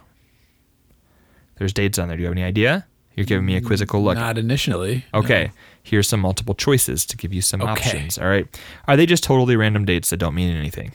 There's 1.57 1.73
dates 1.73 1.97
on 1.97 2.07
there. 2.07 2.17
Do 2.17 2.21
you 2.21 2.27
have 2.27 2.33
any 2.33 2.43
idea? 2.43 2.85
You're 3.15 3.25
giving 3.25 3.45
me 3.45 3.55
a 3.55 3.61
quizzical 3.61 4.03
look. 4.03 4.15
Not 4.15 4.37
initially. 4.37 5.05
Okay. 5.13 5.51
Here's 5.83 6.07
some 6.07 6.21
multiple 6.21 6.55
choices 6.55 7.05
to 7.07 7.17
give 7.17 7.33
you 7.33 7.41
some 7.41 7.61
Okay. 7.61 7.71
options. 7.71 8.17
All 8.17 8.27
right. 8.27 8.47
Are 8.87 8.95
they 8.97 9.05
just 9.05 9.23
totally 9.23 9.55
random 9.55 9.85
dates 9.85 10.09
that 10.09 10.17
don't 10.17 10.33
mean 10.33 10.55
anything? 10.55 10.93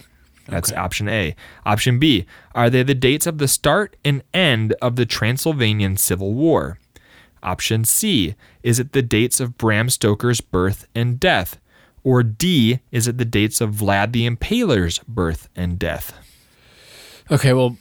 That's 0.48 0.70
Okay. 0.72 0.80
option 0.80 1.08
A. 1.10 1.36
Option 1.66 1.98
B. 1.98 2.24
Are 2.54 2.70
they 2.70 2.82
the 2.82 2.94
dates 2.94 3.26
of 3.26 3.36
the 3.36 3.48
start 3.48 3.96
and 4.04 4.22
end 4.32 4.74
of 4.80 4.96
the 4.96 5.04
Transylvanian 5.04 5.98
Civil 5.98 6.32
War? 6.32 6.78
Option 7.42 7.84
C. 7.84 8.34
Is 8.62 8.78
it 8.80 8.92
the 8.92 9.02
dates 9.02 9.40
of 9.40 9.58
Bram 9.58 9.90
Stoker's 9.90 10.40
birth 10.40 10.86
and 10.94 11.20
death? 11.20 11.60
Or 12.02 12.22
D. 12.22 12.80
Is 12.90 13.06
it 13.06 13.18
the 13.18 13.24
dates 13.26 13.60
of 13.60 13.74
Vlad 13.74 14.12
the 14.12 14.28
Impaler's 14.28 15.00
birth 15.06 15.50
and 15.54 15.78
death? 15.78 16.14
Okay, 17.30 17.52
well, 17.52 17.76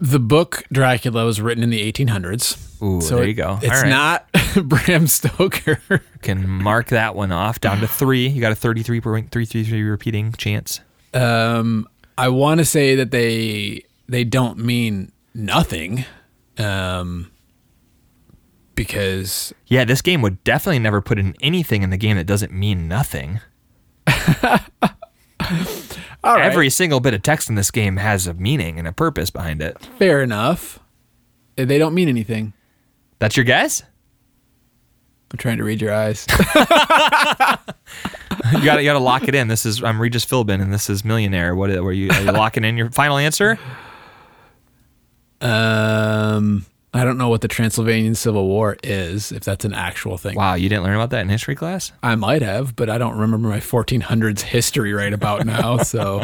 the 0.00 0.18
book 0.20 0.62
Dracula 0.72 1.24
was 1.24 1.40
written 1.40 1.62
in 1.64 1.70
the 1.70 1.92
1800s. 1.92 2.56
Ooh, 2.82 3.00
so 3.00 3.16
there 3.16 3.24
it- 3.24 3.28
you 3.28 3.34
go. 3.34 3.58
It's 3.62 3.82
right. 3.82 3.88
not 3.88 4.26
Bram 4.68 5.06
Stoker. 5.08 5.80
Can 6.22 6.48
mark 6.48 6.88
that 6.88 7.14
one 7.16 7.32
off 7.32 7.58
down 7.60 7.80
to 7.80 7.88
three. 7.88 8.28
You 8.28 8.40
got 8.40 8.52
a 8.52 8.54
33.333 8.54 9.90
repeating 9.90 10.32
chance. 10.32 10.80
um, 11.14 11.88
I 12.16 12.28
want 12.28 12.58
to 12.58 12.64
say 12.64 12.94
that 12.96 13.10
they 13.12 13.84
they 14.08 14.24
don't 14.24 14.58
mean 14.58 15.12
nothing, 15.34 16.04
um, 16.58 17.30
because 18.74 19.52
Yeah, 19.66 19.84
this 19.84 20.02
game 20.02 20.22
would 20.22 20.42
definitely 20.44 20.78
never 20.80 21.00
put 21.00 21.18
in 21.18 21.34
anything 21.40 21.82
in 21.82 21.90
the 21.90 21.96
game 21.96 22.16
that 22.16 22.26
doesn't 22.26 22.52
mean 22.52 22.88
nothing. 22.88 23.40
All 26.28 26.36
right. 26.36 26.44
Every 26.44 26.68
single 26.68 27.00
bit 27.00 27.14
of 27.14 27.22
text 27.22 27.48
in 27.48 27.54
this 27.54 27.70
game 27.70 27.96
has 27.96 28.26
a 28.26 28.34
meaning 28.34 28.78
and 28.78 28.86
a 28.86 28.92
purpose 28.92 29.30
behind 29.30 29.62
it. 29.62 29.78
Fair 29.98 30.20
enough. 30.22 30.78
They 31.56 31.78
don't 31.78 31.94
mean 31.94 32.08
anything. 32.08 32.52
That's 33.18 33.34
your 33.34 33.44
guess? 33.44 33.82
I'm 35.32 35.38
trying 35.38 35.56
to 35.56 35.64
read 35.64 35.80
your 35.80 35.94
eyes. 35.94 36.26
you 38.52 38.64
got 38.64 38.76
to 38.76 38.82
you 38.82 38.84
got 38.84 38.92
to 38.92 38.98
lock 38.98 39.26
it 39.26 39.34
in. 39.34 39.48
This 39.48 39.64
is 39.64 39.82
I'm 39.82 39.98
Regis 40.00 40.26
Philbin, 40.26 40.60
and 40.60 40.72
this 40.72 40.90
is 40.90 41.02
Millionaire. 41.02 41.54
What 41.56 41.70
were 41.82 41.92
you, 41.92 42.10
are 42.10 42.20
you 42.20 42.32
locking 42.32 42.62
in 42.62 42.76
your 42.76 42.90
final 42.90 43.16
answer? 43.16 43.58
um, 45.40 46.66
I 46.94 47.04
don't 47.04 47.18
know 47.18 47.28
what 47.28 47.42
the 47.42 47.48
Transylvanian 47.48 48.14
Civil 48.14 48.46
War 48.46 48.78
is, 48.82 49.30
if 49.30 49.44
that's 49.44 49.64
an 49.64 49.74
actual 49.74 50.16
thing. 50.16 50.34
Wow, 50.34 50.54
you 50.54 50.68
didn't 50.68 50.84
learn 50.84 50.94
about 50.94 51.10
that 51.10 51.20
in 51.20 51.28
history 51.28 51.54
class? 51.54 51.92
I 52.02 52.14
might 52.14 52.40
have, 52.40 52.74
but 52.76 52.88
I 52.88 52.96
don't 52.96 53.18
remember 53.18 53.48
my 53.48 53.60
1400s 53.60 54.40
history 54.40 54.94
right 54.94 55.12
about 55.12 55.44
now, 55.44 55.78
so 55.82 56.22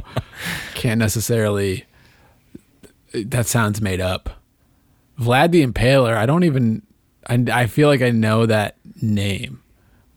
can't 0.74 0.98
necessarily. 0.98 1.84
That 3.12 3.46
sounds 3.46 3.80
made 3.80 4.00
up. 4.00 4.40
Vlad 5.20 5.52
the 5.52 5.64
Impaler. 5.64 6.16
I 6.16 6.26
don't 6.26 6.44
even. 6.44 6.82
I, 7.26 7.44
I 7.52 7.66
feel 7.66 7.88
like 7.88 8.02
I 8.02 8.10
know 8.10 8.46
that 8.46 8.76
name, 9.00 9.62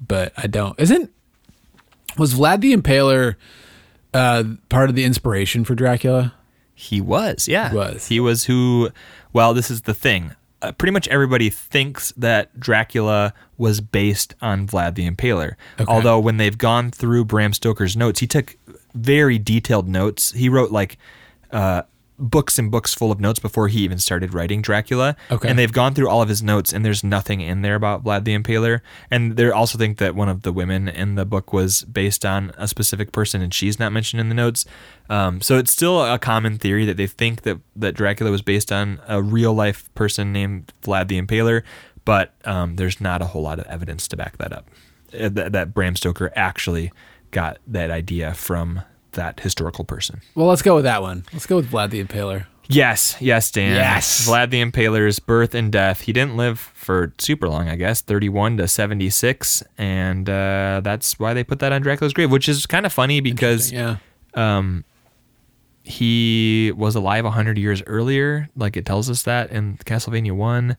but 0.06 0.34
I 0.38 0.48
don't. 0.48 0.80
Isn't 0.80 1.12
was 2.18 2.34
Vlad 2.34 2.62
the 2.62 2.76
Impaler 2.76 3.36
uh, 4.14 4.44
part 4.70 4.90
of 4.90 4.96
the 4.96 5.04
inspiration 5.04 5.64
for 5.64 5.76
Dracula? 5.76 6.34
He 6.80 7.02
was, 7.02 7.48
yeah. 7.48 7.72
He 7.72 7.76
Was. 7.76 8.08
He 8.08 8.20
was 8.20 8.46
who, 8.46 8.92
well, 9.34 9.56
this 9.56 9.72
is 9.72 9.82
the 9.82 9.96
thing. 9.96 10.36
Uh, 10.62 10.72
pretty 10.74 10.92
much 10.92 11.08
everybody 11.08 11.50
thinks 11.50 12.12
that 12.16 12.60
Dracula 12.60 13.34
was 13.58 13.82
based 13.82 14.36
on 14.44 14.68
Vlad 14.68 14.94
the 14.94 15.10
Impaler. 15.10 15.56
Although, 15.88 16.20
when 16.20 16.38
they've 16.38 16.58
gone 16.58 16.92
through 16.92 17.26
Bram 17.26 17.54
Stoker's 17.54 17.98
notes, 17.98 18.20
he 18.20 18.28
took 18.28 18.58
very 18.94 19.40
detailed 19.40 19.88
notes. 19.90 20.34
He 20.34 20.50
wrote 20.50 20.70
like 20.72 21.00
uh, 21.52 21.82
books 22.20 22.58
and 22.58 22.72
books 22.72 22.94
full 22.94 23.12
of 23.12 23.20
notes 23.20 23.40
before 23.40 23.68
he 23.68 23.82
even 23.82 24.00
started 24.00 24.34
writing 24.34 24.62
Dracula. 24.62 25.16
Okay. 25.30 25.48
And 25.48 25.58
they've 25.58 25.72
gone 25.72 25.94
through 25.94 26.10
all 26.10 26.22
of 26.22 26.30
his 26.30 26.42
notes, 26.42 26.74
and 26.74 26.84
there's 26.84 27.04
nothing 27.04 27.42
in 27.42 27.62
there 27.62 27.76
about 27.76 28.04
Vlad 28.04 28.24
the 28.24 28.38
Impaler. 28.38 28.82
And 29.12 29.38
they 29.38 29.50
also 29.52 29.78
think 29.78 29.98
that 30.00 30.16
one 30.16 30.28
of 30.28 30.42
the 30.42 30.52
women 30.52 30.88
in 30.88 31.16
the 31.16 31.26
book 31.26 31.54
was 31.54 31.84
based 31.84 32.26
on 32.26 32.52
a 32.58 32.68
specific 32.68 33.12
person, 33.12 33.42
and 33.42 33.54
she's 33.54 33.80
not 33.80 33.92
mentioned 33.92 34.20
in 34.20 34.30
the 34.30 34.36
notes. 34.36 34.66
Um, 35.10 35.42
so 35.42 35.58
it's 35.58 35.72
still 35.72 36.04
a 36.04 36.18
common 36.18 36.58
theory 36.58 36.86
that 36.86 36.98
they 36.98 37.08
think 37.08 37.44
that, 37.44 37.60
that 37.76 37.94
Dracula 37.94 38.32
was 38.32 38.42
based 38.42 38.72
on 38.72 39.00
a 39.08 39.22
real 39.22 39.54
life 39.54 39.94
person 39.94 40.34
named 40.34 40.74
Vlad 40.82 41.08
the 41.08 41.22
Impaler, 41.22 41.64
but 42.04 42.34
um, 42.46 42.78
there's 42.78 43.00
not 43.00 43.22
a 43.22 43.26
whole 43.26 43.44
lot 43.44 43.60
of 43.60 43.66
evidence 43.68 44.08
to 44.08 44.18
back 44.18 44.38
that 44.38 44.52
up. 44.52 44.70
Uh, 45.14 45.30
That, 45.30 45.52
that 45.52 45.74
Bram 45.74 45.96
Stoker 45.96 46.32
actually 46.36 46.92
got 47.32 47.58
that 47.68 47.92
idea 47.92 48.34
from 48.34 48.82
that 49.14 49.40
historical 49.40 49.84
person. 49.86 50.22
Well, 50.36 50.48
let's 50.48 50.62
go 50.62 50.76
with 50.76 50.84
that 50.86 51.02
one. 51.02 51.24
Let's 51.34 51.46
go 51.46 51.56
with 51.58 51.70
Vlad 51.72 51.90
the 51.92 52.04
Impaler. 52.04 52.46
Yes, 52.70 53.16
yes, 53.22 53.50
Dan. 53.50 53.76
Yes. 53.76 54.28
Vlad 54.28 54.50
the 54.50 54.62
Impaler's 54.62 55.20
birth 55.20 55.56
and 55.56 55.72
death. 55.72 56.02
He 56.02 56.12
didn't 56.12 56.36
live 56.36 56.60
for 56.60 57.14
super 57.18 57.48
long, 57.48 57.70
I 57.70 57.76
guess, 57.78 58.02
31 58.02 58.58
to 58.58 58.68
76. 58.68 59.64
And 59.78 60.30
uh, 60.30 60.82
that's 60.84 61.18
why 61.18 61.34
they 61.34 61.46
put 61.46 61.60
that 61.60 61.72
on 61.72 61.82
Dracula's 61.82 62.14
grave, 62.14 62.30
which 62.30 62.50
is 62.50 62.66
kind 62.66 62.86
of 62.86 62.92
funny 62.92 63.22
because 63.22 63.72
Yeah. 63.72 63.98
um, 64.34 64.84
he 65.84 66.74
was 66.76 66.96
alive 66.96 67.24
100 67.24 67.58
years 67.58 67.82
earlier. 67.88 68.50
Like 68.58 68.76
it 68.76 68.86
tells 68.86 69.10
us 69.10 69.24
that 69.24 69.50
in 69.52 69.78
Castlevania 69.86 70.34
1. 70.34 70.76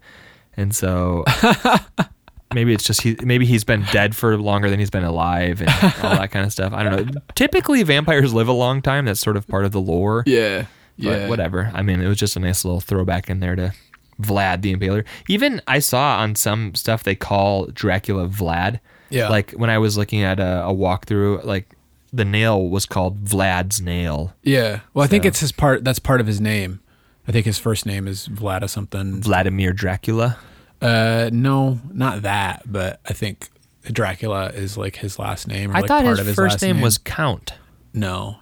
And 0.59 0.75
so 0.75 1.25
maybe 2.55 2.73
it's 2.73 2.85
just 2.85 3.03
he, 3.03 3.16
maybe 3.23 3.47
he's 3.47 3.65
been 3.65 3.85
dead 3.93 4.16
for 4.16 4.37
longer 4.37 4.70
than 4.70 4.79
he's 4.79 4.91
been 4.91 5.05
alive 5.05 5.61
and 5.61 5.70
all 6.03 6.16
that 6.16 6.31
kind 6.31 6.47
of 6.47 6.53
stuff. 6.53 6.73
I 6.73 6.83
don't 6.83 7.15
know. 7.15 7.20
Typically, 7.35 7.83
vampires 7.83 8.33
live 8.33 8.49
a 8.49 8.53
long 8.53 8.83
time. 8.83 9.05
That's 9.05 9.20
sort 9.20 9.37
of 9.37 9.47
part 9.49 9.65
of 9.65 9.73
the 9.73 9.81
lore. 9.81 10.25
Yeah. 10.27 10.66
But 10.99 11.29
whatever. 11.29 11.70
I 11.75 11.83
mean, 11.83 12.01
it 12.01 12.09
was 12.09 12.19
just 12.19 12.37
a 12.37 12.41
nice 12.41 12.65
little 12.65 12.81
throwback 12.81 13.31
in 13.31 13.41
there 13.41 13.55
to 13.55 13.73
Vlad 14.20 14.62
the 14.62 14.75
Impaler. 14.75 15.05
Even 15.29 15.62
I 15.69 15.79
saw 15.79 16.19
on 16.19 16.35
some 16.35 16.75
stuff 16.75 17.05
they 17.05 17.15
call 17.15 17.66
Dracula 17.66 18.29
Vlad. 18.29 18.81
Yeah. 19.11 19.29
Like 19.29 19.53
when 19.53 19.70
I 19.70 19.79
was 19.79 19.97
looking 19.97 20.23
at 20.23 20.41
a, 20.41 20.65
a 20.65 20.75
walkthrough, 20.75 21.45
like 21.45 21.75
the 22.12 22.25
nail 22.25 22.69
was 22.69 22.85
called 22.85 23.25
Vlad's 23.25 23.81
nail. 23.81 24.35
Yeah. 24.43 24.81
Well, 24.93 25.05
I 25.05 25.09
think 25.09 25.25
it's 25.25 25.41
his 25.41 25.53
part. 25.53 25.85
That's 25.85 25.99
part 25.99 26.20
of 26.20 26.27
his 26.27 26.41
name. 26.41 26.81
I 27.29 27.33
think 27.33 27.47
his 27.47 27.59
first 27.59 27.87
name 27.87 28.09
is 28.09 28.27
Vlad 28.27 28.62
or 28.62 28.69
something. 28.69 29.20
Vladimir 29.23 29.73
Dracula. 29.73 30.39
Uh, 30.81 31.31
no, 31.33 31.81
not 31.93 32.23
that. 32.23 32.63
But 32.67 33.01
I 33.07 33.13
think 33.13 33.49
Dracula 33.85 34.47
is 34.51 34.77
like 34.77 34.97
his 34.97 35.19
last 35.19 35.47
name. 35.49 35.71
Or 35.73 35.77
I 35.77 35.81
like 35.81 35.89
thought 35.89 36.03
part 36.05 36.11
his 36.11 36.21
of 36.21 36.27
his 36.27 36.37
first 36.37 36.55
last 36.55 36.63
name, 36.63 36.81
was 36.81 36.99
Count. 36.99 37.55
no, 37.93 38.37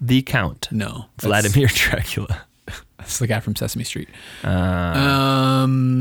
The 0.00 0.22
Count. 0.22 0.68
no. 0.70 1.06
Vladimir 1.18 1.68
Dracula. 1.68 2.42
That's 2.98 3.18
the 3.18 3.26
guy 3.26 3.40
from 3.40 3.56
Sesame 3.56 3.84
Street. 3.84 4.08
Uh, 4.44 4.48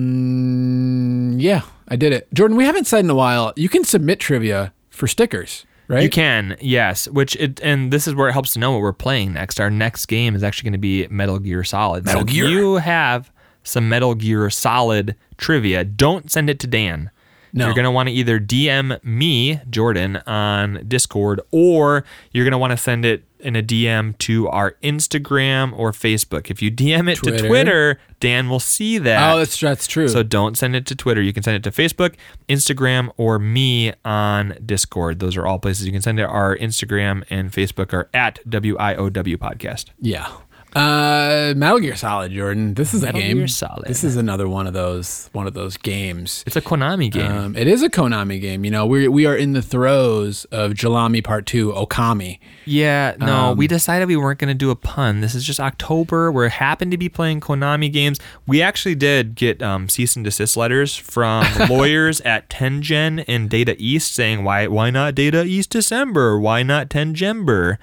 Um, 0.02 1.40
yeah, 1.40 1.62
I 1.88 1.96
did 1.96 2.14
it. 2.14 2.32
Jordan, 2.34 2.58
we 2.58 2.66
haven't 2.66 2.86
said 2.86 3.04
in 3.04 3.10
a 3.10 3.16
while. 3.16 3.54
You 3.56 3.70
can 3.70 3.84
submit 3.84 4.20
trivia 4.20 4.74
for 4.90 5.08
stickers, 5.08 5.66
right? 5.88 6.04
You 6.04 6.10
can, 6.10 6.58
yes. 6.62 7.08
Which 7.10 7.36
it 7.38 7.60
and 7.62 7.92
this 7.92 8.08
is 8.08 8.16
where 8.16 8.30
it 8.30 8.34
helps 8.34 8.54
to 8.54 8.60
know 8.60 8.72
what 8.72 8.82
we're 8.82 8.94
playing 8.94 9.34
next. 9.34 9.60
Our 9.60 9.70
next 9.72 10.06
game 10.08 10.36
is 10.36 10.44
actually 10.44 10.66
going 10.66 10.74
to 10.74 10.80
be 10.80 11.08
Metal 11.10 11.40
Gear 11.40 11.64
Solid. 11.64 12.06
Metal 12.06 12.22
so 12.22 12.26
Gear. 12.26 12.48
You 12.48 12.76
have 12.76 13.32
some 13.64 13.90
Metal 13.90 14.16
Gear 14.16 14.50
Solid 14.50 15.16
trivia, 15.38 15.84
don't 15.84 16.32
send 16.32 16.50
it 16.50 16.60
to 16.60 16.68
Dan. 16.68 17.12
No. 17.54 17.66
You're 17.66 17.74
going 17.74 17.84
to 17.84 17.92
want 17.92 18.08
to 18.08 18.14
either 18.16 18.40
DM 18.40 19.04
me, 19.04 19.60
Jordan, 19.70 20.18
on 20.26 20.86
Discord, 20.88 21.42
or 21.52 22.06
you're 22.32 22.46
going 22.46 22.54
to 22.54 22.58
want 22.58 22.72
to 22.72 22.78
send 22.78 23.04
it 23.04 23.26
in 23.40 23.56
a 23.58 23.62
DM 23.64 24.18
to 24.20 24.48
our 24.48 24.78
Instagram 24.82 25.78
or 25.78 25.92
Facebook. 25.92 26.50
If 26.50 26.62
you 26.62 26.72
DM 26.72 27.12
it 27.12 27.18
Twitter. 27.18 27.38
to 27.40 27.48
Twitter, 27.48 28.00
Dan 28.22 28.50
will 28.50 28.62
see 28.62 28.98
that. 29.00 29.34
Oh, 29.34 29.40
that's 29.40 29.60
that's 29.60 29.86
true. 29.88 30.08
So 30.08 30.24
don't 30.24 30.58
send 30.58 30.76
it 30.76 30.86
to 30.86 30.96
Twitter. 30.96 31.22
You 31.22 31.34
can 31.34 31.44
send 31.44 31.58
it 31.58 31.64
to 31.70 31.72
Facebook, 31.72 32.16
Instagram, 32.48 33.12
or 33.18 33.38
me 33.38 33.94
on 34.06 34.58
Discord. 34.66 35.20
Those 35.20 35.36
are 35.36 35.46
all 35.46 35.60
places 35.60 35.86
you 35.86 35.92
can 35.92 36.02
send 36.02 36.20
it. 36.20 36.24
Our 36.24 36.56
Instagram 36.56 37.24
and 37.30 37.52
Facebook 37.52 37.92
are 37.94 38.10
at 38.14 38.40
WIOW 38.48 39.38
Podcast. 39.38 39.88
yeah. 40.00 40.32
Uh, 40.76 41.54
Metal 41.56 41.80
Gear 41.80 41.96
Solid, 41.96 42.32
Jordan. 42.32 42.74
This 42.76 42.94
is 42.94 43.02
Metal 43.02 43.20
a 43.20 43.24
game. 43.24 43.38
Gear 43.38 43.48
Solid. 43.48 43.88
This 43.88 44.04
is 44.04 44.16
another 44.16 44.48
one 44.48 44.68
of 44.68 44.74
those 44.74 45.30
one 45.34 45.48
of 45.48 45.54
those 45.54 45.76
games. 45.78 46.44
It's 46.48 46.56
a 46.56 46.62
Konami 46.62 47.12
game. 47.12 47.32
Um, 47.32 47.56
it 47.56 47.68
is 47.68 47.84
a 47.84 47.90
Konami 47.90 48.40
game. 48.40 48.64
You 48.64 48.72
know, 48.72 48.86
we 48.86 49.08
we 49.08 49.26
are 49.26 49.36
in 49.36 49.52
the 49.52 49.62
throes 49.62 50.46
of 50.46 50.72
Jalami 50.72 51.24
Part 51.24 51.46
Two, 51.46 51.72
Okami. 51.74 52.40
yeah, 52.66 53.16
no, 53.20 53.52
um, 53.52 53.58
we 53.58 53.68
decided 53.68 54.08
we 54.08 54.16
weren't 54.16 54.40
going 54.40 54.48
to 54.48 54.54
do 54.54 54.70
a 54.70 54.76
pun. 54.76 55.22
This 55.22 55.36
is 55.36 55.44
just 55.44 55.60
October. 55.60 56.32
We 56.32 56.50
happened 56.50 56.92
to 56.92 56.98
be 56.98 57.10
playing 57.10 57.42
Konami 57.42 57.92
games. 57.92 58.20
We 58.48 58.62
actually 58.62 58.96
did 58.96 59.36
get 59.36 59.62
um, 59.62 59.90
cease 59.90 60.16
and 60.16 60.24
desist 60.24 60.56
letters 60.56 60.96
from 60.96 61.46
lawyers 61.70 62.22
at 62.22 62.50
Tengen 62.50 63.26
and 63.28 63.50
Data 63.50 63.76
East 63.78 64.14
saying 64.16 64.44
why 64.44 64.68
why 64.68 64.90
not 64.90 65.16
Data 65.16 65.44
East 65.44 65.72
December? 65.72 66.40
Why 66.40 66.64
not 66.64 66.90
Tengember? 66.90 67.78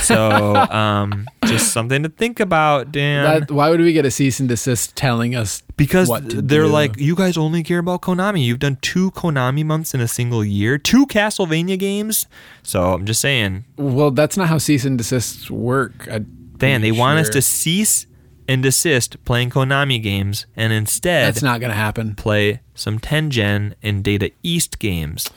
So 0.00 0.56
um, 0.70 1.26
just 1.46 1.72
something 1.72 2.02
to 2.02 2.08
think 2.08 2.33
about, 2.40 2.92
Dan. 2.92 3.24
That, 3.24 3.50
why 3.50 3.70
would 3.70 3.80
we 3.80 3.92
get 3.92 4.04
a 4.04 4.10
cease 4.10 4.40
and 4.40 4.48
desist 4.48 4.94
telling 4.96 5.34
us 5.34 5.62
Because 5.76 6.08
they're 6.22 6.62
do? 6.62 6.68
like, 6.68 6.98
you 6.98 7.14
guys 7.14 7.36
only 7.36 7.62
care 7.62 7.78
about 7.78 8.02
Konami. 8.02 8.44
You've 8.44 8.58
done 8.58 8.78
two 8.82 9.10
Konami 9.12 9.64
months 9.64 9.94
in 9.94 10.00
a 10.00 10.08
single 10.08 10.44
year, 10.44 10.78
two 10.78 11.06
Castlevania 11.06 11.78
games. 11.78 12.26
So 12.62 12.92
I'm 12.94 13.04
just 13.06 13.20
saying, 13.20 13.64
Well, 13.76 14.10
that's 14.10 14.36
not 14.36 14.48
how 14.48 14.58
cease 14.58 14.84
and 14.84 14.96
desists 14.98 15.50
work. 15.50 16.08
I, 16.10 16.18
Dan, 16.18 16.80
they 16.82 16.92
want 16.92 17.18
us 17.18 17.28
to 17.30 17.42
cease 17.42 18.06
and 18.46 18.62
desist 18.62 19.22
playing 19.24 19.50
Konami 19.50 20.02
games 20.02 20.46
and 20.54 20.72
instead 20.72 21.26
That's 21.26 21.42
not 21.42 21.60
going 21.60 21.70
to 21.70 21.76
happen. 21.76 22.14
play 22.14 22.60
some 22.74 22.98
Tengen 22.98 23.74
and 23.82 24.04
Data 24.04 24.30
East 24.42 24.78
games. 24.78 25.30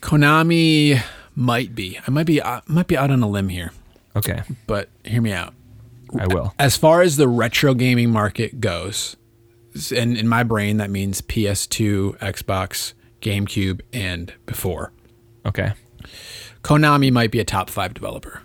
Konami 0.00 1.02
might 1.34 1.74
be. 1.74 1.98
I 2.06 2.10
might 2.10 2.26
be. 2.26 2.42
I 2.42 2.60
might 2.66 2.86
be 2.86 2.96
out 2.96 3.10
on 3.10 3.22
a 3.22 3.28
limb 3.28 3.48
here, 3.48 3.72
Okay, 4.14 4.42
but 4.66 4.88
hear 5.04 5.20
me 5.20 5.32
out. 5.32 5.52
I 6.20 6.26
will. 6.26 6.54
As 6.58 6.76
far 6.76 7.02
as 7.02 7.16
the 7.16 7.28
retro 7.28 7.74
gaming 7.74 8.10
market 8.10 8.60
goes, 8.60 9.16
and 9.94 10.16
in 10.16 10.26
my 10.28 10.42
brain 10.42 10.78
that 10.78 10.90
means 10.90 11.20
PS2, 11.22 12.18
Xbox, 12.18 12.94
GameCube, 13.20 13.80
and 13.92 14.32
before. 14.46 14.92
Okay. 15.44 15.72
Konami 16.62 17.12
might 17.12 17.30
be 17.30 17.38
a 17.40 17.44
top 17.44 17.70
five 17.70 17.94
developer. 17.94 18.42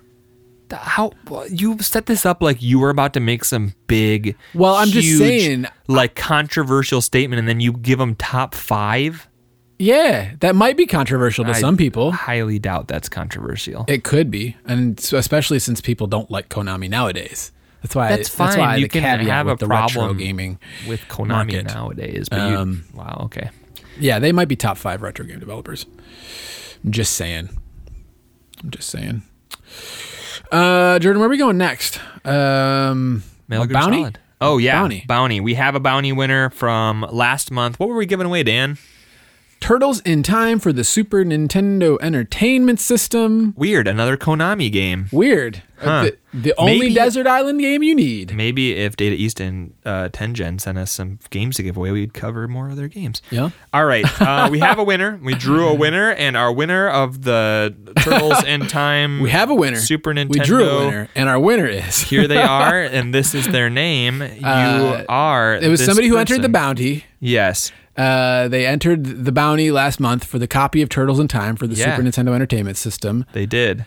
How 0.71 1.11
well, 1.29 1.47
you 1.49 1.79
set 1.79 2.05
this 2.05 2.25
up 2.25 2.41
like 2.41 2.61
you 2.61 2.79
were 2.79 2.89
about 2.89 3.13
to 3.13 3.19
make 3.19 3.43
some 3.43 3.73
big, 3.87 4.37
Well, 4.53 4.75
I'm 4.75 4.87
just 4.87 5.05
huge, 5.07 5.19
saying- 5.19 5.65
uh, 5.65 5.71
like 5.87 6.15
controversial 6.15 7.01
statement, 7.01 7.39
and 7.39 7.47
then 7.47 7.59
you 7.59 7.73
give 7.73 7.99
them 7.99 8.15
top 8.15 8.55
five. 8.55 9.27
Yeah, 9.79 10.33
that 10.41 10.55
might 10.55 10.77
be 10.77 10.85
controversial 10.85 11.43
to 11.45 11.51
I 11.51 11.59
some 11.59 11.75
people. 11.75 12.11
I 12.11 12.15
highly 12.15 12.59
doubt 12.59 12.87
that's 12.87 13.09
controversial. 13.09 13.83
It 13.87 14.03
could 14.03 14.29
be, 14.29 14.55
and 14.63 14.99
so 14.99 15.17
especially 15.17 15.57
since 15.59 15.81
people 15.81 16.07
don't 16.07 16.29
like 16.29 16.49
Konami 16.49 16.87
nowadays. 16.89 17.51
That's 17.81 17.95
why. 17.95 18.09
That's 18.09 18.29
fine. 18.29 18.57
why 18.59 18.75
You 18.77 18.87
can 18.87 19.03
have 19.03 19.47
a 19.47 19.57
problem 19.57 20.17
gaming. 20.17 20.59
with 20.87 21.01
Konami 21.07 21.27
market. 21.27 21.65
nowadays. 21.65 22.29
But 22.29 22.39
Um, 22.39 22.83
you, 22.93 22.97
wow, 22.99 23.21
okay. 23.25 23.49
Yeah, 23.99 24.19
they 24.19 24.31
might 24.31 24.47
be 24.47 24.55
top 24.55 24.77
five 24.77 25.01
retro 25.01 25.25
game 25.25 25.39
developers. 25.39 25.85
I'm 26.83 26.91
just 26.91 27.13
saying. 27.13 27.49
I'm 28.63 28.69
just 28.71 28.89
saying. 28.89 29.23
Uh, 30.51 30.99
Jordan, 30.99 31.19
where 31.19 31.27
are 31.27 31.29
we 31.29 31.37
going 31.37 31.57
next? 31.57 31.99
Um, 32.25 33.23
bounty. 33.49 33.73
Solid. 33.73 34.19
Oh 34.43 34.57
yeah, 34.57 34.79
Bounty. 34.81 35.03
bounty. 35.07 35.39
We 35.39 35.53
have 35.53 35.75
a 35.75 35.79
bounty 35.79 36.11
winner 36.11 36.49
from 36.49 37.05
last 37.11 37.51
month. 37.51 37.79
What 37.79 37.89
were 37.89 37.95
we 37.95 38.05
giving 38.07 38.25
away, 38.25 38.41
Dan? 38.43 38.77
Turtles 39.61 39.99
in 40.01 40.23
Time 40.23 40.57
for 40.59 40.73
the 40.73 40.83
Super 40.83 41.23
Nintendo 41.23 41.95
Entertainment 42.01 42.79
System. 42.79 43.53
Weird, 43.55 43.87
another 43.87 44.17
Konami 44.17 44.71
game. 44.71 45.07
Weird. 45.11 45.57
Uh, 45.57 45.61
Huh. 45.83 46.03
The, 46.03 46.17
the 46.33 46.53
only 46.59 46.79
Maybe- 46.79 46.93
desert 46.93 47.25
island 47.25 47.59
game 47.59 47.81
you 47.81 47.95
need. 47.95 48.35
Maybe 48.35 48.73
if 48.75 48.95
Data 48.95 49.15
East 49.15 49.39
and 49.39 49.73
uh, 49.83 50.09
Tengen 50.09 50.61
sent 50.61 50.77
us 50.77 50.91
some 50.91 51.17
games 51.31 51.55
to 51.57 51.63
give 51.63 51.75
away, 51.75 51.89
we'd 51.91 52.13
cover 52.13 52.47
more 52.47 52.69
of 52.69 52.75
their 52.75 52.87
games. 52.87 53.21
Yeah. 53.31 53.49
All 53.73 53.85
right, 53.85 54.05
uh, 54.21 54.47
we 54.51 54.59
have 54.59 54.77
a 54.77 54.83
winner. 54.83 55.19
We 55.23 55.33
drew 55.33 55.67
a 55.67 55.73
winner, 55.73 56.11
and 56.11 56.37
our 56.37 56.51
winner 56.51 56.87
of 56.87 57.23
the 57.23 57.75
Turtles 58.03 58.43
in 58.47 58.67
Time. 58.67 59.21
We 59.21 59.31
have 59.31 59.49
a 59.49 59.55
winner. 59.55 59.77
Super 59.77 60.13
Nintendo. 60.13 60.29
We 60.29 60.39
drew 60.41 60.69
a 60.69 60.85
winner, 60.85 61.09
and 61.15 61.27
our 61.29 61.39
winner 61.39 61.65
is. 61.65 61.99
Here 62.09 62.27
they 62.27 62.41
are, 62.41 62.79
and 62.81 63.11
this 63.13 63.33
is 63.33 63.47
their 63.47 63.69
name. 63.71 64.21
You 64.21 64.45
Uh, 64.45 65.03
are. 65.09 65.55
It 65.55 65.67
was 65.67 65.83
somebody 65.83 66.07
who 66.09 66.17
entered 66.17 66.43
the 66.43 66.49
bounty. 66.49 67.05
Yes. 67.19 67.71
Uh, 67.97 68.47
they 68.47 68.65
entered 68.65 69.25
the 69.25 69.31
bounty 69.31 69.71
last 69.71 69.99
month 69.99 70.23
for 70.23 70.39
the 70.39 70.47
copy 70.47 70.81
of 70.81 70.89
Turtles 70.89 71.19
in 71.19 71.27
Time 71.27 71.55
for 71.55 71.67
the 71.67 71.75
Yeah. 71.75 71.95
Super 71.95 72.07
Nintendo 72.07 72.33
Entertainment 72.33 72.77
System. 72.77 73.25
They 73.33 73.45
did. 73.45 73.85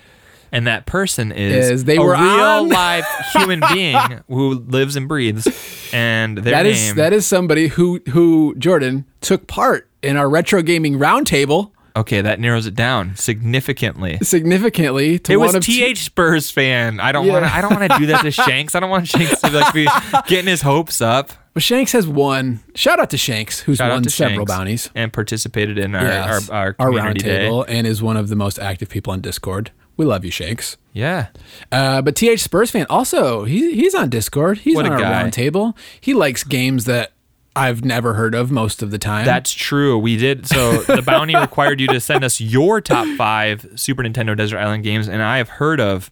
And 0.52 0.66
that 0.68 0.86
person 0.86 1.32
is, 1.32 1.70
Is 1.70 1.84
they 1.84 1.96
a 1.96 2.00
were 2.00 2.12
real 2.12 2.20
on- 2.20 2.68
live 2.68 3.04
human 3.32 3.60
being 3.72 3.96
who 4.28 4.54
lives 4.68 4.94
and 4.94 5.08
breathes. 5.08 5.48
And 5.92 6.38
their 6.38 6.52
That 6.52 6.62
name 6.64 6.72
is 6.72 6.94
that 6.94 7.12
is 7.12 7.26
somebody 7.26 7.66
who 7.68 8.00
who 8.10 8.54
Jordan 8.56 9.04
took 9.20 9.46
part 9.48 9.88
in 10.02 10.16
our 10.16 10.28
retro 10.28 10.62
gaming 10.62 10.96
roundtable 10.98 11.72
okay, 11.96 12.20
that 12.20 12.38
narrows 12.40 12.66
it 12.66 12.74
down 12.74 13.14
significantly. 13.16 14.18
significantly 14.22 15.18
to 15.20 15.32
It 15.32 15.36
was 15.36 15.54
TH 15.64 15.98
Spurs 16.04 16.50
fan. 16.50 17.00
I 17.00 17.10
don't 17.12 17.26
Yeah. 17.26 17.32
want 17.32 17.46
to. 17.46 17.54
I 17.54 17.60
don't 17.60 17.74
want 17.74 17.90
to 17.92 17.98
do 17.98 18.06
that 18.06 18.22
to 18.22 18.30
Shanks. 18.42 18.74
I 18.74 18.80
don't 18.80 18.90
want 18.90 19.08
Shanks 19.08 19.40
to 19.40 19.50
like 19.50 19.72
be 19.74 19.88
getting 20.28 20.46
his 20.48 20.62
hopes 20.62 21.00
up. 21.00 21.32
But 21.54 21.62
Shanks 21.62 21.92
has 21.92 22.06
won. 22.06 22.60
Shout 22.74 22.98
out 22.98 23.10
to 23.10 23.16
Shanks, 23.16 23.60
who's 23.60 23.78
Shout 23.78 23.90
out 23.90 23.94
won 23.94 24.04
several 24.08 24.38
Shanks 24.46 24.50
bounties. 24.52 24.90
and 24.94 25.12
participated 25.12 25.78
in 25.78 25.94
our 25.94 26.02
Yes. 26.04 26.50
our, 26.50 26.74
our 26.80 26.90
day. 26.90 26.98
roundtable 26.98 27.64
and 27.68 27.86
is 27.86 28.02
one 28.02 28.16
of 28.16 28.28
the 28.28 28.36
most 28.36 28.58
active 28.58 28.88
people 28.88 29.12
on 29.12 29.20
Discord. 29.20 29.70
We 29.96 30.04
love 30.04 30.24
you, 30.24 30.32
Shanks. 30.32 30.76
Yeah, 30.92 31.28
Uh, 31.70 32.02
but 32.02 32.16
TH 32.16 32.40
Spurs 32.42 32.70
fan 32.72 32.86
also 32.90 33.44
he 33.44 33.74
he's 33.74 33.94
on 33.94 34.10
Discord. 34.10 34.58
He's 34.58 34.74
What 34.76 34.86
on 34.86 34.92
our 34.92 35.00
roundtable. 35.00 35.76
He 36.00 36.12
likes 36.14 36.42
games 36.44 36.84
that 36.86 37.12
I've 37.56 37.84
never 37.84 38.14
heard 38.14 38.34
of 38.34 38.50
most 38.50 38.82
of 38.82 38.90
the 38.90 38.98
time. 38.98 39.24
that's 39.24 39.52
true. 39.52 39.96
We 39.96 40.16
did. 40.16 40.46
So 40.48 40.78
the 40.82 41.02
bounty 41.02 41.36
required 41.36 41.80
you 41.80 41.86
to 41.88 42.00
send 42.00 42.24
us 42.24 42.40
your 42.40 42.80
top 42.80 43.06
five 43.16 43.64
Super 43.76 44.02
Nintendo 44.02 44.36
Desert 44.36 44.58
Island 44.58 44.82
games, 44.82 45.06
and 45.08 45.22
I 45.22 45.38
have 45.38 45.48
heard 45.50 45.80
of 45.80 46.10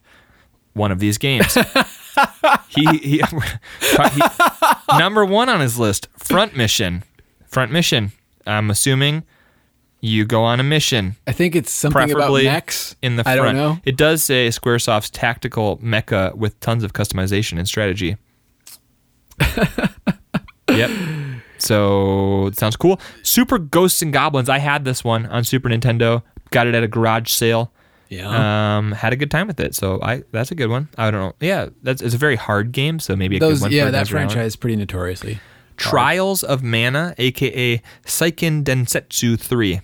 one 0.73 0.91
of 0.91 0.99
these 0.99 1.17
games. 1.17 1.53
he, 2.69 2.85
he, 2.97 3.21
he 3.21 4.21
number 4.97 5.25
one 5.25 5.49
on 5.49 5.59
his 5.59 5.79
list, 5.79 6.07
Front 6.17 6.55
Mission. 6.55 7.03
Front 7.47 7.71
Mission. 7.71 8.11
I'm 8.45 8.69
assuming 8.69 9.23
you 10.01 10.25
go 10.25 10.43
on 10.43 10.59
a 10.59 10.63
mission. 10.63 11.15
I 11.25 11.31
think 11.31 11.55
it's 11.55 11.71
something 11.71 12.11
about 12.11 12.43
mechs. 12.43 12.95
in 13.01 13.15
the 13.15 13.23
front. 13.23 13.39
I 13.39 13.43
don't 13.43 13.55
know. 13.55 13.79
It 13.85 13.95
does 13.95 14.21
say 14.23 14.49
Squaresoft's 14.49 15.09
tactical 15.09 15.77
mecha 15.77 16.35
with 16.35 16.59
tons 16.59 16.83
of 16.83 16.91
customization 16.91 17.57
and 17.57 17.65
strategy. 17.67 18.17
yep. 20.69 20.91
So 21.57 22.47
it 22.47 22.57
sounds 22.57 22.75
cool. 22.75 22.99
Super 23.21 23.57
Ghosts 23.57 24.01
and 24.01 24.11
Goblins. 24.11 24.49
I 24.49 24.57
had 24.57 24.83
this 24.83 25.05
one 25.05 25.25
on 25.27 25.45
Super 25.45 25.69
Nintendo. 25.69 26.21
Got 26.51 26.67
it 26.67 26.75
at 26.75 26.83
a 26.83 26.87
garage 26.89 27.31
sale. 27.31 27.71
Yeah. 28.17 28.77
Um, 28.77 28.91
had 28.91 29.13
a 29.13 29.15
good 29.15 29.31
time 29.31 29.47
with 29.47 29.59
it. 29.59 29.75
So 29.75 29.99
I 30.01 30.23
that's 30.31 30.51
a 30.51 30.55
good 30.55 30.69
one. 30.69 30.89
I 30.97 31.11
don't 31.11 31.19
know. 31.21 31.33
Yeah, 31.39 31.69
that's 31.81 32.01
it's 32.01 32.15
a 32.15 32.17
very 32.17 32.35
hard 32.35 32.71
game. 32.71 32.99
So 32.99 33.15
maybe 33.15 33.37
a 33.37 33.39
Those 33.39 33.59
good 33.59 33.65
one. 33.65 33.71
yeah, 33.71 33.85
for 33.85 33.91
that 33.91 33.99
Desert 33.99 34.17
Island. 34.17 34.31
franchise 34.31 34.55
pretty 34.55 34.75
notoriously. 34.75 35.39
Trials 35.77 36.43
of 36.43 36.61
Mana, 36.63 37.15
aka 37.17 37.81
Seiken 38.05 38.63
Densetsu 38.63 39.39
3. 39.39 39.81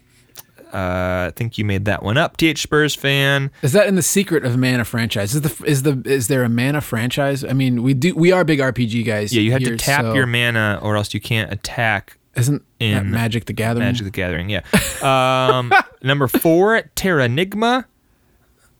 Uh, 0.72 1.30
I 1.30 1.34
think 1.36 1.58
you 1.58 1.66
made 1.66 1.86
that 1.86 2.04
one 2.04 2.16
up. 2.16 2.38
TH 2.38 2.60
Spurs 2.62 2.94
fan. 2.94 3.50
Is 3.64 3.72
that 3.72 3.88
in 3.88 3.96
the 3.96 4.04
secret 4.04 4.46
of 4.46 4.56
Mana 4.56 4.86
franchise? 4.86 5.34
Is 5.34 5.42
the 5.42 5.66
is 5.66 5.82
the 5.82 6.00
is 6.06 6.28
there 6.28 6.44
a 6.44 6.50
Mana 6.50 6.82
franchise? 6.82 7.44
I 7.44 7.54
mean, 7.54 7.82
we 7.82 7.96
do 7.96 8.14
we 8.16 8.32
are 8.32 8.44
big 8.44 8.60
RPG 8.60 9.04
guys. 9.04 9.34
Yeah, 9.34 9.42
you 9.42 9.52
have 9.54 9.62
here, 9.62 9.72
to 9.72 9.78
tap 9.78 10.02
so- 10.02 10.14
your 10.14 10.28
mana 10.28 10.80
or 10.84 10.96
else 10.96 11.12
you 11.16 11.20
can't 11.20 11.52
attack 11.52 12.20
Isn't 12.36 12.62
that 12.80 12.86
in 12.86 13.10
Magic 13.10 13.46
the 13.46 13.54
Gathering? 13.54 13.86
Magic 13.88 14.06
the 14.06 14.12
Gathering. 14.12 14.50
Yeah. 14.50 14.62
Um, 15.00 15.72
number 16.04 16.28
four, 16.28 16.82
Terra 16.94 17.28
Terranigma. 17.30 17.86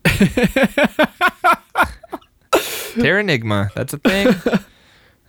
Terranigma. 2.52 3.72
That's 3.74 3.92
a 3.92 3.98
thing. 3.98 4.28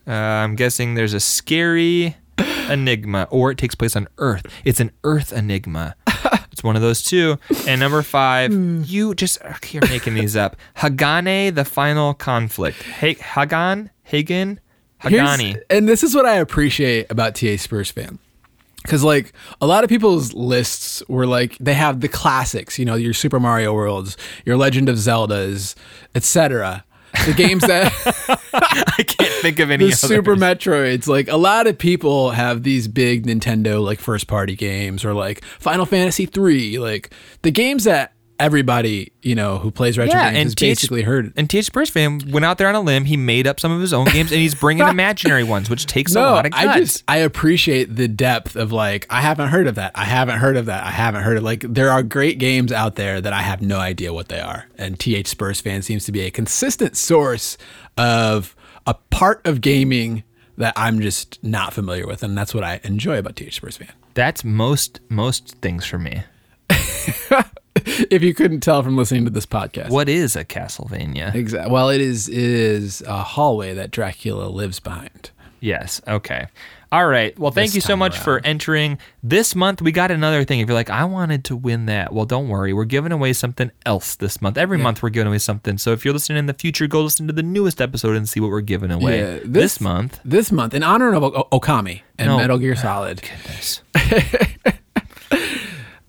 Uh, 0.08 0.12
I'm 0.12 0.56
guessing 0.56 0.96
there's 0.96 1.14
a 1.14 1.20
scary 1.20 2.16
enigma, 2.70 3.28
or 3.30 3.52
it 3.52 3.58
takes 3.58 3.76
place 3.76 3.96
on 3.96 4.08
Earth. 4.18 4.46
It's 4.66 4.80
an 4.80 4.92
Earth 5.04 5.32
enigma. 5.32 5.96
It's 6.52 6.64
one 6.64 6.76
of 6.76 6.82
those 6.82 7.04
two. 7.04 7.38
And 7.68 7.80
number 7.80 8.02
five, 8.02 8.52
you 8.52 9.14
just 9.16 9.38
you're 9.72 9.88
making 9.88 10.16
these 10.16 10.36
up. 10.36 10.58
Hagane, 10.78 11.54
the 11.56 11.66
final 11.66 12.14
conflict. 12.14 12.82
Hey, 12.84 13.14
Hagan, 13.14 13.90
Hagen, 14.04 14.60
Here's- 15.00 15.40
Hagani. 15.40 15.62
and 15.70 15.88
this 15.88 16.04
is 16.04 16.14
what 16.16 16.26
I 16.26 16.36
appreciate 16.38 17.12
about 17.12 17.36
TA 17.36 17.56
Spurs 17.58 17.92
fan. 17.92 18.20
Cause 18.88 19.04
like 19.04 19.34
a 19.62 19.68
lot 19.68 19.84
of 19.84 19.90
people's 19.90 20.34
lists 20.34 21.04
were 21.08 21.28
like 21.28 21.58
they 21.60 21.76
have 21.76 22.02
the 22.02 22.08
classics, 22.08 22.80
you 22.80 22.86
know, 22.86 22.96
your 22.96 23.14
Super 23.14 23.40
Mario 23.40 23.74
Worlds, 23.74 24.18
your 24.46 24.58
Legend 24.58 24.90
of 24.90 24.96
Zeldas, 24.96 25.76
etc. 26.16 26.84
The 27.26 27.34
games 27.34 27.62
that 27.68 27.92
I 28.98 29.04
can't 29.04 29.34
think 29.42 29.60
of 29.60 29.70
any 29.70 29.86
the 29.86 29.90
others. 29.92 30.00
Super 30.00 30.36
Metroids. 30.36 31.08
Like 31.08 31.28
a 31.28 31.38
lot 31.38 31.68
of 31.68 31.78
people 31.78 32.32
have 32.32 32.64
these 32.64 32.88
big 32.88 33.26
Nintendo 33.26 33.84
like 33.84 34.00
first 34.00 34.28
party 34.28 34.56
games 34.56 35.06
or 35.06 35.14
like 35.14 35.44
Final 35.60 35.86
Fantasy 35.86 36.26
three, 36.26 36.80
like 36.80 37.14
the 37.44 37.52
games 37.52 37.84
that 37.84 38.14
everybody 38.42 39.12
you 39.22 39.36
know 39.36 39.58
who 39.58 39.72
plays 39.72 39.98
retro 39.98 40.14
Yeah, 40.14 40.32
games 40.32 40.38
and 40.38 40.46
has 40.48 40.56
TH 40.56 40.62
basically 40.62 41.02
heard. 41.04 41.32
And 41.38 41.50
TH 41.50 41.66
Spurs 41.66 41.90
fan 41.90 42.22
went 42.30 42.44
out 42.46 42.58
there 42.58 42.68
on 42.68 42.76
a 42.76 42.82
limb. 42.82 43.06
He 43.06 43.16
made 43.16 43.48
up 43.48 43.60
some 43.60 43.72
of 43.72 43.80
his 43.80 43.94
own 43.94 44.06
games, 44.06 44.32
and 44.32 44.42
he's 44.42 44.56
bringing 44.56 44.88
imaginary 44.88 45.44
ones, 45.44 45.70
which 45.70 45.86
takes 45.86 46.16
a 46.16 46.20
lot 46.22 46.46
of 46.46 46.52
guts. 46.52 46.66
I 46.66 46.80
just 46.80 47.04
I 47.08 47.18
appreciate 47.18 47.96
the 47.96 48.08
depth 48.08 48.56
of 48.56 48.72
like 48.72 49.06
I 49.10 49.22
haven't 49.22 49.50
heard 49.50 49.68
of 49.68 49.76
that. 49.76 49.92
I 49.96 50.04
haven't 50.06 50.40
heard 50.40 50.58
of 50.58 50.66
that. 50.66 50.84
I 50.86 50.92
haven't 50.92 51.24
heard 51.24 51.38
of 51.38 51.44
like 51.44 51.62
there 51.62 51.90
are 51.92 52.04
great 52.04 52.40
games 52.40 52.72
out 52.72 52.96
there 52.96 53.22
that 53.22 53.34
I 53.34 53.42
have 53.42 53.62
no 53.62 53.80
idea 53.80 54.14
what 54.14 54.28
they 54.28 54.40
are. 54.40 54.68
And 54.78 55.00
TH 55.00 55.28
Spurs 55.28 55.62
fan 55.62 55.82
seems 55.82 56.06
to 56.06 56.12
be 56.12 56.22
a 56.22 56.32
consistent 56.32 56.98
source 56.98 57.58
of 57.98 58.56
a 58.88 58.96
part 58.96 59.46
of 59.46 59.62
gaming 59.62 60.24
that 60.58 60.74
I'm 60.76 61.00
just 61.00 61.44
not 61.44 61.74
familiar 61.74 62.08
with, 62.08 62.24
and 62.24 62.38
that's 62.38 62.54
what 62.54 62.64
I 62.64 62.80
enjoy 62.84 63.20
about 63.20 63.36
TH 63.36 63.56
Spurs 63.56 63.78
fan. 63.78 63.92
That's 64.14 64.44
most 64.44 65.00
most 65.10 65.56
things 65.62 65.86
for 65.86 65.98
me. 65.98 66.24
if 67.76 68.22
you 68.22 68.34
couldn't 68.34 68.62
tell 68.62 68.84
from 68.84 68.98
listening 68.98 69.26
to 69.26 69.32
this 69.32 69.46
podcast. 69.46 69.90
What 69.90 70.10
is 70.10 70.36
a 70.36 70.44
Castlevania? 70.44 71.34
Exactly. 71.34 71.72
Well, 71.72 71.90
it 71.90 72.02
is 72.02 72.28
it 72.28 72.38
is 72.38 73.02
a 73.02 73.24
hallway 73.24 73.74
that 73.74 73.92
Dracula 73.92 74.48
lives 74.48 74.80
behind. 74.80 75.32
Yes. 75.62 76.02
Okay. 76.08 76.48
All 76.92 77.08
right. 77.08 77.38
Well, 77.40 77.52
thank 77.52 77.70
This 77.70 77.76
you 77.76 77.82
so 77.82 77.96
much 77.96 78.18
for 78.18 78.42
entering. 78.44 78.98
This 79.24 79.56
month 79.56 79.82
we 79.82 79.94
got 79.94 80.12
another 80.12 80.44
thing. 80.44 80.60
If 80.60 80.68
you're 80.68 80.76
like, 80.76 80.90
I 80.90 81.06
wanted 81.06 81.46
to 81.46 81.56
win 81.56 81.86
that, 81.86 82.12
well, 82.12 82.26
don't 82.26 82.50
worry. 82.50 82.74
We're 82.74 82.84
giving 82.84 83.14
away 83.14 83.32
something 83.32 83.72
else 83.86 84.16
this 84.16 84.42
month. 84.42 84.58
Every 84.58 84.78
month 84.78 85.02
we're 85.02 85.10
giving 85.10 85.28
away 85.28 85.38
something. 85.38 85.78
So 85.78 85.94
if 85.94 86.04
you're 86.04 86.14
listening 86.14 86.40
in 86.40 86.48
the 86.48 86.54
future, 86.54 86.88
go 86.88 87.04
listen 87.04 87.28
to 87.28 87.34
the 87.34 87.44
newest 87.44 87.80
episode 87.80 88.18
and 88.18 88.28
see 88.28 88.42
what 88.42 88.50
we're 88.50 88.60
giving 88.60 88.92
away 88.92 89.20
Yeah, 89.20 89.40
this, 89.46 89.80
month. 89.80 90.20
This 90.26 90.52
month, 90.52 90.74
in 90.74 90.84
honor 90.84 91.14
of 91.14 91.24
o- 91.24 91.48
Okami 91.54 92.02
and 92.18 92.28
No. 92.28 92.38
Metal 92.38 92.58
Gear 92.58 92.74
oh, 92.78 92.82
Solid. 92.82 93.22
Goodness. 93.22 93.82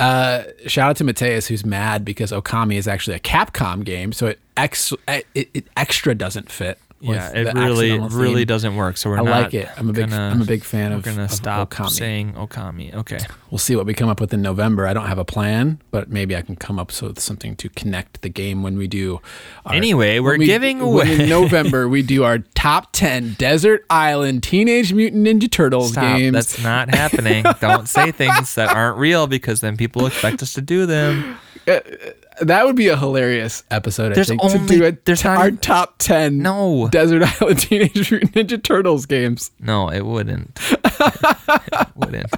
Uh, 0.02 0.42
shout 0.66 0.90
out 0.90 0.96
to 0.96 1.04
Mateus 1.04 1.46
who's 1.46 1.64
mad 1.64 2.04
because 2.04 2.32
Okami 2.32 2.74
is 2.74 2.88
actually 2.88 3.14
a 3.14 3.20
Capcom 3.20 3.84
game, 3.84 4.12
so 4.12 4.26
it 4.26 4.40
ex 4.56 4.92
it, 5.06 5.26
it 5.54 5.64
extra 5.76 6.12
doesn't 6.12 6.50
fit. 6.50 6.76
Yeah, 7.02 7.30
it 7.34 7.54
really 7.54 7.98
really 7.98 8.34
theme. 8.42 8.46
doesn't 8.46 8.76
work. 8.76 8.96
So 8.96 9.10
we're 9.10 9.18
I 9.18 9.22
not. 9.22 9.42
like 9.42 9.54
it. 9.54 9.68
I'm 9.76 9.88
a 9.88 9.92
big 9.92 10.08
gonna- 10.10 10.30
I'm 10.30 10.42
a 10.42 10.44
big 10.44 10.62
fan 10.62 10.92
We're 10.92 10.98
of. 10.98 11.02
gonna 11.02 11.24
of 11.24 11.30
stop 11.32 11.70
Okami. 11.70 11.90
saying 11.90 12.32
Okami. 12.34 12.94
Okay. 12.94 13.18
We'll 13.52 13.58
see 13.58 13.76
what 13.76 13.84
we 13.84 13.92
come 13.92 14.08
up 14.08 14.18
with 14.18 14.32
in 14.32 14.40
November. 14.40 14.86
I 14.86 14.94
don't 14.94 15.08
have 15.08 15.18
a 15.18 15.26
plan, 15.26 15.78
but 15.90 16.08
maybe 16.08 16.34
I 16.34 16.40
can 16.40 16.56
come 16.56 16.78
up 16.78 16.90
with 17.02 17.20
something 17.20 17.54
to 17.56 17.68
connect 17.68 18.22
the 18.22 18.30
game 18.30 18.62
when 18.62 18.78
we 18.78 18.86
do. 18.88 19.20
Our, 19.66 19.74
Anyway, 19.74 20.20
we're 20.20 20.38
we- 20.38 20.46
giving 20.46 20.80
away- 20.80 21.20
in 21.20 21.28
November. 21.28 21.86
We 21.86 22.00
do 22.00 22.24
our 22.24 22.38
top 22.38 22.92
ten 22.92 23.34
Desert 23.38 23.84
Island 23.90 24.42
Teenage 24.42 24.94
Mutant 24.94 25.26
Ninja 25.26 25.50
Turtles 25.50 25.92
Stop. 25.92 26.16
games. 26.16 26.32
That's 26.32 26.62
not 26.62 26.94
happening. 26.94 27.44
Don't 27.60 27.86
say 27.86 28.10
things 28.10 28.54
that 28.54 28.74
aren't 28.74 28.96
real 28.96 29.26
because 29.26 29.60
then 29.60 29.76
people 29.76 30.06
expect 30.06 30.42
us 30.42 30.54
to 30.54 30.62
do 30.62 30.86
them. 30.86 31.36
That 31.66 32.64
would 32.64 32.76
be 32.76 32.88
a 32.88 32.96
hilarious 32.96 33.62
episode. 33.70 34.14
There's 34.14 34.28
I 34.30 34.36
think 34.36 34.44
only- 34.44 34.58
to 34.58 34.66
do 34.78 34.84
a, 34.86 34.92
there's 35.04 35.22
not 35.24 35.38
our 35.38 35.50
top 35.50 35.96
ten 35.98 36.38
No. 36.38 36.88
Desert 36.88 37.22
Island 37.42 37.60
Teenage 37.60 38.10
Mutant 38.10 38.32
Ninja 38.32 38.62
Turtles 38.62 39.06
games. 39.06 39.50
No, 39.60 39.88
it 39.90 40.02
wouldn't. 40.04 40.58
it 40.72 41.88
wouldn't. 41.94 42.30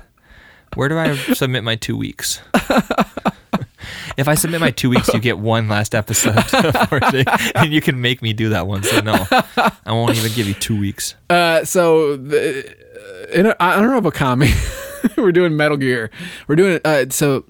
Where 0.74 0.88
do 0.88 0.98
I 0.98 1.16
submit 1.16 1.62
my 1.62 1.76
two 1.76 1.96
weeks? 1.96 2.40
if 4.16 4.26
I 4.26 4.34
submit 4.34 4.60
my 4.60 4.72
two 4.72 4.90
weeks, 4.90 5.12
you 5.14 5.20
get 5.20 5.38
one 5.38 5.68
last 5.68 5.94
episode, 5.94 6.42
and 7.54 7.72
you 7.72 7.80
can 7.80 8.00
make 8.00 8.22
me 8.22 8.32
do 8.32 8.48
that 8.48 8.66
one. 8.66 8.82
So 8.82 9.00
no, 9.00 9.26
I 9.30 9.92
won't 9.92 10.16
even 10.16 10.32
give 10.32 10.48
you 10.48 10.54
two 10.54 10.78
weeks. 10.78 11.14
Uh, 11.30 11.64
so 11.64 12.16
the, 12.16 12.68
uh, 12.68 13.32
in 13.32 13.46
a, 13.46 13.56
I 13.60 13.76
don't 13.80 13.90
know 13.90 13.98
of 13.98 14.06
a 14.06 14.10
comic. 14.10 14.50
We're 15.16 15.32
doing 15.32 15.56
Metal 15.56 15.76
Gear. 15.76 16.10
We're 16.48 16.56
doing 16.56 16.80
uh, 16.84 17.06
so. 17.10 17.44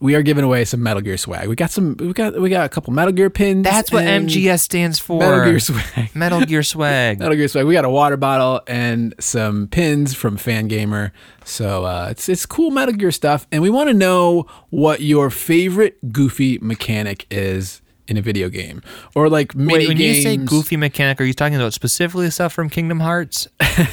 We 0.00 0.14
are 0.14 0.22
giving 0.22 0.44
away 0.44 0.64
some 0.64 0.82
Metal 0.82 1.02
Gear 1.02 1.16
swag. 1.16 1.48
We 1.48 1.56
got 1.56 1.70
some. 1.70 1.96
We 1.98 2.12
got. 2.12 2.40
We 2.40 2.50
got 2.50 2.66
a 2.66 2.68
couple 2.68 2.92
Metal 2.92 3.12
Gear 3.12 3.30
pins. 3.30 3.64
That's 3.64 3.92
what 3.92 4.04
MGS 4.04 4.60
stands 4.60 4.98
for. 4.98 5.18
Metal 5.20 5.44
Gear 5.44 5.60
swag. 5.60 6.10
Metal 6.14 6.40
Gear 6.42 6.62
swag. 6.62 7.18
Metal 7.18 7.36
Gear 7.36 7.48
swag. 7.48 7.66
We 7.66 7.74
got 7.74 7.84
a 7.84 7.90
water 7.90 8.16
bottle 8.16 8.60
and 8.66 9.14
some 9.18 9.68
pins 9.68 10.14
from 10.14 10.36
Fangamer. 10.36 11.12
So 11.44 11.84
uh, 11.84 12.08
it's 12.10 12.28
it's 12.28 12.46
cool 12.46 12.70
Metal 12.70 12.94
Gear 12.94 13.12
stuff, 13.12 13.46
and 13.50 13.62
we 13.62 13.70
want 13.70 13.88
to 13.88 13.94
know 13.94 14.46
what 14.70 15.00
your 15.00 15.30
favorite 15.30 16.12
goofy 16.12 16.58
mechanic 16.60 17.26
is 17.30 17.82
in 18.10 18.16
a 18.16 18.22
video 18.22 18.48
game, 18.48 18.82
or 19.14 19.28
like 19.28 19.54
mini 19.54 19.78
Wait, 19.78 19.88
when 19.88 19.96
you 19.96 20.14
say 20.14 20.36
goofy 20.36 20.76
mechanic, 20.76 21.20
are 21.20 21.24
you 21.24 21.32
talking 21.32 21.54
about 21.54 21.72
specifically 21.72 22.28
stuff 22.30 22.52
from 22.52 22.68
Kingdom 22.68 23.00
Hearts? 23.00 23.46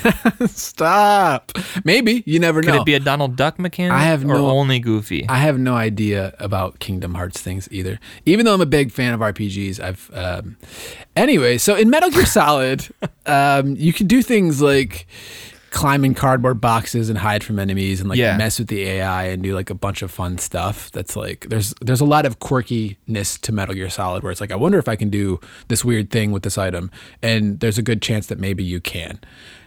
Stop. 0.47 1.51
Maybe 1.83 2.23
you 2.25 2.39
never 2.39 2.61
Could 2.61 2.67
know. 2.67 2.73
Could 2.73 2.81
it 2.81 2.85
be 2.85 2.95
a 2.95 2.99
Donald 2.99 3.35
Duck 3.35 3.59
mechanic? 3.59 3.93
I 3.93 4.01
have 4.01 4.23
or 4.23 4.33
no- 4.33 4.49
only 4.49 4.79
Goofy. 4.79 5.27
I 5.29 5.37
have 5.37 5.59
no 5.59 5.75
idea 5.75 6.35
about 6.39 6.79
Kingdom 6.79 7.13
Hearts 7.13 7.41
things 7.41 7.69
either. 7.71 7.99
Even 8.25 8.45
though 8.45 8.55
I'm 8.55 8.61
a 8.61 8.65
big 8.65 8.91
fan 8.91 9.13
of 9.13 9.19
RPGs, 9.19 9.79
I've 9.79 10.09
um, 10.13 10.57
anyway. 11.15 11.57
So 11.59 11.75
in 11.75 11.89
Metal 11.89 12.09
Gear 12.09 12.25
Solid, 12.25 12.87
um, 13.27 13.75
you 13.75 13.93
can 13.93 14.07
do 14.07 14.23
things 14.23 14.61
like 14.61 15.07
climb 15.77 16.03
in 16.03 16.13
cardboard 16.15 16.59
boxes 16.59 17.07
and 17.09 17.19
hide 17.19 17.43
from 17.43 17.59
enemies, 17.59 17.99
and 17.99 18.09
like 18.09 18.17
Yeah. 18.17 18.35
mess 18.35 18.57
with 18.59 18.67
the 18.67 18.81
AI 18.83 19.25
and 19.25 19.43
do 19.43 19.53
like 19.53 19.69
a 19.69 19.75
bunch 19.75 20.01
of 20.01 20.09
fun 20.09 20.37
stuff. 20.39 20.91
That's 20.91 21.15
like 21.15 21.45
there's 21.49 21.73
there's 21.81 22.01
a 22.01 22.05
lot 22.05 22.25
of 22.25 22.39
quirkiness 22.39 23.39
to 23.41 23.51
Metal 23.51 23.75
Gear 23.75 23.89
Solid 23.89 24.23
where 24.23 24.31
it's 24.31 24.41
like 24.41 24.51
I 24.51 24.55
wonder 24.55 24.79
if 24.79 24.87
I 24.87 24.95
can 24.95 25.09
do 25.09 25.39
this 25.67 25.85
weird 25.85 26.09
thing 26.09 26.31
with 26.31 26.43
this 26.43 26.57
item, 26.57 26.89
and 27.21 27.59
there's 27.59 27.77
a 27.77 27.83
good 27.83 28.01
chance 28.01 28.25
that 28.27 28.39
maybe 28.39 28.63
you 28.63 28.79
can. 28.79 29.19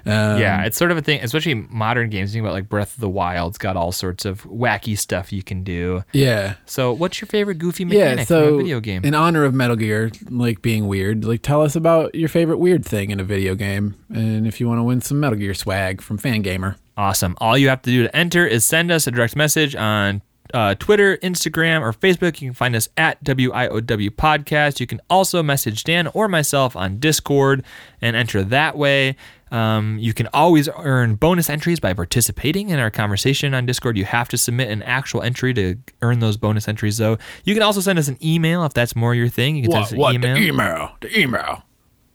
Um, 0.06 0.40
yeah, 0.40 0.64
it's 0.64 0.76
sort 0.76 0.90
of 0.90 0.96
a 0.98 1.02
thing, 1.02 1.20
especially 1.22 1.54
modern 1.54 2.10
games. 2.10 2.32
Think 2.32 2.42
about 2.42 2.54
like 2.54 2.68
Breath 2.68 2.94
of 2.94 3.00
the 3.00 3.08
Wild's 3.08 3.58
got 3.58 3.76
all 3.76 3.92
sorts 3.92 4.24
of 4.24 4.44
wacky 4.44 4.96
stuff 4.98 5.32
you 5.32 5.42
can 5.42 5.62
do. 5.62 6.02
yeah. 6.12 6.54
So, 6.66 6.92
what's 6.92 7.20
your 7.20 7.26
favorite 7.26 7.58
goofy 7.58 7.84
Yeah, 7.84 7.88
mechanic 8.14 8.28
so 8.28 8.46
from 8.46 8.54
a 8.54 8.58
video 8.58 8.80
game? 8.80 9.04
in 9.04 9.14
honor 9.14 9.44
of 9.44 9.54
Metal 9.54 9.76
Gear, 9.76 10.10
like 10.30 10.62
being 10.62 10.86
weird, 10.88 11.24
like 11.24 11.42
tell 11.42 11.62
us 11.62 11.76
about 11.76 12.14
your 12.14 12.28
favorite 12.28 12.58
weird 12.58 12.84
thing 12.84 13.10
in 13.10 13.20
a 13.20 13.24
video 13.24 13.54
game, 13.54 13.96
and 14.08 14.46
if 14.46 14.60
you 14.60 14.68
want 14.68 14.78
to 14.78 14.84
win 14.84 15.00
some 15.00 15.20
Metal 15.20 15.38
Gear 15.38 15.54
swag 15.54 16.00
from 16.00 16.18
Fangamer. 16.18 16.76
Awesome. 16.96 17.34
All 17.40 17.56
you 17.56 17.68
have 17.68 17.82
to 17.82 17.90
do 17.90 18.02
to 18.02 18.14
enter 18.16 18.46
is 18.46 18.64
send 18.64 18.90
us 18.90 19.06
a 19.06 19.10
direct 19.10 19.34
message 19.34 19.74
on 19.74 20.20
uh, 20.52 20.74
Twitter, 20.74 21.16
Instagram, 21.18 21.80
or 21.80 21.92
Facebook. 21.92 22.40
You 22.42 22.48
can 22.48 22.54
find 22.54 22.74
us 22.76 22.88
at 22.96 23.22
WIOW 23.24 24.10
Podcast. 24.10 24.80
You 24.80 24.86
can 24.86 25.00
also 25.08 25.42
message 25.42 25.84
Dan 25.84 26.08
or 26.08 26.28
myself 26.28 26.76
on 26.76 26.98
Discord 26.98 27.64
and 28.02 28.16
enter 28.16 28.42
that 28.42 28.76
way. 28.76 29.16
Um, 29.50 29.98
you 29.98 30.12
can 30.14 30.28
always 30.32 30.68
earn 30.76 31.16
bonus 31.16 31.50
entries 31.50 31.80
by 31.80 31.92
participating 31.92 32.68
in 32.70 32.78
our 32.78 32.90
conversation 32.90 33.52
on 33.54 33.66
Discord. 33.66 33.96
You 33.98 34.04
have 34.04 34.28
to 34.28 34.38
submit 34.38 34.70
an 34.70 34.82
actual 34.82 35.22
entry 35.22 35.52
to 35.54 35.76
earn 36.02 36.20
those 36.20 36.36
bonus 36.36 36.68
entries, 36.68 36.98
though. 36.98 37.18
You 37.44 37.54
can 37.54 37.62
also 37.62 37.80
send 37.80 37.98
us 37.98 38.08
an 38.08 38.16
email 38.24 38.64
if 38.64 38.72
that's 38.74 38.94
more 38.94 39.14
your 39.14 39.28
thing. 39.28 39.56
You 39.56 39.62
can 39.62 39.72
send 39.72 39.84
us 39.84 39.92
an 39.92 39.98
email. 40.00 40.34
The 40.34 40.46
email. 40.46 40.92
The 41.00 41.20
email. 41.20 41.62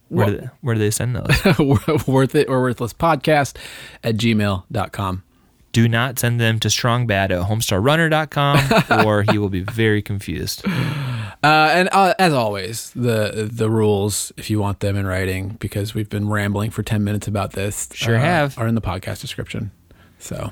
where, 0.10 0.26
do 0.28 0.38
they, 0.38 0.50
where 0.62 0.76
do 0.76 0.80
they 0.80 0.92
send 0.92 1.16
those? 1.16 1.60
Worth 2.08 2.36
it 2.36 2.48
or 2.48 2.62
worthless 2.62 2.94
podcast 2.94 3.58
at 4.04 4.16
gmail.com. 4.16 5.24
do 5.74 5.88
not 5.90 6.18
send 6.20 6.40
them 6.40 6.60
to 6.60 6.70
strongbad 6.70 7.32
at 7.32 7.50
homestarrunner.com 7.50 9.06
or 9.06 9.24
he 9.24 9.38
will 9.38 9.50
be 9.50 9.62
very 9.62 10.02
confused. 10.02 10.64
Uh, 11.46 11.70
and 11.74 11.90
uh, 11.92 12.14
as 12.18 12.34
always, 12.34 12.90
the 12.96 13.48
the 13.52 13.70
rules, 13.70 14.34
if 14.36 14.50
you 14.50 14.60
want 14.60 14.80
them 14.80 14.96
in 14.96 15.06
writing, 15.06 15.50
because 15.60 15.94
we've 15.94 16.10
been 16.10 16.28
rambling 16.28 16.72
for 16.72 16.82
10 16.82 17.04
minutes 17.04 17.28
about 17.28 17.52
this, 17.52 17.88
Sure 17.94 18.16
uh, 18.18 18.20
have. 18.20 18.58
are 18.58 18.68
in 18.68 18.74
the 18.74 18.82
podcast 18.82 19.22
description. 19.22 19.70
So, 20.18 20.52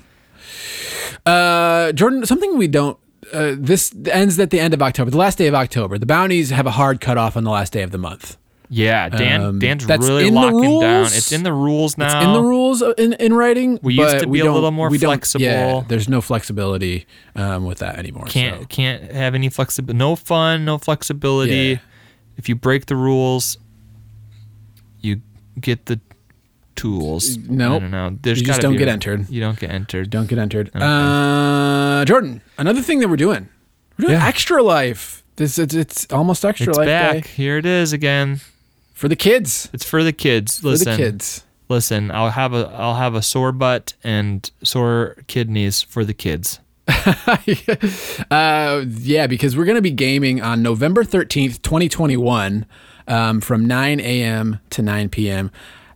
uh, 1.25 1.91
Jordan, 1.93 2.25
something 2.27 2.57
we 2.59 2.67
don't. 2.67 2.97
Uh, 3.31 3.55
this 3.57 3.91
ends 4.11 4.37
at 4.37 4.51
the 4.51 4.59
end 4.59 4.75
of 4.75 4.83
October, 4.83 5.09
the 5.09 5.17
last 5.17 5.39
day 5.39 5.47
of 5.47 5.55
October. 5.55 5.97
The 5.97 6.05
bounties 6.05 6.51
have 6.51 6.67
a 6.67 6.71
hard 6.71 7.01
cutoff 7.01 7.35
on 7.35 7.43
the 7.43 7.49
last 7.49 7.73
day 7.73 7.81
of 7.81 7.89
the 7.89 7.97
month. 7.97 8.37
Yeah, 8.75 9.09
Dan 9.09 9.41
Um, 9.41 9.59
Dan's 9.59 9.85
really 9.85 10.31
locking 10.31 10.79
down. 10.81 11.05
It's 11.05 11.31
in 11.31 11.43
the 11.43 11.53
rules 11.53 11.95
now. 11.97 12.05
It's 12.05 12.25
in 12.25 12.33
the 12.33 12.41
rules 12.41 12.81
uh, 12.81 12.93
in, 12.97 13.13
in 13.13 13.33
writing. 13.33 13.77
We 13.83 13.93
used 13.93 14.19
to 14.19 14.27
be 14.27 14.39
a 14.39 14.51
little 14.51 14.71
more 14.71 14.89
we 14.89 14.97
don't- 14.97 15.09
flexible. 15.09 15.45
Yeah, 15.45 15.83
there's 15.87 16.09
no 16.09 16.21
flexibility 16.21 17.05
um, 17.35 17.65
with 17.65 17.77
that 17.79 17.97
anymore. 17.99 18.25
Can't 18.25 18.61
so. 18.61 18.65
can't 18.67 19.11
have 19.11 19.35
any 19.35 19.49
flexibility. 19.49 19.97
No 19.97 20.15
fun, 20.15 20.65
no 20.65 20.77
flexibility. 20.79 21.55
Yeah. 21.55 21.77
If 22.37 22.49
you 22.49 22.55
break 22.55 22.87
the 22.87 22.95
rules, 22.95 23.57
you 25.01 25.21
get 25.59 25.85
the 25.85 25.99
tools. 26.75 27.37
Nope. 27.37 27.83
no, 27.83 27.89
don't. 27.89 28.23
There's 28.23 28.39
You 28.41 28.47
just 28.47 28.61
don't 28.61 28.75
get 28.75 28.87
a- 28.87 28.91
entered. 28.91 29.29
You 29.29 29.39
don't 29.39 29.59
get 29.59 29.69
entered. 29.69 30.09
Don't 30.09 30.27
get 30.27 30.39
entered. 30.39 30.71
Uh, 30.75 32.03
Jordan, 32.05 32.41
another 32.57 32.81
thing 32.81 32.99
that 32.99 33.07
we're 33.09 33.17
doing, 33.17 33.49
we're 33.99 34.07
doing 34.07 34.19
Yeah. 34.19 34.27
extra 34.27 34.63
life. 34.63 35.23
This 35.35 35.57
it's, 35.59 35.73
it's 35.73 36.07
almost 36.11 36.43
extra 36.45 36.69
It's 36.69 36.77
life 36.77 36.87
back. 36.87 37.23
day 37.23 37.29
Here 37.29 37.57
it 37.57 37.65
is 37.65 37.93
again. 37.93 38.39
For 38.93 39.07
the 39.07 39.15
kids. 39.15 39.69
It's 39.73 39.83
for 39.83 40.03
the 40.03 40.13
kids. 40.13 40.63
Listen. 40.63 40.85
For 40.85 40.91
the 40.91 40.97
kids. 40.97 41.43
Listen, 41.69 42.11
I'll 42.11 42.29
have 42.29 42.53
a 42.53 42.71
I'll 42.77 42.95
have 42.95 43.15
a 43.15 43.21
sore 43.21 43.51
butt 43.51 43.93
and 44.03 44.49
sore 44.63 45.17
kidneys 45.27 45.81
for 45.81 46.05
the 46.05 46.13
kids. 46.13 46.59
uh, 48.31 48.85
yeah, 48.87 49.27
because 49.27 49.55
we're 49.55 49.65
going 49.65 49.75
to 49.75 49.81
be 49.81 49.91
gaming 49.91 50.41
on 50.41 50.61
November 50.61 51.03
13th, 51.03 51.61
2021, 51.61 52.65
um, 53.07 53.39
from 53.39 53.65
9 53.65 53.99
a.m. 54.01 54.59
to 54.69 54.81
9 54.81 55.09
p.m. 55.09 55.49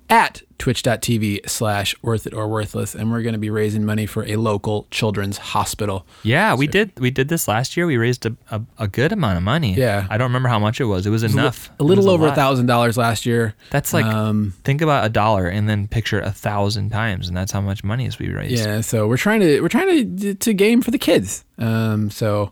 at 0.09 0.41
twitch.tv 0.57 1.47
slash 1.47 1.95
worth 2.01 2.25
it 2.25 2.33
or 2.33 2.47
worthless. 2.47 2.95
And 2.95 3.11
we're 3.11 3.21
going 3.21 3.33
to 3.33 3.39
be 3.39 3.49
raising 3.51 3.85
money 3.85 4.05
for 4.07 4.25
a 4.25 4.37
local 4.37 4.87
children's 4.89 5.37
hospital. 5.37 6.05
Yeah, 6.23 6.55
we 6.55 6.65
did 6.67 6.99
we 6.99 7.11
did 7.11 7.27
this 7.29 7.47
last 7.47 7.77
year. 7.77 7.85
We 7.85 7.97
raised 7.97 8.25
a, 8.25 8.35
a, 8.49 8.61
a 8.79 8.87
good 8.87 9.11
amount 9.11 9.37
of 9.37 9.43
money. 9.43 9.73
Yeah. 9.75 10.07
I 10.09 10.17
don't 10.17 10.29
remember 10.29 10.49
how 10.49 10.57
much 10.59 10.81
it 10.81 10.85
was. 10.85 11.05
It 11.05 11.11
was 11.11 11.23
enough. 11.23 11.69
A 11.69 11.73
It 11.73 11.83
little 11.83 12.05
was 12.05 12.13
over 12.13 12.27
a 12.27 12.35
thousand 12.35 12.65
dollars 12.65 12.97
last 12.97 13.25
year. 13.25 13.53
That's 13.69 13.93
like 13.93 14.05
Um, 14.05 14.53
think 14.63 14.81
about 14.81 15.05
a 15.05 15.09
dollar 15.09 15.47
and 15.47 15.69
then 15.69 15.87
picture 15.87 16.19
a 16.19 16.31
thousand 16.31 16.89
times, 16.89 17.27
and 17.27 17.37
that's 17.37 17.51
how 17.51 17.61
much 17.61 17.83
money 17.83 18.05
is 18.05 18.17
we 18.17 18.29
raised. 18.29 18.65
Yeah, 18.65 18.81
so 18.81 19.07
we're 19.07 19.17
trying 19.17 19.41
to 19.41 19.61
we're 19.61 19.69
trying 19.69 20.17
to 20.17 20.33
to 20.33 20.53
game 20.53 20.81
for 20.81 20.89
the 20.91 20.97
kids. 20.99 21.43
Um, 21.59 22.09
so 22.09 22.51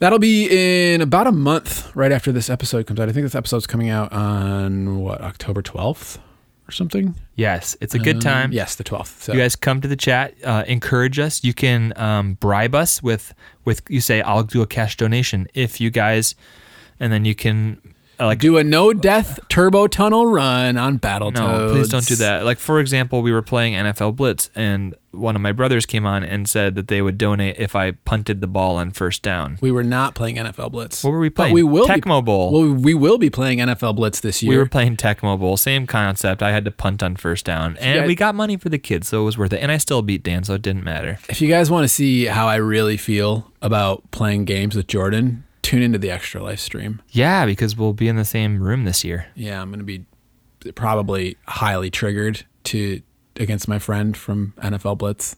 that'll 0.00 0.18
be 0.18 0.48
in 0.94 1.00
about 1.00 1.26
a 1.26 1.32
month, 1.32 1.94
right 1.94 2.12
after 2.12 2.32
this 2.32 2.48
episode 2.50 2.86
comes 2.86 2.98
out. 3.00 3.08
I 3.08 3.12
think 3.12 3.24
this 3.24 3.34
episode's 3.34 3.66
coming 3.66 3.88
out 3.88 4.12
on 4.12 5.00
what 5.00 5.20
October 5.22 5.62
twelfth 5.62 6.18
or 6.68 6.72
something. 6.72 7.14
Yes, 7.36 7.76
it's 7.80 7.94
a 7.94 7.98
good 7.98 8.16
Um, 8.16 8.20
time. 8.20 8.52
yes, 8.52 8.74
the 8.74 8.84
twelfth. 8.84 9.22
So 9.22 9.32
You 9.32 9.40
guys 9.40 9.54
come 9.56 9.80
to 9.80 9.88
the 9.88 9.96
chat, 9.96 10.34
uh, 10.44 10.64
encourage 10.66 11.18
us. 11.18 11.44
You 11.44 11.54
can 11.54 11.92
um, 11.96 12.34
bribe 12.34 12.74
us 12.74 13.02
with 13.02 13.34
with 13.64 13.82
you 13.88 14.00
say 14.00 14.20
I'll 14.22 14.42
do 14.42 14.62
a 14.62 14.66
cash 14.66 14.96
donation 14.96 15.46
if 15.54 15.80
you 15.80 15.90
guys, 15.90 16.34
and 17.00 17.12
then 17.12 17.24
you 17.24 17.34
can 17.34 17.80
like 18.24 18.38
do 18.38 18.56
a 18.56 18.64
no 18.64 18.92
death 18.92 19.38
turbo 19.48 19.86
tunnel 19.86 20.26
run 20.26 20.76
on 20.76 20.98
Battletoads. 20.98 21.34
No, 21.34 21.70
please 21.72 21.88
don't 21.88 22.06
do 22.06 22.16
that. 22.16 22.44
Like 22.44 22.58
for 22.58 22.80
example, 22.80 23.22
we 23.22 23.32
were 23.32 23.42
playing 23.42 23.74
NFL 23.74 24.16
Blitz, 24.16 24.50
and 24.54 24.94
one 25.12 25.34
of 25.34 25.40
my 25.42 25.52
brothers 25.52 25.86
came 25.86 26.04
on 26.04 26.22
and 26.22 26.46
said 26.48 26.74
that 26.74 26.88
they 26.88 27.00
would 27.00 27.16
donate 27.16 27.56
if 27.58 27.74
I 27.74 27.92
punted 27.92 28.42
the 28.42 28.46
ball 28.46 28.76
on 28.76 28.90
first 28.90 29.22
down. 29.22 29.56
We 29.62 29.70
were 29.70 29.82
not 29.82 30.14
playing 30.14 30.36
NFL 30.36 30.72
Blitz. 30.72 31.02
What 31.02 31.10
were 31.10 31.18
we 31.20 31.30
But 31.30 31.36
playing? 31.44 31.54
we 31.54 31.62
will 31.62 31.86
be, 31.88 32.00
Bowl. 32.00 32.52
Well, 32.52 32.74
we 32.74 32.92
will 32.94 33.16
be 33.18 33.30
playing 33.30 33.58
NFL 33.60 33.96
Blitz 33.96 34.20
this 34.20 34.42
year. 34.42 34.50
We 34.52 34.58
were 34.58 34.66
playing 34.66 34.96
Tecmo 34.98 35.38
Bowl, 35.38 35.56
same 35.56 35.86
concept. 35.86 36.42
I 36.42 36.52
had 36.52 36.64
to 36.66 36.70
punt 36.70 37.02
on 37.02 37.16
first 37.16 37.44
down, 37.46 37.76
and 37.78 38.00
Yeah. 38.00 38.06
we 38.06 38.14
got 38.14 38.34
money 38.34 38.56
for 38.58 38.68
the 38.68 38.78
kids, 38.78 39.08
so 39.08 39.22
it 39.22 39.24
was 39.24 39.38
worth 39.38 39.52
it. 39.54 39.60
And 39.60 39.72
I 39.72 39.78
still 39.78 40.02
beat 40.02 40.22
Dan, 40.22 40.44
so 40.44 40.54
it 40.54 40.62
didn't 40.62 40.84
matter. 40.84 41.18
if 41.30 41.40
you 41.40 41.48
guys 41.48 41.70
want 41.70 41.84
to 41.84 41.88
see 41.88 42.26
how 42.26 42.46
I 42.46 42.56
really 42.56 42.96
feel 42.98 43.50
about 43.62 44.10
playing 44.10 44.44
games 44.44 44.76
with 44.76 44.86
Jordan, 44.86 45.44
tune 45.66 45.82
into 45.82 45.98
the 45.98 46.10
Extra 46.10 46.40
Life 46.40 46.60
stream. 46.60 47.02
Yeah, 47.10 47.44
because 47.44 47.76
we'll 47.76 47.92
be 47.92 48.06
in 48.06 48.14
the 48.14 48.24
same 48.24 48.62
room 48.62 48.84
this 48.84 49.04
year. 49.04 49.26
Yeah, 49.34 49.60
I'm 49.60 49.70
going 49.70 49.80
to 49.80 49.84
be 49.84 50.04
probably 50.72 51.36
highly 51.48 51.90
triggered 51.90 52.46
to 52.64 53.02
against 53.34 53.66
my 53.66 53.80
friend 53.80 54.16
from 54.16 54.54
NFL 54.58 54.98
Blitz, 54.98 55.34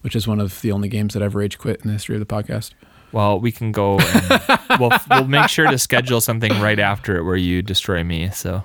which 0.00 0.16
is 0.16 0.26
one 0.26 0.40
of 0.40 0.60
the 0.62 0.72
only 0.72 0.88
games 0.88 1.14
that 1.14 1.22
I've 1.22 1.36
rage 1.36 1.58
quit 1.58 1.80
in 1.82 1.86
the 1.86 1.92
history 1.92 2.16
of 2.16 2.20
the 2.20 2.26
podcast. 2.26 2.72
Well, 3.12 3.38
we 3.38 3.52
can 3.52 3.70
go. 3.70 4.00
And 4.00 4.60
we'll 4.80 4.90
we'll 5.10 5.28
make 5.28 5.48
sure 5.48 5.70
to 5.70 5.78
schedule 5.78 6.20
something 6.20 6.52
right 6.60 6.80
after 6.80 7.16
it 7.16 7.22
where 7.22 7.36
you 7.36 7.62
destroy 7.62 8.02
me. 8.02 8.30
So 8.30 8.64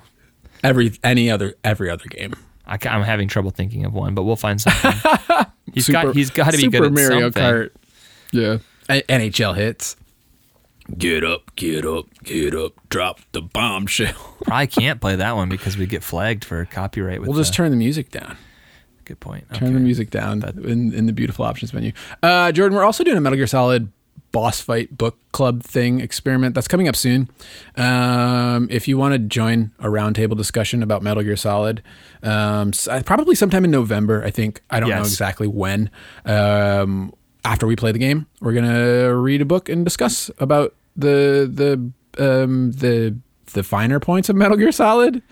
Every 0.64 0.92
any 1.04 1.30
other 1.30 1.54
every 1.62 1.90
other 1.90 2.06
game. 2.06 2.34
I, 2.66 2.76
am 2.82 3.02
having 3.02 3.28
trouble 3.28 3.50
thinking 3.50 3.84
of 3.84 3.92
one, 3.92 4.14
but 4.14 4.24
we'll 4.24 4.36
find 4.36 4.60
something. 4.60 4.92
He's 5.72 5.86
Super- 5.86 6.06
got 6.06 6.16
he's 6.16 6.30
got 6.30 6.52
to 6.52 6.56
be 6.56 6.68
good 6.68 6.84
at 6.84 6.92
Mario 6.92 7.30
something. 7.30 7.42
Kart. 7.42 7.70
Yeah. 8.32 8.58
NHL 8.88 9.56
Hitz. 9.56 9.96
Get 10.98 11.24
up, 11.24 11.54
get 11.56 11.86
up, 11.86 12.06
get 12.24 12.54
up, 12.54 12.72
drop 12.90 13.20
the 13.32 13.40
bombshell. 13.40 14.36
Probably 14.44 14.66
can't 14.66 15.00
play 15.00 15.16
that 15.16 15.34
one 15.34 15.48
because 15.48 15.76
we 15.78 15.86
get 15.86 16.02
flagged 16.02 16.44
for 16.44 16.64
copyright. 16.66 17.20
With 17.20 17.28
We'll 17.30 17.38
just 17.38 17.52
the- 17.52 17.56
turn 17.56 17.70
the 17.70 17.76
music 17.76 18.10
down. 18.10 18.36
good 19.06 19.18
point. 19.18 19.46
Turn 19.54 19.68
Okay. 19.68 19.74
the 19.74 19.80
music 19.80 20.10
down 20.10 20.42
in, 20.62 20.92
in 20.92 21.06
the 21.06 21.12
beautiful 21.14 21.44
options 21.46 21.72
menu. 21.72 21.92
Uh, 22.22 22.52
Jordan, 22.52 22.76
we're 22.76 22.84
also 22.84 23.02
doing 23.02 23.16
a 23.16 23.20
Metal 23.20 23.36
Gear 23.36 23.46
Solid 23.46 23.90
boss 24.30 24.60
fight 24.60 24.96
book 24.98 25.16
club 25.32 25.62
thing 25.62 26.00
experiment 26.00 26.54
that's 26.56 26.66
coming 26.68 26.88
up 26.88 26.96
soon. 26.96 27.30
Um, 27.76 28.66
if 28.70 28.86
you 28.88 28.98
want 28.98 29.12
to 29.14 29.18
join 29.20 29.72
a 29.78 29.86
roundtable 29.86 30.36
discussion 30.36 30.82
about 30.82 31.02
Metal 31.02 31.22
Gear 31.22 31.36
Solid, 31.36 31.82
um, 32.22 32.72
probably 33.06 33.34
sometime 33.36 33.64
in 33.64 33.70
November. 33.70 34.22
I 34.24 34.30
think 34.30 34.60
I 34.70 34.80
don't 34.80 34.90
know 34.90 35.00
exactly 35.00 35.46
when. 35.46 35.88
Um, 36.26 37.14
after 37.44 37.66
we 37.66 37.76
play 37.76 37.92
the 37.92 37.98
game, 37.98 38.26
we're 38.40 38.52
gonna 38.52 39.14
read 39.14 39.40
a 39.40 39.44
book 39.44 39.68
and 39.68 39.84
discuss 39.84 40.30
about 40.38 40.74
the 40.96 41.50
the 41.52 41.90
um, 42.22 42.72
the 42.72 43.16
the 43.52 43.62
finer 43.62 44.00
points 44.00 44.28
of 44.28 44.36
Metal 44.36 44.56
Gear 44.56 44.72
Solid. 44.72 45.22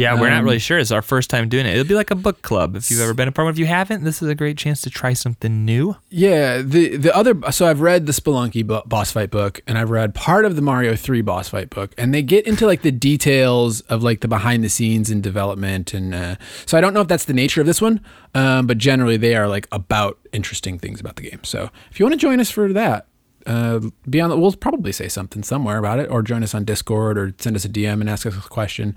Yeah, 0.00 0.14
we're 0.20 0.30
not 0.30 0.38
Um, 0.40 0.44
really 0.44 0.58
sure. 0.58 0.78
It's 0.78 0.90
our 0.90 1.02
first 1.02 1.28
time 1.30 1.48
doing 1.48 1.66
it. 1.66 1.72
It'll 1.74 1.86
be 1.88 1.94
like 1.94 2.10
a 2.10 2.14
book 2.16 2.42
club. 2.42 2.74
If 2.76 2.90
you've 2.90 3.00
ever 3.00 3.14
been 3.14 3.28
a 3.28 3.32
part 3.32 3.48
of. 3.48 3.54
If 3.54 3.58
you 3.58 3.66
haven't, 3.66 4.04
this 4.04 4.22
is 4.22 4.28
a 4.28 4.34
great 4.34 4.56
chance 4.56 4.80
to 4.82 4.90
try 4.90 5.12
something 5.12 5.64
new. 5.64 5.96
Yeah, 6.08 6.62
the 6.62 6.96
the 6.96 7.14
other 7.14 7.34
so 7.52 7.66
I've 7.66 7.80
read 7.80 8.06
the 8.06 8.12
Spelunky 8.12 8.66
bo- 8.66 8.82
boss 8.86 9.12
fight 9.12 9.30
book 9.30 9.60
and 9.66 9.76
I've 9.78 9.90
read 9.90 10.14
part 10.14 10.44
of 10.44 10.56
the 10.56 10.62
Mario 10.62 10.96
3 10.96 11.20
boss 11.22 11.48
fight 11.50 11.70
book 11.70 11.92
and 11.98 12.14
they 12.14 12.22
get 12.22 12.46
into 12.46 12.66
like 12.66 12.82
the 12.82 12.90
details 12.92 13.80
of 13.82 14.02
like 14.02 14.20
the 14.20 14.28
behind 14.28 14.64
the 14.64 14.68
scenes 14.68 15.10
and 15.10 15.22
development 15.22 15.92
and 15.94 16.14
uh, 16.14 16.36
so 16.66 16.78
I 16.78 16.80
don't 16.80 16.94
know 16.94 17.02
if 17.02 17.08
that's 17.08 17.26
the 17.26 17.34
nature 17.34 17.60
of 17.60 17.66
this 17.66 17.80
one, 17.82 18.00
um, 18.34 18.66
but 18.66 18.78
generally 18.78 19.16
they 19.18 19.34
are 19.36 19.48
like 19.48 19.68
about 19.70 20.18
interesting 20.32 20.78
things 20.78 21.00
about 21.00 21.16
the 21.16 21.22
game. 21.28 21.40
So 21.44 21.70
if 21.90 22.00
you 22.00 22.06
want 22.06 22.14
to 22.14 22.18
join 22.20 22.40
us 22.40 22.50
for 22.50 22.72
that, 22.72 23.06
uh, 23.46 23.80
be 24.08 24.20
on 24.20 24.30
the, 24.30 24.36
we'll 24.38 24.52
probably 24.52 24.92
say 24.92 25.08
something 25.08 25.42
somewhere 25.42 25.78
about 25.78 25.98
it 25.98 26.10
or 26.10 26.22
join 26.22 26.42
us 26.42 26.54
on 26.54 26.64
Discord 26.64 27.18
or 27.18 27.34
send 27.38 27.56
us 27.56 27.64
a 27.64 27.68
DM 27.68 28.00
and 28.00 28.08
ask 28.08 28.26
us 28.26 28.36
a 28.36 28.40
question. 28.48 28.94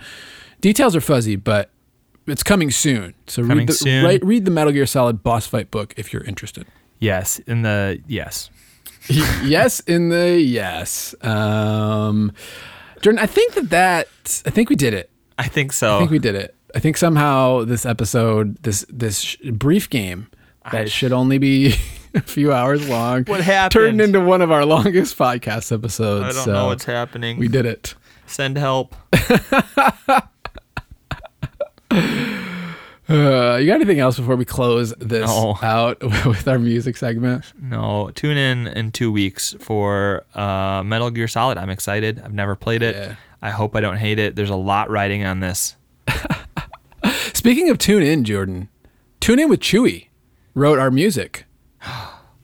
Details 0.64 0.95
are 0.95 1.02
fuzzy, 1.02 1.35
but 1.35 1.69
it's 2.26 2.41
coming 2.41 2.72
soon. 2.72 3.14
So 3.27 3.41
Coming 3.41 3.57
read 3.57 3.68
the 3.68 3.73
soon. 3.73 4.06
Right, 4.06 4.23
read 4.23 4.45
the 4.45 4.52
Metal 4.52 4.72
Gear 4.72 4.85
Solid 4.85 5.22
boss 5.22 5.45
fight 5.45 5.69
book 5.72 5.94
if 5.98 6.14
you're 6.14 6.23
interested. 6.23 6.65
Yes, 6.99 7.40
in 7.40 7.64
the 7.64 8.02
yes. 8.07 8.49
yes 9.44 9.81
in 9.81 10.07
the 10.07 10.40
yes 10.40 11.14
um 11.23 12.31
jordan 13.02 13.19
i 13.19 13.26
think 13.26 13.53
that 13.53 13.69
that 13.69 14.07
i 14.45 14.49
think 14.49 14.69
we 14.69 14.77
did 14.77 14.94
it 14.94 15.10
I 15.38 15.49
think 15.49 15.73
so. 15.73 15.98
i 15.98 15.99
think 15.99 16.10
we 16.11 16.19
did 16.19 16.35
it 16.35 16.56
i 16.73 16.80
think 16.80 16.95
somehow 16.95 17.65
this 17.65 17.85
episode 17.85 18.56
this 18.64 18.85
this 18.88 19.35
brief 19.52 19.90
game 19.90 20.27
that 20.72 20.90
should 20.90 21.11
only 21.11 21.38
be 21.38 21.76
a 22.15 22.22
few 22.22 22.53
hours 22.53 22.88
long 22.88 23.26
What 23.26 23.41
happened? 23.41 23.72
turned 23.73 23.99
into 23.99 24.22
one 24.22 24.41
of 24.41 24.53
our 24.53 24.64
longest 24.65 25.18
podcast 25.18 25.73
episodes 25.73 26.23
I 26.23 26.31
don't 26.31 26.45
so 26.45 26.53
know 26.53 26.68
what's 26.68 26.85
happening. 26.85 27.38
we 27.38 27.49
did 27.49 27.65
it 27.65 27.95
Send 28.26 28.57
help. 28.57 28.95
uh, 31.94 33.57
you 33.60 33.68
got 33.68 33.76
anything 33.76 33.99
else 33.99 34.18
before 34.18 34.36
we 34.36 34.45
close 34.45 34.94
this 34.99 35.28
No. 35.30 35.57
out 35.61 36.02
with 36.26 36.48
our 36.48 36.57
music 36.60 36.98
segment 36.98 37.45
No, 37.61 38.11
tune 38.15 38.38
in 38.38 38.68
in 38.68 38.91
two 38.91 39.11
weeks 39.11 39.56
for 39.60 40.24
uh, 40.36 40.84
Metal 40.84 41.10
Gear 41.11 41.28
Solid. 41.28 41.57
I'm 41.57 41.70
excited. 41.70 42.22
I've 42.24 42.34
never 42.34 42.56
played 42.56 42.82
it. 42.82 42.95
Yeah. 42.95 43.15
I 43.41 43.49
hope 43.49 43.76
I 43.76 43.82
don't 43.82 43.98
hate 43.98 44.20
it. 44.20 44.36
There's 44.38 44.49
a 44.49 44.56
lot 44.56 44.90
riding 44.90 45.26
on 45.26 45.41
this. 45.41 45.76
speaking 47.34 47.70
of 47.70 47.78
tune 47.78 48.02
in 48.03 48.24
jordan 48.24 48.70
tune 49.20 49.40
in 49.40 49.49
with 49.49 49.60
chewy 49.60 50.07
wrote 50.53 50.80
our 50.80 50.91
music 50.91 51.45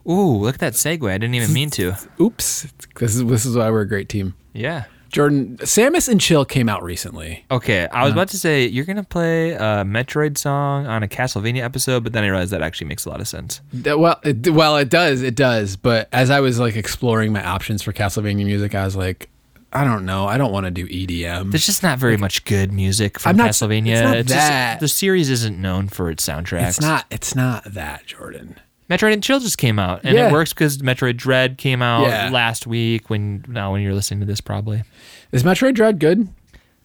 Ooh, 0.10 0.38
look 0.38 0.56
at 0.56 0.60
that 0.62 0.74
segue. 0.74 1.08
I 1.10 1.18
didn't 1.18 1.36
even 1.36 1.54
mean 1.54 1.70
to. 1.72 1.94
oops 2.22 2.68
this 3.00 3.16
is 3.16 3.26
this 3.26 3.46
is 3.46 3.56
why 3.56 3.70
we're 3.70 3.82
a 3.82 3.88
great 3.88 4.10
team 4.10 4.34
Yeah. 4.54 4.86
Jordan, 5.10 5.58
Samus 5.58 6.08
and 6.08 6.22
Chill 6.22 6.46
came 6.46 6.70
out 6.70 6.84
recently. 6.84 7.44
Okay, 7.52 7.88
I 7.88 8.04
was 8.04 8.12
uh-huh. 8.12 8.20
about 8.20 8.28
to 8.30 8.38
say 8.38 8.66
you're 8.68 8.86
gonna 8.86 9.04
play 9.04 9.52
a 9.52 9.84
Metroid 9.84 10.38
song 10.38 10.86
on 10.88 11.04
a 11.04 11.08
Castlevania 11.08 11.62
episode, 11.64 12.04
but 12.04 12.14
then 12.14 12.24
I 12.24 12.28
realized 12.28 12.52
that 12.52 12.62
actually 12.62 12.88
makes 12.88 13.06
a 13.06 13.10
lot 13.10 13.20
of 13.20 13.28
sense. 13.28 13.62
That- 13.74 14.00
Well, 14.00 14.20
it, 14.24 14.50
well, 14.50 14.78
it 14.78 14.90
does, 14.90 15.22
it 15.22 15.36
does. 15.36 15.76
But 15.76 16.08
as 16.14 16.30
I 16.30 16.40
was 16.40 16.60
like 16.60 16.76
exploring 16.76 17.34
my 17.34 17.44
options 17.44 17.82
for 17.82 17.92
Castlevania 17.92 18.46
music, 18.46 18.76
I 18.76 18.86
was 18.86 18.96
like, 18.96 19.30
I 19.74 19.84
don't 19.84 20.06
know, 20.06 20.26
I 20.26 20.38
don't 20.38 20.52
want 20.52 20.66
to 20.66 20.72
do 20.72 20.88
EDM. 20.88 21.52
There's 21.52 21.66
just 21.66 21.84
not 21.84 22.00
very 22.00 22.18
much 22.18 22.44
good 22.46 22.72
music 22.72 23.20
from 23.20 23.32
I'm 23.32 23.38
not- 23.38 23.50
Castlevania. 23.52 23.92
it's 23.94 24.02
not 24.02 24.16
just- 24.18 24.30
that. 24.30 24.80
the 24.80 24.88
series 24.88 25.30
isn't 25.30 25.60
known 25.60 25.88
for 25.90 26.10
its 26.10 26.26
soundtracks. 26.28 26.70
It's 26.70 26.82
not, 26.82 27.06
it's 27.12 27.36
not 27.36 27.64
that, 27.66 28.06
Jordan. 28.06 28.56
Metroid 28.90 29.14
and 29.14 29.22
Chill 29.24 29.40
just 29.40 29.58
came 29.58 29.78
out, 29.80 30.02
and 30.04 30.16
Yeah. 30.16 30.30
it 30.30 30.32
works 30.32 30.52
because 30.54 30.80
Metroid 30.80 31.18
Dread 31.18 31.58
came 31.58 31.82
out 31.82 32.08
Yeah. 32.08 32.30
last 32.32 32.66
week. 32.66 33.10
When 33.10 33.46
now, 33.48 33.72
when 33.72 33.82
you're 33.82 33.94
listening 33.94 34.20
to 34.22 34.26
this, 34.26 34.42
probably 34.42 34.84
Is 35.32 35.44
Metroid 35.44 35.76
Dread 35.76 36.00
good? 36.00 36.28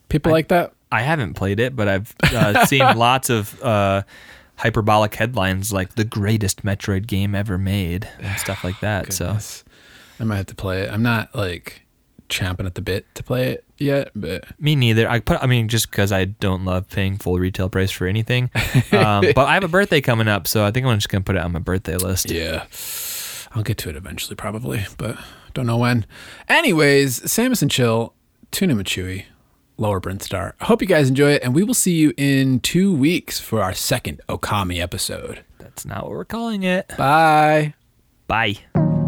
People 0.08 0.30
like 0.32 0.48
that. 0.48 0.72
I 0.92 1.00
haven't 1.02 1.34
played 1.34 1.58
it, 1.60 1.74
but 1.74 1.88
I've 1.88 2.14
uh, 2.22 2.66
seen 2.66 2.80
lots 2.96 3.30
of 3.30 3.60
uh, 3.62 4.02
hyperbolic 4.56 5.14
headlines 5.14 5.72
like 5.72 5.94
the 5.96 6.04
greatest 6.04 6.62
Metroid 6.64 7.06
game 7.06 7.34
ever 7.34 7.58
made 7.58 8.08
and 8.20 8.38
stuff 8.38 8.62
like 8.62 8.78
that. 8.80 9.12
So 9.12 9.38
I 10.20 10.24
might 10.24 10.36
have 10.36 10.46
to 10.46 10.54
play 10.54 10.82
it. 10.82 10.90
I'm 10.92 11.02
not 11.02 11.34
like 11.34 11.82
champing 12.28 12.66
at 12.66 12.74
the 12.74 12.82
bit 12.82 13.06
to 13.14 13.22
play 13.22 13.50
it 13.52 13.63
yet, 13.78 14.10
but 14.14 14.44
Me 14.60 14.76
neither. 14.76 15.08
I 15.08 15.20
put. 15.20 15.42
I 15.42 15.46
mean, 15.46 15.68
just 15.68 15.90
because 15.90 16.12
I 16.12 16.24
don't 16.26 16.64
love 16.64 16.88
paying 16.88 17.16
full 17.18 17.38
retail 17.38 17.68
price 17.68 17.90
for 17.90 18.06
anything. 18.06 18.50
Um, 18.92 19.24
but 19.34 19.38
I 19.38 19.54
have 19.54 19.64
a 19.64 19.68
birthday 19.68 20.00
coming 20.00 20.28
up, 20.28 20.46
so 20.46 20.64
I 20.64 20.70
think 20.70 20.86
I'm 20.86 20.96
just 20.96 21.08
gonna 21.08 21.24
put 21.24 21.36
it 21.36 21.42
on 21.42 21.52
my 21.52 21.58
birthday 21.58 21.96
list. 21.96 22.30
yeah, 22.30 22.64
I'll 23.54 23.62
get 23.62 23.78
to 23.78 23.88
it 23.90 23.96
eventually, 23.96 24.36
probably, 24.36 24.86
but 24.98 25.18
don't 25.52 25.66
know 25.66 25.78
when. 25.78 26.06
Anyways, 26.48 27.20
Samus 27.20 27.62
and 27.62 27.70
Chill, 27.70 28.14
Tuna 28.50 28.74
with 28.74 29.24
Lower 29.76 30.00
Brent 30.00 30.22
Star. 30.22 30.54
I 30.60 30.66
hope 30.66 30.80
you 30.82 30.88
guys 30.88 31.08
enjoy 31.08 31.32
it, 31.32 31.42
and 31.42 31.54
we 31.54 31.62
will 31.64 31.74
see 31.74 31.94
you 31.94 32.12
in 32.16 32.60
two 32.60 32.94
weeks 32.94 33.40
for 33.40 33.62
our 33.62 33.74
second 33.74 34.20
Okami 34.28 34.80
episode. 34.80 35.44
That's 35.58 35.84
not 35.84 36.04
what 36.04 36.12
we're 36.12 36.24
calling 36.24 36.62
it. 36.62 36.92
Bye. 36.96 37.74
Bye. 38.26 39.03